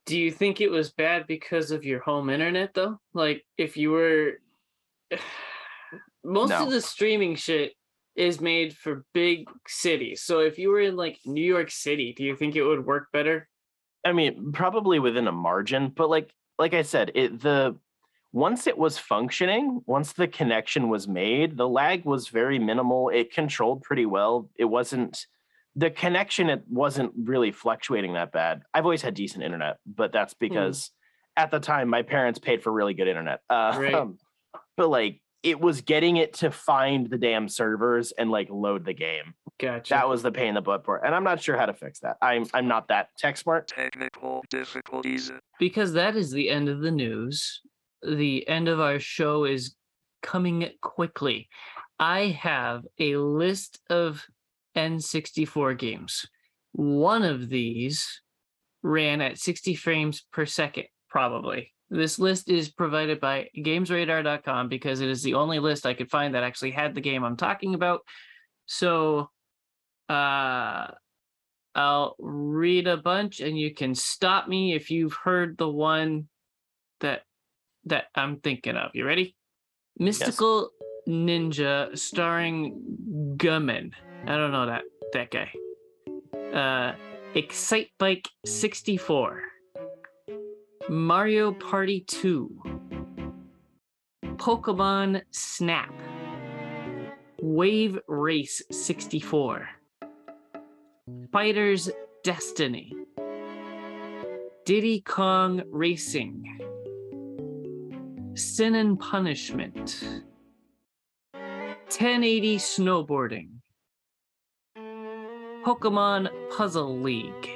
Do 0.08 0.18
you 0.20 0.32
think 0.32 0.62
it 0.62 0.72
was 0.72 0.92
bad 0.92 1.28
because 1.28 1.70
of 1.70 1.86
your 1.86 2.00
home 2.00 2.30
internet 2.32 2.74
though? 2.74 3.00
Like 3.14 3.46
if 3.58 3.78
you 3.78 3.92
were 3.92 4.40
most 6.24 6.50
No. 6.50 6.64
of 6.66 6.72
the 6.72 6.82
streaming 6.82 7.36
shit 7.36 7.74
is 8.16 8.42
made 8.42 8.76
for 8.76 9.06
big 9.14 9.48
cities. 9.68 10.22
So 10.24 10.40
if 10.40 10.58
you 10.58 10.70
were 10.70 10.82
in 10.82 10.96
like 10.96 11.20
New 11.26 11.44
York 11.46 11.72
City, 11.72 12.14
do 12.18 12.24
you 12.24 12.36
think 12.36 12.56
it 12.56 12.64
would 12.64 12.86
work 12.86 13.08
better? 13.14 13.48
I 14.06 14.12
mean, 14.12 14.52
probably 14.52 15.00
within 15.00 15.28
a 15.28 15.32
margin, 15.32 15.94
but 15.96 16.10
like 16.10 16.34
like 16.60 16.74
I 16.74 16.82
said, 16.82 17.12
it 17.16 17.40
the 17.40 17.78
once 18.34 18.68
it 18.68 18.78
was 18.78 18.98
functioning, 18.98 19.82
once 19.86 20.14
the 20.14 20.28
connection 20.28 20.90
was 20.90 21.08
made, 21.08 21.58
the 21.58 21.68
lag 21.68 22.06
was 22.06 22.30
very 22.30 22.60
minimal. 22.60 23.10
It 23.10 23.34
controlled 23.34 23.82
pretty 23.84 24.06
well. 24.06 24.50
It 24.58 24.66
wasn't 24.66 25.26
the 25.76 25.90
connection 25.90 26.50
it 26.50 26.64
wasn't 26.70 27.12
really 27.24 27.52
fluctuating 27.52 28.14
that 28.14 28.32
bad. 28.32 28.64
I've 28.74 28.84
always 28.86 29.02
had 29.02 29.14
decent 29.14 29.44
internet, 29.44 29.78
but 29.86 30.12
that's 30.12 30.34
because 30.34 30.92
at 31.38 31.50
the 31.52 31.60
time 31.62 31.88
my 31.90 32.02
parents 32.02 32.40
paid 32.40 32.62
for 32.62 32.72
really 32.72 32.94
good 32.94 33.08
internet. 33.08 33.40
Uh, 33.50 33.74
Right. 33.80 34.08
but 34.76 34.90
like 34.90 35.22
it 35.44 35.60
was 35.60 35.82
getting 35.82 36.18
it 36.18 36.34
to 36.34 36.52
find 36.52 37.10
the 37.10 37.18
damn 37.18 37.48
servers 37.50 38.12
and 38.12 38.30
like 38.30 38.50
load 38.52 38.86
the 38.86 38.94
game. 38.94 39.34
Gotcha. 39.60 39.94
That 39.94 40.10
was 40.10 40.22
the 40.24 40.32
pain 40.32 40.50
in 40.50 40.56
the 40.56 40.62
butt 40.62 40.84
part. 40.84 41.02
And 41.06 41.16
I'm 41.16 41.24
not 41.24 41.42
sure 41.42 41.58
how 41.58 41.66
to 41.66 41.74
fix 41.74 42.00
that. 42.02 42.18
I'm 42.22 42.46
I'm 42.54 42.68
not 42.68 42.90
that 42.90 43.10
tech 43.18 43.38
smart. 43.38 43.68
Technical 43.68 44.44
difficulties. 44.50 45.32
because 45.58 45.94
that 45.94 46.16
is 46.16 46.32
the 46.32 46.50
end 46.50 46.68
of 46.70 46.82
the 46.82 46.92
news. 46.92 47.62
The 48.04 48.48
end 48.48 48.68
of 48.68 48.80
our 48.80 49.00
show 49.00 49.46
is 49.46 49.76
coming 50.22 50.70
quickly. 50.82 51.50
I 52.00 52.28
have 52.28 52.84
a 53.00 53.16
list 53.18 53.80
of 53.90 54.26
N64 54.76 55.78
games. 55.78 56.26
One 56.72 57.24
of 57.24 57.50
these 57.50 58.22
ran 58.82 59.22
at 59.22 59.38
60 59.38 59.76
frames 59.76 60.26
per 60.32 60.46
second, 60.46 60.86
probably. 61.10 61.74
This 61.90 62.18
list 62.18 62.50
is 62.50 62.70
provided 62.70 63.20
by 63.20 63.50
GamesRadar.com 63.58 64.70
because 64.70 65.02
it 65.02 65.10
is 65.10 65.22
the 65.22 65.34
only 65.34 65.60
list 65.60 65.86
I 65.86 65.94
could 65.94 66.10
find 66.10 66.34
that 66.34 66.44
actually 66.44 66.72
had 66.72 66.96
the 66.96 67.02
game 67.02 67.24
I'm 67.24 67.36
talking 67.36 67.76
about. 67.76 68.02
So, 68.66 69.30
uh, 70.08 70.88
I'll 71.74 72.16
read 72.20 72.88
a 72.88 72.98
bunch 72.98 73.40
and 73.40 73.58
you 73.58 73.74
can 73.74 73.96
stop 73.96 74.48
me 74.48 74.74
if 74.74 74.90
you've 74.90 75.14
heard 75.14 75.58
the 75.58 75.70
one 75.70 76.28
that 77.00 77.22
that 77.86 78.06
I'm 78.16 78.38
thinking 78.38 78.76
of. 78.76 78.92
You 78.94 79.06
ready? 79.06 79.36
Mystical 79.98 80.70
Ninja 81.08 81.98
starring 81.98 83.36
Goemon. 83.38 83.92
I 84.26 84.36
don't 84.36 84.52
know 84.52 84.68
that 84.68 84.84
that 85.14 85.32
guy. 85.32 85.52
Uh 86.54 86.96
Excitebike 87.36 88.28
64. 88.46 89.42
Mario 90.90 91.54
Party 91.54 92.04
2. 92.08 92.62
Pokemon 94.36 95.22
Snap. 95.32 95.94
Wave 97.42 98.00
Race 98.08 98.62
64. 98.70 99.70
Fighter's 101.32 101.90
Destiny. 102.24 102.94
Diddy 104.66 105.02
Kong 105.02 105.64
Racing. 105.72 106.60
Sin 108.42 108.76
and 108.76 109.00
Punishment. 109.00 110.04
1080 111.34 112.58
Snowboarding. 112.58 113.50
Pokemon 115.64 116.30
Puzzle 116.50 117.00
League. 117.00 117.52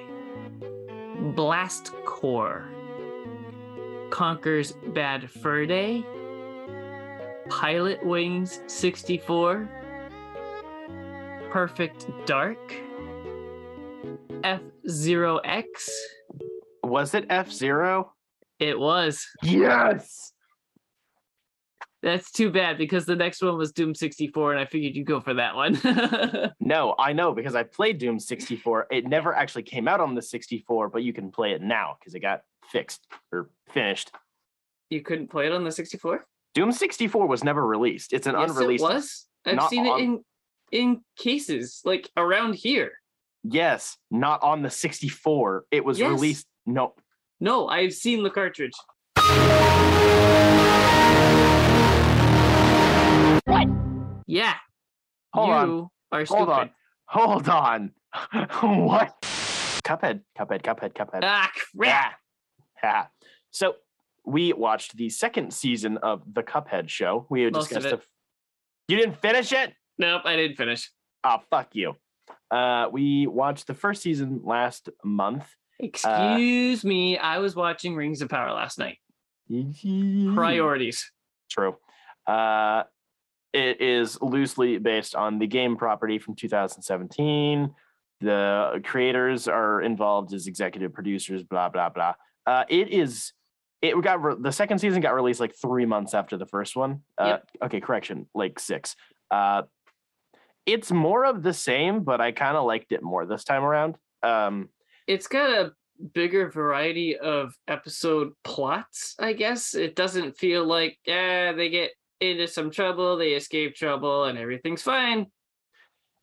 Blast 1.35 1.91
Corps. 2.05 2.69
Conker's 4.11 4.73
Bad 4.93 5.29
Fur 5.31 5.65
Day. 5.65 6.05
Pilotwings 7.47 8.69
64. 8.69 9.67
Perfect 11.49 12.05
Dark. 12.25 12.75
F 14.43 14.61
Zero 14.87 15.37
X. 15.37 15.89
Was 16.83 17.15
it 17.15 17.25
F 17.29 17.51
Zero? 17.51 18.13
It 18.59 18.79
was. 18.79 19.25
Yes. 19.41 20.33
That's 22.05 22.31
too 22.31 22.51
bad 22.51 22.77
because 22.77 23.05
the 23.07 23.15
next 23.15 23.41
one 23.41 23.57
was 23.57 23.71
Doom 23.71 23.95
64, 23.95 24.51
and 24.51 24.59
I 24.61 24.65
figured 24.65 24.95
you'd 24.95 25.07
go 25.07 25.19
for 25.19 25.33
that 25.33 25.55
one. 25.55 25.75
No, 26.59 26.95
I 26.97 27.13
know 27.13 27.33
because 27.33 27.55
I 27.55 27.63
played 27.63 27.97
Doom 27.97 28.19
64. 28.19 28.87
It 28.91 29.07
never 29.07 29.35
actually 29.35 29.63
came 29.63 29.87
out 29.87 29.99
on 29.99 30.13
the 30.15 30.21
64, 30.21 30.89
but 30.89 31.03
you 31.03 31.13
can 31.13 31.31
play 31.31 31.51
it 31.53 31.61
now 31.61 31.97
because 31.99 32.13
it 32.15 32.19
got 32.21 32.41
fixed 32.71 33.05
or 33.31 33.49
finished. 33.71 34.11
you 34.89 35.01
couldn't 35.01 35.27
play 35.29 35.47
it 35.47 35.51
on 35.51 35.63
the 35.63 35.71
64? 35.71 36.23
Doom 36.53 36.71
64 36.71 37.27
was 37.27 37.43
never 37.43 37.65
released. 37.65 38.13
It's 38.13 38.25
an 38.27 38.35
yes, 38.39 38.49
unreleased. 38.51 38.83
it 38.83 38.87
was. 38.87 39.25
I've 39.45 39.63
seen 39.69 39.85
on- 39.87 39.99
it 39.99 40.03
in 40.03 40.23
in 40.71 41.01
cases 41.17 41.81
like 41.85 42.09
around 42.17 42.53
here. 42.55 42.93
Yes, 43.43 43.97
not 44.09 44.41
on 44.43 44.61
the 44.63 44.69
64. 44.69 45.65
It 45.71 45.83
was 45.85 45.99
Yes. 45.99 46.09
released. 46.11 46.45
No, 46.65 46.93
No, 47.39 47.67
I've 47.67 47.93
seen 47.93 48.23
the 48.23 48.29
cartridge. 48.31 48.73
Yeah. 54.27 54.55
Hold 55.33 55.47
you 55.47 55.53
on. 55.53 55.89
are 56.11 56.25
hold 56.25 56.49
on. 56.49 56.69
Hold 57.07 57.49
on. 57.49 57.91
what? 58.61 59.21
Cuphead, 59.83 60.21
Cuphead, 60.37 60.61
Cuphead, 60.63 60.93
Cuphead. 60.93 61.19
Ah, 61.23 61.51
crap. 61.75 62.13
Yeah. 62.83 62.83
Yeah. 62.83 63.05
So 63.51 63.75
we 64.25 64.53
watched 64.53 64.97
the 64.97 65.09
second 65.09 65.53
season 65.53 65.97
of 65.97 66.23
the 66.33 66.41
Cuphead 66.41 66.89
show. 66.89 67.27
We 67.29 67.43
had 67.43 67.53
Most 67.53 67.71
of 67.71 67.83
discussed. 67.83 67.93
it. 67.93 67.99
a- 68.89 68.91
You 68.93 68.97
didn't 68.97 69.17
finish 69.17 69.51
it? 69.51 69.73
Nope, 69.97 70.23
I 70.25 70.35
didn't 70.35 70.57
finish. 70.57 70.89
Oh, 71.23 71.37
fuck 71.49 71.69
you. 71.75 71.95
Uh, 72.49 72.87
we 72.91 73.27
watched 73.27 73.67
the 73.67 73.73
first 73.73 74.01
season 74.01 74.41
last 74.43 74.89
month, 75.03 75.45
Excuse 75.79 76.83
me, 76.85 77.17
I 77.17 77.39
was 77.39 77.55
watching 77.55 77.95
Rings 77.95 78.21
of 78.21 78.29
Power 78.29 78.51
last 78.53 78.79
night. 78.79 78.97
Priorities. 80.33 81.11
True. 81.49 81.75
Uh, 82.25 82.83
it 83.55 83.81
is 83.81 84.21
loosely 84.21 84.77
based 84.77 85.15
on 85.15 85.39
the 85.39 85.47
game 85.47 85.77
property 85.77 86.19
from 86.19 86.35
2017. 86.35 87.73
The 88.21 88.81
creators 88.83 89.47
are 89.47 89.81
involved 89.81 90.33
as 90.33 90.47
executive 90.47 90.93
producers. 90.93 91.43
Blah 91.43 91.69
blah 91.69 91.89
blah. 91.89 92.13
Uh, 92.45 92.63
it 92.69 92.89
is. 92.89 93.33
It 93.81 93.99
got 94.01 94.21
re- 94.21 94.35
the 94.39 94.51
second 94.51 94.79
season 94.79 95.01
got 95.01 95.13
released 95.13 95.39
like 95.39 95.53
three 95.55 95.85
months 95.85 96.13
after 96.13 96.37
the 96.37 96.45
first 96.45 96.75
one. 96.75 97.01
Uh, 97.17 97.25
Yep. 97.25 97.49
Okay, 97.65 97.79
correction, 97.81 98.27
like 98.33 98.59
six. 98.59 98.95
Uh, 99.29 99.63
it's 100.65 100.91
more 100.91 101.25
of 101.25 101.43
the 101.43 101.53
same, 101.53 102.03
but 102.03 102.19
I 102.21 102.31
kind 102.31 102.57
of 102.57 102.65
liked 102.65 102.91
it 102.91 103.03
more 103.03 103.25
this 103.25 103.43
time 103.43 103.63
around. 103.63 103.95
Um, 104.23 104.69
It's 105.07 105.27
got 105.27 105.51
a 105.51 105.71
bigger 106.13 106.49
variety 106.49 107.17
of 107.17 107.53
episode 107.67 108.33
plots, 108.43 109.15
I 109.19 109.33
guess. 109.33 109.75
It 109.75 109.95
doesn't 109.95 110.37
feel 110.37 110.65
like, 110.65 110.97
yeah, 111.05 111.51
they 111.53 111.69
get 111.69 111.91
into 112.21 112.47
some 112.47 112.71
trouble, 112.71 113.17
they 113.17 113.29
escape 113.33 113.75
trouble, 113.75 114.25
and 114.25 114.37
everything's 114.37 114.81
fine. 114.81 115.27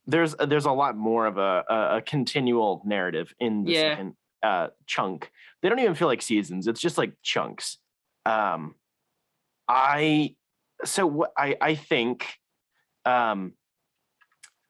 there's 0.07 0.35
there's 0.37 0.65
a 0.67 0.73
lot 0.73 0.97
more 0.97 1.27
of 1.27 1.39
a 1.39 1.65
a, 1.69 1.97
a 1.99 2.03
continual 2.03 2.83
narrative 2.85 3.33
in 3.39 3.65
the 3.65 3.73
Yeah. 3.73 3.81
second 3.93 4.17
uh 4.43 4.69
chunk. 4.87 5.31
They 5.61 5.69
don't 5.69 5.79
even 5.79 5.95
feel 5.95 6.09
like 6.09 6.23
seasons. 6.23 6.67
It's 6.67 6.81
just 6.81 6.99
like 6.99 7.13
chunks. 7.23 7.79
Um 8.27 8.75
I 9.69 10.35
so 10.85 11.07
what 11.07 11.33
I 11.39 11.57
I 11.61 11.75
think 11.77 12.27
um 13.05 13.53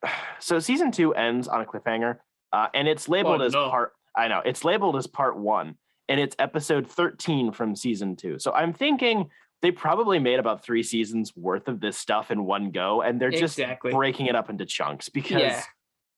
so 0.39 0.59
season 0.59 0.91
2 0.93 1.15
ends 1.15 1.49
on 1.49 1.61
a 1.61 1.65
cliffhanger 1.65 2.19
uh 2.53 2.69
and 2.75 2.87
it's 2.89 3.09
labeled 3.09 3.41
Oh, 3.41 3.45
as 3.45 3.53
no. 3.53 3.71
part 3.71 3.93
I 4.15 4.29
know. 4.29 4.43
It's 4.45 4.65
labeled 4.65 4.97
as 4.97 5.07
part 5.07 5.39
1 5.39 5.75
and 6.11 6.21
it's 6.21 6.37
episode 6.39 6.87
13 6.87 7.53
from 7.53 7.75
season 7.75 8.17
2. 8.17 8.39
So 8.39 8.53
I'm 8.53 8.75
thinking 8.75 9.31
they 9.63 9.71
probably 9.71 10.19
made 10.19 10.39
about 10.39 10.65
3 10.65 10.83
seasons 10.83 11.35
worth 11.37 11.69
of 11.69 11.81
this 11.81 11.97
stuff 11.97 12.31
in 12.31 12.45
one 12.45 12.71
go 12.73 13.01
and 13.01 13.21
they're 13.21 13.31
just 13.31 13.59
Exactly. 13.59 13.93
breaking 13.93 14.27
it 14.27 14.35
up 14.35 14.51
into 14.51 14.67
chunks 14.67 15.09
because 15.09 15.41
Yeah. 15.43 15.63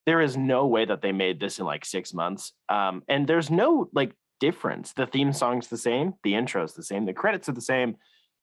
there 0.07 0.21
is 0.21 0.37
no 0.37 0.67
way 0.67 0.85
that 0.87 1.03
they 1.03 1.13
made 1.13 1.39
this 1.41 1.59
in 1.59 1.67
like 1.67 1.85
six 1.85 2.13
months. 2.15 2.53
Um, 2.69 3.03
and 3.09 3.27
there's 3.27 3.51
no 3.51 3.89
like 3.93 4.13
difference. 4.41 4.93
The 4.95 5.07
theme 5.07 5.33
song's 5.33 5.69
the 5.69 5.77
same, 5.79 6.15
the 6.23 6.35
intro's 6.35 6.75
the 6.75 6.83
same, 6.83 7.05
the 7.05 7.13
credits 7.13 7.49
are 7.49 7.53
the 7.53 7.61
same, 7.61 7.97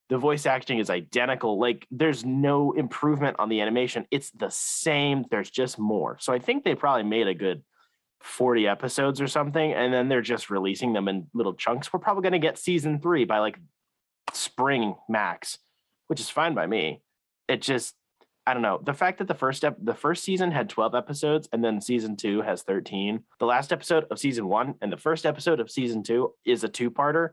the 0.10 0.18
voice 0.18 0.46
acting 0.46 0.80
is 0.80 0.90
identical. 0.90 1.60
Like 1.60 1.88
there's 1.90 2.24
no 2.26 2.72
improvement 2.74 3.38
on 3.40 3.50
the 3.50 3.62
animation. 3.62 4.06
It's 4.12 4.30
the 4.32 4.50
same. 4.50 5.26
There's 5.32 5.50
just 5.50 5.80
more. 5.80 6.18
So 6.20 6.32
I 6.34 6.40
think 6.40 6.64
they 6.64 6.76
probably 6.76 7.04
made 7.04 7.28
a 7.28 7.34
good 7.34 7.64
40 8.20 8.68
episodes 8.68 9.20
or 9.20 9.28
something, 9.28 9.74
and 9.74 9.92
then 9.94 10.10
they're 10.10 10.22
just 10.22 10.50
releasing 10.52 10.94
them 10.94 11.08
in 11.08 11.28
little 11.34 11.54
chunks. 11.56 11.92
We're 11.92 12.00
probably 12.00 12.22
gonna 12.24 12.40
get 12.40 12.58
season 12.60 13.00
three 13.00 13.26
by 13.26 13.40
like 13.40 13.58
spring 14.34 14.96
max, 15.10 15.58
which 16.08 16.20
is 16.20 16.30
fine 16.30 16.54
by 16.54 16.68
me. 16.68 17.02
It 17.48 17.62
just 17.62 17.96
I 18.48 18.54
don't 18.54 18.64
know. 18.64 18.80
The 18.84 18.94
fact 18.94 19.20
that 19.20 19.28
the 19.28 19.36
first 19.36 19.64
ep- 19.64 19.78
the 19.82 19.94
first 19.94 20.24
season 20.24 20.52
had 20.52 20.68
12 20.68 20.96
episodes 20.96 21.48
and 21.54 21.64
then 21.64 21.80
season 21.80 22.16
2 22.18 22.42
has 22.42 22.64
13. 22.64 23.24
The 23.40 23.46
last 23.46 23.72
episode 23.72 24.06
of 24.10 24.18
season 24.18 24.48
1 24.48 24.76
and 24.82 24.92
the 24.92 24.98
first 24.98 25.28
episode 25.28 25.60
of 25.60 25.70
season 25.70 26.02
2 26.02 26.34
is 26.46 26.64
a 26.64 26.68
two-parter. 26.68 27.30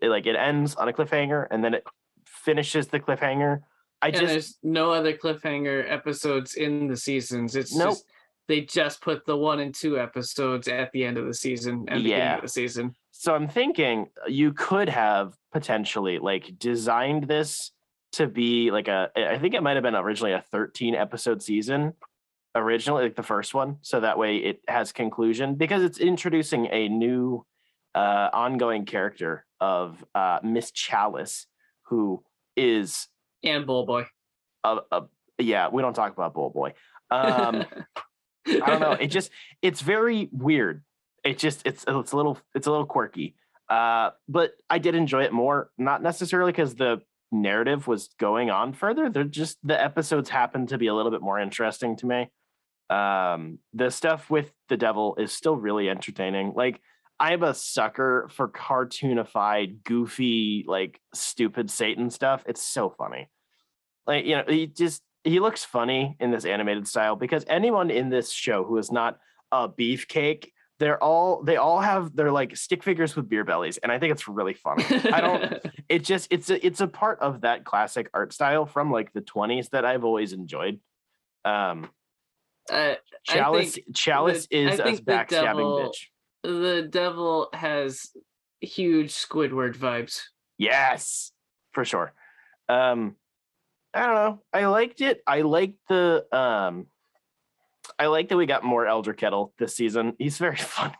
It 0.00 0.08
like 0.10 0.26
it 0.26 0.36
ends 0.36 0.76
on 0.76 0.88
a 0.88 0.92
cliffhanger 0.92 1.48
and 1.50 1.64
then 1.64 1.74
it 1.74 1.84
finishes 2.24 2.86
the 2.86 3.00
cliffhanger. 3.00 3.62
I 4.00 4.08
and 4.08 4.16
just 4.16 4.26
there's 4.28 4.58
no 4.62 4.92
other 4.92 5.12
cliffhanger 5.16 5.90
episodes 5.90 6.54
in 6.54 6.86
the 6.86 6.96
seasons. 6.96 7.56
It's 7.56 7.74
Nope. 7.74 7.90
just 7.90 8.04
they 8.48 8.60
just 8.62 9.00
put 9.00 9.24
the 9.26 9.36
one 9.36 9.60
and 9.60 9.74
two 9.74 9.98
episodes 9.98 10.68
at 10.68 10.92
the 10.92 11.04
end 11.04 11.16
of 11.18 11.26
the 11.26 11.34
season 11.34 11.84
and 11.88 12.02
beginning 12.02 12.10
Yeah. 12.10 12.36
of 12.36 12.42
the 12.42 12.48
season. 12.48 12.94
so 13.10 13.34
I'm 13.34 13.48
thinking 13.48 14.08
you 14.28 14.52
could 14.52 14.88
have 14.88 15.34
potentially 15.52 16.18
like 16.18 16.58
designed 16.58 17.24
this 17.28 17.70
to 18.12 18.26
be 18.26 18.70
like 18.70 18.88
a 18.88 19.10
I 19.16 19.38
think 19.38 19.54
it 19.54 19.62
might 19.62 19.74
have 19.76 19.82
been 19.82 19.94
originally 19.96 20.32
a 20.32 20.40
13 20.52 20.94
episode 20.94 21.42
season 21.42 21.94
originally 22.54 23.02
like 23.04 23.16
the 23.16 23.22
first 23.24 23.54
one 23.54 23.78
so 23.82 23.98
that 24.00 24.16
way 24.18 24.36
it 24.36 24.60
has 24.68 24.92
conclusion 24.92 25.56
because 25.56 25.82
it's 25.82 25.98
introducing 25.98 26.68
a 26.70 26.88
new 26.88 27.44
uh 27.96 28.28
ongoing 28.32 28.84
character 28.84 29.44
of 29.60 30.04
uh 30.14 30.38
Miss 30.44 30.70
Chalice 30.70 31.46
who 31.88 32.22
is 32.56 33.08
And 33.42 33.66
Bull 33.66 33.84
Boy. 33.86 34.04
a, 34.62 34.78
a 34.92 35.02
yeah 35.38 35.68
we 35.72 35.82
don't 35.82 35.94
talk 35.94 36.12
about 36.12 36.34
Bull 36.34 36.50
Boy 36.50 36.74
um 37.10 37.64
I 38.46 38.66
don't 38.66 38.80
know. 38.80 38.92
It 38.92 39.06
just 39.08 39.30
it's 39.62 39.80
very 39.80 40.28
weird. 40.32 40.82
It 41.24 41.38
just 41.38 41.62
it's 41.66 41.84
it's 41.86 42.12
a 42.12 42.16
little 42.16 42.38
it's 42.54 42.66
a 42.66 42.70
little 42.70 42.86
quirky. 42.86 43.34
Uh, 43.68 44.10
but 44.28 44.52
I 44.68 44.78
did 44.78 44.94
enjoy 44.94 45.22
it 45.24 45.32
more, 45.32 45.70
not 45.78 46.02
necessarily 46.02 46.52
because 46.52 46.74
the 46.74 47.00
narrative 47.32 47.86
was 47.86 48.10
going 48.18 48.50
on 48.50 48.72
further. 48.72 49.08
They're 49.08 49.24
just 49.24 49.58
the 49.62 49.80
episodes 49.80 50.28
happened 50.28 50.68
to 50.68 50.78
be 50.78 50.86
a 50.86 50.94
little 50.94 51.10
bit 51.10 51.22
more 51.22 51.40
interesting 51.40 51.96
to 51.96 52.06
me. 52.06 52.30
Um, 52.90 53.58
the 53.72 53.90
stuff 53.90 54.30
with 54.30 54.52
the 54.68 54.76
devil 54.76 55.16
is 55.16 55.32
still 55.32 55.56
really 55.56 55.88
entertaining. 55.88 56.52
Like 56.54 56.80
I'm 57.18 57.42
a 57.42 57.54
sucker 57.54 58.28
for 58.32 58.48
cartoonified, 58.48 59.84
goofy, 59.84 60.64
like 60.66 61.00
stupid 61.14 61.70
Satan 61.70 62.10
stuff. 62.10 62.42
It's 62.46 62.62
so 62.62 62.90
funny. 62.90 63.30
Like, 64.06 64.26
you 64.26 64.36
know, 64.36 64.44
he 64.46 64.66
just 64.66 65.02
he 65.24 65.40
looks 65.40 65.64
funny 65.64 66.16
in 66.20 66.30
this 66.30 66.44
animated 66.44 66.86
style 66.86 67.16
because 67.16 67.44
anyone 67.48 67.90
in 67.90 68.10
this 68.10 68.30
show 68.30 68.62
who 68.64 68.76
is 68.78 68.92
not 68.92 69.18
a 69.50 69.68
beefcake, 69.68 70.50
they're 70.78 71.02
all 71.02 71.42
they 71.42 71.56
all 71.56 71.80
have 71.80 72.14
they're 72.14 72.32
like 72.32 72.56
stick 72.56 72.82
figures 72.82 73.16
with 73.16 73.28
beer 73.28 73.44
bellies, 73.44 73.78
and 73.78 73.90
I 73.90 73.98
think 73.98 74.12
it's 74.12 74.28
really 74.28 74.54
funny. 74.54 74.84
I 75.12 75.20
don't. 75.20 75.54
It 75.88 76.02
just 76.02 76.28
it's 76.30 76.48
a 76.48 76.66
it's 76.66 76.80
a 76.80 76.86
part 76.86 77.20
of 77.20 77.42
that 77.42 77.64
classic 77.64 78.08
art 78.14 78.32
style 78.32 78.64
from 78.64 78.90
like 78.90 79.12
the 79.12 79.20
20s 79.20 79.68
that 79.70 79.84
I've 79.84 80.02
always 80.02 80.32
enjoyed. 80.32 80.80
Um, 81.44 81.90
uh, 82.72 82.94
Chalice 83.24 83.78
Chalice 83.94 84.46
the- 84.46 84.56
is 84.56 84.80
a 84.80 84.84
backstabbing 85.02 85.28
devil- 85.30 85.92
bitch. 85.92 86.08
the 86.42 86.88
devil 86.90 87.48
has 87.52 88.10
huge 88.62 89.12
Squidward 89.12 89.76
vibes. 89.76 90.22
Yes, 90.56 91.32
for 91.72 91.84
sure. 91.84 92.14
Um, 92.68 93.16
I 93.94 94.06
don't 94.06 94.14
know. 94.14 94.42
I 94.52 94.66
liked 94.66 95.00
it. 95.00 95.22
I 95.26 95.42
liked 95.42 95.78
the 95.88 96.26
um, 96.36 96.86
I 97.98 98.06
like 98.06 98.28
that 98.30 98.36
we 98.36 98.46
got 98.46 98.64
more 98.64 98.86
Elder 98.86 99.12
Kettle 99.12 99.52
this 99.58 99.76
season. 99.76 100.14
He's 100.18 100.38
very 100.38 100.56
funny. 100.58 100.94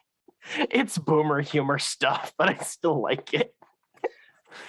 It's 0.71 0.99
boomer 0.99 1.41
humor 1.41 1.79
stuff, 1.79 2.33
but 2.39 2.49
I 2.51 2.57
still 2.59 3.01
like 3.01 3.33
it. 3.35 3.55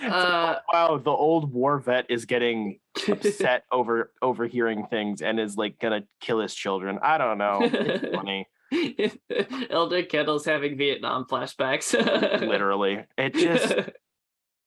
Like, 0.02 0.12
Uh, 0.12 0.56
wow, 0.74 0.98
the 0.98 1.12
old 1.12 1.54
war 1.54 1.78
vet 1.80 2.08
is 2.10 2.26
getting 2.26 2.80
upset 3.08 3.66
over 3.72 4.12
overhearing 4.22 4.88
things 4.88 5.22
and 5.22 5.40
is 5.40 5.56
like 5.58 5.78
gonna 5.80 6.04
kill 6.22 6.40
his 6.40 6.56
children. 6.56 6.98
I 7.04 7.20
don't 7.20 7.38
know. 7.38 7.60
It's 7.62 8.16
funny, 8.16 8.48
Elder 9.70 10.02
Kettle's 10.04 10.46
having 10.46 10.76
Vietnam 10.78 11.26
flashbacks. 11.30 11.94
literally. 12.42 13.04
It 13.18 13.36
just 13.36 13.76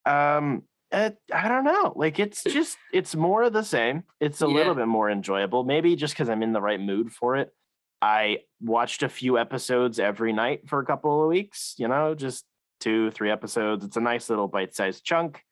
um 0.07 0.63
it, 0.91 1.19
i 1.33 1.49
don't 1.49 1.65
know 1.65 1.93
like 1.97 2.19
it's 2.19 2.43
just 2.45 2.79
it's 2.93 3.15
more 3.15 3.43
of 3.43 3.53
the 3.53 3.63
same 3.63 4.05
it's 4.21 4.41
a 4.43 4.47
Yeah. 4.47 4.55
little 4.55 4.75
bit 4.75 4.87
more 4.89 5.11
enjoyable 5.11 5.65
maybe 5.65 5.95
just 5.97 6.15
because 6.15 6.29
i'm 6.29 6.43
in 6.43 6.53
the 6.53 6.61
right 6.63 6.81
mood 6.81 7.13
for 7.13 7.37
it. 7.37 7.53
I 8.01 8.39
watched 8.61 9.03
a 9.03 9.09
few 9.09 9.39
episodes 9.39 9.99
every 9.99 10.33
night 10.33 10.69
for 10.69 10.79
a 10.79 10.87
couple 10.87 11.23
of 11.23 11.29
weeks 11.29 11.75
you 11.79 11.89
know 11.89 12.15
just 12.15 12.45
two 12.81 13.11
three 13.11 13.31
episodes 13.31 13.85
it's 13.85 13.97
a 13.97 14.01
nice 14.01 14.31
little 14.31 14.47
bite-sized 14.49 15.05
chunk 15.05 15.43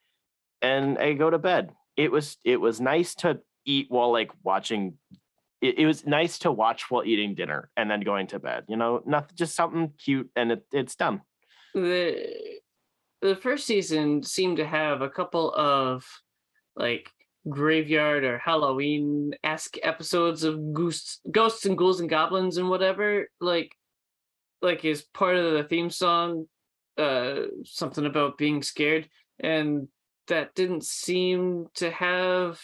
and 0.63 0.97
i 0.99 1.13
go 1.13 1.29
to 1.29 1.39
bed. 1.39 1.73
It 1.97 2.13
was 2.13 2.37
it 2.45 2.61
was 2.61 2.81
nice 2.81 3.15
to 3.17 3.41
eat 3.65 3.87
while 3.91 4.13
like 4.13 4.31
watching 4.45 4.97
it, 5.61 5.79
it 5.79 5.87
was 5.87 6.07
nice 6.07 6.39
to 6.41 6.53
watch 6.53 6.91
while 6.91 7.03
eating 7.05 7.35
dinner 7.35 7.69
and 7.77 7.91
then 7.91 8.01
going 8.01 8.27
to 8.29 8.39
bed 8.39 8.65
you 8.69 8.77
know 8.77 9.03
nothing 9.05 9.35
just 9.35 9.57
something 9.57 9.93
cute 9.99 10.31
and 10.37 10.53
it, 10.53 10.63
it's 10.73 10.95
done. 10.95 11.23
The 11.75 12.61
the 13.23 13.37
first 13.37 13.67
season 13.67 14.23
seemed 14.23 14.59
to 14.59 14.67
have 14.67 15.03
a 15.03 15.11
couple 15.11 15.53
of 15.55 16.05
like 16.75 17.11
graveyard 17.49 18.25
or 18.25 18.39
Halloween 18.39 19.33
esque 19.45 19.79
episodes 19.83 20.45
of 20.45 20.73
ghosts, 20.73 21.21
ghosts 21.31 21.65
and 21.65 21.79
ghouls 21.79 22.01
and 22.01 22.11
goblins 22.11 22.57
and 22.57 22.69
whatever. 22.69 23.29
Like, 23.41 23.73
like 24.63 24.85
is 24.85 25.03
part 25.03 25.37
of 25.37 25.53
the 25.53 25.65
theme 25.65 25.91
song, 25.91 26.47
uh, 26.99 27.43
something 27.65 28.07
about 28.07 28.39
being 28.39 28.63
scared, 28.63 29.09
and 29.41 29.89
that 30.29 30.55
didn't 30.55 30.85
seem 30.85 31.67
to 31.75 31.91
have 31.91 32.61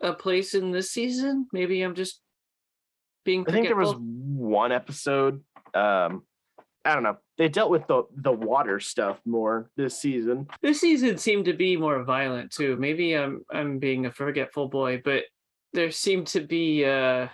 a 0.00 0.12
place 0.12 0.54
in 0.54 0.72
this 0.72 0.90
season. 0.90 1.46
Maybe 1.52 1.82
I'm 1.82 1.94
just 1.94 2.20
being. 3.24 3.44
I 3.48 3.52
think 3.52 3.66
there 3.66 3.76
was 3.76 3.94
one 3.96 4.72
episode. 4.72 5.42
Um, 5.74 6.24
I 6.84 6.94
don't 6.94 7.02
know. 7.02 7.18
They 7.40 7.48
dealt 7.48 7.70
with 7.70 7.86
the 7.86 8.02
the 8.14 8.30
water 8.30 8.80
stuff 8.80 9.18
more 9.24 9.70
this 9.74 9.98
season. 9.98 10.46
This 10.60 10.78
season 10.78 11.16
seemed 11.16 11.46
to 11.46 11.54
be 11.54 11.74
more 11.74 12.04
violent 12.04 12.52
too. 12.52 12.76
Maybe 12.76 13.14
I'm 13.14 13.46
I'm 13.50 13.78
being 13.78 14.04
a 14.04 14.12
forgetful 14.12 14.68
boy, 14.68 15.00
but 15.02 15.22
there 15.72 15.90
seemed 15.90 16.26
to 16.28 16.42
be 16.42 16.84
uh 16.84 17.28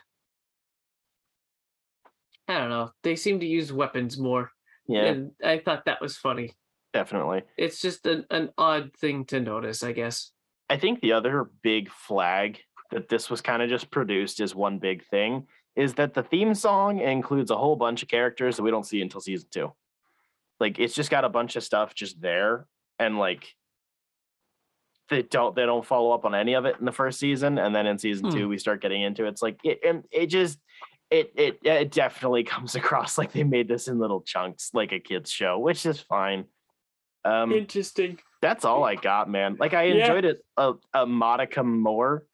I 2.47 2.59
don't 2.59 2.71
know. 2.71 2.93
They 3.03 3.17
seem 3.17 3.41
to 3.41 3.47
use 3.47 3.73
weapons 3.73 4.17
more. 4.17 4.53
Yeah, 4.87 5.07
And 5.07 5.33
I 5.45 5.59
thought 5.59 5.87
that 5.87 6.01
was 6.01 6.17
funny. 6.17 6.53
definitely. 6.93 7.43
It's 7.59 7.81
just 7.81 8.07
an, 8.07 8.27
an 8.31 8.51
odd 8.57 8.93
thing 9.01 9.25
to 9.27 9.41
notice, 9.41 9.83
I 9.83 9.91
guess. 9.91 10.31
I 10.71 10.77
think 10.77 11.01
the 11.01 11.15
other 11.15 11.51
big 11.63 11.91
flag 11.91 12.61
that 12.93 13.09
this 13.09 13.29
was 13.29 13.41
kind 13.41 13.61
of 13.61 13.69
just 13.69 13.91
produced 13.91 14.39
is 14.39 14.55
one 14.55 14.79
big 14.79 15.05
thing 15.07 15.49
is 15.75 15.95
that 15.95 16.15
the 16.15 16.23
theme 16.23 16.55
song 16.55 17.01
includes 17.01 17.51
a 17.51 17.57
whole 17.57 17.75
bunch 17.75 18.05
of 18.05 18.09
characters 18.09 18.57
that 18.57 18.63
we 18.63 18.71
don't 18.71 18.87
see 18.87 19.03
until 19.03 19.21
season 19.21 19.49
two. 19.51 19.73
Like 20.61 20.79
it's 20.79 20.95
just 20.95 21.11
got 21.11 21.25
a 21.25 21.29
bunch 21.29 21.57
of 21.57 21.63
stuff 21.65 21.95
just 21.95 22.21
there, 22.21 22.67
and 22.99 23.19
like 23.19 23.47
they 25.09 25.23
don't 25.23 25.55
they 25.55 25.65
don't 25.67 25.85
follow 25.87 26.13
up 26.13 26.25
on 26.25 26.35
any 26.35 26.55
of 26.55 26.65
it 26.65 26.77
in 26.79 26.85
the 26.85 26.93
first 26.93 27.19
season, 27.21 27.59
and 27.59 27.75
then 27.75 27.87
in 27.87 27.99
season 27.99 28.27
Hmm. 28.31 28.37
two 28.37 28.49
we 28.49 28.59
start 28.59 28.81
getting 28.83 29.03
into 29.03 29.25
it. 29.25 29.29
it's 29.29 29.43
like 29.43 29.59
it 29.65 29.81
and 29.87 30.05
it 30.11 30.27
just 30.27 30.59
it 31.11 31.33
it 31.37 31.59
it 31.63 31.91
definitely 31.93 32.43
comes 32.53 32.75
across 32.75 33.17
like 33.19 33.33
they 33.33 33.45
made 33.45 33.69
this 33.69 33.87
in 33.89 33.99
little 33.99 34.23
chunks 34.23 34.71
like 34.75 34.93
a 34.93 34.99
kids 35.01 35.31
show, 35.31 35.59
which 35.59 35.87
is 35.87 36.01
fine. 36.01 36.47
Um, 37.25 37.53
Interesting. 37.53 38.19
that's 38.41 38.65
all 38.65 38.85
I 38.85 38.95
got, 38.95 39.29
man. 39.29 39.57
Like 39.59 39.75
I 39.75 39.85
Yeah. 39.85 40.01
enjoyed 40.03 40.25
it 40.25 40.45
a, 40.57 40.75
a 40.95 41.07
modicum 41.07 41.81
more. 41.81 42.25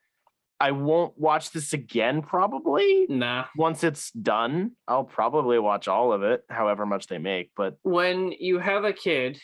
I 0.63 0.71
won't 0.71 1.19
watch 1.19 1.51
this 1.51 1.73
again 1.73 2.23
probably. 2.23 3.07
Nah. 3.09 3.47
Once 3.57 3.83
it's 3.83 4.11
done, 4.13 4.73
I'll 4.87 5.05
probably 5.05 5.59
watch 5.59 5.89
all 5.89 6.13
of 6.13 6.23
it, 6.23 6.43
however 6.49 6.87
much 6.87 7.09
they 7.09 7.19
make. 7.19 7.51
But 7.57 7.79
When 7.83 8.33
you 8.33 8.61
have 8.61 8.85
a 8.85 8.93
kid, 8.93 9.41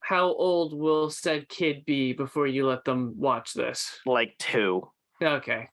how 0.00 0.24
old 0.34 0.72
will 0.76 1.08
said 1.10 1.48
kid 1.48 1.84
be 1.84 2.12
before 2.12 2.46
you 2.48 2.66
let 2.66 2.84
them 2.84 3.14
watch 3.16 3.54
this? 3.54 4.00
like 4.06 4.36
two, 4.38 4.88
Okay. 5.22 5.68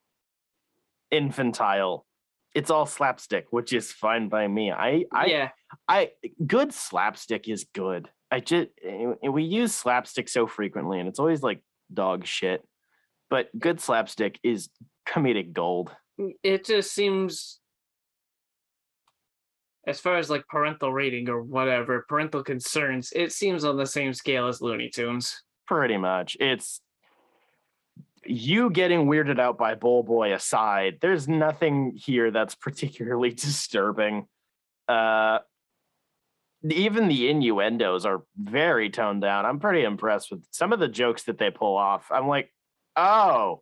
infantile. 1.11 2.05
It's 2.53 2.69
all 2.71 2.85
slapstick, 2.85 3.45
which 3.51 3.71
is 3.73 3.91
fine 3.91 4.29
by 4.29 4.47
me. 4.47 4.71
I 4.71 5.05
I 5.11 5.25
yeah. 5.27 5.49
I 5.87 6.11
good 6.45 6.73
slapstick 6.73 7.47
is 7.47 7.65
good. 7.73 8.09
I 8.31 8.39
just 8.41 8.69
eh, 8.83 9.29
we 9.29 9.43
use 9.43 9.73
slapstick 9.73 10.27
so 10.29 10.47
frequently 10.47 10.99
and 10.99 11.07
it's 11.07 11.19
always 11.19 11.41
like 11.43 11.61
dog 11.93 12.25
shit. 12.25 12.61
But 13.29 13.49
good 13.57 13.79
slapstick 13.81 14.39
is 14.43 14.69
comedic 15.07 15.53
gold. 15.53 15.91
It 16.43 16.65
just 16.65 16.93
seems 16.93 17.59
as 19.85 19.99
far 19.99 20.17
as 20.17 20.29
like 20.29 20.45
parental 20.47 20.91
rating 20.91 21.29
or 21.29 21.41
whatever, 21.41 22.05
parental 22.09 22.43
concerns, 22.43 23.13
it 23.15 23.31
seems 23.31 23.63
on 23.63 23.77
the 23.77 23.85
same 23.85 24.13
scale 24.13 24.47
as 24.47 24.61
Looney 24.61 24.89
Tunes. 24.89 25.41
pretty 25.65 25.97
much 25.97 26.37
it's 26.39 26.81
you 28.25 28.69
getting 28.69 29.05
weirded 29.05 29.39
out 29.39 29.57
by 29.57 29.75
bull 29.75 30.03
boy 30.03 30.33
aside 30.33 30.97
there's 31.01 31.27
nothing 31.27 31.93
here 31.95 32.31
that's 32.31 32.55
particularly 32.67 33.31
disturbing 33.31 34.25
uh 34.87 35.39
even 36.69 37.07
the 37.07 37.29
innuendos 37.29 38.05
are 38.05 38.23
very 38.37 38.89
toned 38.89 39.21
down 39.21 39.45
i'm 39.45 39.59
pretty 39.59 39.83
impressed 39.83 40.31
with 40.31 40.43
some 40.51 40.73
of 40.73 40.79
the 40.79 40.87
jokes 40.87 41.23
that 41.23 41.37
they 41.37 41.51
pull 41.51 41.75
off 41.77 42.07
i'm 42.11 42.27
like 42.27 42.49
oh. 42.97 43.61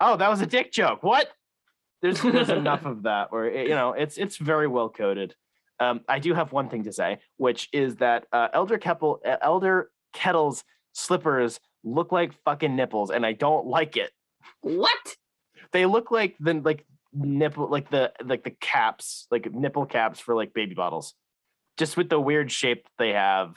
Oh 0.00 0.16
that 0.16 0.28
was 0.28 0.40
a 0.40 0.46
dick 0.46 0.72
joke. 0.72 1.02
What? 1.04 1.28
There's, 2.00 2.20
there's 2.20 2.48
enough 2.62 2.84
of 2.84 3.04
that 3.04 3.30
where 3.30 3.46
it- 3.46 3.68
you 3.68 3.74
know 3.74 3.92
it's 3.92 4.18
it's 4.18 4.36
very 4.36 4.66
well 4.66 4.88
coded. 4.88 5.34
Um, 5.80 6.00
i 6.08 6.18
do 6.20 6.32
have 6.34 6.52
one 6.52 6.68
thing 6.68 6.84
to 6.84 6.92
say 6.92 7.18
which 7.38 7.68
is 7.72 7.96
that 7.96 8.26
uh, 8.32 8.48
elder 8.52 8.78
keppel 8.78 9.20
uh, 9.26 9.36
elder 9.40 9.90
kettle's 10.12 10.62
slippers 10.92 11.58
look 11.82 12.12
like 12.12 12.32
fucking 12.44 12.76
nipples 12.76 13.10
and 13.10 13.24
i 13.26 13.32
don't 13.32 13.66
like 13.66 13.96
it. 13.96 14.10
What? 14.60 15.16
they 15.72 15.86
look 15.86 16.10
like 16.10 16.36
the 16.38 16.54
like 16.54 16.84
nipple 17.14 17.68
like 17.68 17.90
the 17.90 18.12
like 18.24 18.44
the 18.44 18.50
caps 18.60 19.26
like 19.30 19.52
nipple 19.52 19.86
caps 19.86 20.20
for 20.20 20.34
like 20.34 20.52
baby 20.54 20.74
bottles. 20.74 21.14
Just 21.78 21.96
with 21.96 22.10
the 22.10 22.20
weird 22.20 22.52
shape 22.52 22.84
that 22.84 22.92
they 22.98 23.12
have. 23.12 23.54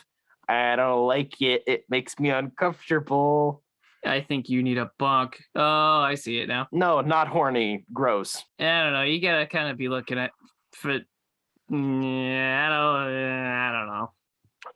I 0.47 0.75
don't 0.77 1.05
like 1.07 1.41
it. 1.41 1.63
It 1.67 1.83
makes 1.89 2.17
me 2.19 2.29
uncomfortable 2.29 3.61
I 4.05 4.21
think 4.21 4.49
you 4.49 4.61
need 4.63 4.77
a 4.77 4.91
bunk. 4.99 5.41
Oh, 5.55 5.99
I 6.01 6.15
see 6.15 6.37
it 6.39 6.47
now. 6.47 6.67
no 6.71 7.01
not 7.01 7.27
horny 7.27 7.85
gross 7.91 8.43
I 8.59 8.83
don't 8.83 8.93
know. 8.93 9.01
You 9.03 9.19
gotta 9.21 9.47
kind 9.47 9.69
of 9.69 9.77
be 9.77 9.89
looking 9.89 10.17
at 10.19 10.31
for. 10.73 10.91
Yeah, 11.69 12.65
I 12.65 12.69
don't. 12.69 13.15
I 13.15 13.71
don't 13.71 13.87
know. 13.87 14.11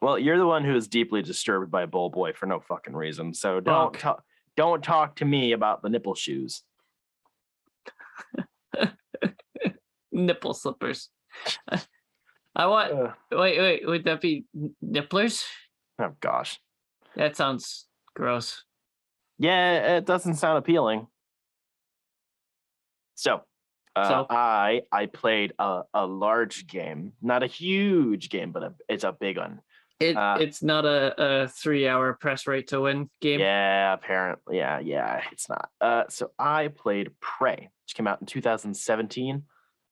well 0.02 0.18
you're 0.18 0.38
the 0.40 0.48
one 0.48 0.64
who 0.66 0.76
is 0.76 0.88
deeply 0.88 1.22
disturbed 1.22 1.70
by 1.72 1.84
a 1.84 1.88
bull 1.88 2.10
boy 2.10 2.34
for 2.34 2.46
no 2.48 2.60
fucking 2.60 2.96
reason 2.96 3.34
so 3.34 3.60
don't 3.60 3.94
Fuck. 3.94 4.02
talk 4.02 4.24
don't 4.58 4.84
talk 4.84 5.16
to 5.18 5.26
me 5.26 5.52
about 5.52 5.82
the 5.84 5.90
nipple 5.90 6.16
shoes 6.16 6.64
Nipple 10.12 10.54
slippers. 10.54 11.10
I 12.56 12.66
want. 12.66 12.92
Ugh. 12.92 13.12
Wait, 13.32 13.60
wait. 13.60 13.88
Would 13.88 14.04
that 14.06 14.22
be 14.22 14.46
nipplers? 14.84 15.46
oh 16.02 16.12
gosh 16.20 16.60
That 17.16 17.36
sounds 17.36 17.88
gross. 18.16 18.64
Yeah, 19.40 19.98
it 19.98 20.06
doesn't 20.06 20.36
sound 20.36 20.58
appealing. 20.58 21.08
So, 23.16 23.42
uh, 23.96 24.08
So? 24.08 24.28
I 24.30 24.82
I 24.92 25.06
played 25.08 25.54
a, 25.58 25.84
a 25.94 26.06
large 26.06 26.68
game, 26.68 27.14
not 27.22 27.42
a 27.42 27.48
huge 27.48 28.30
game, 28.30 28.52
but 28.52 28.64
a, 28.64 28.74
it's 28.88 29.04
a 29.04 29.12
big 29.12 29.38
one. 29.38 29.62
It 30.00 30.16
Uh, 30.16 30.38
it's 30.40 30.62
not 30.64 30.86
a, 30.86 31.14
a 31.18 31.48
three 31.48 31.88
hour 31.88 32.14
press 32.14 32.48
rate 32.48 32.68
to 32.68 32.82
win 32.82 33.10
game. 33.22 33.40
Yeah, 33.40 33.94
apparently, 33.94 34.58
yeah, 34.58 34.80
yeah, 34.80 35.22
it's 35.32 35.50
not. 35.50 35.70
Uh, 35.82 36.04
so 36.10 36.32
I 36.38 36.70
played 36.70 37.12
Prey, 37.20 37.70
which 37.86 37.96
came 37.96 38.08
out 38.08 38.22
in 38.22 38.28
2017. 38.28 39.44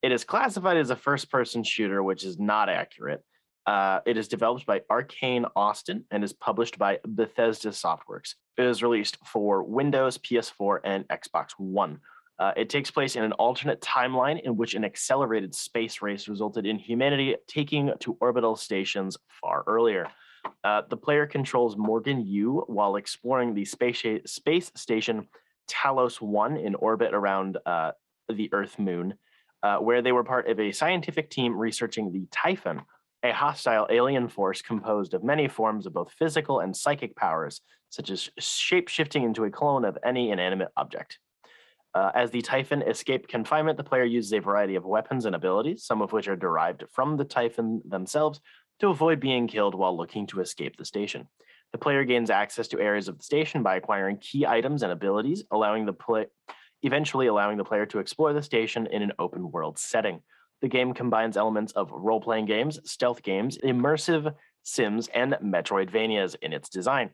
It 0.04 0.12
is 0.12 0.24
classified 0.24 0.78
as 0.78 0.92
a 0.92 0.96
first-person 0.96 1.64
shooter, 1.64 2.04
which 2.04 2.24
is 2.24 2.38
not 2.38 2.70
accurate. 2.70 3.24
Uh, 3.68 4.00
it 4.06 4.16
is 4.16 4.30
developed 4.30 4.66
by 4.66 4.82
Arcane 4.90 5.46
Austin 5.56 6.06
and 6.10 6.24
is 6.24 6.32
published 6.32 6.80
by 6.80 7.00
Bethesda 7.06 7.70
Softworks. 7.70 8.36
It 8.58 8.64
is 8.64 8.82
released 8.82 9.18
for 9.26 9.62
Windows, 9.62 10.18
PS4, 10.18 10.80
and 10.86 11.06
Xbox 11.10 11.50
One. 11.58 12.00
Uh, 12.40 12.54
it 12.56 12.70
takes 12.70 12.90
place 12.90 13.18
in 13.18 13.24
an 13.24 13.34
alternate 13.34 13.82
timeline 13.82 14.42
in 14.42 14.56
which 14.56 14.74
an 14.74 14.86
accelerated 14.86 15.54
space 15.54 16.02
race 16.02 16.30
resulted 16.30 16.66
in 16.66 16.80
humanity 16.80 17.36
taking 17.48 17.92
to 18.00 18.16
orbital 18.22 18.56
stations 18.56 19.18
far 19.28 19.64
earlier. 19.68 20.08
Uh, 20.64 20.84
the 20.90 20.96
player 20.96 21.26
controls 21.26 21.76
Morgan 21.76 22.26
Yu 22.26 22.64
while 22.68 22.96
exploring 22.96 23.54
the 23.54 23.66
space, 23.66 24.04
space 24.26 24.72
station 24.76 25.28
Talos 25.70 26.22
1 26.22 26.58
in 26.58 26.76
orbit 26.76 27.14
around 27.14 27.58
uh, 27.66 27.92
the 28.30 28.50
Earth 28.54 28.80
moon, 28.80 29.16
uh, 29.64 29.78
where 29.78 30.02
they 30.02 30.14
were 30.14 30.24
part 30.24 30.48
of 30.48 30.60
a 30.60 30.72
scientific 30.72 31.30
team 31.30 31.58
researching 31.58 32.14
the 32.14 32.28
Typhon, 32.32 32.82
a 33.24 33.32
hostile 33.32 33.88
alien 33.90 34.28
force 34.28 34.62
composed 34.62 35.14
of 35.14 35.24
many 35.24 35.48
forms 35.48 35.86
of 35.86 35.94
both 35.94 36.12
physical 36.12 36.60
and 36.60 36.76
psychic 36.76 37.16
powers, 37.16 37.62
such 37.90 38.10
as 38.10 38.30
shape 38.40 38.88
shifting 38.88 39.24
into 39.24 39.44
a 39.44 39.50
clone 39.50 39.86
of 39.86 39.98
any 40.04 40.32
inanimate 40.32 40.70
object. 40.78 41.20
Uh, 41.94 42.12
as 42.14 42.30
the 42.30 42.42
Typhon 42.42 42.84
escape 42.84 43.28
confinement, 43.28 43.78
the 43.78 43.84
player 43.84 44.04
uses 44.04 44.34
a 44.34 44.40
variety 44.40 44.76
of 44.76 44.86
weapons 44.86 45.26
and 45.26 45.36
abilities, 45.36 45.84
some 45.84 46.02
of 46.02 46.12
which 46.12 46.28
are 46.28 46.36
derived 46.36 46.84
from 46.92 47.18
the 47.18 47.26
Typhon 47.26 47.82
themselves, 47.86 48.40
to 48.80 48.90
avoid 48.90 49.20
being 49.20 49.48
killed 49.48 49.74
while 49.74 49.98
looking 49.98 50.28
to 50.28 50.42
escape 50.42 50.78
the 50.78 50.86
station. 50.86 51.28
The 51.72 51.80
player 51.80 52.04
gains 52.04 52.30
access 52.30 52.68
to 52.70 52.80
areas 52.80 53.08
of 53.08 53.18
the 53.18 53.24
station 53.24 53.64
by 53.64 53.78
acquiring 53.78 54.18
key 54.18 54.46
items 54.46 54.84
and 54.84 54.92
abilities, 54.92 55.44
allowing 55.50 55.86
the 55.86 55.94
play 55.94 56.28
eventually 56.84 57.28
allowing 57.28 57.58
the 57.58 57.66
player 57.66 57.86
to 57.88 58.00
explore 58.00 58.34
the 58.34 58.44
station 58.44 58.88
in 58.88 59.02
an 59.02 59.12
open 59.18 59.52
world 59.52 59.80
setting. 59.80 60.22
The 60.62 60.68
game 60.68 60.94
combines 60.94 61.38
elements 61.38 61.74
of 61.74 61.92
role-playing 61.92 62.46
games, 62.46 62.80
stealth 62.84 63.22
games, 63.22 63.58
immersive 63.64 64.34
sims, 64.64 65.08
and 65.14 65.34
Metroidvanias 65.44 66.36
in 66.42 66.54
its 66.54 66.70
design. 66.70 67.12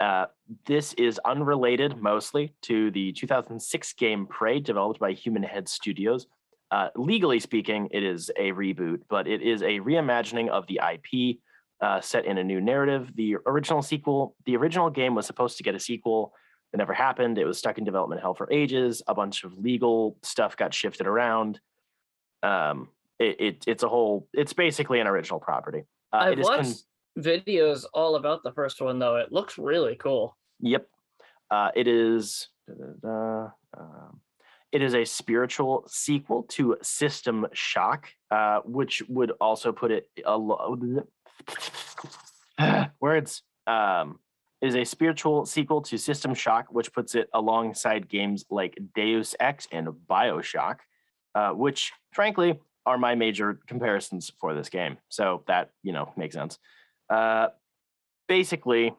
Uh, 0.00 0.26
this 0.66 0.92
is 0.94 1.20
unrelated 1.24 1.96
mostly 1.96 2.54
to 2.62 2.90
the 2.90 3.12
2006 3.12 3.92
game 3.94 4.26
Prey, 4.26 4.60
developed 4.60 5.00
by 5.00 5.12
Human 5.12 5.42
Head 5.42 5.68
Studios. 5.68 6.26
Uh, 6.70 6.88
legally 6.96 7.38
speaking, 7.38 7.88
it 7.92 8.02
is 8.02 8.30
a 8.36 8.50
reboot, 8.52 9.02
but 9.08 9.28
it 9.28 9.42
is 9.42 9.62
a 9.62 9.80
reimagining 9.80 10.48
of 10.48 10.66
the 10.66 10.80
IP 10.92 11.38
uh, 11.80 12.00
set 12.00 12.24
in 12.24 12.38
a 12.38 12.44
new 12.44 12.60
narrative. 12.60 13.12
The 13.14 13.36
original 13.46 13.82
sequel, 13.82 14.34
the 14.44 14.56
original 14.56 14.90
game 14.90 15.14
was 15.14 15.26
supposed 15.26 15.56
to 15.58 15.62
get 15.62 15.74
a 15.74 15.80
sequel. 15.80 16.32
It 16.72 16.78
never 16.78 16.92
happened. 16.92 17.38
It 17.38 17.44
was 17.44 17.58
stuck 17.58 17.78
in 17.78 17.84
development 17.84 18.20
hell 18.20 18.34
for 18.34 18.50
ages. 18.50 19.02
A 19.06 19.14
bunch 19.14 19.44
of 19.44 19.56
legal 19.56 20.16
stuff 20.22 20.56
got 20.56 20.74
shifted 20.74 21.06
around. 21.06 21.60
Um, 22.44 22.88
it, 23.18 23.40
it 23.40 23.64
it's 23.66 23.82
a 23.82 23.88
whole. 23.88 24.28
It's 24.32 24.52
basically 24.52 25.00
an 25.00 25.06
original 25.06 25.40
property. 25.40 25.84
Uh, 26.12 26.16
I've 26.16 26.38
is 26.38 26.46
con- 26.46 26.58
watched 26.58 26.84
videos 27.18 27.84
all 27.94 28.16
about 28.16 28.42
the 28.42 28.52
first 28.52 28.80
one 28.80 28.98
though. 28.98 29.16
It 29.16 29.32
looks 29.32 29.58
really 29.58 29.96
cool. 29.96 30.36
Yep. 30.60 30.86
Uh, 31.50 31.70
it 31.74 31.86
is. 31.86 32.48
um, 33.04 34.20
it 34.72 34.82
is 34.82 34.94
a 34.94 35.04
spiritual 35.04 35.84
sequel 35.86 36.42
to 36.50 36.76
System 36.82 37.46
Shock, 37.52 38.08
uh, 38.32 38.60
which 38.64 39.04
would 39.08 39.30
also 39.40 39.70
put 39.70 39.92
it 39.92 40.08
a 40.26 40.36
lo- 40.36 41.06
words. 43.00 43.42
Um, 43.68 44.18
it 44.60 44.68
is 44.68 44.76
a 44.76 44.84
spiritual 44.84 45.46
sequel 45.46 45.82
to 45.82 45.96
System 45.96 46.34
Shock, 46.34 46.66
which 46.70 46.92
puts 46.92 47.14
it 47.14 47.28
alongside 47.32 48.08
games 48.08 48.46
like 48.50 48.76
Deus 48.96 49.36
Ex 49.38 49.68
and 49.70 49.88
Bioshock, 50.10 50.78
uh, 51.34 51.50
which, 51.50 51.92
frankly, 52.12 52.58
are 52.86 52.98
my 52.98 53.14
major 53.14 53.58
comparisons 53.66 54.30
for 54.38 54.54
this 54.54 54.68
game. 54.68 54.98
So 55.08 55.42
that, 55.46 55.70
you 55.82 55.92
know, 55.92 56.12
makes 56.16 56.34
sense. 56.34 56.58
Uh, 57.08 57.48
basically, 58.28 58.94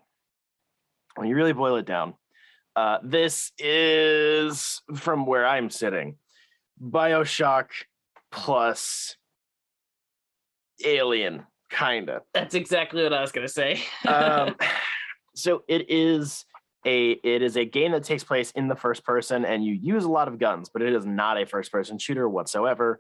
when 1.15 1.27
you 1.27 1.36
really 1.36 1.53
boil 1.53 1.75
it 1.77 1.86
down, 1.86 2.15
uh, 2.75 2.97
this 3.03 3.51
is 3.57 4.81
from 4.95 5.25
where 5.25 5.45
I'm 5.45 5.69
sitting 5.69 6.17
Bioshock 6.81 7.67
plus 8.31 9.15
Alien, 10.83 11.43
kind 11.69 12.09
of. 12.09 12.23
That's 12.33 12.53
exactly 12.53 13.01
what 13.03 13.13
I 13.13 13.21
was 13.21 13.31
gonna 13.31 13.47
say. 13.47 13.81
Um, 14.07 14.55
so 15.36 15.63
it 15.67 15.89
is 15.89 16.45
a 16.86 17.11
it 17.11 17.41
is 17.41 17.57
a 17.57 17.65
game 17.65 17.91
that 17.93 18.03
takes 18.03 18.23
place 18.23 18.51
in 18.51 18.67
the 18.67 18.75
first 18.75 19.03
person, 19.03 19.45
and 19.45 19.63
you 19.65 19.73
use 19.73 20.03
a 20.03 20.09
lot 20.09 20.27
of 20.27 20.38
guns, 20.39 20.69
but 20.69 20.81
it 20.81 20.93
is 20.93 21.05
not 21.05 21.41
a 21.41 21.45
first 21.45 21.71
person 21.71 21.97
shooter 21.97 22.27
whatsoever. 22.29 22.99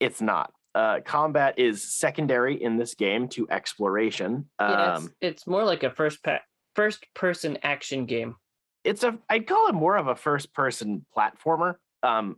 It's 0.00 0.20
not. 0.20 0.52
Uh, 0.74 1.00
combat 1.04 1.58
is 1.58 1.82
secondary 1.82 2.62
in 2.62 2.76
this 2.76 2.94
game 2.94 3.28
to 3.28 3.48
exploration. 3.50 4.48
Yeah, 4.60 4.94
it's, 4.96 5.04
Um, 5.04 5.14
it's 5.20 5.46
more 5.46 5.64
like 5.64 5.82
a 5.82 5.90
first 5.90 6.22
pa- 6.22 6.40
first 6.74 7.04
person 7.14 7.58
action 7.62 8.06
game. 8.06 8.36
it's 8.84 9.02
a 9.04 9.18
I'd 9.28 9.46
call 9.46 9.68
it 9.68 9.74
more 9.74 9.96
of 9.96 10.06
a 10.06 10.14
first 10.16 10.54
person 10.54 11.04
platformer. 11.16 11.74
Um, 12.02 12.36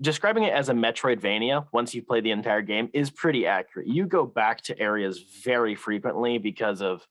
describing 0.00 0.44
it 0.44 0.52
as 0.52 0.68
a 0.68 0.72
Metroidvania 0.72 1.66
once 1.72 1.94
you 1.94 2.02
play 2.02 2.20
the 2.20 2.30
entire 2.30 2.62
game 2.62 2.88
is 2.94 3.10
pretty 3.10 3.46
accurate. 3.46 3.86
You 3.88 4.06
go 4.06 4.24
back 4.26 4.60
to 4.62 4.78
areas 4.78 5.22
very 5.44 5.74
frequently 5.74 6.38
because 6.38 6.80
of 6.82 7.06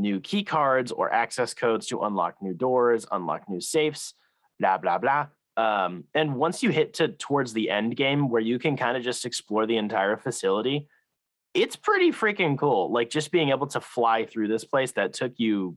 new 0.00 0.20
key 0.20 0.42
cards 0.42 0.92
or 0.92 1.12
access 1.12 1.54
codes 1.54 1.86
to 1.88 2.00
unlock 2.00 2.36
new 2.40 2.54
doors, 2.54 3.06
unlock 3.12 3.48
new 3.48 3.60
safes, 3.60 4.14
blah 4.58 4.78
blah 4.78 4.98
blah. 4.98 5.26
Um, 5.56 6.04
and 6.14 6.36
once 6.36 6.62
you 6.62 6.70
hit 6.70 6.94
to 6.94 7.08
towards 7.08 7.52
the 7.52 7.70
end 7.70 7.96
game 7.96 8.28
where 8.28 8.40
you 8.40 8.58
can 8.58 8.76
kind 8.76 8.96
of 8.96 9.02
just 9.02 9.26
explore 9.26 9.66
the 9.66 9.76
entire 9.76 10.16
facility, 10.16 10.88
it's 11.54 11.76
pretty 11.76 12.12
freaking 12.12 12.58
cool. 12.58 12.92
Like 12.92 13.10
just 13.10 13.30
being 13.30 13.50
able 13.50 13.66
to 13.68 13.80
fly 13.80 14.24
through 14.24 14.48
this 14.48 14.64
place 14.64 14.92
that 14.92 15.12
took 15.12 15.34
you 15.36 15.76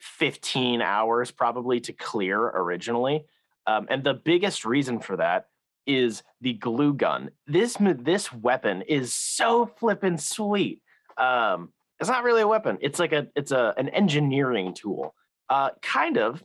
15 0.00 0.82
hours 0.82 1.30
probably 1.30 1.80
to 1.80 1.92
clear 1.92 2.38
originally. 2.40 3.24
Um, 3.66 3.86
and 3.88 4.02
the 4.02 4.14
biggest 4.14 4.64
reason 4.64 4.98
for 4.98 5.16
that 5.16 5.46
is 5.86 6.22
the 6.40 6.52
glue 6.54 6.94
gun. 6.94 7.30
This 7.46 7.76
this 7.80 8.32
weapon 8.32 8.82
is 8.82 9.14
so 9.14 9.66
flippin' 9.66 10.18
sweet. 10.18 10.80
Um, 11.16 11.72
it's 12.02 12.10
not 12.10 12.24
really 12.24 12.42
a 12.42 12.48
weapon. 12.48 12.78
It's 12.80 12.98
like 12.98 13.12
a 13.12 13.28
it's 13.36 13.52
a 13.52 13.74
an 13.76 13.88
engineering 13.88 14.74
tool. 14.74 15.14
Uh, 15.48 15.70
kind 15.82 16.18
of 16.18 16.42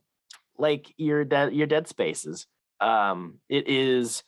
like 0.57 0.93
your 0.97 1.25
dead 1.25 1.53
your 1.53 1.67
dead 1.67 1.87
spaces. 1.87 2.45
Um, 2.79 3.39
it 3.49 3.67
is 3.67 4.23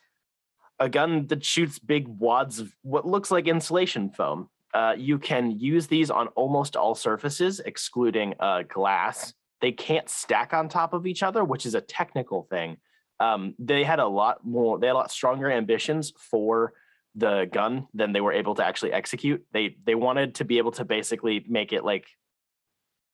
a 0.79 0.89
gun 0.89 1.27
that 1.27 1.45
shoots 1.45 1.77
big 1.77 2.07
wads 2.07 2.59
of 2.59 2.75
what 2.81 3.05
looks 3.05 3.29
like 3.29 3.47
insulation 3.47 4.09
foam. 4.09 4.49
Uh, 4.73 4.95
you 4.97 5.19
can 5.19 5.51
use 5.51 5.85
these 5.87 6.09
on 6.09 6.27
almost 6.29 6.75
all 6.75 6.95
surfaces, 6.95 7.59
excluding 7.59 8.33
uh, 8.39 8.63
glass. 8.67 9.33
They 9.61 9.71
can't 9.71 10.09
stack 10.09 10.53
on 10.53 10.67
top 10.67 10.93
of 10.93 11.05
each 11.05 11.21
other, 11.21 11.43
which 11.43 11.65
is 11.65 11.75
a 11.75 11.81
technical 11.81 12.43
thing. 12.49 12.77
Um, 13.19 13.53
they 13.59 13.83
had 13.83 13.99
a 13.99 14.07
lot 14.07 14.43
more. 14.43 14.79
They 14.79 14.87
had 14.87 14.93
a 14.93 14.97
lot 14.97 15.11
stronger 15.11 15.51
ambitions 15.51 16.11
for 16.17 16.73
the 17.19 17.49
gun 17.51 17.87
than 17.93 18.13
they 18.13 18.21
were 18.21 18.33
able 18.33 18.55
to 18.55 18.65
actually 18.65 18.93
execute. 18.93 19.43
They 19.51 19.75
they 19.85 19.95
wanted 19.95 20.35
to 20.35 20.45
be 20.45 20.57
able 20.57 20.71
to 20.73 20.85
basically 20.85 21.45
make 21.47 21.73
it 21.73 21.83
like 21.83 22.07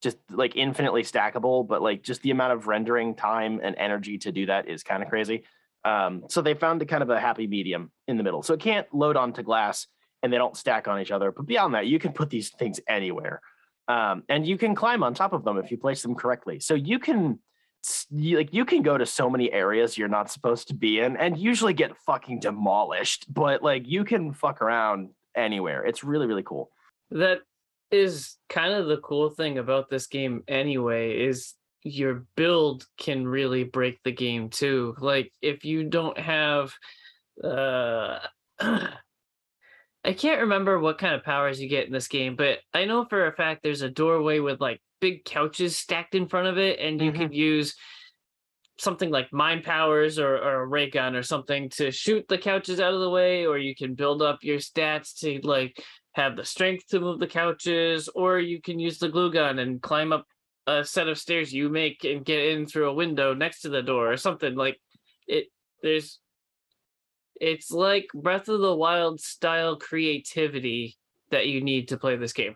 just 0.02 0.18
like 0.30 0.56
infinitely 0.56 1.04
stackable, 1.04 1.68
but 1.68 1.82
like 1.82 2.04
just 2.04 2.22
the 2.22 2.32
amount 2.32 2.54
of 2.54 2.68
rendering 2.68 3.16
time 3.16 3.60
and 3.64 3.76
energy 3.78 4.18
to 4.20 4.32
do 4.32 4.46
that 4.46 4.70
is 4.70 4.84
kind 4.84 5.02
of 5.02 5.10
crazy. 5.10 5.44
Um, 5.84 6.24
so 6.30 6.42
they 6.42 6.54
found 6.54 6.82
a 6.82 6.86
kind 6.86 7.04
of 7.04 7.10
a 7.10 7.20
happy 7.20 7.48
medium 7.48 7.92
in 8.08 8.18
the 8.18 8.24
middle. 8.24 8.44
So 8.44 8.54
it 8.54 8.60
can't 8.60 8.88
load 8.94 9.18
onto 9.18 9.44
glass 9.44 9.88
and 10.24 10.34
they 10.34 10.38
don't 10.38 10.58
stack 10.58 10.88
on 10.88 11.00
each 11.00 11.12
other. 11.12 11.32
But 11.32 11.46
beyond 11.46 11.76
that, 11.76 11.88
you 11.88 12.00
can 12.00 12.12
put 12.12 12.30
these 12.30 12.50
things 12.50 12.80
anywhere. 12.88 13.42
Um, 13.88 14.24
and 14.30 14.46
you 14.46 14.58
can 14.58 14.74
climb 14.74 15.04
on 15.04 15.14
top 15.14 15.34
of 15.34 15.44
them 15.44 15.58
if 15.58 15.70
you 15.70 15.78
place 15.78 16.02
them 16.02 16.16
correctly. 16.16 16.60
So 16.60 16.74
you 16.74 16.98
can 16.98 17.40
you, 18.10 18.38
like 18.38 18.54
you 18.54 18.66
can 18.66 18.82
go 18.82 18.98
to 18.98 19.06
so 19.06 19.30
many 19.30 19.52
areas 19.52 19.98
you're 19.98 20.08
not 20.08 20.32
supposed 20.32 20.68
to 20.70 20.74
be 20.74 21.00
in 21.00 21.18
and 21.18 21.38
usually 21.38 21.74
get 21.74 21.98
fucking 22.06 22.40
demolished, 22.40 23.32
but 23.34 23.64
like 23.64 23.88
you 23.88 24.04
can 24.04 24.34
fuck 24.34 24.62
around 24.62 25.10
anywhere. 25.36 25.86
It's 25.86 26.04
really 26.04 26.28
really 26.28 26.44
cool. 26.44 26.72
That 27.12 27.40
is 27.92 28.38
kind 28.50 28.74
of 28.74 28.88
the 28.88 28.98
cool 28.98 29.30
thing 29.30 29.58
about 29.58 29.90
this 29.90 30.08
game 30.08 30.44
anyway 30.48 31.26
is 31.26 31.54
your 31.84 32.26
build 32.36 32.86
can 32.98 33.28
really 33.28 33.64
break 33.64 34.00
the 34.04 34.12
game 34.12 34.50
too. 34.50 34.96
Like 35.00 35.32
if 35.42 35.64
you 35.66 35.84
don't 35.84 36.18
have 36.18 36.74
uh 37.44 38.20
I 40.06 40.14
can't 40.14 40.42
remember 40.42 40.80
what 40.80 41.00
kind 41.00 41.16
of 41.16 41.24
powers 41.24 41.60
you 41.60 41.68
get 41.68 41.88
in 41.88 41.92
this 41.92 42.08
game, 42.08 42.36
but 42.36 42.60
I 42.74 42.86
know 42.86 43.06
for 43.10 43.26
a 43.26 43.34
fact 43.36 43.64
there's 43.64 43.82
a 43.82 43.90
doorway 43.90 44.40
with 44.40 44.62
like 44.62 44.80
big 45.02 45.26
couches 45.26 45.76
stacked 45.76 46.14
in 46.14 46.28
front 46.28 46.48
of 46.48 46.60
it, 46.60 46.80
and 46.80 47.02
you 47.02 47.12
Mhm. 47.12 47.16
can 47.16 47.34
use 47.34 47.76
something 48.78 49.10
like 49.10 49.32
mind 49.34 49.64
powers 49.64 50.20
or, 50.20 50.36
or 50.38 50.62
a 50.62 50.68
ray 50.68 50.90
gun 50.90 51.16
or 51.16 51.24
something 51.24 51.70
to 51.70 51.92
shoot 51.92 52.28
the 52.28 52.38
couches 52.38 52.80
out 52.80 52.94
of 52.94 53.00
the 53.00 53.10
way, 53.10 53.46
or 53.48 53.58
you 53.58 53.74
can 53.74 53.96
build 53.96 54.22
up 54.22 54.44
your 54.44 54.60
stats 54.60 55.18
to 55.20 55.40
like 55.42 55.82
have 56.12 56.36
the 56.36 56.46
strength 56.46 56.86
to 56.88 57.00
move 57.00 57.20
the 57.20 57.28
couches, 57.28 58.08
or 58.10 58.40
you 58.40 58.62
can 58.62 58.78
use 58.80 59.00
the 59.00 59.10
glue 59.10 59.32
gun 59.32 59.60
and 59.60 59.82
climb 59.82 60.14
up 60.14 60.26
a 60.68 60.84
set 60.84 61.08
of 61.08 61.18
stairs 61.18 61.54
you 61.54 61.70
make 61.70 62.04
and 62.04 62.26
get 62.26 62.40
in 62.40 62.66
through 62.66 62.90
a 62.90 62.94
window 62.94 63.34
next 63.34 63.62
to 63.62 63.70
the 63.70 63.82
door 63.82 64.12
or 64.12 64.18
something 64.18 64.56
like 64.56 64.80
it. 65.28 65.48
There's 65.82 66.20
it's 67.40 67.72
like 67.72 68.08
Breath 68.14 68.48
of 68.50 68.62
the 68.62 68.76
Wild 68.76 69.20
style 69.20 69.76
creativity 69.76 70.98
that 71.32 71.48
you 71.48 71.62
need 71.62 71.90
to 71.90 71.98
play 71.98 72.16
this 72.16 72.34
game. 72.34 72.56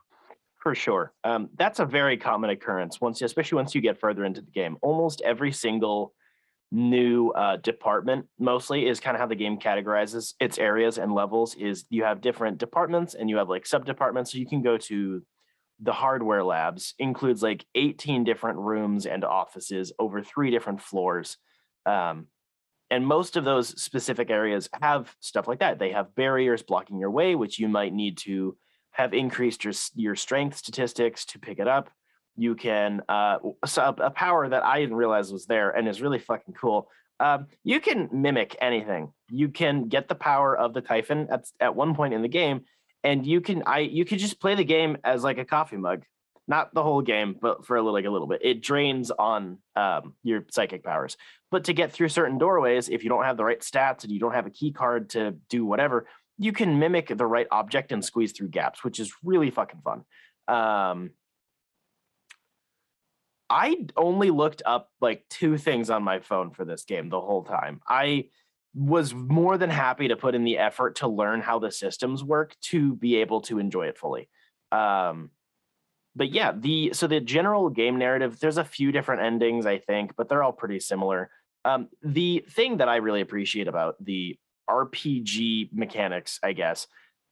For 0.58 0.76
sure. 0.76 1.14
Um, 1.24 1.50
that's 1.58 1.80
a 1.80 1.86
very 1.86 2.18
common 2.18 2.50
occurrence 2.50 3.00
once, 3.00 3.22
especially 3.22 3.56
once 3.56 3.74
you 3.74 3.82
get 3.82 4.00
further 4.00 4.26
into 4.26 4.42
the 4.42 4.52
game. 4.52 4.78
Almost 4.82 5.22
every 5.22 5.54
single 5.54 6.14
new 6.72 7.30
uh, 7.30 7.58
department, 7.58 8.28
mostly, 8.38 8.88
is 8.88 9.00
kind 9.00 9.16
of 9.16 9.22
how 9.22 9.28
the 9.28 9.36
game 9.36 9.58
categorizes 9.58 10.34
its 10.40 10.58
areas 10.58 10.98
and 10.98 11.14
levels. 11.14 11.56
Is 11.56 11.86
you 11.90 12.04
have 12.04 12.20
different 12.20 12.58
departments 12.58 13.14
and 13.14 13.30
you 13.30 13.38
have 13.38 13.48
like 13.48 13.66
sub 13.66 13.86
departments. 13.86 14.34
So 14.34 14.38
you 14.38 14.48
can 14.48 14.62
go 14.62 14.78
to 14.78 15.24
the 15.80 15.94
hardware 15.94 16.44
labs, 16.44 16.94
includes 17.00 17.42
like 17.42 17.66
18 17.76 18.26
different 18.26 18.60
rooms 18.60 19.06
and 19.06 19.24
offices 19.24 19.94
over 19.98 20.22
three 20.22 20.52
different 20.52 20.82
floors. 20.82 21.38
Um, 21.86 22.28
and 22.92 23.06
most 23.06 23.38
of 23.38 23.44
those 23.44 23.82
specific 23.82 24.30
areas 24.30 24.70
have 24.82 25.16
stuff 25.20 25.48
like 25.48 25.60
that. 25.60 25.80
They 25.80 25.92
have 25.92 26.16
barriers 26.16 26.64
blocking 26.64 27.00
your 27.00 27.12
way, 27.12 27.36
which 27.36 27.60
you 27.60 27.68
might 27.68 27.94
need 27.94 28.18
to 28.20 28.58
have 28.92 29.14
increased 29.14 29.64
your 29.64 29.74
your 29.96 30.16
strength 30.16 30.58
statistics 30.58 31.26
to 31.26 31.40
pick 31.40 31.60
it 31.60 31.68
up. 31.68 31.90
You 32.36 32.56
can 32.56 33.02
uh, 33.08 33.38
so 33.66 33.82
a 33.84 34.04
a 34.06 34.10
power 34.12 34.48
that 34.50 34.64
I 34.64 34.80
didn't 34.80 34.96
realize 34.96 35.32
was 35.32 35.46
there 35.46 35.70
and 35.72 35.88
is 35.88 36.02
really 36.02 36.20
fucking 36.20 36.56
cool. 36.56 36.90
Um, 37.20 37.48
you 37.64 37.80
can 37.80 38.10
mimic 38.12 38.56
anything. 38.62 39.12
You 39.30 39.50
can 39.50 39.90
get 39.90 40.08
the 40.08 40.16
power 40.16 40.58
of 40.58 40.74
the 40.74 40.82
Typhon 40.82 41.28
at 41.30 41.46
at 41.60 41.76
one 41.76 41.94
point 41.96 42.14
in 42.14 42.22
the 42.22 42.28
game, 42.28 42.62
and 43.04 43.26
you 43.26 43.42
can 43.42 43.64
I 43.66 43.80
you 43.80 44.06
could 44.06 44.20
just 44.20 44.40
play 44.40 44.56
the 44.56 44.64
game 44.64 44.98
as 45.04 45.24
like 45.24 45.38
a 45.38 45.46
coffee 45.46 45.78
mug, 45.78 46.04
not 46.50 46.74
the 46.74 46.84
whole 46.84 47.02
game, 47.02 47.36
but 47.40 47.66
for 47.66 47.78
a 47.78 47.82
little 47.82 47.94
like 47.94 48.06
a 48.06 48.10
little 48.10 48.28
bit. 48.28 48.42
It 48.44 48.62
drains 48.62 49.12
on 49.12 49.60
um, 49.76 50.16
your 50.24 50.46
psychic 50.52 50.84
powers. 50.84 51.16
But 51.52 51.66
to 51.66 51.74
get 51.74 51.94
through 51.94 52.10
certain 52.10 52.40
doorways, 52.40 52.90
if 52.90 53.04
you 53.04 53.10
don't 53.10 53.24
have 53.24 53.38
the 53.38 53.46
right 53.46 53.62
stats 53.62 54.04
and 54.04 54.12
you 54.12 54.20
don't 54.20 54.34
have 54.34 54.48
a 54.48 54.52
key 54.52 54.72
card 54.72 55.12
to 55.12 55.36
do 55.50 55.64
whatever, 55.64 56.08
you 56.38 56.52
can 56.52 56.80
mimic 56.80 57.16
the 57.16 57.26
right 57.26 57.48
object 57.52 57.92
and 57.92 58.04
squeeze 58.04 58.32
through 58.32 58.50
gaps, 58.50 58.84
which 58.84 59.00
is 59.00 59.14
really 59.24 59.52
fucking 59.52 59.82
fun. 59.84 60.04
Um, 60.48 61.12
I 63.50 63.86
only 63.96 64.32
looked 64.32 64.64
up 64.66 64.90
like 65.02 65.26
two 65.30 65.58
things 65.58 65.90
on 65.90 66.04
my 66.04 66.20
phone 66.20 66.52
for 66.52 66.66
this 66.66 66.84
game 66.84 67.10
the 67.10 67.22
whole 67.22 67.44
time. 67.44 67.82
I 67.88 68.26
was 68.74 69.14
more 69.14 69.58
than 69.58 69.70
happy 69.70 70.08
to 70.08 70.16
put 70.16 70.36
in 70.36 70.44
the 70.44 70.58
effort 70.58 70.98
to 70.98 71.08
learn 71.08 71.42
how 71.42 71.60
the 71.60 71.72
systems 71.72 72.24
work 72.24 72.56
to 72.62 72.96
be 72.96 73.18
able 73.18 73.42
to 73.42 73.60
enjoy 73.60 73.88
it 73.88 73.98
fully. 73.98 74.30
Um, 74.72 75.32
but 76.16 76.32
yeah, 76.32 76.52
the 76.56 76.92
so 76.94 77.08
the 77.08 77.20
general 77.20 77.70
game 77.70 77.98
narrative, 77.98 78.40
there's 78.40 78.58
a 78.58 78.64
few 78.64 78.92
different 78.92 79.22
endings, 79.22 79.66
I 79.66 79.78
think, 79.78 80.16
but 80.16 80.30
they're 80.30 80.44
all 80.44 80.52
pretty 80.52 80.80
similar. 80.80 81.30
Um, 81.66 81.90
the 82.02 82.46
thing 82.50 82.78
that 82.78 82.90
I 82.90 82.98
really 82.98 83.22
appreciate 83.22 83.68
about 83.68 83.96
the 84.04 84.38
RPG 84.70 85.70
mechanics, 85.74 86.40
I 86.42 86.54
guess, 86.54 86.88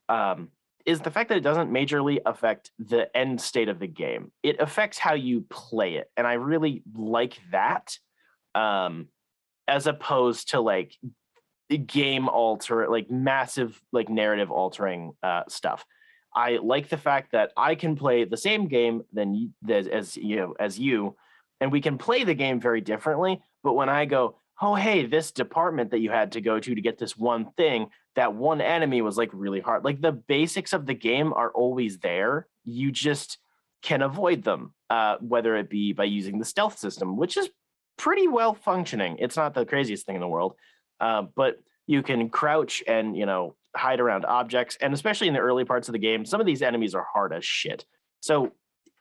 um, 0.10 0.50
is 0.86 1.02
the 1.02 1.12
fact 1.12 1.30
that 1.30 1.38
it 1.38 1.44
doesn't 1.44 1.72
majorly 1.72 2.20
affect 2.26 2.72
the 2.78 3.16
end 3.16 3.42
state 3.42 3.70
of 3.70 3.80
the 3.80 3.88
game. 3.88 4.32
It 4.44 4.60
affects 4.60 4.98
how 4.98 5.16
you 5.16 5.46
play 5.50 5.96
it, 5.96 6.10
and 6.16 6.28
I 6.28 6.34
really 6.34 6.84
like 6.96 7.38
that, 7.52 7.98
um, 8.54 9.08
as 9.68 9.88
opposed 9.88 10.52
to 10.52 10.62
like 10.62 10.96
game 11.86 12.30
alter, 12.30 12.88
like 12.90 13.10
massive, 13.10 13.82
like 13.92 14.08
narrative 14.08 14.52
altering 14.52 15.14
uh, 15.24 15.44
stuff. 15.50 15.84
I 16.38 16.60
like 16.62 16.88
the 16.88 16.98
fact 16.98 17.32
that 17.32 17.52
I 17.58 17.74
can 17.74 17.96
play 17.96 18.24
the 18.24 18.38
same 18.38 18.68
game 18.68 19.02
than 19.12 19.54
as, 19.68 20.16
you 20.16 20.56
as 20.60 20.78
you, 20.78 21.16
and 21.60 21.72
we 21.72 21.82
can 21.82 21.98
play 21.98 22.24
the 22.24 22.36
game 22.36 22.60
very 22.60 22.80
differently. 22.80 23.42
But 23.64 23.74
when 23.74 23.90
I 23.90 24.06
go, 24.06 24.36
oh 24.62 24.76
hey, 24.76 25.08
this 25.08 25.32
department 25.32 25.90
that 25.92 26.00
you 26.00 26.12
had 26.12 26.34
to 26.34 26.42
go 26.42 26.60
to 26.60 26.76
to 26.76 26.82
get 26.82 27.00
this 27.00 27.18
one 27.18 27.52
thing, 27.58 27.88
that 28.16 28.36
one 28.36 28.62
enemy 28.62 29.02
was 29.02 29.18
like 29.18 29.32
really 29.34 29.62
hard. 29.62 29.84
Like 29.84 30.00
the 30.00 30.12
basics 30.12 30.74
of 30.74 30.86
the 30.86 30.94
game 30.94 31.34
are 31.34 31.50
always 31.50 31.98
there. 31.98 32.46
You 32.64 32.92
just 32.92 33.40
can 33.82 34.04
avoid 34.04 34.44
them, 34.44 34.76
uh, 34.92 35.18
whether 35.22 35.56
it 35.56 35.72
be 35.72 35.92
by 35.94 36.04
using 36.04 36.38
the 36.38 36.46
stealth 36.46 36.78
system, 36.78 37.18
which 37.18 37.36
is 37.36 37.50
pretty 37.98 38.28
well 38.28 38.54
functioning. 38.54 39.18
It's 39.18 39.38
not 39.38 39.56
the 39.56 39.66
craziest 39.66 40.06
thing 40.06 40.16
in 40.16 40.22
the 40.22 40.28
world, 40.28 40.54
uh, 41.00 41.24
but 41.36 41.58
you 41.88 42.04
can 42.04 42.30
crouch 42.30 42.84
and 42.88 43.18
you 43.18 43.26
know 43.26 43.56
hide 43.78 44.00
around 44.00 44.26
objects, 44.26 44.78
and 44.82 44.94
especially 44.94 45.28
in 45.28 45.34
the 45.34 45.40
early 45.40 45.66
parts 45.66 45.88
of 45.88 45.94
the 45.94 46.00
game, 46.00 46.26
some 46.26 46.40
of 46.40 46.46
these 46.46 46.62
enemies 46.62 46.96
are 46.96 47.06
hard 47.14 47.34
as 47.34 47.46
shit. 47.46 47.86
So 48.20 48.52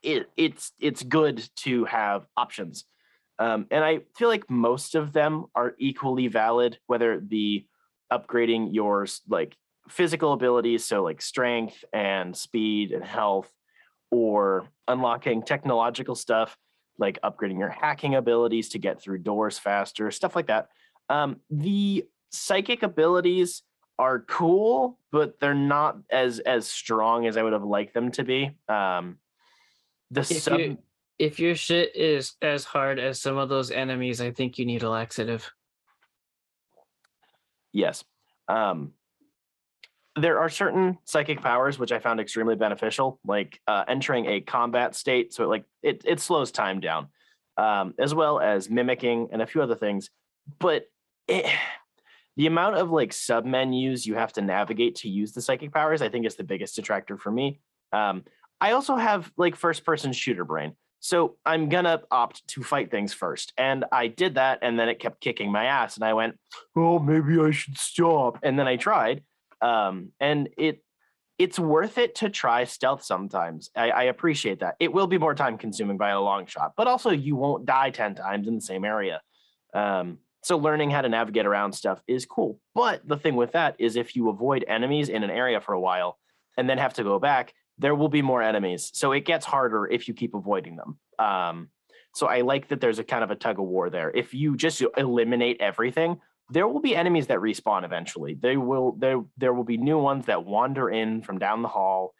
it, 0.03 0.29
it's 0.37 0.71
it's 0.79 1.03
good 1.03 1.47
to 1.57 1.85
have 1.85 2.25
options, 2.37 2.85
um, 3.39 3.67
and 3.71 3.83
I 3.83 4.01
feel 4.15 4.29
like 4.29 4.49
most 4.49 4.95
of 4.95 5.11
them 5.13 5.45
are 5.55 5.73
equally 5.79 6.27
valid, 6.27 6.79
whether 6.87 7.13
it 7.13 7.27
be 7.27 7.67
upgrading 8.11 8.69
your 8.73 9.07
like 9.27 9.55
physical 9.89 10.33
abilities, 10.33 10.85
so 10.85 11.03
like 11.03 11.21
strength 11.21 11.83
and 11.91 12.35
speed 12.35 12.91
and 12.91 13.03
health, 13.03 13.51
or 14.11 14.67
unlocking 14.87 15.41
technological 15.41 16.15
stuff 16.15 16.57
like 16.99 17.19
upgrading 17.21 17.59
your 17.59 17.69
hacking 17.69 18.15
abilities 18.15 18.69
to 18.69 18.79
get 18.79 19.01
through 19.01 19.19
doors 19.19 19.59
faster, 19.59 20.09
stuff 20.11 20.35
like 20.35 20.47
that. 20.47 20.69
Um, 21.09 21.37
the 21.49 22.05
psychic 22.31 22.83
abilities 22.83 23.61
are 23.99 24.19
cool, 24.19 24.99
but 25.11 25.39
they're 25.39 25.53
not 25.53 25.97
as 26.09 26.39
as 26.39 26.67
strong 26.67 27.25
as 27.27 27.37
I 27.37 27.43
would 27.43 27.53
have 27.53 27.63
liked 27.63 27.93
them 27.93 28.11
to 28.11 28.23
be. 28.23 28.51
Um, 28.67 29.17
the 30.11 30.21
If 30.21 30.27
sub, 30.27 30.59
you 30.59 30.77
if 31.19 31.39
your 31.39 31.55
shit 31.55 31.95
is 31.95 32.33
as 32.41 32.63
hard 32.63 32.99
as 32.99 33.19
some 33.21 33.37
of 33.37 33.49
those 33.49 33.71
enemies, 33.71 34.21
I 34.21 34.31
think 34.31 34.57
you 34.59 34.65
need 34.65 34.83
a 34.83 34.89
laxative. 34.89 35.51
yes, 37.73 38.03
um, 38.47 38.93
there 40.15 40.39
are 40.39 40.49
certain 40.49 40.97
psychic 41.05 41.41
powers 41.41 41.77
which 41.77 41.91
I 41.91 41.99
found 41.99 42.19
extremely 42.19 42.55
beneficial, 42.55 43.19
like 43.25 43.59
uh, 43.67 43.83
entering 43.87 44.25
a 44.25 44.41
combat 44.41 44.95
state, 44.95 45.33
so 45.33 45.43
it 45.43 45.47
like 45.47 45.65
it 45.83 46.01
it 46.05 46.19
slows 46.19 46.51
time 46.51 46.79
down, 46.79 47.07
um, 47.57 47.93
as 47.99 48.13
well 48.13 48.39
as 48.39 48.69
mimicking 48.69 49.29
and 49.31 49.41
a 49.41 49.47
few 49.47 49.61
other 49.61 49.75
things. 49.75 50.09
But 50.59 50.85
it, 51.27 51.45
the 52.37 52.47
amount 52.47 52.75
of 52.75 52.91
like 52.91 53.11
sub 53.11 53.45
menus 53.45 54.05
you 54.05 54.15
have 54.15 54.31
to 54.33 54.41
navigate 54.41 54.95
to 54.95 55.09
use 55.09 55.33
the 55.33 55.41
psychic 55.41 55.73
powers, 55.73 56.01
I 56.01 56.09
think, 56.09 56.25
is 56.25 56.35
the 56.35 56.43
biggest 56.43 56.75
detractor 56.75 57.17
for 57.17 57.31
me. 57.31 57.59
Um, 57.91 58.23
I 58.61 58.71
also 58.71 58.95
have 58.95 59.31
like 59.37 59.55
first 59.55 59.83
person 59.83 60.13
shooter 60.13 60.45
brain. 60.45 60.73
So 60.99 61.37
I'm 61.45 61.67
gonna 61.67 62.01
opt 62.11 62.47
to 62.49 62.63
fight 62.63 62.91
things 62.91 63.13
first. 63.13 63.53
And 63.57 63.85
I 63.91 64.07
did 64.07 64.35
that, 64.35 64.59
and 64.61 64.79
then 64.79 64.87
it 64.87 64.99
kept 64.99 65.19
kicking 65.19 65.51
my 65.51 65.65
ass. 65.65 65.95
And 65.95 66.05
I 66.05 66.13
went, 66.13 66.37
Oh, 66.75 66.99
maybe 66.99 67.39
I 67.39 67.51
should 67.51 67.77
stop. 67.77 68.39
And 68.43 68.57
then 68.57 68.67
I 68.67 68.77
tried. 68.77 69.23
Um, 69.61 70.11
and 70.19 70.49
it 70.57 70.83
it's 71.39 71.59
worth 71.59 71.97
it 71.97 72.15
to 72.15 72.29
try 72.29 72.63
stealth 72.63 73.03
sometimes. 73.03 73.69
I, 73.75 73.91
I 73.91 74.03
appreciate 74.03 74.59
that. 74.61 74.75
It 74.79 74.91
will 74.91 75.05
be 75.05 75.19
more 75.19 75.35
time 75.35 75.57
consuming 75.57 75.97
by 75.97 76.09
a 76.09 76.21
long 76.21 76.47
shot, 76.47 76.73
but 76.75 76.87
also 76.87 77.11
you 77.11 77.35
won't 77.35 77.65
die 77.65 77.91
10 77.91 78.15
times 78.15 78.47
in 78.47 78.55
the 78.55 78.61
same 78.61 78.83
area. 78.83 79.21
Um, 79.73 80.17
so 80.43 80.57
learning 80.57 80.91
how 80.91 81.01
to 81.01 81.09
navigate 81.09 81.45
around 81.45 81.73
stuff 81.73 82.01
is 82.07 82.25
cool. 82.25 82.59
But 82.75 83.07
the 83.07 83.17
thing 83.17 83.35
with 83.35 83.53
that 83.53 83.75
is 83.79 83.95
if 83.95 84.15
you 84.15 84.29
avoid 84.29 84.63
enemies 84.67 85.09
in 85.09 85.23
an 85.23 85.29
area 85.29 85.59
for 85.61 85.73
a 85.73 85.79
while 85.79 86.17
and 86.57 86.69
then 86.69 86.77
have 86.77 86.93
to 86.95 87.03
go 87.03 87.19
back, 87.19 87.53
there 87.77 87.95
will 87.95 88.09
be 88.09 88.21
more 88.21 88.41
enemies. 88.41 88.91
So 88.93 89.11
it 89.11 89.25
gets 89.25 89.45
harder 89.45 89.87
if 89.87 90.07
you 90.07 90.13
keep 90.13 90.33
avoiding 90.33 90.75
them. 90.75 90.99
Um, 91.19 91.69
so 92.15 92.27
I 92.27 92.41
like 92.41 92.69
that 92.69 92.81
there's 92.81 92.99
a 92.99 93.03
kind 93.03 93.23
of 93.23 93.31
a 93.31 93.35
tug 93.35 93.59
of 93.59 93.65
war 93.65 93.89
there. 93.89 94.09
If 94.09 94.33
you 94.33 94.55
just 94.55 94.83
eliminate 94.97 95.57
everything, 95.59 96.19
there 96.49 96.67
will 96.67 96.79
be 96.79 96.95
enemies 96.95 97.27
that 97.27 97.39
respawn 97.39 97.83
eventually. 97.83 98.33
They 98.33 98.57
will 98.57 98.93
there 98.93 99.23
there 99.37 99.53
will 99.53 99.65
be 99.65 99.77
new 99.77 99.99
ones 99.99 100.25
that 100.27 100.45
wander 100.45 100.89
in 100.89 101.21
from 101.21 101.39
down 101.39 101.61
the 101.61 101.67
hall. 101.67 102.13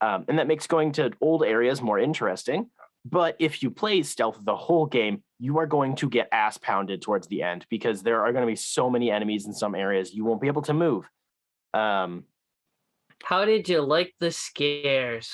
Um, 0.00 0.24
and 0.28 0.38
that 0.38 0.46
makes 0.46 0.66
going 0.66 0.92
to 0.92 1.12
old 1.20 1.44
areas 1.44 1.82
more 1.82 1.98
interesting. 1.98 2.70
But 3.04 3.36
if 3.38 3.62
you 3.62 3.70
play 3.70 4.02
stealth 4.02 4.38
the 4.42 4.56
whole 4.56 4.86
game, 4.86 5.22
you 5.40 5.58
are 5.58 5.66
going 5.66 5.96
to 5.96 6.08
get 6.08 6.28
ass 6.30 6.58
pounded 6.58 7.00
towards 7.00 7.26
the 7.26 7.42
end 7.42 7.66
because 7.70 8.02
there 8.02 8.24
are 8.24 8.32
going 8.32 8.42
to 8.42 8.46
be 8.46 8.56
so 8.56 8.90
many 8.90 9.10
enemies 9.10 9.46
in 9.46 9.54
some 9.54 9.74
areas 9.74 10.14
you 10.14 10.24
won't 10.24 10.40
be 10.40 10.46
able 10.46 10.62
to 10.62 10.74
move. 10.74 11.08
Um, 11.72 12.24
How 13.24 13.44
did 13.46 13.68
you 13.68 13.80
like 13.80 14.14
the 14.20 14.30
scares? 14.30 15.32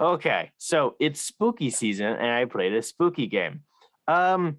Okay, 0.00 0.50
so 0.58 0.96
it's 0.98 1.20
spooky 1.20 1.70
season, 1.70 2.06
and 2.06 2.26
I 2.26 2.46
played 2.46 2.74
a 2.74 2.82
spooky 2.82 3.26
game. 3.26 3.60
Um, 4.08 4.56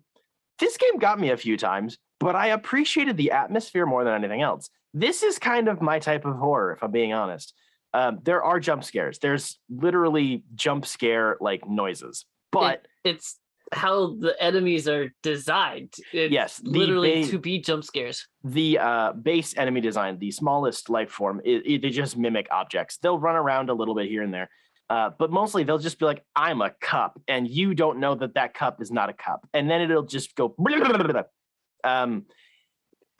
this 0.60 0.78
game 0.78 1.00
got 1.00 1.20
me 1.20 1.32
a 1.32 1.38
few 1.38 1.58
times, 1.58 1.98
but 2.20 2.36
I 2.36 2.48
appreciated 2.48 3.18
the 3.18 3.32
atmosphere 3.32 3.86
more 3.86 4.04
than 4.04 4.14
anything 4.14 4.42
else. 4.42 4.70
This 4.94 5.24
is 5.24 5.40
kind 5.40 5.68
of 5.68 5.82
my 5.82 6.00
type 6.00 6.26
of 6.26 6.36
horror, 6.36 6.74
if 6.74 6.84
I'm 6.84 6.92
being 6.92 7.12
honest. 7.12 7.54
Um, 7.94 8.20
there 8.24 8.44
are 8.44 8.60
jump 8.60 8.84
scares. 8.86 9.20
There's 9.20 9.60
literally 9.70 10.44
jump 10.56 10.86
scare 10.86 11.36
like 11.42 11.68
noises, 11.68 12.26
but 12.52 12.88
It's 13.04 13.40
how 13.72 14.16
the 14.20 14.36
enemies 14.42 14.88
are 14.88 15.14
designed. 15.24 15.94
It's 16.12 16.32
Yes, 16.34 16.62
literally 16.64 17.24
ba- 17.24 17.30
to 17.30 17.40
be 17.40 17.60
jump 17.60 17.84
scares. 17.84 18.28
the 18.44 18.78
uh, 18.80 19.14
base 19.14 19.56
enemy 19.58 19.82
design, 19.82 20.20
the 20.20 20.32
smallest 20.32 20.90
life 20.90 21.10
form, 21.12 21.42
i 21.46 21.62
i- 21.68 21.78
they 21.78 21.90
just 21.90 22.18
mimic 22.18 22.48
objects. 22.52 22.98
They'll 22.98 23.18
run 23.20 23.36
around 23.36 23.70
a 23.70 23.74
little 23.74 23.96
bit 23.96 24.08
here 24.10 24.24
and 24.24 24.34
there, 24.34 24.50
uh, 24.90 25.12
but 25.18 25.32
mostly 25.32 25.64
they'll 25.64 25.78
just 25.78 26.00
be 26.00 26.06
like, 26.06 26.24
"I'm 26.36 26.62
a 26.62 26.72
cup," 26.82 27.20
and 27.28 27.48
you 27.48 27.74
don't 27.74 28.00
know 28.00 28.14
that 28.16 28.34
that 28.34 28.54
cup 28.54 28.82
is 28.82 28.92
not 28.92 29.10
a 29.10 29.14
cup, 29.14 29.48
and 29.54 29.70
then 29.70 29.82
it'll 29.82 30.04
just 30.04 30.36
go. 30.36 30.54
Um, 31.84 32.26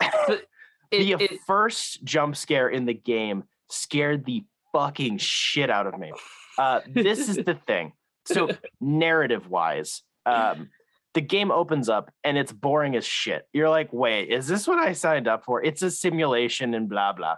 it, 0.00 0.46
the 0.90 1.12
it, 1.14 1.40
first 1.46 2.04
jump 2.04 2.36
scare 2.36 2.68
in 2.68 2.84
the 2.84 2.94
game 2.94 3.44
scared 3.70 4.24
the 4.24 4.44
fucking 4.72 5.18
shit 5.18 5.70
out 5.70 5.86
of 5.86 5.98
me. 5.98 6.12
Uh, 6.58 6.80
this 6.88 7.28
is 7.28 7.36
the 7.36 7.54
thing. 7.66 7.92
So 8.26 8.50
narrative 8.80 9.48
wise, 9.48 10.02
um, 10.26 10.70
the 11.14 11.20
game 11.20 11.50
opens 11.50 11.88
up 11.88 12.12
and 12.24 12.38
it's 12.38 12.52
boring 12.52 12.96
as 12.96 13.04
shit. 13.04 13.46
You're 13.52 13.68
like, 13.68 13.92
wait, 13.92 14.30
is 14.30 14.46
this 14.46 14.66
what 14.66 14.78
I 14.78 14.92
signed 14.92 15.28
up 15.28 15.44
for? 15.44 15.62
It's 15.62 15.82
a 15.82 15.90
simulation 15.90 16.74
and 16.74 16.88
blah 16.88 17.12
blah. 17.12 17.36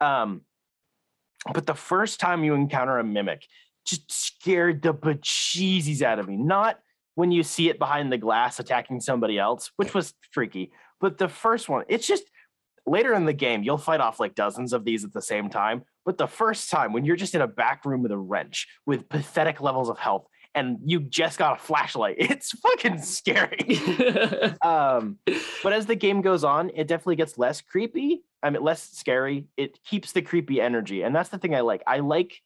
Um, 0.00 0.42
but 1.52 1.66
the 1.66 1.74
first 1.74 2.20
time 2.20 2.44
you 2.44 2.54
encounter 2.54 2.98
a 2.98 3.04
mimic, 3.04 3.46
just 3.84 4.10
scared 4.10 4.82
the 4.82 4.94
bejesus 4.94 6.02
out 6.02 6.18
of 6.18 6.28
me. 6.28 6.36
Not 6.36 6.78
when 7.14 7.30
you 7.30 7.42
see 7.42 7.68
it 7.68 7.78
behind 7.78 8.10
the 8.10 8.18
glass 8.18 8.58
attacking 8.58 9.00
somebody 9.00 9.38
else, 9.38 9.70
which 9.76 9.94
was 9.94 10.14
freaky. 10.30 10.72
But 11.00 11.18
the 11.18 11.28
first 11.28 11.68
one, 11.68 11.84
it's 11.88 12.06
just 12.06 12.24
later 12.86 13.14
in 13.14 13.24
the 13.24 13.32
game, 13.32 13.62
you'll 13.62 13.78
fight 13.78 14.00
off 14.00 14.20
like 14.20 14.34
dozens 14.34 14.72
of 14.72 14.84
these 14.84 15.04
at 15.04 15.12
the 15.12 15.22
same 15.22 15.48
time. 15.48 15.82
But 16.04 16.18
the 16.18 16.26
first 16.26 16.70
time, 16.70 16.92
when 16.92 17.04
you're 17.04 17.16
just 17.16 17.34
in 17.34 17.40
a 17.40 17.46
back 17.46 17.84
room 17.84 18.02
with 18.02 18.12
a 18.12 18.18
wrench 18.18 18.66
with 18.86 19.08
pathetic 19.08 19.60
levels 19.60 19.88
of 19.88 19.98
health 19.98 20.26
and 20.54 20.78
you 20.84 21.00
just 21.00 21.38
got 21.38 21.58
a 21.58 21.62
flashlight, 21.62 22.16
it's 22.18 22.52
fucking 22.52 23.00
scary. 23.02 23.78
um, 24.62 25.18
but 25.62 25.72
as 25.72 25.86
the 25.86 25.96
game 25.96 26.20
goes 26.20 26.44
on, 26.44 26.70
it 26.74 26.86
definitely 26.86 27.16
gets 27.16 27.38
less 27.38 27.60
creepy. 27.60 28.22
I 28.42 28.50
mean, 28.50 28.62
less 28.62 28.90
scary. 28.90 29.46
It 29.56 29.82
keeps 29.84 30.12
the 30.12 30.22
creepy 30.22 30.60
energy, 30.60 31.02
and 31.02 31.14
that's 31.14 31.30
the 31.30 31.38
thing 31.38 31.54
I 31.54 31.60
like. 31.60 31.82
I 31.86 32.00
like 32.00 32.42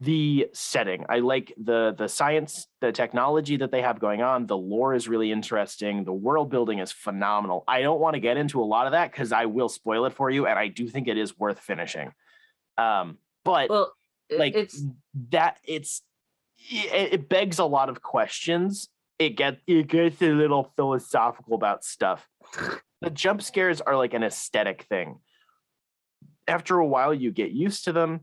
the 0.00 0.48
setting. 0.52 1.06
I 1.08 1.20
like 1.20 1.54
the 1.56 1.94
the 1.96 2.08
science, 2.08 2.66
the 2.80 2.92
technology 2.92 3.56
that 3.58 3.70
they 3.70 3.80
have 3.80 4.00
going 4.00 4.22
on. 4.22 4.46
The 4.46 4.56
lore 4.56 4.94
is 4.94 5.08
really 5.08 5.32
interesting. 5.32 6.04
The 6.04 6.12
world 6.12 6.50
building 6.50 6.80
is 6.80 6.92
phenomenal. 6.92 7.64
I 7.66 7.82
don't 7.82 8.00
want 8.00 8.14
to 8.14 8.20
get 8.20 8.36
into 8.36 8.60
a 8.60 8.64
lot 8.64 8.86
of 8.86 8.92
that 8.92 9.12
because 9.12 9.32
I 9.32 9.46
will 9.46 9.68
spoil 9.68 10.04
it 10.06 10.12
for 10.12 10.30
you, 10.30 10.46
and 10.46 10.58
I 10.58 10.68
do 10.68 10.88
think 10.88 11.08
it 11.08 11.16
is 11.16 11.38
worth 11.38 11.60
finishing. 11.60 12.12
Um, 12.76 13.18
but 13.44 13.70
well, 13.70 13.92
like 14.30 14.54
it's 14.54 14.82
that, 15.30 15.58
it's 15.64 16.02
it, 16.68 17.12
it 17.12 17.28
begs 17.28 17.58
a 17.58 17.64
lot 17.64 17.88
of 17.88 18.02
questions. 18.02 18.88
It 19.18 19.30
gets 19.30 19.60
it 19.66 19.88
gets 19.88 20.20
a 20.20 20.32
little 20.32 20.72
philosophical 20.76 21.54
about 21.54 21.84
stuff. 21.84 22.28
The 23.02 23.10
jump 23.10 23.42
scares 23.42 23.82
are 23.82 23.94
like 23.94 24.14
an 24.14 24.22
aesthetic 24.22 24.84
thing. 24.84 25.18
After 26.48 26.78
a 26.78 26.86
while, 26.86 27.12
you 27.12 27.30
get 27.30 27.50
used 27.50 27.84
to 27.84 27.92
them. 27.92 28.20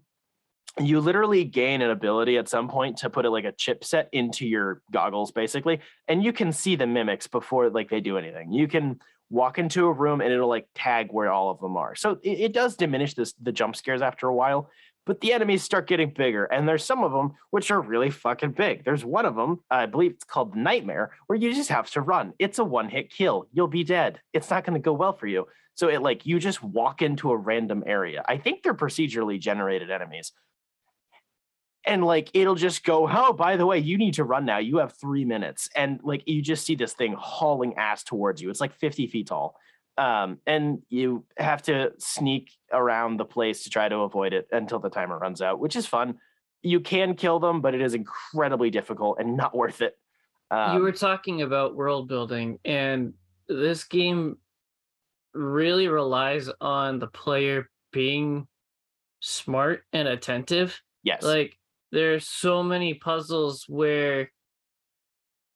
You 0.80 1.00
literally 1.00 1.44
gain 1.44 1.84
an 1.84 1.92
ability 1.92 2.40
at 2.40 2.50
some 2.50 2.68
point 2.68 2.98
to 2.98 3.12
put 3.12 3.26
it 3.26 3.30
like 3.30 3.46
a 3.46 3.52
chipset 3.52 4.08
into 4.12 4.48
your 4.48 4.82
goggles, 4.92 5.32
basically, 5.32 5.82
and 6.08 6.24
you 6.24 6.34
can 6.34 6.52
see 6.52 6.76
the 6.76 6.88
mimics 6.88 7.28
before 7.28 7.70
like 7.70 7.92
they 7.92 8.00
do 8.00 8.18
anything. 8.18 8.52
You 8.52 8.68
can 8.68 9.00
walk 9.30 9.60
into 9.60 9.86
a 9.86 9.92
room 9.92 10.22
and 10.22 10.34
it'll 10.34 10.50
like 10.50 10.68
tag 10.74 11.10
where 11.12 11.32
all 11.32 11.52
of 11.52 11.60
them 11.60 11.78
are. 11.78 11.96
So 11.96 12.18
it, 12.24 12.40
it 12.40 12.54
does 12.54 12.76
diminish 12.76 13.14
this 13.14 13.34
the 13.34 13.52
jump 13.52 13.76
scares 13.76 14.02
after 14.02 14.28
a 14.28 14.34
while, 14.34 14.70
but 15.06 15.22
the 15.22 15.34
enemies 15.34 15.64
start 15.64 15.88
getting 15.88 16.12
bigger 16.12 16.46
and 16.46 16.68
there's 16.68 16.84
some 16.84 17.04
of 17.04 17.12
them 17.12 17.34
which 17.50 17.72
are 17.72 17.82
really 17.82 18.10
fucking 18.10 18.52
big. 18.52 18.86
There's 18.86 19.04
one 19.04 19.26
of 19.26 19.36
them 19.36 19.60
i 19.70 19.86
believe 19.86 20.12
it's 20.12 20.24
called 20.24 20.56
nightmare 20.56 21.12
where 21.28 21.38
you 21.38 21.54
just 21.54 21.70
have 21.70 21.90
to 21.92 22.02
run. 22.02 22.34
It's 22.40 22.60
a 22.60 22.64
one 22.64 22.90
hit 22.90 23.10
kill. 23.10 23.48
You'll 23.52 23.68
be 23.68 23.84
dead. 23.84 24.20
It's 24.32 24.50
not 24.50 24.66
going 24.66 24.76
to 24.76 24.84
go 24.84 24.94
well 24.94 25.14
for 25.14 25.28
you. 25.28 25.48
So 25.76 25.90
it 25.90 26.02
like 26.02 26.26
you 26.26 26.40
just 26.40 26.64
walk 26.64 27.02
into 27.02 27.32
a 27.32 27.38
random 27.38 27.84
area. 27.86 28.24
I 28.28 28.38
think 28.38 28.64
they're 28.64 28.74
procedurally 28.74 29.40
generated 29.40 29.90
enemies. 29.92 30.32
And 31.86 32.06
like 32.06 32.30
it'll 32.34 32.56
just 32.56 32.86
go 32.86 33.10
oh 33.12 33.34
by 33.34 33.58
the 33.58 33.66
way 33.66 33.80
you 33.80 33.98
need 33.98 34.14
to 34.16 34.24
run 34.24 34.46
now. 34.46 34.60
You 34.60 34.78
have 34.78 34.94
three 34.94 35.26
minutes. 35.26 35.70
And 35.76 36.00
like 36.04 36.24
you 36.28 36.42
just 36.42 36.66
see 36.66 36.76
this 36.76 36.94
thing 36.94 37.16
hauling 37.18 37.74
ass 37.76 38.04
towards 38.04 38.42
you. 38.42 38.50
It's 38.50 38.62
like 38.62 38.74
50 38.74 39.08
feet 39.08 39.28
tall 39.28 39.58
Um, 39.98 40.40
and 40.48 40.82
you 40.90 41.26
have 41.38 41.62
to 41.64 41.94
sneak 42.00 42.52
around 42.72 43.18
the 43.18 43.26
place 43.26 43.64
to 43.64 43.70
try 43.70 43.88
to 43.90 43.98
avoid 43.98 44.34
it 44.34 44.48
until 44.52 44.80
the 44.80 44.90
timer 44.90 45.20
runs 45.20 45.42
out, 45.42 45.60
which 45.60 45.76
is 45.76 45.86
fun. 45.86 46.18
You 46.64 46.80
can 46.80 47.16
kill 47.16 47.40
them, 47.40 47.62
but 47.62 47.76
it 47.76 47.82
is 47.82 47.94
incredibly 47.94 48.72
difficult 48.72 49.20
and 49.20 49.38
not 49.38 49.56
worth 49.56 49.82
it. 49.82 49.96
Um, 50.50 50.78
you 50.78 50.84
were 50.84 50.92
talking 50.92 51.42
about 51.42 51.76
world 51.76 52.08
building, 52.08 52.60
and 52.66 53.14
this 53.48 53.84
game 53.84 54.38
really 55.34 55.88
relies 55.88 56.50
on 56.62 57.00
the 57.00 57.08
player 57.08 57.70
being 57.92 58.48
smart 59.20 59.84
and 59.94 60.08
attentive. 60.08 60.82
yes, 61.04 61.24
Like 61.24 61.58
there 61.92 62.14
are 62.14 62.20
so 62.20 62.62
many 62.64 62.94
puzzles 62.94 63.66
where 63.68 64.32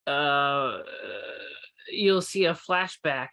uh 0.06 0.78
you'll 1.90 2.22
see 2.22 2.46
a 2.46 2.54
flashback 2.54 3.28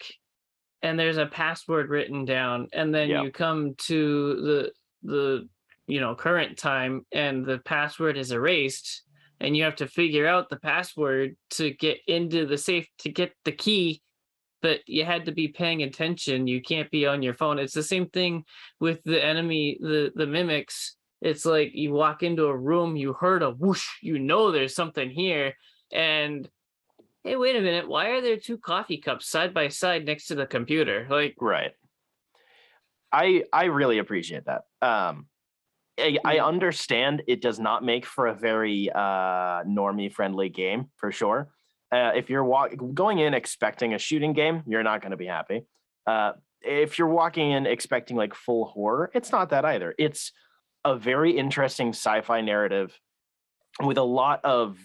and 0.82 1.00
there's 1.00 1.18
a 1.18 1.26
password 1.26 1.90
written 1.90 2.26
down 2.26 2.68
and 2.74 2.94
then 2.94 3.10
Yep. 3.10 3.24
you 3.24 3.32
come 3.32 3.76
to 3.80 4.36
the 4.42 4.72
the 5.04 5.48
you 5.88 6.00
know 6.00 6.16
current 6.16 6.58
time 6.58 7.06
and 7.12 7.46
the 7.46 7.60
password 7.60 8.18
is 8.18 8.32
erased 8.32 9.04
and 9.40 9.56
you 9.56 9.64
have 9.64 9.76
to 9.76 9.88
figure 9.88 10.28
out 10.28 10.50
the 10.50 10.56
password 10.60 11.36
to 11.52 11.72
get 11.72 11.98
into 12.08 12.46
the 12.46 12.58
safe 12.58 12.88
to 13.00 13.10
get 13.10 13.34
the 13.46 13.52
key 13.52 14.02
but 14.62 14.80
you 14.88 15.06
had 15.06 15.26
to 15.26 15.32
be 15.32 15.48
paying 15.48 15.84
attention 15.84 16.48
you 16.48 16.62
can't 16.62 16.90
be 16.90 17.06
on 17.06 17.22
your 17.22 17.34
phone 17.34 17.60
it's 17.60 17.74
the 17.74 17.84
same 17.84 18.08
thing 18.10 18.44
with 18.80 19.00
the 19.04 19.24
enemy 19.24 19.78
the 19.82 20.12
the 20.16 20.26
mimics 20.26 20.96
it's 21.22 21.46
like 21.46 21.72
you 21.74 21.92
walk 21.94 22.24
into 22.24 22.46
a 22.46 22.58
room 22.58 22.96
you 22.96 23.14
heard 23.14 23.44
a 23.44 23.52
whoosh 23.52 23.88
you 24.02 24.18
know 24.20 24.52
there's 24.52 24.74
something 24.76 25.10
here 25.10 25.54
and 25.92 26.50
hey 27.26 27.36
wait 27.36 27.56
a 27.56 27.62
minute 27.62 27.90
why 27.90 28.12
are 28.12 28.22
there 28.22 28.38
two 28.38 28.58
coffee 28.58 28.98
cups 28.98 29.28
side 29.28 29.54
by 29.54 29.68
side 29.68 30.06
next 30.06 30.28
to 30.28 30.36
the 30.36 30.46
computer 30.46 31.08
like 31.10 31.36
right. 31.42 31.72
I 33.16 33.44
I 33.54 33.66
really 33.66 34.00
appreciate 34.00 34.46
that. 34.46 34.64
Um, 34.82 35.28
I, 35.98 36.18
I 36.26 36.40
understand 36.40 37.24
it 37.28 37.42
does 37.42 37.60
not 37.60 37.84
make 37.84 38.06
for 38.06 38.28
a 38.28 38.36
very 38.36 38.90
uh 38.94 39.64
normie 39.64 40.12
friendly 40.12 40.50
game 40.50 40.90
for 40.98 41.12
sure. 41.12 41.50
Uh, 41.92 42.12
if 42.16 42.30
you're 42.30 42.44
walk- 42.44 42.74
going 42.94 43.20
in 43.20 43.34
expecting 43.34 43.94
a 43.94 43.98
shooting 43.98 44.34
game, 44.34 44.64
you're 44.68 44.84
not 44.84 45.02
going 45.02 45.12
to 45.12 45.18
be 45.18 45.28
happy. 45.28 45.66
Uh, 46.06 46.34
if 46.62 47.00
you're 47.00 47.08
walking 47.08 47.52
in 47.52 47.66
expecting 47.66 48.18
like 48.18 48.34
full 48.34 48.66
horror, 48.66 49.12
it's 49.14 49.32
not 49.32 49.52
that 49.52 49.64
either. 49.64 49.96
It's 49.98 50.34
a 50.84 50.98
very 50.98 51.38
interesting 51.38 51.90
sci-fi 51.90 52.42
narrative 52.42 53.00
with 53.82 53.98
a 53.98 54.04
lot 54.04 54.44
of 54.44 54.78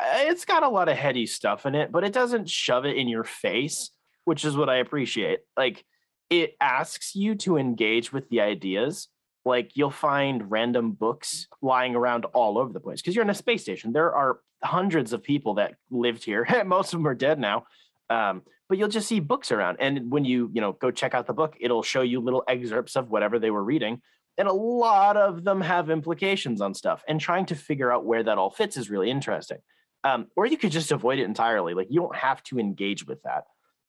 it's 0.00 0.44
got 0.44 0.62
a 0.62 0.68
lot 0.68 0.88
of 0.88 0.96
heady 0.96 1.26
stuff 1.26 1.66
in 1.66 1.74
it, 1.74 1.92
but 1.92 2.04
it 2.04 2.12
doesn't 2.12 2.48
shove 2.48 2.84
it 2.84 2.96
in 2.96 3.08
your 3.08 3.24
face, 3.24 3.90
which 4.24 4.44
is 4.44 4.56
what 4.56 4.68
I 4.68 4.76
appreciate. 4.76 5.40
Like 5.56 5.84
it 6.30 6.56
asks 6.60 7.14
you 7.14 7.34
to 7.36 7.58
engage 7.58 8.12
with 8.12 8.28
the 8.28 8.40
ideas. 8.40 9.08
Like 9.44 9.72
you'll 9.76 9.90
find 9.90 10.50
random 10.50 10.92
books 10.92 11.48
lying 11.60 11.94
around 11.94 12.24
all 12.26 12.58
over 12.58 12.72
the 12.72 12.80
place 12.80 13.02
because 13.02 13.14
you're 13.14 13.24
in 13.24 13.30
a 13.30 13.34
space 13.34 13.62
station. 13.62 13.92
There 13.92 14.14
are 14.14 14.40
hundreds 14.62 15.12
of 15.12 15.22
people 15.22 15.54
that 15.54 15.74
lived 15.90 16.24
here. 16.24 16.46
Most 16.66 16.94
of 16.94 17.00
them 17.00 17.06
are 17.06 17.14
dead 17.14 17.38
now. 17.38 17.64
Um, 18.08 18.42
but 18.68 18.78
you'll 18.78 18.88
just 18.88 19.08
see 19.08 19.20
books 19.20 19.52
around. 19.52 19.76
And 19.80 20.10
when 20.10 20.24
you, 20.24 20.50
you 20.54 20.60
know, 20.60 20.72
go 20.72 20.90
check 20.90 21.12
out 21.12 21.26
the 21.26 21.34
book, 21.34 21.56
it'll 21.60 21.82
show 21.82 22.00
you 22.00 22.20
little 22.20 22.44
excerpts 22.48 22.96
of 22.96 23.10
whatever 23.10 23.38
they 23.38 23.50
were 23.50 23.62
reading. 23.62 24.00
And 24.38 24.48
a 24.48 24.52
lot 24.52 25.18
of 25.18 25.44
them 25.44 25.60
have 25.60 25.90
implications 25.90 26.62
on 26.62 26.72
stuff. 26.72 27.02
And 27.06 27.20
trying 27.20 27.46
to 27.46 27.54
figure 27.54 27.92
out 27.92 28.06
where 28.06 28.22
that 28.22 28.38
all 28.38 28.50
fits 28.50 28.78
is 28.78 28.88
really 28.88 29.10
interesting. 29.10 29.58
Um, 30.04 30.26
or 30.36 30.46
you 30.46 30.56
could 30.56 30.72
just 30.72 30.92
avoid 30.92 31.18
it 31.18 31.24
entirely. 31.24 31.74
Like 31.74 31.88
you 31.90 32.00
don't 32.00 32.16
have 32.16 32.42
to 32.44 32.58
engage 32.58 33.06
with 33.06 33.20
that. 33.22 33.44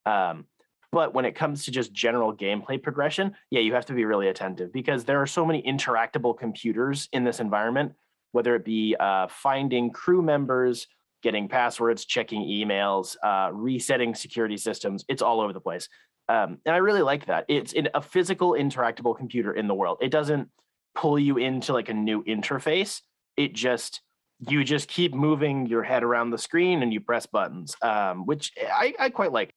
Um, 0.05 0.45
but 0.91 1.13
when 1.15 1.25
it 1.25 1.33
comes 1.33 1.65
to 1.65 1.71
just 1.71 1.91
general 1.91 2.35
gameplay 2.35 2.81
progression, 2.81 3.33
yeah, 3.49 3.61
you 3.61 3.73
have 3.73 3.87
to 3.87 3.93
be 3.93 4.05
really 4.05 4.27
attentive 4.27 4.71
because 4.71 5.05
there 5.05 5.19
are 5.21 5.25
so 5.25 5.43
many 5.43 5.63
interactable 5.63 6.37
computers 6.37 7.09
in 7.11 7.23
this 7.23 7.39
environment, 7.39 7.93
whether 8.31 8.55
it 8.55 8.63
be 8.63 8.95
uh, 8.99 9.27
finding 9.27 9.89
crew 9.89 10.21
members, 10.21 10.85
getting 11.23 11.47
passwords, 11.47 12.05
checking 12.05 12.41
emails, 12.41 13.15
uh, 13.23 13.49
resetting 13.51 14.13
security 14.13 14.57
systems. 14.57 15.03
It's 15.07 15.23
all 15.23 15.41
over 15.41 15.51
the 15.51 15.59
place. 15.59 15.89
Um, 16.29 16.59
and 16.65 16.75
I 16.75 16.77
really 16.77 17.01
like 17.01 17.25
that. 17.25 17.45
It's 17.47 17.73
in 17.73 17.89
a 17.95 18.01
physical, 18.01 18.51
interactable 18.51 19.17
computer 19.17 19.51
in 19.51 19.67
the 19.67 19.73
world. 19.73 19.97
It 19.99 20.11
doesn't 20.11 20.49
pull 20.93 21.17
you 21.17 21.37
into 21.37 21.73
like 21.73 21.89
a 21.89 21.93
new 21.93 22.23
interface. 22.23 23.01
It 23.35 23.53
just 23.53 24.01
you 24.39 24.63
just 24.63 24.87
keep 24.87 25.13
moving 25.13 25.67
your 25.67 25.83
head 25.83 26.03
around 26.03 26.31
the 26.31 26.37
screen 26.37 26.83
and 26.83 26.91
you 26.91 26.99
press 26.99 27.25
buttons, 27.25 27.75
um, 27.81 28.25
which 28.25 28.51
I, 28.61 28.93
I 28.99 29.09
quite 29.09 29.31
like. 29.31 29.53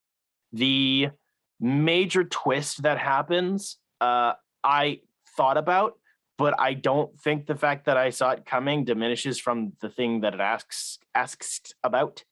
The 0.52 1.08
major 1.60 2.24
twist 2.24 2.82
that 2.82 2.98
happens, 2.98 3.78
uh, 4.00 4.34
I 4.62 5.00
thought 5.36 5.56
about, 5.56 5.94
but 6.38 6.58
I 6.58 6.74
don't 6.74 7.18
think 7.20 7.46
the 7.46 7.54
fact 7.54 7.86
that 7.86 7.96
I 7.96 8.10
saw 8.10 8.32
it 8.32 8.44
coming 8.44 8.84
diminishes 8.84 9.38
from 9.38 9.72
the 9.80 9.88
thing 9.88 10.20
that 10.20 10.34
it 10.34 10.40
asks 10.40 10.98
asks 11.14 11.72
about. 11.82 12.22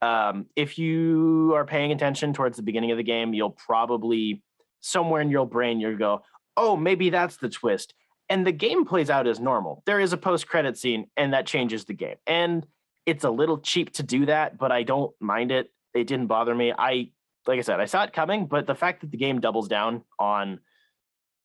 Um, 0.00 0.46
if 0.56 0.78
you 0.78 1.52
are 1.54 1.64
paying 1.64 1.92
attention 1.92 2.32
towards 2.32 2.56
the 2.56 2.64
beginning 2.64 2.90
of 2.90 2.96
the 2.96 3.04
game, 3.04 3.34
you'll 3.34 3.50
probably 3.50 4.42
somewhere 4.80 5.20
in 5.20 5.30
your 5.30 5.46
brain 5.46 5.78
you'll 5.78 5.96
go, 5.96 6.22
"Oh, 6.56 6.76
maybe 6.76 7.10
that's 7.10 7.36
the 7.36 7.48
twist." 7.48 7.94
And 8.32 8.46
the 8.46 8.52
game 8.52 8.86
plays 8.86 9.10
out 9.10 9.26
as 9.26 9.40
normal. 9.40 9.82
There 9.84 10.00
is 10.00 10.14
a 10.14 10.16
post-credit 10.16 10.78
scene, 10.78 11.06
and 11.18 11.34
that 11.34 11.44
changes 11.44 11.84
the 11.84 11.92
game. 11.92 12.16
And 12.26 12.66
it's 13.04 13.24
a 13.24 13.30
little 13.30 13.58
cheap 13.58 13.92
to 13.96 14.02
do 14.02 14.24
that, 14.24 14.56
but 14.56 14.72
I 14.72 14.84
don't 14.84 15.12
mind 15.20 15.52
it. 15.52 15.70
It 15.92 16.06
didn't 16.06 16.28
bother 16.28 16.54
me. 16.54 16.72
I 16.72 17.10
like 17.46 17.58
I 17.58 17.60
said, 17.60 17.78
I 17.78 17.84
saw 17.84 18.04
it 18.04 18.14
coming, 18.14 18.46
but 18.46 18.66
the 18.66 18.74
fact 18.74 19.02
that 19.02 19.10
the 19.10 19.18
game 19.18 19.38
doubles 19.38 19.68
down 19.68 20.04
on 20.18 20.60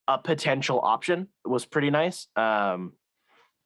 a 0.08 0.18
potential 0.18 0.80
option 0.80 1.28
was 1.44 1.66
pretty 1.66 1.90
nice. 1.90 2.28
Um, 2.38 2.94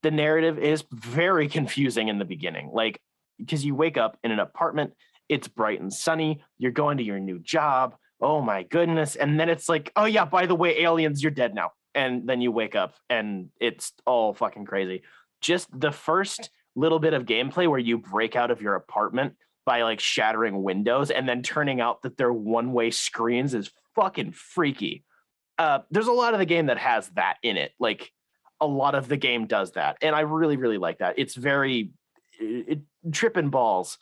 the 0.01 0.09
narrative 0.09 0.57
is 0.57 0.84
very 0.91 1.47
confusing 1.57 2.07
in 2.07 2.17
the 2.17 2.26
beginning, 2.26 2.72
like 2.74 2.99
because 3.38 3.63
you 3.63 3.76
wake 3.76 3.97
up 3.97 4.17
in 4.24 4.32
an 4.32 4.39
apartment, 4.39 4.93
it's 5.30 5.47
bright 5.47 5.80
and 5.80 5.93
sunny, 5.93 6.43
you're 6.57 6.72
going 6.72 6.97
to 6.97 7.03
your 7.03 7.19
new 7.19 7.38
job. 7.38 7.95
Oh 8.19 8.41
my 8.41 8.63
goodness. 8.63 9.15
And 9.15 9.39
then 9.39 9.47
it's 9.47 9.69
like, 9.69 9.91
oh 9.95 10.05
yeah, 10.05 10.26
by 10.26 10.47
the 10.47 10.55
way, 10.55 10.82
aliens, 10.82 11.22
you're 11.22 11.30
dead 11.30 11.53
now. 11.53 11.69
And 11.93 12.27
then 12.27 12.41
you 12.41 12.51
wake 12.51 12.75
up 12.75 12.95
and 13.09 13.49
it's 13.59 13.93
all 14.05 14.33
fucking 14.33 14.65
crazy. 14.65 15.03
Just 15.41 15.67
the 15.77 15.91
first 15.91 16.49
little 16.75 16.99
bit 16.99 17.13
of 17.13 17.25
gameplay 17.25 17.67
where 17.67 17.79
you 17.79 17.97
break 17.97 18.35
out 18.35 18.51
of 18.51 18.61
your 18.61 18.75
apartment 18.75 19.35
by 19.65 19.83
like 19.83 19.99
shattering 19.99 20.63
windows 20.63 21.11
and 21.11 21.27
then 21.27 21.43
turning 21.43 21.81
out 21.81 22.01
that 22.01 22.17
they're 22.17 22.33
one 22.33 22.71
way 22.71 22.91
screens 22.91 23.53
is 23.53 23.71
fucking 23.95 24.31
freaky. 24.31 25.03
Uh, 25.57 25.79
there's 25.91 26.07
a 26.07 26.11
lot 26.11 26.33
of 26.33 26.39
the 26.39 26.45
game 26.45 26.67
that 26.67 26.77
has 26.77 27.09
that 27.09 27.37
in 27.43 27.57
it. 27.57 27.71
Like 27.79 28.11
a 28.59 28.65
lot 28.67 28.95
of 28.95 29.07
the 29.07 29.17
game 29.17 29.47
does 29.47 29.71
that. 29.73 29.97
And 30.01 30.15
I 30.15 30.21
really, 30.21 30.57
really 30.57 30.77
like 30.77 30.99
that. 30.99 31.15
It's 31.17 31.35
very 31.35 31.91
it, 32.39 32.79
it, 33.03 33.11
tripping 33.11 33.49
balls. 33.49 33.97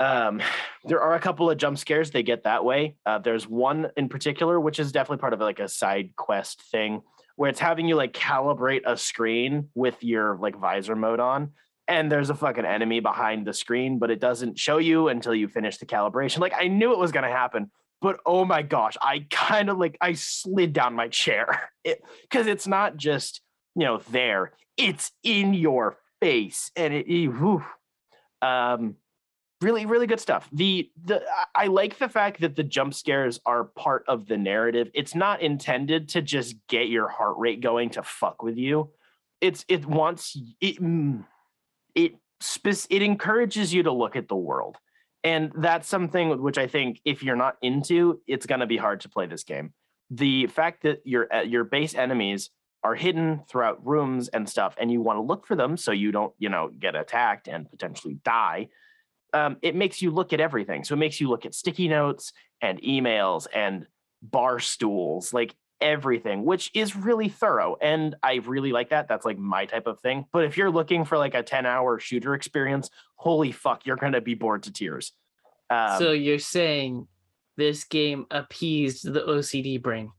Um, 0.00 0.40
there 0.84 1.00
are 1.00 1.14
a 1.14 1.20
couple 1.20 1.50
of 1.50 1.56
jump 1.56 1.78
scares 1.78 2.10
they 2.10 2.22
get 2.22 2.44
that 2.44 2.64
way. 2.64 2.96
Uh, 3.06 3.18
there's 3.18 3.48
one 3.48 3.90
in 3.96 4.08
particular, 4.08 4.60
which 4.60 4.78
is 4.78 4.92
definitely 4.92 5.20
part 5.20 5.32
of 5.32 5.40
like 5.40 5.60
a 5.60 5.68
side 5.68 6.14
quest 6.16 6.62
thing 6.70 7.02
where 7.36 7.50
it's 7.50 7.60
having 7.60 7.88
you 7.88 7.96
like 7.96 8.12
calibrate 8.12 8.82
a 8.86 8.96
screen 8.96 9.68
with 9.74 10.02
your 10.04 10.38
like 10.40 10.56
visor 10.56 10.94
mode 10.94 11.20
on 11.20 11.50
and 11.88 12.10
there's 12.10 12.30
a 12.30 12.34
fucking 12.34 12.64
enemy 12.64 13.00
behind 13.00 13.46
the 13.46 13.52
screen, 13.52 13.98
but 13.98 14.10
it 14.10 14.20
doesn't 14.20 14.58
show 14.58 14.78
you 14.78 15.08
until 15.08 15.34
you 15.34 15.48
finish 15.48 15.78
the 15.78 15.86
calibration. 15.86 16.38
Like 16.38 16.54
I 16.56 16.68
knew 16.68 16.92
it 16.92 16.98
was 16.98 17.12
gonna 17.12 17.28
happen, 17.28 17.70
but 18.00 18.20
oh 18.24 18.44
my 18.44 18.62
gosh, 18.62 18.96
I 19.02 19.26
kind 19.30 19.68
of 19.68 19.78
like 19.78 19.96
I 20.00 20.14
slid 20.14 20.72
down 20.72 20.94
my 20.94 21.08
chair 21.08 21.70
because 21.84 21.96
it, 22.46 22.52
it's 22.52 22.66
not 22.66 22.96
just 22.96 23.40
you 23.74 23.84
know 23.84 24.00
there, 24.10 24.52
it's 24.76 25.10
in 25.22 25.54
your 25.54 25.98
face, 26.20 26.70
and 26.76 26.94
it, 26.94 27.06
it 27.08 27.60
um 28.40 28.96
really 29.64 29.86
really 29.86 30.06
good 30.06 30.20
stuff. 30.20 30.48
The 30.52 30.90
the 31.04 31.22
I 31.54 31.66
like 31.66 31.98
the 31.98 32.08
fact 32.08 32.40
that 32.42 32.54
the 32.54 32.62
jump 32.62 32.94
scares 32.94 33.40
are 33.44 33.64
part 33.64 34.04
of 34.06 34.26
the 34.26 34.36
narrative. 34.36 34.90
It's 34.94 35.14
not 35.14 35.42
intended 35.42 36.10
to 36.10 36.22
just 36.22 36.56
get 36.68 36.88
your 36.88 37.08
heart 37.08 37.36
rate 37.38 37.60
going 37.60 37.90
to 37.90 38.02
fuck 38.02 38.42
with 38.42 38.56
you. 38.56 38.90
It's 39.40 39.64
it 39.68 39.86
wants 39.86 40.38
it. 40.60 40.80
Mm, 40.80 41.24
it 41.94 42.14
it 42.90 43.02
encourages 43.02 43.72
you 43.72 43.82
to 43.82 43.92
look 43.92 44.16
at 44.16 44.28
the 44.28 44.36
world 44.36 44.76
and 45.22 45.50
that's 45.56 45.88
something 45.88 46.40
which 46.42 46.58
i 46.58 46.66
think 46.66 47.00
if 47.04 47.22
you're 47.22 47.36
not 47.36 47.56
into 47.62 48.20
it's 48.26 48.46
going 48.46 48.60
to 48.60 48.66
be 48.66 48.76
hard 48.76 49.00
to 49.00 49.08
play 49.08 49.26
this 49.26 49.44
game 49.44 49.72
the 50.10 50.46
fact 50.48 50.82
that 50.82 51.00
your 51.04 51.32
uh, 51.34 51.42
your 51.42 51.64
base 51.64 51.94
enemies 51.94 52.50
are 52.84 52.94
hidden 52.94 53.40
throughout 53.48 53.84
rooms 53.84 54.28
and 54.28 54.48
stuff 54.48 54.74
and 54.78 54.92
you 54.92 55.00
want 55.00 55.16
to 55.16 55.22
look 55.22 55.46
for 55.46 55.56
them 55.56 55.76
so 55.76 55.90
you 55.90 56.12
don't 56.12 56.34
you 56.38 56.48
know 56.48 56.70
get 56.78 56.94
attacked 56.94 57.48
and 57.48 57.70
potentially 57.70 58.18
die 58.24 58.68
um, 59.34 59.56
it 59.60 59.74
makes 59.74 60.00
you 60.00 60.10
look 60.10 60.32
at 60.32 60.40
everything 60.40 60.84
so 60.84 60.94
it 60.94 60.98
makes 60.98 61.20
you 61.20 61.28
look 61.28 61.44
at 61.44 61.54
sticky 61.54 61.88
notes 61.88 62.32
and 62.62 62.80
emails 62.80 63.46
and 63.52 63.86
bar 64.22 64.58
stools 64.58 65.34
like 65.34 65.54
everything, 65.80 66.44
which 66.44 66.70
is 66.74 66.96
really 66.96 67.28
thorough. 67.28 67.76
And 67.80 68.16
I 68.22 68.36
really 68.36 68.72
like 68.72 68.90
that. 68.90 69.06
That's 69.06 69.24
like 69.26 69.38
my 69.38 69.66
type 69.66 69.86
of 69.86 70.00
thing. 70.00 70.24
But 70.32 70.44
if 70.44 70.56
you're 70.56 70.70
looking 70.70 71.04
for 71.04 71.18
like 71.18 71.34
a 71.34 71.42
10 71.42 71.66
hour 71.66 71.98
shooter 72.00 72.34
experience, 72.34 72.90
holy 73.16 73.52
fuck, 73.52 73.86
you're 73.86 73.96
going 73.96 74.12
to 74.12 74.20
be 74.20 74.34
bored 74.34 74.64
to 74.64 74.72
tears. 74.72 75.12
Um, 75.70 75.98
so 75.98 76.12
you're 76.12 76.38
saying 76.38 77.06
this 77.56 77.84
game 77.84 78.26
appeased 78.30 79.04
the 79.04 79.20
OCD 79.20 79.80
brain. 79.80 80.10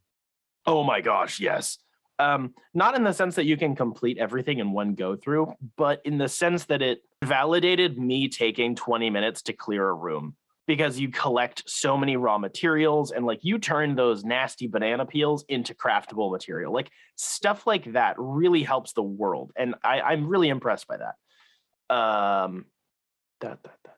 Oh 0.65 0.83
my 0.83 1.01
gosh, 1.01 1.39
yes. 1.39 1.79
Um, 2.17 2.53
not 2.73 2.95
in 2.95 3.03
the 3.03 3.11
sense 3.11 3.35
that 3.35 3.45
you 3.45 3.57
can 3.57 3.75
complete 3.75 4.17
everything 4.17 4.59
in 4.59 4.71
one 4.71 4.95
go 4.95 5.15
through, 5.15 5.53
but 5.75 6.01
in 6.05 6.17
the 6.17 6.29
sense 6.29 6.65
that 6.65 6.81
it 6.81 7.01
validated 7.23 7.97
me 7.97 8.27
taking 8.27 8.75
20 8.75 9.09
minutes 9.09 9.43
to 9.43 9.53
clear 9.53 9.87
a 9.87 9.93
room 9.93 10.35
because 10.67 10.99
you 10.99 11.09
collect 11.09 11.63
so 11.67 11.95
many 11.95 12.17
raw 12.17 12.37
materials 12.37 13.11
and 13.11 13.25
like 13.25 13.39
you 13.43 13.59
turn 13.59 13.95
those 13.95 14.23
nasty 14.23 14.67
banana 14.67 15.05
peels 15.05 15.45
into 15.47 15.75
craftable 15.75 16.31
material. 16.31 16.73
Like 16.73 16.89
stuff 17.15 17.67
like 17.67 17.93
that 17.93 18.15
really 18.17 18.63
helps 18.63 18.93
the 18.93 19.03
world. 19.03 19.51
And 19.55 19.75
I, 19.83 20.01
I'm 20.01 20.27
really 20.27 20.49
impressed 20.49 20.87
by 20.87 20.97
that. 20.97 21.95
Um, 21.95 22.65
da, 23.39 23.49
da, 23.49 23.69
da, 23.83 23.91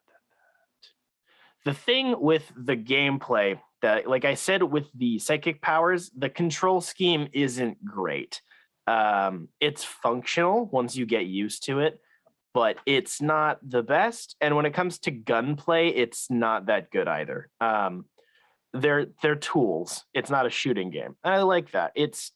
the 1.68 1.74
thing 1.74 2.18
with 2.18 2.50
the 2.56 2.76
gameplay 2.76 3.60
that 3.82 4.08
like 4.08 4.24
i 4.24 4.32
said 4.32 4.62
with 4.62 4.86
the 4.94 5.18
psychic 5.18 5.60
powers 5.60 6.10
the 6.16 6.30
control 6.30 6.80
scheme 6.80 7.28
isn't 7.34 7.84
great 7.84 8.40
um 8.86 9.48
it's 9.60 9.84
functional 9.84 10.64
once 10.66 10.96
you 10.96 11.04
get 11.04 11.26
used 11.26 11.64
to 11.64 11.80
it 11.80 12.00
but 12.58 12.78
it's 12.86 13.20
not 13.22 13.58
the 13.62 13.82
best 13.82 14.36
and 14.40 14.56
when 14.56 14.66
it 14.66 14.74
comes 14.74 14.98
to 14.98 15.10
gunplay 15.10 15.88
it's 15.88 16.30
not 16.30 16.66
that 16.66 16.90
good 16.90 17.06
either 17.06 17.48
um 17.60 18.04
they're 18.72 19.06
they're 19.22 19.36
tools 19.36 20.04
it's 20.12 20.30
not 20.30 20.46
a 20.46 20.50
shooting 20.50 20.90
game 20.90 21.14
i 21.22 21.38
like 21.38 21.70
that 21.70 21.92
it's 21.94 22.32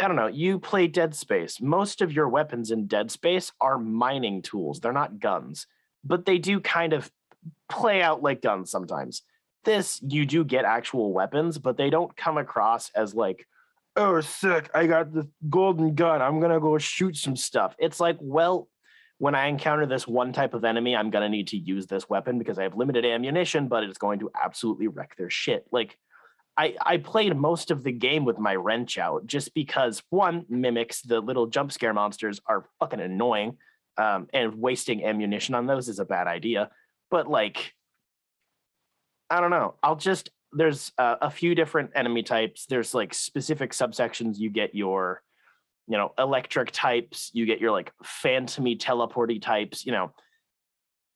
i 0.00 0.06
don't 0.06 0.16
know 0.16 0.26
you 0.26 0.58
play 0.58 0.86
dead 0.86 1.14
space 1.14 1.60
most 1.60 2.02
of 2.02 2.12
your 2.12 2.28
weapons 2.28 2.70
in 2.70 2.86
dead 2.86 3.10
space 3.10 3.52
are 3.60 3.78
mining 3.78 4.42
tools 4.42 4.80
they're 4.80 4.92
not 4.92 5.18
guns 5.18 5.66
but 6.04 6.24
they 6.26 6.38
do 6.38 6.60
kind 6.60 6.92
of 6.92 7.10
play 7.68 8.02
out 8.02 8.22
like 8.22 8.42
guns 8.42 8.70
sometimes. 8.70 9.22
This, 9.64 10.00
you 10.06 10.24
do 10.24 10.44
get 10.44 10.64
actual 10.64 11.12
weapons, 11.12 11.58
but 11.58 11.76
they 11.76 11.90
don't 11.90 12.16
come 12.16 12.38
across 12.38 12.90
as 12.94 13.14
like, 13.14 13.46
oh, 13.96 14.20
sick, 14.20 14.70
I 14.74 14.86
got 14.86 15.12
the 15.12 15.28
golden 15.50 15.94
gun. 15.94 16.22
I'm 16.22 16.40
to 16.40 16.60
go 16.60 16.78
shoot 16.78 17.16
some 17.16 17.36
stuff. 17.36 17.74
It's 17.78 18.00
like, 18.00 18.16
well, 18.20 18.68
when 19.18 19.34
I 19.34 19.46
encounter 19.46 19.84
this 19.84 20.06
one 20.06 20.32
type 20.32 20.54
of 20.54 20.64
enemy, 20.64 20.96
I'm 20.96 21.10
going 21.10 21.22
to 21.22 21.28
need 21.28 21.48
to 21.48 21.56
use 21.56 21.86
this 21.86 22.08
weapon 22.08 22.38
because 22.38 22.58
I 22.58 22.62
have 22.62 22.76
limited 22.76 23.04
ammunition, 23.04 23.68
but 23.68 23.82
it's 23.82 23.98
going 23.98 24.20
to 24.20 24.30
absolutely 24.40 24.88
wreck 24.88 25.16
their 25.16 25.30
shit. 25.30 25.66
Like, 25.72 25.98
I, 26.56 26.74
I 26.84 26.96
played 26.96 27.36
most 27.36 27.70
of 27.70 27.84
the 27.84 27.92
game 27.92 28.24
with 28.24 28.38
my 28.38 28.56
wrench 28.56 28.98
out 28.98 29.26
just 29.26 29.54
because 29.54 30.02
one 30.10 30.44
mimics 30.48 31.02
the 31.02 31.20
little 31.20 31.46
jump 31.46 31.70
scare 31.70 31.94
monsters 31.94 32.40
are 32.46 32.64
fucking 32.80 33.00
annoying, 33.00 33.58
um, 33.96 34.28
and 34.32 34.54
wasting 34.56 35.04
ammunition 35.04 35.54
on 35.54 35.66
those 35.66 35.88
is 35.88 36.00
a 36.00 36.04
bad 36.04 36.26
idea. 36.26 36.70
But 37.10 37.28
like 37.28 37.74
i 39.30 39.40
don't 39.40 39.50
know. 39.50 39.74
I'll 39.82 39.96
just 39.96 40.30
there's 40.52 40.92
uh, 40.96 41.16
a 41.20 41.30
few 41.30 41.54
different 41.54 41.90
enemy 41.94 42.22
types. 42.22 42.66
There's 42.66 42.94
like 42.94 43.12
specific 43.12 43.72
subsections 43.72 44.38
you 44.38 44.50
get 44.50 44.74
your 44.74 45.22
you 45.88 45.96
know 45.96 46.12
electric 46.18 46.70
types 46.70 47.30
you 47.32 47.46
get 47.46 47.60
your 47.60 47.72
like 47.72 47.92
phantomy 48.04 48.78
teleporty 48.78 49.40
types 49.40 49.84
you 49.86 49.92
know 49.92 50.12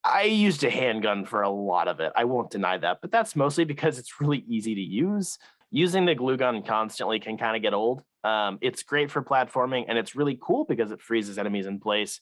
i 0.05 0.23
used 0.23 0.65
a 0.65 0.70
handgun 0.70 1.24
for 1.24 1.43
a 1.43 1.51
lot 1.51 1.89
of 1.89 2.01
it 2.01 2.12
i 2.16 2.24
won't 2.24 2.51
deny 2.51 2.78
that 2.78 2.99
but 3.01 3.11
that's 3.11 3.36
mostly 3.36 3.65
because 3.65 3.99
it's 3.99 4.20
really 4.20 4.44
easy 4.49 4.74
to 4.74 4.81
use 4.81 5.39
using 5.70 6.05
the 6.05 6.15
glue 6.15 6.36
gun 6.36 6.62
constantly 6.62 7.20
can 7.20 7.36
kind 7.36 7.57
of 7.57 7.62
get 7.62 7.74
old 7.74 8.03
um, 8.24 8.59
it's 8.61 8.85
great 8.85 9.11
for 9.11 9.20
platforming 9.20 9.85
and 9.89 9.99
it's 9.99 10.15
really 10.15 10.39
cool 10.40 10.65
because 10.65 10.93
it 10.93 11.01
freezes 11.01 11.39
enemies 11.39 11.66
in 11.66 11.81
place 11.81 12.20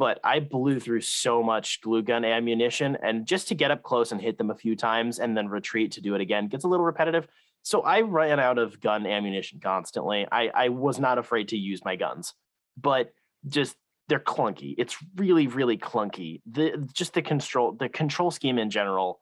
but 0.00 0.18
I 0.24 0.40
blew 0.40 0.80
through 0.80 1.02
so 1.02 1.42
much 1.42 1.82
glue 1.82 2.00
gun 2.02 2.24
ammunition. 2.24 2.96
And 3.02 3.26
just 3.26 3.48
to 3.48 3.54
get 3.54 3.70
up 3.70 3.82
close 3.82 4.12
and 4.12 4.20
hit 4.20 4.38
them 4.38 4.48
a 4.48 4.54
few 4.54 4.74
times 4.74 5.18
and 5.18 5.36
then 5.36 5.46
retreat 5.46 5.92
to 5.92 6.00
do 6.00 6.14
it 6.14 6.22
again 6.22 6.48
gets 6.48 6.64
a 6.64 6.68
little 6.68 6.86
repetitive. 6.86 7.28
So 7.62 7.82
I 7.82 8.00
ran 8.00 8.40
out 8.40 8.58
of 8.58 8.80
gun 8.80 9.06
ammunition 9.06 9.60
constantly. 9.60 10.26
I, 10.30 10.50
I 10.54 10.68
was 10.70 10.98
not 10.98 11.18
afraid 11.18 11.48
to 11.48 11.56
use 11.56 11.84
my 11.84 11.96
guns, 11.96 12.34
but 12.76 13.12
just 13.46 13.76
they're 14.08 14.18
clunky. 14.18 14.74
It's 14.76 14.96
really, 15.16 15.46
really 15.46 15.78
clunky. 15.78 16.40
The 16.50 16.88
just 16.92 17.14
the 17.14 17.22
control 17.22 17.72
the 17.72 17.88
control 17.88 18.30
scheme 18.30 18.58
in 18.58 18.70
general 18.70 19.20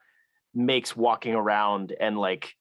makes 0.54 0.96
walking 0.96 1.34
around 1.34 1.94
and 2.00 2.18
like 2.18 2.54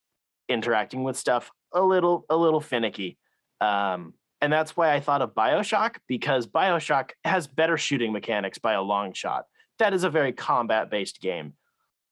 interacting 0.49 1.03
with 1.03 1.17
stuff 1.17 1.51
a 1.71 1.81
little 1.81 2.25
a 2.29 2.35
little 2.35 2.61
finicky. 2.61 3.17
Um, 3.61 4.13
and 4.41 4.53
that's 4.53 4.77
why 4.77 4.93
I 4.93 4.99
thought 4.99 5.21
of 5.21 5.33
Bioshock 5.33 5.95
because 6.07 6.47
Bioshock 6.47 7.11
has 7.23 7.47
better 7.47 7.77
shooting 7.77 8.11
mechanics 8.11 8.57
by 8.57 8.73
a 8.73 8.81
long 8.81 9.13
shot. 9.13 9.45
That 9.79 9.93
is 9.93 10.03
a 10.03 10.09
very 10.09 10.33
combat 10.33 10.91
based 10.91 11.21
game, 11.21 11.53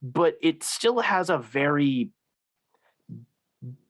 but 0.02 0.36
it 0.42 0.64
still 0.64 1.00
has 1.02 1.30
a 1.30 1.38
very 1.38 2.10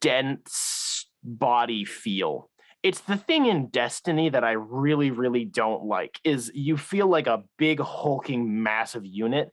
dense 0.02 1.08
body 1.24 1.86
feel. 1.86 2.50
It's 2.84 3.02
the 3.02 3.18
thing 3.18 3.48
in 3.48 3.68
Destiny 3.70 4.30
that 4.30 4.44
I 4.44 4.52
really, 4.52 5.10
really 5.12 5.46
don't 5.46 5.86
like 5.86 6.20
is 6.24 6.52
you 6.54 6.78
feel 6.78 7.08
like 7.08 7.28
a 7.28 7.44
big 7.58 7.80
hulking 7.80 8.62
massive 8.62 9.06
unit, 9.06 9.50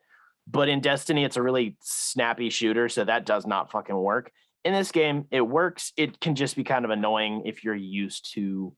but 0.46 0.68
in 0.68 0.80
Destiny 0.80 1.24
it's 1.24 1.36
a 1.38 1.42
really 1.42 1.76
snappy 1.80 2.50
shooter, 2.50 2.88
so 2.88 3.04
that 3.04 3.24
does 3.24 3.46
not 3.46 3.70
fucking 3.70 3.96
work. 3.96 4.30
In 4.64 4.74
this 4.74 4.92
game 4.92 5.26
it 5.30 5.40
works. 5.40 5.92
It 5.96 6.20
can 6.20 6.34
just 6.34 6.56
be 6.56 6.64
kind 6.64 6.84
of 6.84 6.90
annoying 6.90 7.42
if 7.46 7.64
you're 7.64 7.74
used 7.74 8.34
to 8.34 8.74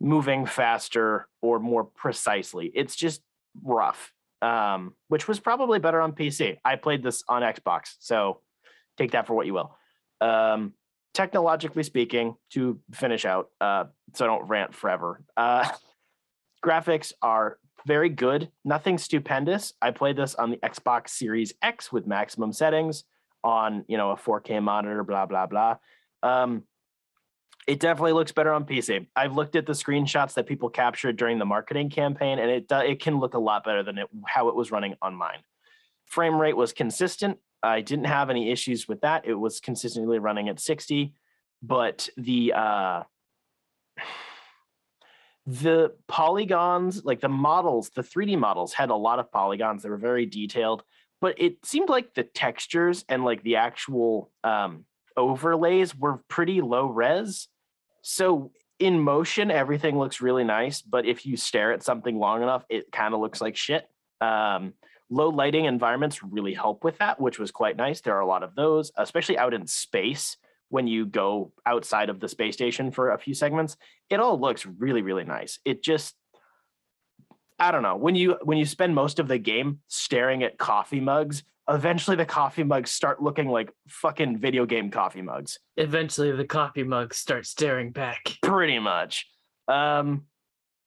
moving 0.00 0.46
faster 0.46 1.28
or 1.42 1.60
more 1.60 1.84
precisely. 1.84 2.72
It's 2.74 2.96
just 2.96 3.20
rough 3.62 4.12
um, 4.44 4.94
which 5.08 5.26
was 5.26 5.40
probably 5.40 5.78
better 5.78 6.00
on 6.00 6.12
pc 6.12 6.56
i 6.64 6.76
played 6.76 7.02
this 7.02 7.22
on 7.28 7.42
xbox 7.42 7.94
so 7.98 8.40
take 8.98 9.12
that 9.12 9.26
for 9.26 9.34
what 9.34 9.46
you 9.46 9.54
will 9.54 9.76
um, 10.24 10.72
technologically 11.12 11.82
speaking 11.82 12.36
to 12.50 12.78
finish 12.92 13.24
out 13.24 13.50
uh, 13.60 13.84
so 14.14 14.24
i 14.24 14.28
don't 14.28 14.48
rant 14.48 14.74
forever 14.74 15.22
uh, 15.36 15.68
graphics 16.64 17.12
are 17.22 17.58
very 17.86 18.08
good 18.08 18.50
nothing 18.64 18.96
stupendous 18.98 19.72
i 19.82 19.90
played 19.90 20.16
this 20.16 20.34
on 20.34 20.50
the 20.50 20.56
xbox 20.58 21.10
series 21.10 21.52
x 21.62 21.92
with 21.92 22.06
maximum 22.06 22.52
settings 22.52 23.04
on 23.44 23.84
you 23.86 23.96
know 23.96 24.10
a 24.10 24.16
4K 24.16 24.60
monitor, 24.62 25.04
blah 25.04 25.26
blah 25.26 25.46
blah. 25.46 25.76
Um, 26.22 26.64
it 27.68 27.80
definitely 27.80 28.12
looks 28.12 28.32
better 28.32 28.52
on 28.52 28.64
PC. 28.64 29.06
I've 29.14 29.34
looked 29.34 29.56
at 29.56 29.64
the 29.64 29.72
screenshots 29.72 30.34
that 30.34 30.46
people 30.46 30.68
captured 30.68 31.16
during 31.16 31.38
the 31.38 31.44
marketing 31.44 31.90
campaign, 31.90 32.38
and 32.38 32.50
it 32.50 32.66
it 32.70 33.00
can 33.00 33.20
look 33.20 33.34
a 33.34 33.38
lot 33.38 33.64
better 33.64 33.82
than 33.82 33.98
it, 33.98 34.08
how 34.26 34.48
it 34.48 34.56
was 34.56 34.72
running 34.72 34.94
on 35.00 35.14
mine. 35.14 35.38
Frame 36.06 36.40
rate 36.40 36.56
was 36.56 36.72
consistent. 36.72 37.38
I 37.64 37.80
didn't 37.80 38.06
have 38.06 38.30
any 38.30 38.50
issues 38.50 38.86
with 38.86 39.00
that. 39.00 39.26
It 39.26 39.34
was 39.34 39.60
consistently 39.60 40.18
running 40.18 40.48
at 40.48 40.60
60, 40.60 41.14
but 41.62 42.08
the 42.16 42.52
uh, 42.52 43.02
the 45.46 45.94
polygons, 46.08 47.04
like 47.04 47.20
the 47.20 47.28
models, 47.28 47.90
the 47.90 48.02
3D 48.02 48.38
models 48.38 48.72
had 48.72 48.90
a 48.90 48.94
lot 48.94 49.18
of 49.18 49.30
polygons. 49.30 49.82
They 49.82 49.90
were 49.90 49.96
very 49.96 50.26
detailed 50.26 50.84
but 51.24 51.40
it 51.40 51.64
seemed 51.64 51.88
like 51.88 52.12
the 52.12 52.22
textures 52.22 53.02
and 53.08 53.24
like 53.24 53.42
the 53.42 53.56
actual 53.56 54.30
um, 54.44 54.84
overlays 55.16 55.96
were 55.96 56.22
pretty 56.28 56.60
low 56.60 56.84
res. 56.84 57.48
So 58.02 58.52
in 58.78 59.00
motion, 59.00 59.50
everything 59.50 59.98
looks 59.98 60.20
really 60.20 60.44
nice, 60.44 60.82
but 60.82 61.06
if 61.06 61.24
you 61.24 61.38
stare 61.38 61.72
at 61.72 61.82
something 61.82 62.18
long 62.18 62.42
enough, 62.42 62.66
it 62.68 62.92
kind 62.92 63.14
of 63.14 63.20
looks 63.20 63.40
like 63.40 63.56
shit. 63.56 63.88
Um, 64.20 64.74
low 65.10 65.28
lighting 65.28 65.66
environments 65.66 66.22
really 66.22 66.54
help 66.54 66.84
with 66.84 66.98
that, 66.98 67.20
which 67.20 67.38
was 67.38 67.50
quite 67.50 67.76
nice. 67.76 68.00
There 68.00 68.16
are 68.16 68.20
a 68.20 68.26
lot 68.26 68.42
of 68.42 68.54
those, 68.54 68.90
especially 68.96 69.38
out 69.38 69.54
in 69.54 69.66
space 69.66 70.36
when 70.68 70.86
you 70.86 71.06
go 71.06 71.52
outside 71.66 72.10
of 72.10 72.20
the 72.20 72.28
space 72.28 72.54
station 72.54 72.90
for 72.90 73.10
a 73.10 73.18
few 73.18 73.34
segments. 73.34 73.76
It 74.10 74.20
all 74.20 74.40
looks 74.40 74.66
really, 74.66 75.02
really 75.02 75.24
nice. 75.24 75.58
It 75.64 75.82
just 75.82 76.14
I 77.58 77.70
don't 77.70 77.82
know 77.82 77.96
when 77.96 78.16
you 78.16 78.36
when 78.42 78.58
you 78.58 78.66
spend 78.66 78.94
most 78.94 79.18
of 79.20 79.28
the 79.28 79.38
game 79.38 79.78
staring 79.86 80.42
at 80.42 80.58
coffee 80.58 81.00
mugs, 81.00 81.44
eventually 81.68 82.16
the 82.16 82.26
coffee 82.26 82.64
mugs 82.64 82.90
start 82.90 83.22
looking 83.22 83.48
like 83.48 83.72
fucking 83.88 84.38
video 84.38 84.66
game 84.66 84.90
coffee 84.90 85.22
mugs. 85.22 85.58
Eventually, 85.76 86.32
the 86.32 86.44
coffee 86.44 86.82
mugs 86.82 87.16
start 87.16 87.46
staring 87.46 87.90
back. 87.90 88.36
Pretty 88.42 88.78
much. 88.78 89.26
Um, 89.68 90.24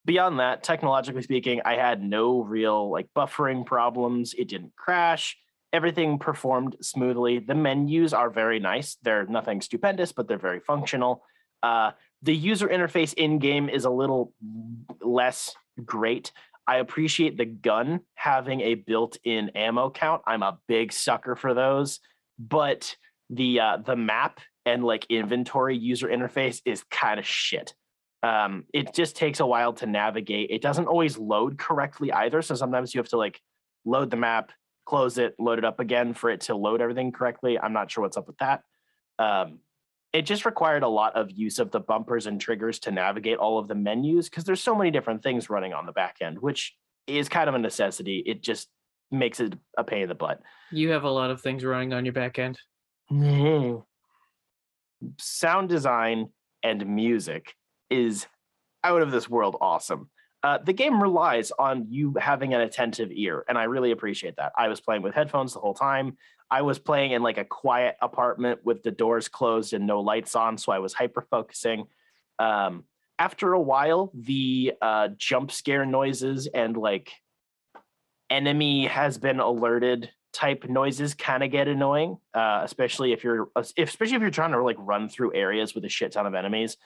beyond 0.07 0.39
that, 0.39 0.63
technologically 0.63 1.21
speaking, 1.21 1.61
I 1.65 1.75
had 1.75 2.01
no 2.01 2.41
real 2.41 2.89
like 2.89 3.09
buffering 3.15 3.65
problems. 3.65 4.33
It 4.33 4.47
didn't 4.47 4.75
crash. 4.75 5.37
Everything 5.73 6.17
performed 6.17 6.77
smoothly. 6.81 7.39
The 7.39 7.53
menus 7.53 8.13
are 8.13 8.29
very 8.29 8.59
nice. 8.59 8.97
They're 9.03 9.25
nothing 9.25 9.61
stupendous, 9.61 10.13
but 10.13 10.27
they're 10.27 10.39
very 10.39 10.61
functional. 10.61 11.23
Uh, 11.61 11.91
the 12.23 12.35
user 12.35 12.67
interface 12.67 13.13
in 13.13 13.37
game 13.37 13.67
is 13.69 13.83
a 13.83 13.89
little 13.89 14.33
less 15.01 15.53
great. 15.83 16.31
I 16.65 16.77
appreciate 16.77 17.37
the 17.37 17.45
gun 17.45 18.01
having 18.15 18.61
a 18.61 18.75
built-in 18.75 19.49
ammo 19.49 19.89
count. 19.89 20.21
I'm 20.25 20.41
a 20.41 20.57
big 20.67 20.93
sucker 20.93 21.35
for 21.35 21.53
those, 21.53 21.99
but 22.39 22.95
the 23.29 23.59
uh, 23.59 23.77
the 23.85 23.95
map 23.95 24.39
and 24.65 24.83
like 24.83 25.05
inventory 25.09 25.77
user 25.77 26.07
interface 26.07 26.61
is 26.65 26.83
kind 26.89 27.19
of 27.19 27.25
shit. 27.25 27.73
Um, 28.23 28.65
it 28.73 28.93
just 28.93 29.15
takes 29.15 29.39
a 29.39 29.45
while 29.45 29.73
to 29.73 29.85
navigate. 29.85 30.49
It 30.49 30.61
doesn't 30.61 30.87
always 30.87 31.17
load 31.17 31.57
correctly 31.57 32.11
either, 32.11 32.41
so 32.41 32.55
sometimes 32.55 32.93
you 32.93 32.99
have 32.99 33.09
to 33.09 33.17
like 33.17 33.39
load 33.85 34.09
the 34.09 34.17
map, 34.17 34.51
close 34.85 35.17
it, 35.17 35.35
load 35.39 35.59
it 35.59 35.65
up 35.65 35.79
again 35.79 36.13
for 36.13 36.29
it 36.29 36.41
to 36.41 36.55
load 36.55 36.81
everything 36.81 37.11
correctly. 37.11 37.59
I'm 37.59 37.73
not 37.73 37.91
sure 37.91 38.03
what's 38.03 38.17
up 38.17 38.27
with 38.27 38.37
that. 38.37 38.63
Um, 39.19 39.59
it 40.13 40.23
just 40.23 40.45
required 40.45 40.83
a 40.83 40.87
lot 40.87 41.15
of 41.15 41.29
use 41.31 41.59
of 41.59 41.71
the 41.71 41.79
bumpers 41.79 42.25
and 42.25 42.39
triggers 42.39 42.79
to 42.79 42.91
navigate 42.91 43.37
all 43.37 43.59
of 43.59 43.67
the 43.67 43.75
menus 43.75 44.29
because 44.29 44.45
there's 44.45 44.61
so 44.61 44.75
many 44.75 44.89
different 44.89 45.21
things 45.21 45.49
running 45.49 45.73
on 45.73 45.85
the 45.85 45.91
back 45.91 46.17
end, 46.21 46.39
which 46.39 46.75
is 47.05 47.29
kind 47.29 47.49
of 47.49 47.55
a 47.55 47.59
necessity. 47.59 48.23
It 48.25 48.41
just 48.41 48.67
makes 49.11 49.39
it 49.39 49.53
a 49.77 49.83
pain 49.83 50.03
in 50.03 50.09
the 50.09 50.15
butt. 50.15 50.41
You 50.71 50.89
have 50.89 51.03
a 51.03 51.09
lot 51.09 51.29
of 51.29 51.41
things 51.41 51.63
running 51.63 51.93
on 51.93 52.05
your 52.05 52.13
back 52.13 52.39
end. 52.39 52.57
Sound 55.19 55.69
design 55.69 56.29
and 56.63 56.85
music 56.87 57.53
is 57.89 58.27
out 58.83 59.01
of 59.01 59.11
this 59.11 59.29
world 59.29 59.57
awesome. 59.61 60.09
Uh, 60.43 60.59
the 60.63 60.73
game 60.73 61.01
relies 61.01 61.51
on 61.51 61.87
you 61.89 62.13
having 62.19 62.53
an 62.53 62.61
attentive 62.61 63.09
ear, 63.11 63.43
and 63.49 63.57
I 63.57 63.63
really 63.63 63.91
appreciate 63.91 64.35
that. 64.37 64.53
I 64.57 64.67
was 64.67 64.79
playing 64.79 65.01
with 65.01 65.15
headphones 65.15 65.53
the 65.53 65.59
whole 65.59 65.73
time. 65.73 66.17
I 66.49 66.61
was 66.61 66.79
playing 66.79 67.11
in 67.11 67.23
like 67.23 67.37
a 67.37 67.43
quiet 67.43 67.95
apartment 68.01 68.59
with 68.63 68.83
the 68.83 68.91
doors 68.91 69.27
closed 69.27 69.73
and 69.73 69.85
no 69.85 69.99
lights 69.99 70.35
on, 70.35 70.57
so 70.57 70.71
I 70.71 70.79
was 70.79 70.93
hyper 70.93 71.25
focusing. 71.29 71.87
Um, 72.39 72.85
after 73.19 73.53
a 73.53 73.59
while, 73.59 74.11
the 74.13 74.73
uh, 74.81 75.09
jump 75.17 75.51
scare 75.51 75.85
noises 75.85 76.47
and 76.47 76.77
like 76.77 77.11
enemy 78.29 78.85
has 78.85 79.17
been 79.17 79.39
alerted 79.39 80.09
type 80.33 80.65
noises 80.69 81.15
kind 81.15 81.43
of 81.43 81.49
get 81.51 81.67
annoying, 81.67 82.17
uh, 82.33 82.61
especially 82.63 83.11
if 83.11 83.23
you're 83.23 83.49
especially 83.55 84.15
if 84.15 84.21
you're 84.21 84.29
trying 84.29 84.51
to 84.51 84.61
like 84.61 84.77
run 84.79 85.09
through 85.09 85.33
areas 85.33 85.73
with 85.73 85.83
a 85.85 85.89
shit 85.89 86.11
ton 86.11 86.27
of 86.27 86.35
enemies. 86.35 86.77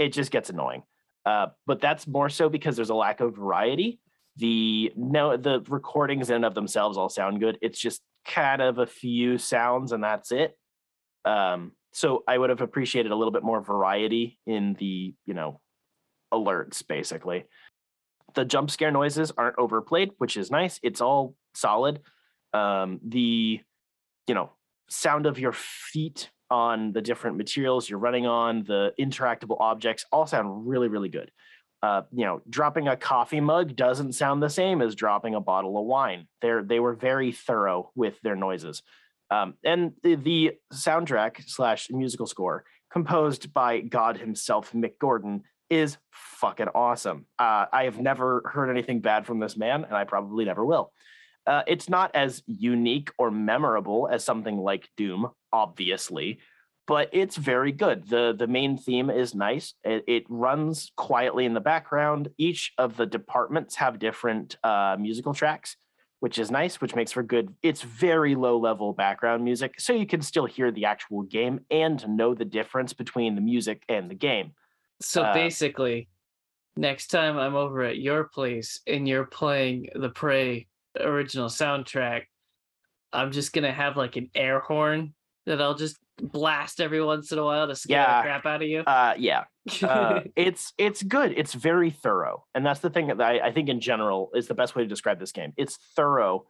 It 0.00 0.14
just 0.14 0.32
gets 0.32 0.48
annoying. 0.48 0.82
Uh, 1.26 1.48
but 1.66 1.80
that's 1.80 2.08
more 2.08 2.30
so 2.30 2.48
because 2.48 2.74
there's 2.74 2.90
a 2.90 2.94
lack 2.94 3.20
of 3.20 3.36
variety. 3.36 4.00
The 4.36 4.90
no, 4.96 5.36
the 5.36 5.62
recordings 5.68 6.30
in 6.30 6.36
and 6.36 6.44
of 6.46 6.54
themselves 6.54 6.96
all 6.96 7.10
sound 7.10 7.38
good. 7.38 7.58
It's 7.60 7.78
just 7.78 8.00
kind 8.24 8.62
of 8.62 8.78
a 8.78 8.86
few 8.86 9.36
sounds 9.36 9.92
and 9.92 10.02
that's 10.02 10.32
it. 10.32 10.56
Um, 11.26 11.72
so 11.92 12.24
I 12.26 12.38
would 12.38 12.48
have 12.48 12.62
appreciated 12.62 13.12
a 13.12 13.16
little 13.16 13.32
bit 13.32 13.42
more 13.42 13.60
variety 13.60 14.38
in 14.46 14.74
the 14.78 15.14
you 15.26 15.34
know 15.34 15.60
alerts, 16.32 16.86
basically. 16.86 17.44
The 18.34 18.46
jump 18.46 18.70
scare 18.70 18.92
noises 18.92 19.32
aren't 19.36 19.58
overplayed, 19.58 20.12
which 20.16 20.38
is 20.38 20.50
nice. 20.50 20.80
It's 20.82 21.02
all 21.02 21.34
solid. 21.54 22.00
Um, 22.54 23.00
the 23.06 23.60
you 24.26 24.34
know 24.34 24.52
sound 24.88 25.26
of 25.26 25.38
your 25.38 25.52
feet 25.52 26.30
on 26.50 26.92
the 26.92 27.00
different 27.00 27.36
materials 27.36 27.88
you're 27.88 27.98
running 27.98 28.26
on, 28.26 28.64
the 28.64 28.92
interactable 28.98 29.56
objects 29.60 30.04
all 30.10 30.26
sound 30.26 30.66
really, 30.66 30.88
really 30.88 31.08
good. 31.08 31.30
Uh, 31.82 32.02
you 32.12 32.24
know, 32.24 32.42
dropping 32.48 32.88
a 32.88 32.96
coffee 32.96 33.40
mug 33.40 33.74
doesn't 33.74 34.12
sound 34.12 34.42
the 34.42 34.50
same 34.50 34.82
as 34.82 34.94
dropping 34.94 35.34
a 35.34 35.40
bottle 35.40 35.78
of 35.78 35.86
wine. 35.86 36.26
They're 36.42 36.62
they 36.62 36.78
were 36.78 36.94
very 36.94 37.32
thorough 37.32 37.90
with 37.94 38.20
their 38.20 38.36
noises. 38.36 38.82
Um, 39.30 39.54
and 39.64 39.92
the, 40.02 40.16
the 40.16 40.52
soundtrack 40.72 41.48
slash 41.48 41.88
musical 41.90 42.26
score, 42.26 42.64
composed 42.92 43.54
by 43.54 43.80
God 43.80 44.18
himself, 44.18 44.72
Mick 44.72 44.98
Gordon, 44.98 45.44
is 45.70 45.96
fucking 46.10 46.68
awesome. 46.74 47.26
Uh, 47.38 47.66
I 47.72 47.84
have 47.84 48.00
never 48.00 48.42
heard 48.52 48.70
anything 48.70 49.00
bad 49.00 49.24
from 49.24 49.38
this 49.38 49.56
man, 49.56 49.84
and 49.84 49.94
I 49.94 50.04
probably 50.04 50.44
never 50.44 50.64
will. 50.66 50.92
Uh, 51.46 51.62
it's 51.66 51.88
not 51.88 52.10
as 52.14 52.42
unique 52.46 53.10
or 53.18 53.30
memorable 53.30 54.08
as 54.10 54.24
something 54.24 54.58
like 54.58 54.88
Doom, 54.96 55.30
obviously, 55.52 56.38
but 56.86 57.08
it's 57.12 57.36
very 57.36 57.72
good. 57.72 58.08
the 58.08 58.34
The 58.36 58.46
main 58.46 58.76
theme 58.76 59.10
is 59.10 59.34
nice. 59.34 59.74
It, 59.84 60.04
it 60.06 60.24
runs 60.28 60.92
quietly 60.96 61.44
in 61.46 61.54
the 61.54 61.60
background. 61.60 62.28
Each 62.36 62.72
of 62.78 62.96
the 62.96 63.06
departments 63.06 63.76
have 63.76 63.98
different 63.98 64.56
uh, 64.62 64.96
musical 64.98 65.32
tracks, 65.34 65.76
which 66.20 66.38
is 66.38 66.50
nice, 66.50 66.80
which 66.80 66.94
makes 66.94 67.12
for 67.12 67.22
good. 67.22 67.54
It's 67.62 67.82
very 67.82 68.34
low 68.34 68.58
level 68.58 68.92
background 68.92 69.42
music, 69.42 69.80
so 69.80 69.92
you 69.92 70.06
can 70.06 70.20
still 70.22 70.46
hear 70.46 70.70
the 70.70 70.84
actual 70.84 71.22
game 71.22 71.60
and 71.70 72.06
know 72.08 72.34
the 72.34 72.44
difference 72.44 72.92
between 72.92 73.34
the 73.34 73.40
music 73.40 73.82
and 73.88 74.10
the 74.10 74.14
game. 74.14 74.52
So 75.00 75.22
Uh, 75.22 75.32
basically, 75.32 76.08
next 76.76 77.06
time 77.06 77.38
I'm 77.38 77.56
over 77.56 77.82
at 77.82 77.98
your 77.98 78.24
place 78.24 78.80
and 78.86 79.08
you're 79.08 79.24
playing 79.24 79.88
the 79.94 80.10
Prey 80.10 80.66
original 80.98 81.48
soundtrack, 81.48 82.22
I'm 83.12 83.32
just 83.32 83.52
gonna 83.52 83.72
have 83.72 83.96
like 83.96 84.16
an 84.16 84.30
air 84.34 84.60
horn 84.60 85.14
that 85.46 85.60
I'll 85.60 85.74
just 85.74 85.96
blast 86.20 86.80
every 86.80 87.02
once 87.02 87.32
in 87.32 87.38
a 87.38 87.44
while 87.44 87.66
to 87.66 87.74
scare 87.74 87.98
Yeah. 88.02 88.18
the 88.18 88.22
crap 88.26 88.46
out 88.46 88.62
of 88.62 88.68
you. 88.68 88.80
Uh, 88.80 89.14
yeah, 89.18 89.44
uh, 89.82 90.20
it's 90.36 90.72
it's 90.78 91.02
good. 91.02 91.32
It's 91.36 91.54
very 91.54 91.90
thorough, 91.90 92.44
and 92.54 92.64
that's 92.64 92.80
the 92.80 92.90
thing 92.90 93.06
that 93.08 93.20
I, 93.20 93.38
I 93.48 93.52
think 93.52 93.68
in 93.68 93.80
general 93.80 94.30
is 94.34 94.46
the 94.48 94.54
best 94.54 94.76
way 94.76 94.82
to 94.82 94.88
describe 94.88 95.18
this 95.18 95.32
game. 95.32 95.52
It's 95.56 95.76
thorough, 95.96 96.44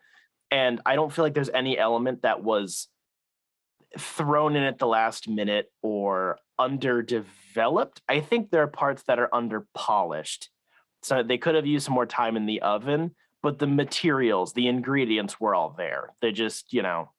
and 0.51 0.81
I 0.85 0.97
don't 0.97 1.13
feel 1.13 1.25
like 1.25 1.35
there's 1.35 1.51
any 1.51 1.79
element 1.79 2.23
that 2.23 2.43
was 2.43 2.89
thrown 3.99 4.55
in 4.57 4.63
at 4.63 4.79
the 4.79 4.87
last 4.87 5.29
minute 5.29 5.67
or 5.83 6.39
underdeveloped. 6.59 8.01
I 8.09 8.21
think 8.21 8.51
there 8.51 8.63
are 8.63 8.69
parts 8.69 9.03
that 9.05 9.19
are 9.19 9.29
under 9.35 9.67
polished, 9.75 10.51
so 11.03 11.23
they 11.23 11.39
could 11.39 11.55
have 11.55 11.67
used 11.67 11.85
some 11.87 11.95
more 11.95 12.07
time 12.07 12.37
in 12.37 12.47
the 12.47 12.63
oven. 12.63 13.15
But 13.43 13.59
the 13.59 13.67
materials, 13.67 14.53
the 14.53 14.69
ingredients 14.69 15.41
were 15.41 15.55
all 15.55 15.75
there. 15.77 16.11
They 16.21 16.33
just, 16.33 16.73
you 16.73 16.83
know, 16.83 17.11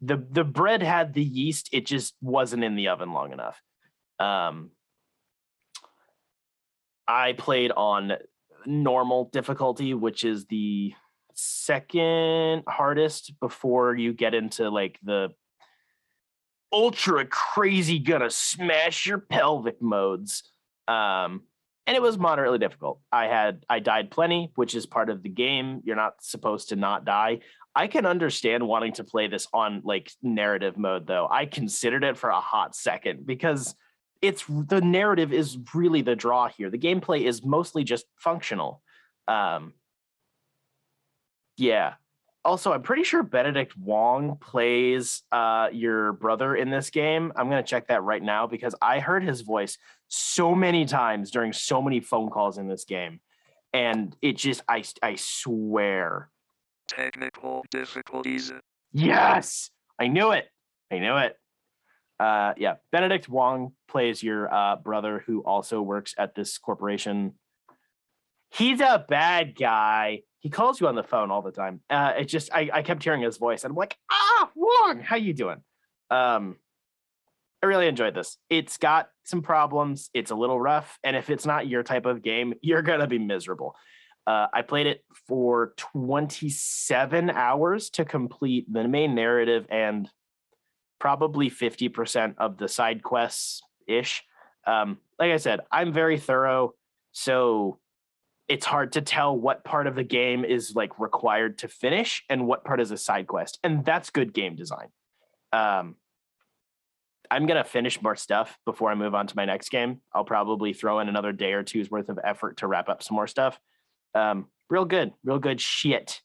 the 0.00 0.24
the 0.30 0.44
bread 0.44 0.82
had 0.82 1.12
the 1.12 1.22
yeast. 1.22 1.68
It 1.72 1.86
just 1.86 2.14
wasn't 2.20 2.64
in 2.64 2.76
the 2.76 2.88
oven 2.88 3.12
long 3.12 3.32
enough. 3.32 3.60
Um, 4.18 4.70
I 7.06 7.32
played 7.34 7.72
on 7.72 8.12
normal 8.64 9.30
difficulty, 9.32 9.94
which 9.94 10.24
is 10.24 10.46
the 10.46 10.94
second 11.34 12.64
hardest 12.66 13.38
before 13.40 13.94
you 13.94 14.12
get 14.12 14.34
into 14.34 14.70
like 14.70 14.98
the 15.02 15.28
ultra 16.72 17.24
crazy 17.26 17.98
gonna 17.98 18.30
smash 18.30 19.06
your 19.06 19.18
pelvic 19.18 19.80
modes. 19.80 20.50
Um, 20.88 21.42
and 21.86 21.96
it 21.96 22.02
was 22.02 22.18
moderately 22.18 22.58
difficult. 22.58 23.00
I 23.12 23.26
had 23.26 23.64
I 23.68 23.78
died 23.78 24.10
plenty, 24.10 24.50
which 24.56 24.74
is 24.74 24.86
part 24.86 25.08
of 25.08 25.22
the 25.22 25.28
game. 25.28 25.82
You're 25.84 25.96
not 25.96 26.14
supposed 26.20 26.70
to 26.70 26.76
not 26.76 27.04
die. 27.04 27.40
I 27.74 27.86
can 27.86 28.06
understand 28.06 28.66
wanting 28.66 28.94
to 28.94 29.04
play 29.04 29.28
this 29.28 29.46
on 29.52 29.82
like 29.84 30.10
narrative 30.22 30.76
mode 30.76 31.06
though. 31.06 31.28
I 31.30 31.46
considered 31.46 32.04
it 32.04 32.16
for 32.16 32.30
a 32.30 32.40
hot 32.40 32.74
second 32.74 33.26
because 33.26 33.74
it's 34.22 34.44
the 34.46 34.80
narrative 34.80 35.32
is 35.32 35.58
really 35.74 36.02
the 36.02 36.16
draw 36.16 36.48
here. 36.48 36.70
The 36.70 36.78
gameplay 36.78 37.22
is 37.22 37.44
mostly 37.44 37.84
just 37.84 38.06
functional. 38.16 38.82
Um, 39.28 39.74
yeah. 41.56 41.94
Also, 42.46 42.72
I'm 42.72 42.82
pretty 42.82 43.02
sure 43.02 43.24
Benedict 43.24 43.76
Wong 43.76 44.36
plays 44.40 45.24
uh, 45.32 45.68
your 45.72 46.12
brother 46.12 46.54
in 46.54 46.70
this 46.70 46.90
game. 46.90 47.32
I'm 47.34 47.50
gonna 47.50 47.64
check 47.64 47.88
that 47.88 48.04
right 48.04 48.22
now 48.22 48.46
because 48.46 48.72
I 48.80 49.00
heard 49.00 49.24
his 49.24 49.40
voice 49.40 49.78
so 50.06 50.54
many 50.54 50.84
times 50.84 51.32
during 51.32 51.52
so 51.52 51.82
many 51.82 51.98
phone 51.98 52.30
calls 52.30 52.56
in 52.56 52.68
this 52.68 52.84
game, 52.84 53.18
and 53.72 54.14
it 54.22 54.36
just 54.36 54.62
I 54.68 54.84
I 55.02 55.16
swear, 55.16 56.30
Technical 56.86 57.64
difficulties. 57.72 58.52
yes, 58.92 59.70
I 59.98 60.06
knew 60.06 60.30
it. 60.30 60.46
I 60.92 61.00
knew 61.00 61.16
it. 61.16 61.36
Uh, 62.20 62.54
yeah, 62.56 62.74
Benedict 62.92 63.28
Wong 63.28 63.72
plays 63.88 64.22
your 64.22 64.54
uh, 64.54 64.76
brother 64.76 65.24
who 65.26 65.40
also 65.40 65.82
works 65.82 66.14
at 66.16 66.36
this 66.36 66.58
corporation. 66.58 67.34
He's 68.50 68.80
a 68.80 69.04
bad 69.08 69.56
guy. 69.56 70.20
He 70.46 70.50
calls 70.50 70.80
you 70.80 70.86
on 70.86 70.94
the 70.94 71.02
phone 71.02 71.32
all 71.32 71.42
the 71.42 71.50
time. 71.50 71.80
Uh, 71.90 72.12
it 72.20 72.26
just 72.26 72.54
I, 72.54 72.70
I 72.72 72.82
kept 72.82 73.02
hearing 73.02 73.20
his 73.20 73.36
voice 73.36 73.64
and 73.64 73.72
I'm 73.72 73.76
like, 73.76 73.96
ah, 74.08 74.48
Wong, 74.54 75.00
how 75.00 75.16
you 75.16 75.34
doing? 75.34 75.60
Um, 76.08 76.54
I 77.60 77.66
really 77.66 77.88
enjoyed 77.88 78.14
this. 78.14 78.38
It's 78.48 78.76
got 78.76 79.08
some 79.24 79.42
problems. 79.42 80.08
It's 80.14 80.30
a 80.30 80.36
little 80.36 80.60
rough, 80.60 81.00
and 81.02 81.16
if 81.16 81.30
it's 81.30 81.46
not 81.46 81.66
your 81.66 81.82
type 81.82 82.06
of 82.06 82.22
game, 82.22 82.54
you're 82.62 82.82
gonna 82.82 83.08
be 83.08 83.18
miserable. 83.18 83.74
Uh, 84.24 84.46
I 84.54 84.62
played 84.62 84.86
it 84.86 85.04
for 85.26 85.74
27 85.78 87.28
hours 87.30 87.90
to 87.90 88.04
complete 88.04 88.72
the 88.72 88.86
main 88.86 89.16
narrative 89.16 89.66
and 89.68 90.08
probably 91.00 91.50
50% 91.50 92.36
of 92.38 92.56
the 92.56 92.68
side 92.68 93.02
quests 93.02 93.62
ish. 93.88 94.22
Um, 94.64 94.98
like 95.18 95.32
I 95.32 95.38
said, 95.38 95.58
I'm 95.72 95.92
very 95.92 96.20
thorough, 96.20 96.74
so 97.10 97.80
it's 98.48 98.64
hard 98.66 98.92
to 98.92 99.00
tell 99.00 99.36
what 99.36 99.64
part 99.64 99.86
of 99.86 99.94
the 99.96 100.04
game 100.04 100.44
is 100.44 100.74
like 100.74 100.98
required 101.00 101.58
to 101.58 101.68
finish 101.68 102.24
and 102.28 102.46
what 102.46 102.64
part 102.64 102.80
is 102.80 102.90
a 102.90 102.96
side 102.96 103.26
quest, 103.26 103.58
and 103.64 103.84
that's 103.84 104.10
good 104.10 104.32
game 104.32 104.54
design. 104.56 104.88
Um, 105.52 105.96
I'm 107.30 107.46
gonna 107.46 107.64
finish 107.64 108.00
more 108.00 108.14
stuff 108.14 108.56
before 108.64 108.90
I 108.90 108.94
move 108.94 109.14
on 109.14 109.26
to 109.26 109.36
my 109.36 109.44
next 109.46 109.70
game. 109.70 110.00
I'll 110.14 110.24
probably 110.24 110.72
throw 110.72 111.00
in 111.00 111.08
another 111.08 111.32
day 111.32 111.54
or 111.54 111.62
two's 111.64 111.90
worth 111.90 112.08
of 112.08 112.20
effort 112.22 112.58
to 112.58 112.68
wrap 112.68 112.88
up 112.88 113.02
some 113.02 113.16
more 113.16 113.26
stuff. 113.26 113.58
Um, 114.14 114.46
real 114.70 114.84
good, 114.84 115.12
real 115.24 115.38
good 115.40 115.60
shit. 115.60 116.20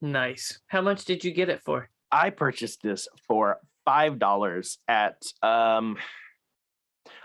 nice. 0.00 0.60
How 0.66 0.82
much 0.82 1.04
did 1.04 1.24
you 1.24 1.32
get 1.32 1.48
it 1.48 1.62
for? 1.64 1.88
I 2.12 2.30
purchased 2.30 2.82
this 2.82 3.08
for 3.26 3.58
five 3.84 4.18
dollars 4.18 4.78
at 4.86 5.16
um 5.42 5.96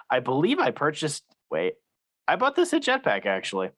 I 0.10 0.20
believe 0.20 0.60
I 0.60 0.72
purchased 0.72 1.24
wait, 1.52 1.76
I 2.30 2.36
bought 2.36 2.56
this 2.56 2.74
at 2.74 2.84
Jetpack 2.84 3.26
actually. 3.26 3.70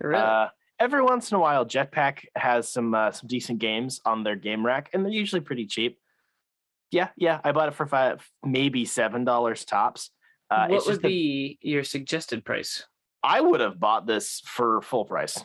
Really? 0.00 0.22
Uh 0.22 0.48
every 0.82 1.02
once 1.02 1.30
in 1.30 1.36
a 1.36 1.40
while, 1.40 1.64
Jetpack 1.64 2.24
has 2.34 2.68
some 2.68 2.94
uh, 2.94 3.12
some 3.12 3.28
decent 3.28 3.60
games 3.60 4.00
on 4.04 4.24
their 4.24 4.36
game 4.36 4.66
rack, 4.66 4.90
and 4.92 5.04
they're 5.04 5.12
usually 5.12 5.40
pretty 5.40 5.66
cheap. 5.66 5.98
Yeah, 6.90 7.08
yeah, 7.16 7.40
I 7.42 7.52
bought 7.52 7.68
it 7.68 7.74
for 7.74 7.86
five, 7.86 8.28
maybe 8.44 8.84
seven 8.84 9.24
dollars 9.24 9.64
tops. 9.64 10.10
Uh, 10.50 10.66
what 10.68 10.86
would 10.86 11.00
be 11.00 11.58
your 11.62 11.84
suggested 11.84 12.44
price? 12.44 12.84
I 13.22 13.40
would 13.40 13.60
have 13.60 13.80
bought 13.80 14.06
this 14.06 14.42
for 14.44 14.82
full 14.82 15.06
price. 15.06 15.42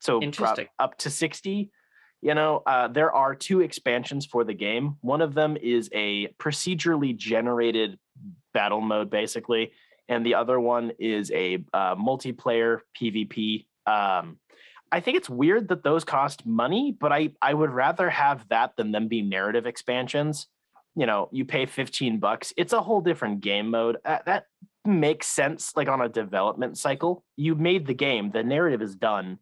So 0.00 0.20
Interesting. 0.20 0.66
up 0.78 0.98
to 0.98 1.10
60. 1.10 1.70
You 2.20 2.34
know, 2.34 2.62
uh, 2.66 2.88
there 2.88 3.12
are 3.12 3.34
two 3.34 3.60
expansions 3.60 4.26
for 4.26 4.42
the 4.42 4.54
game. 4.54 4.96
One 5.02 5.20
of 5.20 5.34
them 5.34 5.56
is 5.56 5.88
a 5.92 6.28
procedurally 6.40 7.16
generated 7.16 7.98
battle 8.52 8.80
mode, 8.80 9.10
basically, 9.10 9.72
and 10.08 10.24
the 10.24 10.34
other 10.34 10.58
one 10.60 10.92
is 10.98 11.30
a 11.32 11.64
uh, 11.72 11.94
multiplayer 11.96 12.80
PvP. 13.00 13.66
Um, 13.86 14.38
I 14.92 15.00
think 15.00 15.16
it's 15.16 15.30
weird 15.30 15.68
that 15.68 15.82
those 15.82 16.04
cost 16.04 16.46
money, 16.46 16.96
but 16.98 17.12
I 17.12 17.30
I 17.42 17.52
would 17.54 17.70
rather 17.70 18.10
have 18.10 18.46
that 18.48 18.76
than 18.76 18.92
them 18.92 19.08
be 19.08 19.22
narrative 19.22 19.66
expansions. 19.66 20.46
You 20.94 21.06
know, 21.06 21.28
you 21.32 21.44
pay 21.44 21.66
15 21.66 22.20
bucks. 22.20 22.52
It's 22.56 22.72
a 22.72 22.80
whole 22.80 23.00
different 23.00 23.40
game 23.40 23.70
mode. 23.70 23.96
Uh, 24.04 24.18
that 24.26 24.46
makes 24.84 25.26
sense 25.26 25.72
like 25.74 25.88
on 25.88 26.00
a 26.00 26.08
development 26.08 26.78
cycle. 26.78 27.24
You 27.36 27.54
made 27.56 27.86
the 27.86 27.94
game, 27.94 28.30
the 28.30 28.44
narrative 28.44 28.82
is 28.82 28.94
done, 28.94 29.38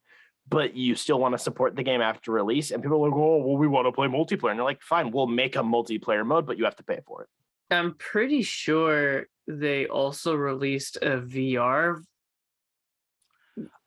but 0.49 0.75
you 0.75 0.95
still 0.95 1.19
want 1.19 1.35
to 1.35 1.39
support 1.39 1.77
the 1.77 1.83
game 1.83 2.01
after 2.01 2.33
release. 2.33 2.71
And 2.71 2.83
people 2.83 3.05
are 3.05 3.11
like, 3.11 3.19
oh, 3.19 3.45
well, 3.45 3.57
we 3.57 3.67
want 3.67 3.87
to 3.87 3.93
play 3.93 4.07
multiplayer. 4.07 4.51
And 4.51 4.57
you're 4.57 4.65
like, 4.65 4.81
fine, 4.81 5.11
we'll 5.11 5.27
make 5.27 5.57
a 5.57 5.61
multiplayer 5.61 6.25
mode, 6.25 6.47
but 6.47 6.57
you 6.57 6.65
have 6.65 6.77
to 6.77 6.85
pay 6.85 7.01
for 7.07 7.23
it. 7.23 7.29
I'm 7.71 7.95
pretty 7.95 8.43
sure 8.43 9.27
they 9.47 9.87
also 9.87 10.35
released 10.35 10.97
a 10.97 11.19
VR 11.19 12.03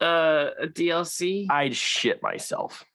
uh 0.02 0.50
a 0.62 0.68
DLC. 0.68 1.48
I'd 1.50 1.76
shit 1.76 2.22
myself. 2.22 2.86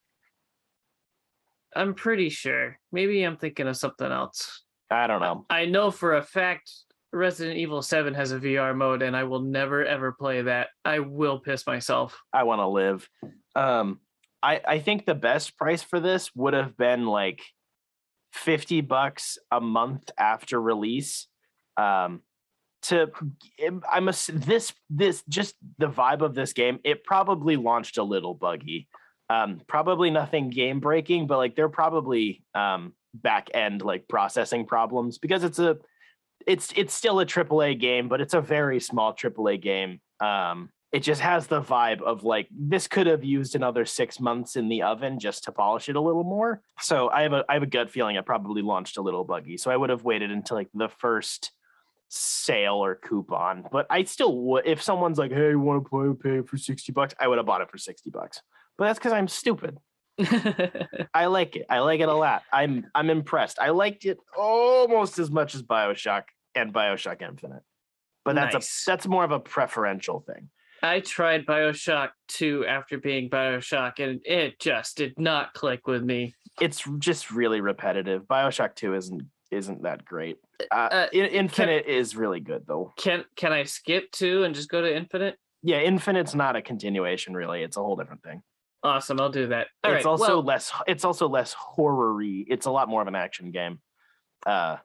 I'm 1.75 1.95
pretty 1.95 2.29
sure. 2.29 2.79
Maybe 2.93 3.23
I'm 3.23 3.37
thinking 3.37 3.69
of 3.69 3.77
something 3.77 4.11
else. 4.11 4.63
I 4.91 5.07
don't 5.07 5.21
know. 5.21 5.47
I 5.49 5.67
know 5.67 5.91
for 5.91 6.17
a 6.17 6.23
fact 6.23 6.71
Resident 7.13 7.59
Evil 7.59 7.83
7 7.83 8.15
has 8.15 8.33
a 8.33 8.39
VR 8.39 8.75
mode 8.77 9.03
and 9.03 9.17
I 9.17 9.25
will 9.25 9.41
never 9.41 9.85
ever 9.85 10.13
play 10.13 10.43
that. 10.43 10.69
I 10.85 11.01
will 11.01 11.41
piss 11.41 11.67
myself. 11.67 12.21
I 12.33 12.45
want 12.45 12.61
to 12.61 12.69
live. 12.69 13.09
Um, 13.57 14.01
I 14.43 14.61
I 14.67 14.79
think 14.79 15.05
the 15.05 15.15
best 15.15 15.57
price 15.57 15.83
for 15.83 16.01
this 16.01 16.31
would 16.35 16.55
have 16.55 16.77
been 16.77 17.07
like 17.07 17.43
fifty 18.33 18.81
bucks 18.81 19.39
a 19.51 19.61
month 19.61 20.11
after 20.17 20.61
release. 20.61 21.27
Um, 21.77 22.23
to 22.83 23.11
I 23.91 24.01
must 24.01 24.29
this 24.41 24.73
this 24.89 25.23
just 25.29 25.55
the 25.79 25.89
vibe 25.89 26.23
of 26.23 26.35
this 26.35 26.53
game. 26.53 26.79
It 26.85 27.05
probably 27.05 27.57
launched 27.57 27.99
a 27.99 28.03
little 28.03 28.35
buggy. 28.35 28.89
Um, 29.29 29.61
probably 29.67 30.11
nothing 30.11 30.51
game 30.51 30.81
breaking, 30.81 31.27
but 31.27 31.37
like 31.37 31.57
they're 31.57 31.69
probably 31.69 32.43
um 32.55 32.95
back 33.15 33.51
end 33.55 33.83
like 33.83 34.09
processing 34.09 34.67
problems 34.67 35.19
because 35.19 35.45
it's 35.45 35.59
a 35.59 35.77
it's 36.47 36.73
it's 36.77 36.95
still 36.95 37.21
a 37.21 37.27
AAA 37.27 37.79
game, 37.79 38.09
but 38.09 38.21
it's 38.21 38.35
a 38.35 38.41
very 38.41 38.81
small 38.81 39.15
AAA 39.15 39.61
game. 39.61 40.01
Um, 40.21 40.71
it 40.93 41.01
just 41.01 41.21
has 41.21 41.47
the 41.47 41.63
vibe 41.63 42.03
of 42.03 42.25
like 42.25 42.49
this 42.51 42.89
could 42.89 43.07
have 43.07 43.23
used 43.23 43.55
another 43.55 43.85
six 43.85 44.19
months 44.19 44.57
in 44.57 44.69
the 44.69 44.83
oven 44.83 45.21
just 45.21 45.45
to 45.45 45.53
polish 45.53 45.89
it 45.89 45.97
a 45.97 46.01
little 46.01 46.25
more. 46.25 46.63
So 46.81 47.09
I 47.11 47.23
have 47.23 47.33
a 47.33 47.45
I 47.49 47.55
have 47.55 47.63
a 47.63 47.67
gut 47.67 47.91
feeling 47.91 48.17
it 48.17 48.27
probably 48.27 48.63
launched 48.63 48.97
a 48.97 49.03
little 49.03 49.25
buggy. 49.25 49.57
So 49.57 49.71
I 49.71 49.77
would 49.77 49.91
have 49.91 50.03
waited 50.03 50.31
until 50.31 50.57
like 50.57 50.69
the 50.75 50.89
first 50.89 51.53
sale 52.11 52.75
or 52.75 52.97
coupon. 52.97 53.65
But 53.71 53.87
I 53.89 54.05
still 54.05 54.37
would 54.37 54.67
if 54.67 54.83
someone's 54.83 55.19
like, 55.19 55.33
hey, 55.33 55.51
you 55.51 55.61
want 55.61 55.85
to 55.85 55.89
play 55.89 56.41
pay 56.41 56.47
for 56.47 56.59
60 56.59 56.93
bucks, 56.93 57.15
I 57.19 57.29
would 57.29 57.39
have 57.39 57.47
bought 57.47 57.63
it 57.63 57.71
for 57.71 57.79
60 57.79 58.11
bucks. 58.11 58.43
But 58.77 58.87
that's 58.87 58.99
because 58.99 59.13
I'm 59.13 59.29
stupid. 59.29 59.79
I 61.15 61.27
like 61.27 61.57
it. 61.57 61.67
I 61.71 61.79
like 61.79 62.01
it 62.01 62.09
a 62.09 62.15
lot. 62.15 62.43
I'm 62.53 62.87
I'm 62.95 63.09
impressed. 63.09 63.59
I 63.59 63.71
liked 63.71 64.05
it 64.05 64.19
almost 64.37 65.19
as 65.19 65.31
much 65.31 65.55
as 65.55 65.63
Bioshock 65.63 66.25
and 66.55 66.75
Bioshock 66.75 67.23
Infinite. 67.23 67.63
But 68.25 68.35
that's 68.35 68.55
Nice. 68.55 68.83
a 68.87 68.91
that's 68.91 69.07
more 69.07 69.25
of 69.25 69.31
a 69.31 69.41
preferential 69.41 70.21
thing. 70.21 70.51
I 70.83 71.01
tried 71.01 71.45
BioShock 71.45 72.11
2 72.29 72.65
after 72.67 72.97
being 72.99 73.29
BioShock 73.29 73.99
and 73.99 74.21
it 74.25 74.59
just 74.59 74.97
did 74.97 75.19
not 75.19 75.53
click 75.53 75.87
with 75.87 76.03
me. 76.03 76.35
It's 76.59 76.83
just 76.99 77.31
really 77.31 77.61
repetitive. 77.61 78.23
Bioshock 78.25 78.75
2 78.77 78.95
isn't 78.95 79.23
isn't 79.51 79.83
that 79.83 80.05
great. 80.05 80.39
Uh, 80.71 80.75
Uh, 80.75 81.07
In- 81.13 81.27
Infinite 81.27 81.87
is 81.87 82.17
really 82.17 82.41
good 82.41 82.65
though. 82.67 82.93
Can 82.97 83.25
can 83.37 83.53
I 83.53 83.65
skip 83.65 84.11
2 84.13 84.45
and 84.45 84.55
just 84.55 84.69
go 84.69 84.81
to 84.81 84.95
Infinite? 84.97 85.37
Yeah, 85.63 85.81
Infinite's 85.81 86.35
not 86.35 86.57
a 86.57 86.63
continuation 86.63 87.35
really. 87.35 87.63
It's 87.63 87.77
a 87.77 87.83
whole 87.83 87.97
different 87.97 88.23
thing. 88.23 88.43
Awesome, 88.83 89.21
I'll 89.21 89.29
do 89.31 89.49
that. 89.49 89.67
All 89.85 89.93
it's 89.93 90.05
right. 90.05 90.11
also 90.11 90.37
well, 90.37 90.43
less 90.43 90.73
it's 90.87 91.05
also 91.05 91.29
less 91.29 91.53
horror-y. 91.53 92.45
It's 92.49 92.67
a 92.67 92.71
lot 92.71 92.89
more 92.89 93.03
of 93.03 93.09
an 93.09 93.15
action 93.15 93.51
game. 93.51 93.81
Uh 94.47 94.77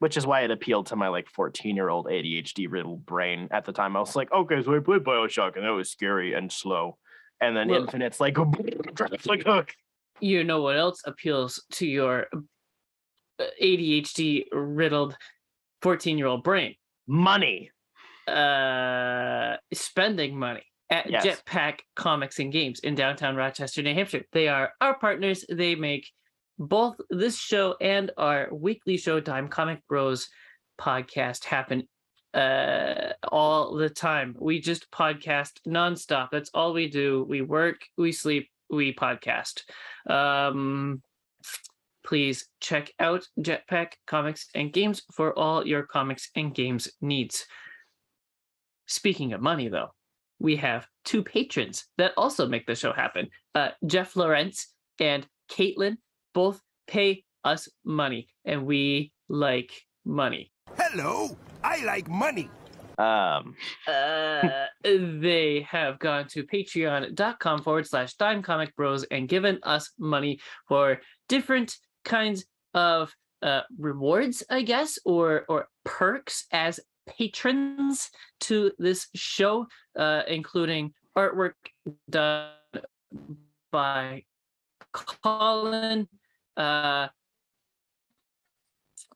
which 0.00 0.16
is 0.16 0.26
why 0.26 0.40
it 0.40 0.50
appealed 0.50 0.86
to 0.86 0.96
my 0.96 1.06
like 1.08 1.28
14 1.28 1.76
year 1.76 1.88
old 1.88 2.06
ADHD 2.06 2.66
riddled 2.68 3.06
brain 3.06 3.46
at 3.52 3.64
the 3.64 3.72
time. 3.72 3.96
I 3.96 4.00
was 4.00 4.16
like, 4.16 4.32
okay, 4.32 4.60
so 4.60 4.74
I 4.74 4.80
played 4.80 5.04
Bioshock 5.04 5.54
and 5.56 5.64
that 5.64 5.70
was 5.70 5.90
scary 5.90 6.34
and 6.34 6.50
slow. 6.50 6.98
And 7.40 7.56
then 7.56 7.68
Well- 7.68 7.82
Infinite's 7.82 8.18
like, 8.20 8.36
like 9.26 9.46
oh, 9.46 9.64
you 10.20 10.42
know 10.44 10.60
what 10.60 10.76
else 10.76 11.02
appeals 11.06 11.62
to 11.72 11.86
your 11.86 12.26
uh, 12.34 12.40
ADHD 13.62 14.44
riddled 14.52 15.16
14 15.82 16.18
year 16.18 16.26
old 16.26 16.44
brain? 16.44 16.74
money. 17.06 17.70
Uh, 18.28 19.56
spending 19.74 20.38
money 20.38 20.62
at 20.90 21.10
Yes. 21.10 21.24
Jetpack 21.26 21.80
Comics 21.96 22.38
and 22.38 22.52
Games 22.52 22.78
in 22.80 22.94
downtown 22.94 23.34
Rochester, 23.34 23.82
New 23.82 23.94
Hampshire. 23.94 24.24
They 24.32 24.46
are 24.48 24.72
our 24.80 24.96
partners. 24.98 25.44
They 25.50 25.74
make 25.74 26.08
both 26.58 26.96
this 27.10 27.36
show 27.36 27.74
and 27.80 28.12
our 28.16 28.48
weekly 28.52 28.96
show, 28.96 29.18
Dime 29.18 29.48
Comic 29.48 29.80
Bros 29.88 30.28
podcast, 30.80 31.44
happen 31.44 31.88
uh 32.34 33.12
all 33.30 33.74
the 33.74 33.90
time. 33.90 34.36
We 34.38 34.60
just 34.60 34.90
podcast 34.90 35.52
nonstop. 35.66 36.28
That's 36.30 36.50
all 36.54 36.72
we 36.72 36.88
do. 36.88 37.26
We 37.28 37.42
work, 37.42 37.80
we 37.98 38.12
sleep, 38.12 38.48
we 38.70 38.94
podcast. 38.94 39.62
Um 40.08 41.02
please 42.04 42.48
check 42.60 42.92
out 42.98 43.26
Jetpack 43.40 43.92
Comics 44.06 44.46
and 44.54 44.72
Games 44.72 45.02
for 45.12 45.38
all 45.38 45.66
your 45.66 45.84
comics 45.84 46.30
and 46.36 46.54
games 46.54 46.88
needs. 47.00 47.46
Speaking 48.86 49.32
of 49.32 49.40
money, 49.40 49.68
though, 49.68 49.94
we 50.38 50.56
have 50.56 50.86
two 51.04 51.22
patrons 51.22 51.86
that 51.98 52.12
also 52.16 52.46
make 52.46 52.66
the 52.66 52.74
show 52.74 52.92
happen. 52.92 53.28
Uh, 53.54 53.70
Jeff 53.86 54.16
Lawrence 54.16 54.68
and 55.00 55.26
Caitlin 55.50 55.96
both 56.34 56.60
pay 56.86 57.24
us 57.44 57.68
money, 57.84 58.28
and 58.44 58.66
we 58.66 59.12
like 59.28 59.72
money. 60.04 60.52
Hello, 60.76 61.36
I 61.62 61.84
like 61.84 62.08
money. 62.08 62.50
Um 62.98 63.56
Uh, 63.88 64.66
they 64.84 65.66
have 65.68 65.98
gone 65.98 66.26
to 66.28 66.44
patreon.com 66.44 67.62
forward 67.62 67.86
slash 67.86 68.14
dime 68.14 68.42
comic 68.42 68.76
bros 68.76 69.04
and 69.04 69.28
given 69.28 69.58
us 69.62 69.92
money 69.98 70.38
for 70.68 71.00
different 71.28 71.74
kinds 72.04 72.44
of 72.74 73.14
uh, 73.42 73.62
rewards, 73.78 74.42
I 74.48 74.62
guess, 74.62 74.98
or 75.04 75.44
or 75.48 75.68
perks 75.84 76.46
as 76.52 76.80
patrons 77.06 78.10
to 78.40 78.72
this 78.78 79.08
show, 79.14 79.66
uh, 79.98 80.22
including 80.28 80.92
artwork 81.16 81.54
done 82.08 82.50
by 83.70 84.24
Colin, 84.92 86.08
uh, 86.56 87.08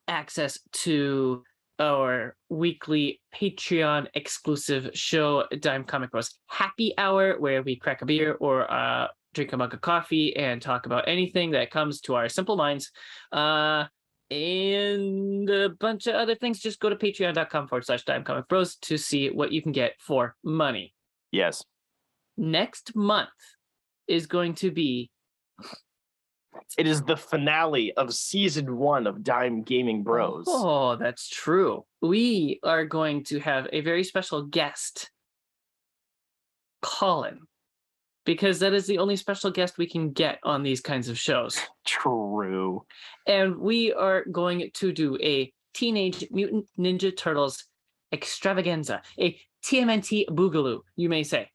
access 0.07 0.59
to 0.71 1.43
our 1.79 2.35
weekly 2.49 3.21
Patreon 3.35 4.07
exclusive 4.15 4.89
show, 4.93 5.45
Dime 5.59 5.83
Comic 5.83 6.11
Bros. 6.11 6.33
Happy 6.47 6.93
Hour, 6.97 7.39
where 7.39 7.61
we 7.61 7.75
crack 7.75 8.01
a 8.01 8.05
beer 8.05 8.33
or 8.33 8.69
uh, 8.71 9.07
drink 9.33 9.53
a 9.53 9.57
mug 9.57 9.73
of 9.73 9.81
coffee 9.81 10.35
and 10.35 10.61
talk 10.61 10.85
about 10.85 11.07
anything 11.07 11.51
that 11.51 11.71
comes 11.71 12.01
to 12.01 12.15
our 12.15 12.29
simple 12.29 12.55
minds. 12.55 12.91
Uh, 13.31 13.85
and 14.29 15.49
a 15.49 15.69
bunch 15.69 16.07
of 16.07 16.15
other 16.15 16.35
things. 16.35 16.59
Just 16.59 16.79
go 16.79 16.89
to 16.89 16.95
patreon.com 16.95 17.67
forward 17.67 17.85
slash 17.85 18.03
Dime 18.03 18.23
Comic 18.23 18.47
Bros 18.47 18.75
to 18.77 18.97
see 18.97 19.29
what 19.29 19.51
you 19.51 19.61
can 19.61 19.71
get 19.71 19.93
for 19.99 20.35
money. 20.43 20.93
yes. 21.31 21.63
Next 22.39 22.95
month 22.95 23.29
is 24.07 24.27
going 24.27 24.53
to 24.55 24.69
be 24.69 25.09
It 26.77 26.85
is 26.85 27.01
the 27.01 27.17
finale 27.17 27.93
of 27.93 28.13
season 28.13 28.77
one 28.77 29.07
of 29.07 29.23
Dime 29.23 29.63
Gaming 29.63 30.03
Bros. 30.03 30.45
Oh, 30.47 30.97
that's 30.97 31.27
true. 31.27 31.85
We 32.01 32.59
are 32.63 32.85
going 32.85 33.23
to 33.25 33.39
have 33.39 33.67
a 33.73 33.81
very 33.81 34.03
special 34.03 34.43
guest, 34.43 35.09
Colin, 36.83 37.39
because 38.27 38.59
that 38.59 38.73
is 38.73 38.85
the 38.85 38.97
only 38.97 39.15
special 39.15 39.49
guest 39.49 39.77
we 39.77 39.87
can 39.87 40.11
get 40.11 40.37
on 40.43 40.61
these 40.61 40.81
kinds 40.81 41.07
of 41.07 41.17
shows. 41.17 41.57
True. 41.85 42.85
And 43.25 43.57
we 43.57 43.93
are 43.93 44.25
going 44.25 44.69
to 44.73 44.91
do 44.91 45.17
a 45.23 45.51
Teenage 45.73 46.27
Mutant 46.29 46.65
Ninja 46.77 47.15
Turtles 47.15 47.63
extravaganza, 48.11 49.01
a 49.17 49.39
TMNT 49.63 50.25
boogaloo, 50.27 50.81
you 50.97 51.07
may 51.07 51.23
say. 51.23 51.49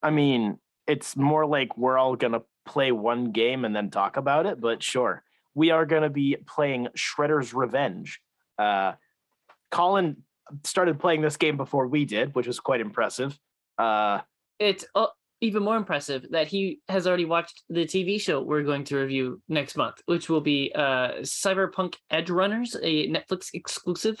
I 0.00 0.10
mean, 0.10 0.58
it's 0.86 1.16
more 1.16 1.44
like 1.44 1.76
we're 1.76 1.98
all 1.98 2.14
gonna 2.14 2.42
play 2.64 2.92
one 2.92 3.32
game 3.32 3.64
and 3.64 3.74
then 3.74 3.90
talk 3.90 4.16
about 4.16 4.46
it, 4.46 4.60
but 4.60 4.84
sure. 4.84 5.24
We 5.54 5.72
are 5.72 5.84
gonna 5.84 6.10
be 6.10 6.36
playing 6.46 6.88
Shredder's 6.96 7.52
Revenge. 7.52 8.20
Uh 8.56 8.92
Colin 9.72 10.18
started 10.62 11.00
playing 11.00 11.22
this 11.22 11.36
game 11.36 11.56
before 11.56 11.88
we 11.88 12.04
did, 12.04 12.36
which 12.36 12.46
was 12.46 12.60
quite 12.60 12.80
impressive. 12.80 13.36
Uh 13.78 14.20
It's 14.60 14.84
uh, 14.94 15.08
even 15.40 15.62
more 15.62 15.76
impressive 15.76 16.26
that 16.30 16.46
he 16.46 16.80
has 16.88 17.06
already 17.06 17.24
watched 17.24 17.62
the 17.68 17.84
TV 17.86 18.20
show 18.20 18.42
we're 18.42 18.62
going 18.62 18.84
to 18.84 18.96
review 18.98 19.40
next 19.48 19.76
month, 19.76 20.02
which 20.06 20.28
will 20.28 20.40
be 20.40 20.70
uh, 20.74 21.12
Cyberpunk 21.22 21.94
Edgerunners, 22.12 22.76
a 22.82 23.08
Netflix 23.08 23.48
exclusive. 23.54 24.20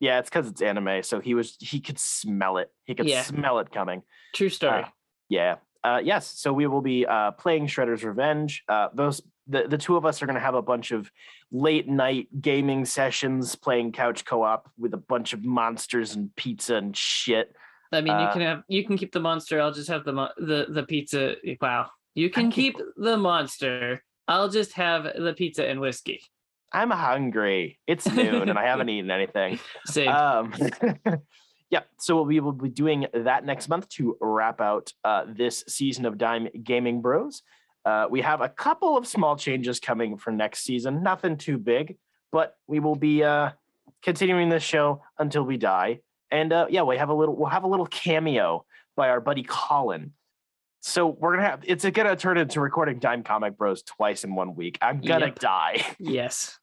yeah, 0.00 0.18
it's 0.18 0.28
because 0.28 0.48
it's 0.48 0.62
anime, 0.62 1.02
so 1.02 1.20
he 1.20 1.34
was 1.34 1.56
he 1.60 1.80
could 1.80 1.98
smell 1.98 2.58
it. 2.58 2.70
He 2.84 2.94
could 2.94 3.06
Yeah. 3.08 3.22
smell 3.22 3.58
it 3.58 3.70
coming. 3.70 4.02
True 4.34 4.48
story. 4.50 4.82
Uh, 4.82 4.88
Yeah. 5.28 5.56
Uh, 5.84 6.00
yes. 6.02 6.26
So 6.26 6.52
we 6.52 6.66
will 6.66 6.80
be 6.82 7.06
uh, 7.06 7.30
playing 7.32 7.66
Shredder's 7.68 8.02
Revenge. 8.02 8.64
Uh, 8.68 8.88
those 8.92 9.22
the, 9.46 9.68
the 9.68 9.78
two 9.78 9.96
of 9.96 10.04
us 10.04 10.20
are 10.20 10.26
going 10.26 10.34
to 10.34 10.40
have 10.40 10.56
a 10.56 10.62
bunch 10.62 10.90
of 10.90 11.08
late 11.52 11.86
night 11.88 12.26
gaming 12.40 12.84
sessions, 12.84 13.54
playing 13.54 13.92
couch 13.92 14.24
co 14.24 14.42
op 14.42 14.68
with 14.76 14.92
a 14.94 14.96
bunch 14.96 15.32
of 15.32 15.44
monsters 15.44 16.16
and 16.16 16.34
pizza 16.34 16.74
and 16.76 16.96
shit. 16.96 17.54
I 17.96 18.00
mean, 18.00 18.18
you 18.18 18.26
uh, 18.26 18.32
can 18.32 18.42
have 18.42 18.62
you 18.68 18.84
can 18.84 18.96
keep 18.96 19.12
the 19.12 19.20
monster. 19.20 19.60
I'll 19.60 19.72
just 19.72 19.88
have 19.88 20.04
the 20.04 20.12
mo- 20.12 20.32
the 20.36 20.66
the 20.68 20.82
pizza. 20.82 21.36
Wow, 21.60 21.90
you 22.14 22.30
can 22.30 22.50
keep- 22.50 22.76
keep 22.76 22.86
the 22.96 23.16
monster. 23.16 24.02
I'll 24.28 24.48
just 24.48 24.72
have 24.72 25.04
the 25.04 25.34
pizza 25.34 25.66
and 25.66 25.80
whiskey. 25.80 26.20
I'm 26.72 26.90
hungry. 26.90 27.78
It's 27.86 28.10
noon 28.10 28.48
and 28.48 28.58
I 28.58 28.66
haven't 28.66 28.88
eaten 28.88 29.10
anything. 29.10 29.58
Same. 29.86 30.08
Um, 30.08 30.52
yeah. 31.70 31.82
So 31.98 32.22
we 32.22 32.40
will 32.40 32.52
be 32.52 32.68
doing 32.68 33.06
that 33.14 33.44
next 33.44 33.68
month 33.68 33.88
to 33.90 34.16
wrap 34.20 34.60
out 34.60 34.92
uh, 35.04 35.24
this 35.28 35.64
season 35.68 36.04
of 36.06 36.18
Dime 36.18 36.48
Gaming 36.62 37.00
Bros. 37.00 37.42
Uh, 37.84 38.08
we 38.10 38.20
have 38.20 38.40
a 38.40 38.48
couple 38.48 38.96
of 38.96 39.06
small 39.06 39.36
changes 39.36 39.78
coming 39.78 40.16
for 40.16 40.32
next 40.32 40.64
season. 40.64 41.04
Nothing 41.04 41.36
too 41.36 41.56
big, 41.56 41.96
but 42.32 42.56
we 42.66 42.80
will 42.80 42.96
be 42.96 43.22
uh, 43.22 43.50
continuing 44.02 44.48
this 44.48 44.64
show 44.64 45.02
until 45.18 45.44
we 45.44 45.56
die. 45.56 46.00
And 46.30 46.52
uh, 46.52 46.66
yeah, 46.70 46.82
we 46.82 46.96
have 46.96 47.08
a 47.08 47.14
little. 47.14 47.36
We'll 47.36 47.48
have 47.50 47.64
a 47.64 47.68
little 47.68 47.86
cameo 47.86 48.64
by 48.96 49.08
our 49.10 49.20
buddy 49.20 49.44
Colin. 49.46 50.12
So 50.82 51.06
we're 51.06 51.36
gonna 51.36 51.48
have. 51.48 51.62
It's 51.64 51.84
gonna 51.88 52.16
turn 52.16 52.38
into 52.38 52.60
recording 52.60 52.98
Dime 52.98 53.22
Comic 53.22 53.56
Bros 53.56 53.82
twice 53.82 54.24
in 54.24 54.34
one 54.34 54.54
week. 54.54 54.78
I'm 54.82 55.00
gonna 55.00 55.26
Yep. 55.26 55.38
die. 55.38 55.84
yes. 55.98 56.58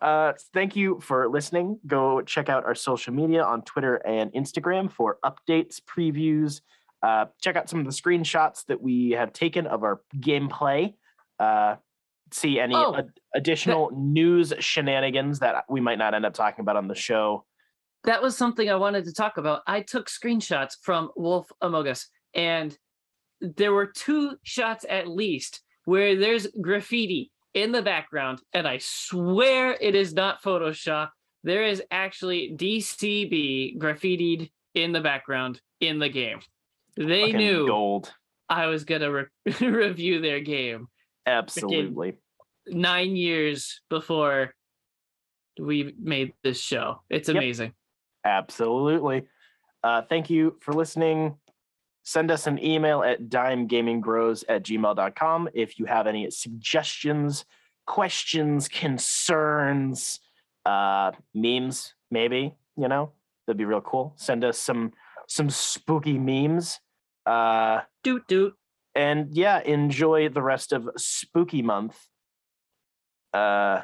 uh, 0.00 0.32
thank 0.52 0.76
you 0.76 1.00
for 1.00 1.28
listening. 1.28 1.78
Go 1.86 2.22
check 2.22 2.48
out 2.48 2.64
our 2.64 2.74
social 2.74 3.12
media 3.14 3.42
on 3.44 3.62
Twitter 3.62 3.96
and 3.96 4.32
Instagram 4.32 4.90
for 4.92 5.18
updates, 5.24 5.80
previews. 5.80 6.60
Uh, 7.02 7.26
check 7.42 7.54
out 7.56 7.68
some 7.68 7.80
of 7.80 7.84
the 7.84 7.92
screenshots 7.92 8.64
that 8.66 8.80
we 8.80 9.10
have 9.10 9.32
taken 9.32 9.66
of 9.66 9.82
our 9.84 10.00
gameplay. 10.18 10.94
Uh, 11.38 11.76
see 12.32 12.58
any 12.58 12.74
Oh, 12.74 12.96
ad- 12.96 13.10
additional 13.34 13.90
news 13.94 14.52
shenanigans 14.58 15.40
that 15.40 15.64
we 15.68 15.80
might 15.80 15.98
not 15.98 16.14
end 16.14 16.24
up 16.26 16.34
talking 16.34 16.62
about 16.62 16.76
on 16.76 16.88
the 16.88 16.94
show. 16.94 17.44
That 18.04 18.22
was 18.22 18.36
something 18.36 18.68
I 18.68 18.76
wanted 18.76 19.04
to 19.06 19.14
talk 19.14 19.38
about. 19.38 19.62
I 19.66 19.80
took 19.80 20.08
screenshots 20.08 20.76
from 20.82 21.10
Wolf 21.16 21.50
Among 21.62 21.88
Us, 21.88 22.08
and 22.34 22.76
there 23.40 23.72
were 23.72 23.86
two 23.86 24.36
shots 24.42 24.84
at 24.88 25.08
least 25.08 25.62
where 25.84 26.16
there's 26.16 26.46
graffiti 26.60 27.30
in 27.54 27.72
the 27.72 27.82
background, 27.82 28.40
and 28.52 28.66
I 28.66 28.78
swear 28.80 29.76
it 29.80 29.94
is 29.94 30.12
not 30.12 30.42
Photoshop. 30.42 31.10
There 31.44 31.64
is 31.64 31.82
actually 31.90 32.54
DCB 32.56 33.78
graffitied 33.78 34.50
in 34.74 34.92
the 34.92 35.00
background 35.00 35.60
in 35.80 35.98
the 35.98 36.08
game. 36.08 36.40
They 36.96 37.32
Fucking 37.32 37.36
knew 37.36 37.66
gold. 37.66 38.12
I 38.48 38.66
was 38.66 38.84
gonna 38.84 39.10
re- 39.10 39.26
review 39.60 40.20
their 40.20 40.40
game 40.40 40.88
Absolutely. 41.26 42.14
nine 42.66 43.16
years 43.16 43.80
before 43.88 44.54
we 45.58 45.94
made 46.00 46.34
this 46.42 46.60
show. 46.60 47.02
It's 47.08 47.28
amazing. 47.28 47.72
Absolutely. 48.24 49.26
Uh, 49.82 50.02
thank 50.02 50.30
you 50.30 50.56
for 50.60 50.72
listening. 50.72 51.36
Send 52.04 52.30
us 52.30 52.46
an 52.46 52.62
email 52.62 53.02
at 53.02 53.28
dimegamingbros 53.28 54.44
at 54.48 54.62
gmail.com 54.62 55.48
if 55.54 55.78
you 55.78 55.86
have 55.86 56.06
any 56.06 56.30
suggestions, 56.30 57.44
questions, 57.86 58.68
concerns, 58.68 60.20
uh, 60.66 61.12
memes, 61.34 61.94
maybe, 62.10 62.54
you 62.76 62.88
know, 62.88 63.12
that'd 63.46 63.58
be 63.58 63.64
real 63.64 63.80
cool. 63.80 64.12
Send 64.16 64.44
us 64.44 64.58
some 64.58 64.92
some 65.28 65.48
spooky 65.48 66.18
memes. 66.18 66.80
Uh, 67.24 67.80
Doot 68.02 68.26
doot. 68.28 68.54
and 68.94 69.34
yeah, 69.34 69.60
enjoy 69.62 70.28
the 70.28 70.42
rest 70.42 70.72
of 70.72 70.88
spooky 70.96 71.62
month. 71.62 71.98
Uh, 73.32 73.80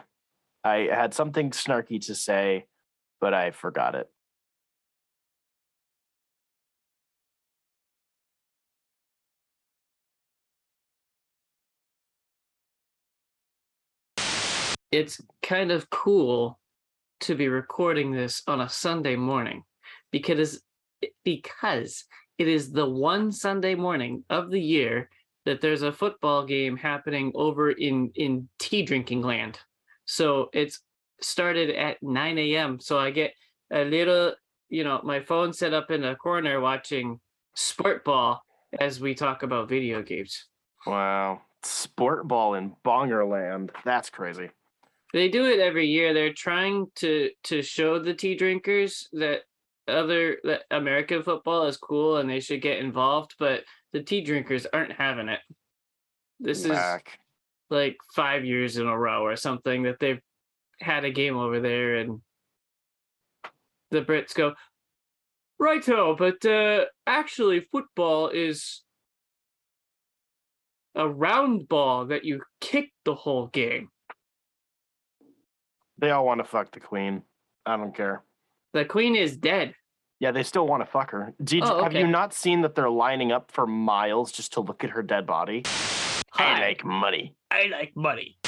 I 0.62 0.88
had 0.92 1.14
something 1.14 1.50
snarky 1.50 2.04
to 2.06 2.14
say, 2.14 2.66
but 3.20 3.32
I 3.32 3.50
forgot 3.50 3.94
it. 3.94 4.10
It's 14.90 15.20
kind 15.42 15.70
of 15.70 15.88
cool 15.90 16.58
to 17.20 17.34
be 17.34 17.48
recording 17.48 18.12
this 18.12 18.42
on 18.46 18.60
a 18.60 18.68
Sunday 18.68 19.16
morning 19.16 19.62
because 20.10 20.62
because 21.24 22.04
it 22.38 22.48
is 22.48 22.72
the 22.72 22.88
one 22.88 23.30
Sunday 23.32 23.74
morning 23.74 24.24
of 24.30 24.50
the 24.50 24.60
year 24.60 25.08
that 25.44 25.60
there's 25.60 25.82
a 25.82 25.92
football 25.92 26.44
game 26.44 26.76
happening 26.76 27.32
over 27.34 27.70
in 27.70 28.10
in 28.14 28.48
tea 28.58 28.82
drinking 28.82 29.22
land. 29.22 29.58
So 30.04 30.50
it's 30.52 30.80
started 31.20 31.70
at 31.70 32.02
9 32.02 32.38
a.m. 32.38 32.80
So 32.80 32.98
I 32.98 33.10
get 33.10 33.32
a 33.70 33.84
little, 33.84 34.34
you 34.68 34.84
know, 34.84 35.00
my 35.04 35.20
phone 35.20 35.52
set 35.52 35.74
up 35.74 35.90
in 35.90 36.04
a 36.04 36.16
corner 36.16 36.60
watching 36.60 37.20
sport 37.54 38.04
ball 38.04 38.42
as 38.80 39.00
we 39.00 39.14
talk 39.14 39.42
about 39.42 39.68
video 39.68 40.02
games. 40.02 40.46
Wow. 40.86 41.42
Sport 41.62 42.26
ball 42.26 42.54
in 42.54 42.74
Bongerland. 42.84 43.70
That's 43.84 44.08
crazy. 44.08 44.50
They 45.12 45.28
do 45.28 45.46
it 45.46 45.58
every 45.58 45.86
year. 45.86 46.14
They're 46.14 46.32
trying 46.32 46.86
to 46.96 47.30
to 47.44 47.62
show 47.62 47.98
the 47.98 48.14
tea 48.14 48.36
drinkers 48.36 49.08
that 49.12 49.40
other 49.88 50.38
that 50.44 50.62
American 50.70 51.22
football 51.22 51.66
is 51.66 51.76
cool 51.76 52.18
and 52.18 52.30
they 52.30 52.40
should 52.40 52.62
get 52.62 52.78
involved, 52.78 53.34
but 53.38 53.64
the 53.92 54.02
tea 54.02 54.20
drinkers 54.20 54.66
aren't 54.72 54.92
having 54.92 55.28
it. 55.28 55.40
This 56.38 56.64
is 56.64 56.78
like 57.68 57.96
five 58.14 58.44
years 58.44 58.76
in 58.76 58.86
a 58.86 58.96
row 58.96 59.22
or 59.22 59.36
something 59.36 59.82
that 59.84 59.98
they've 60.00 60.20
had 60.80 61.04
a 61.04 61.10
game 61.10 61.36
over 61.36 61.60
there 61.60 61.96
and 61.96 62.20
the 63.90 64.02
Brits 64.02 64.34
go, 64.34 64.54
Righto, 65.58 66.14
but 66.16 66.44
uh 66.44 66.86
actually 67.06 67.66
football 67.72 68.28
is 68.28 68.82
a 70.94 71.08
round 71.08 71.68
ball 71.68 72.06
that 72.06 72.24
you 72.24 72.42
kick 72.60 72.90
the 73.04 73.14
whole 73.14 73.48
game. 73.48 73.90
They 76.00 76.10
all 76.10 76.24
want 76.24 76.38
to 76.40 76.44
fuck 76.44 76.72
the 76.72 76.80
queen. 76.80 77.22
I 77.66 77.76
don't 77.76 77.94
care. 77.94 78.24
The 78.72 78.84
queen 78.84 79.14
is 79.16 79.36
dead. 79.36 79.74
Yeah, 80.18 80.32
they 80.32 80.42
still 80.42 80.66
want 80.66 80.82
to 80.84 80.90
fuck 80.90 81.10
her. 81.10 81.32
Did, 81.42 81.62
Oh, 81.64 81.82
Have 81.82 81.94
you 81.94 82.06
not 82.06 82.32
seen 82.34 82.62
that 82.62 82.74
they're 82.74 82.90
lining 82.90 83.32
up 83.32 83.50
for 83.50 83.66
miles 83.66 84.32
just 84.32 84.52
to 84.54 84.60
look 84.60 84.84
at 84.84 84.90
her 84.90 85.02
dead 85.02 85.26
body? 85.26 85.62
I 86.34 86.42
Hi. 86.42 86.60
like 86.68 86.84
money. 86.84 87.34
I 87.50 87.66
like 87.70 87.92
money. 87.96 88.38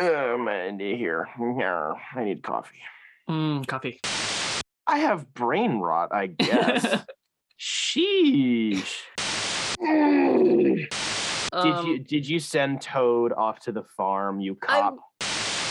Oh, 0.00 0.36
man, 0.38 0.78
here. 0.78 1.28
Yeah, 1.38 1.92
I 2.14 2.24
need 2.24 2.42
coffee. 2.42 2.80
Mm, 3.28 3.66
coffee. 3.66 4.00
I 4.86 4.98
have 4.98 5.32
brain 5.34 5.78
rot, 5.80 6.10
I 6.12 6.26
guess. 6.26 7.04
Sheesh. 7.60 8.98
did 9.80 10.88
Um, 11.52 11.86
you 11.86 11.98
did 12.00 12.28
you 12.28 12.38
send 12.40 12.80
Toad 12.82 13.32
off 13.32 13.60
to 13.60 13.72
the 13.72 13.84
farm, 13.96 14.40
you 14.40 14.56
I- 14.62 14.66
cop? 14.66 14.98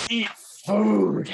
Eat 0.09 0.29
food. 0.65 1.33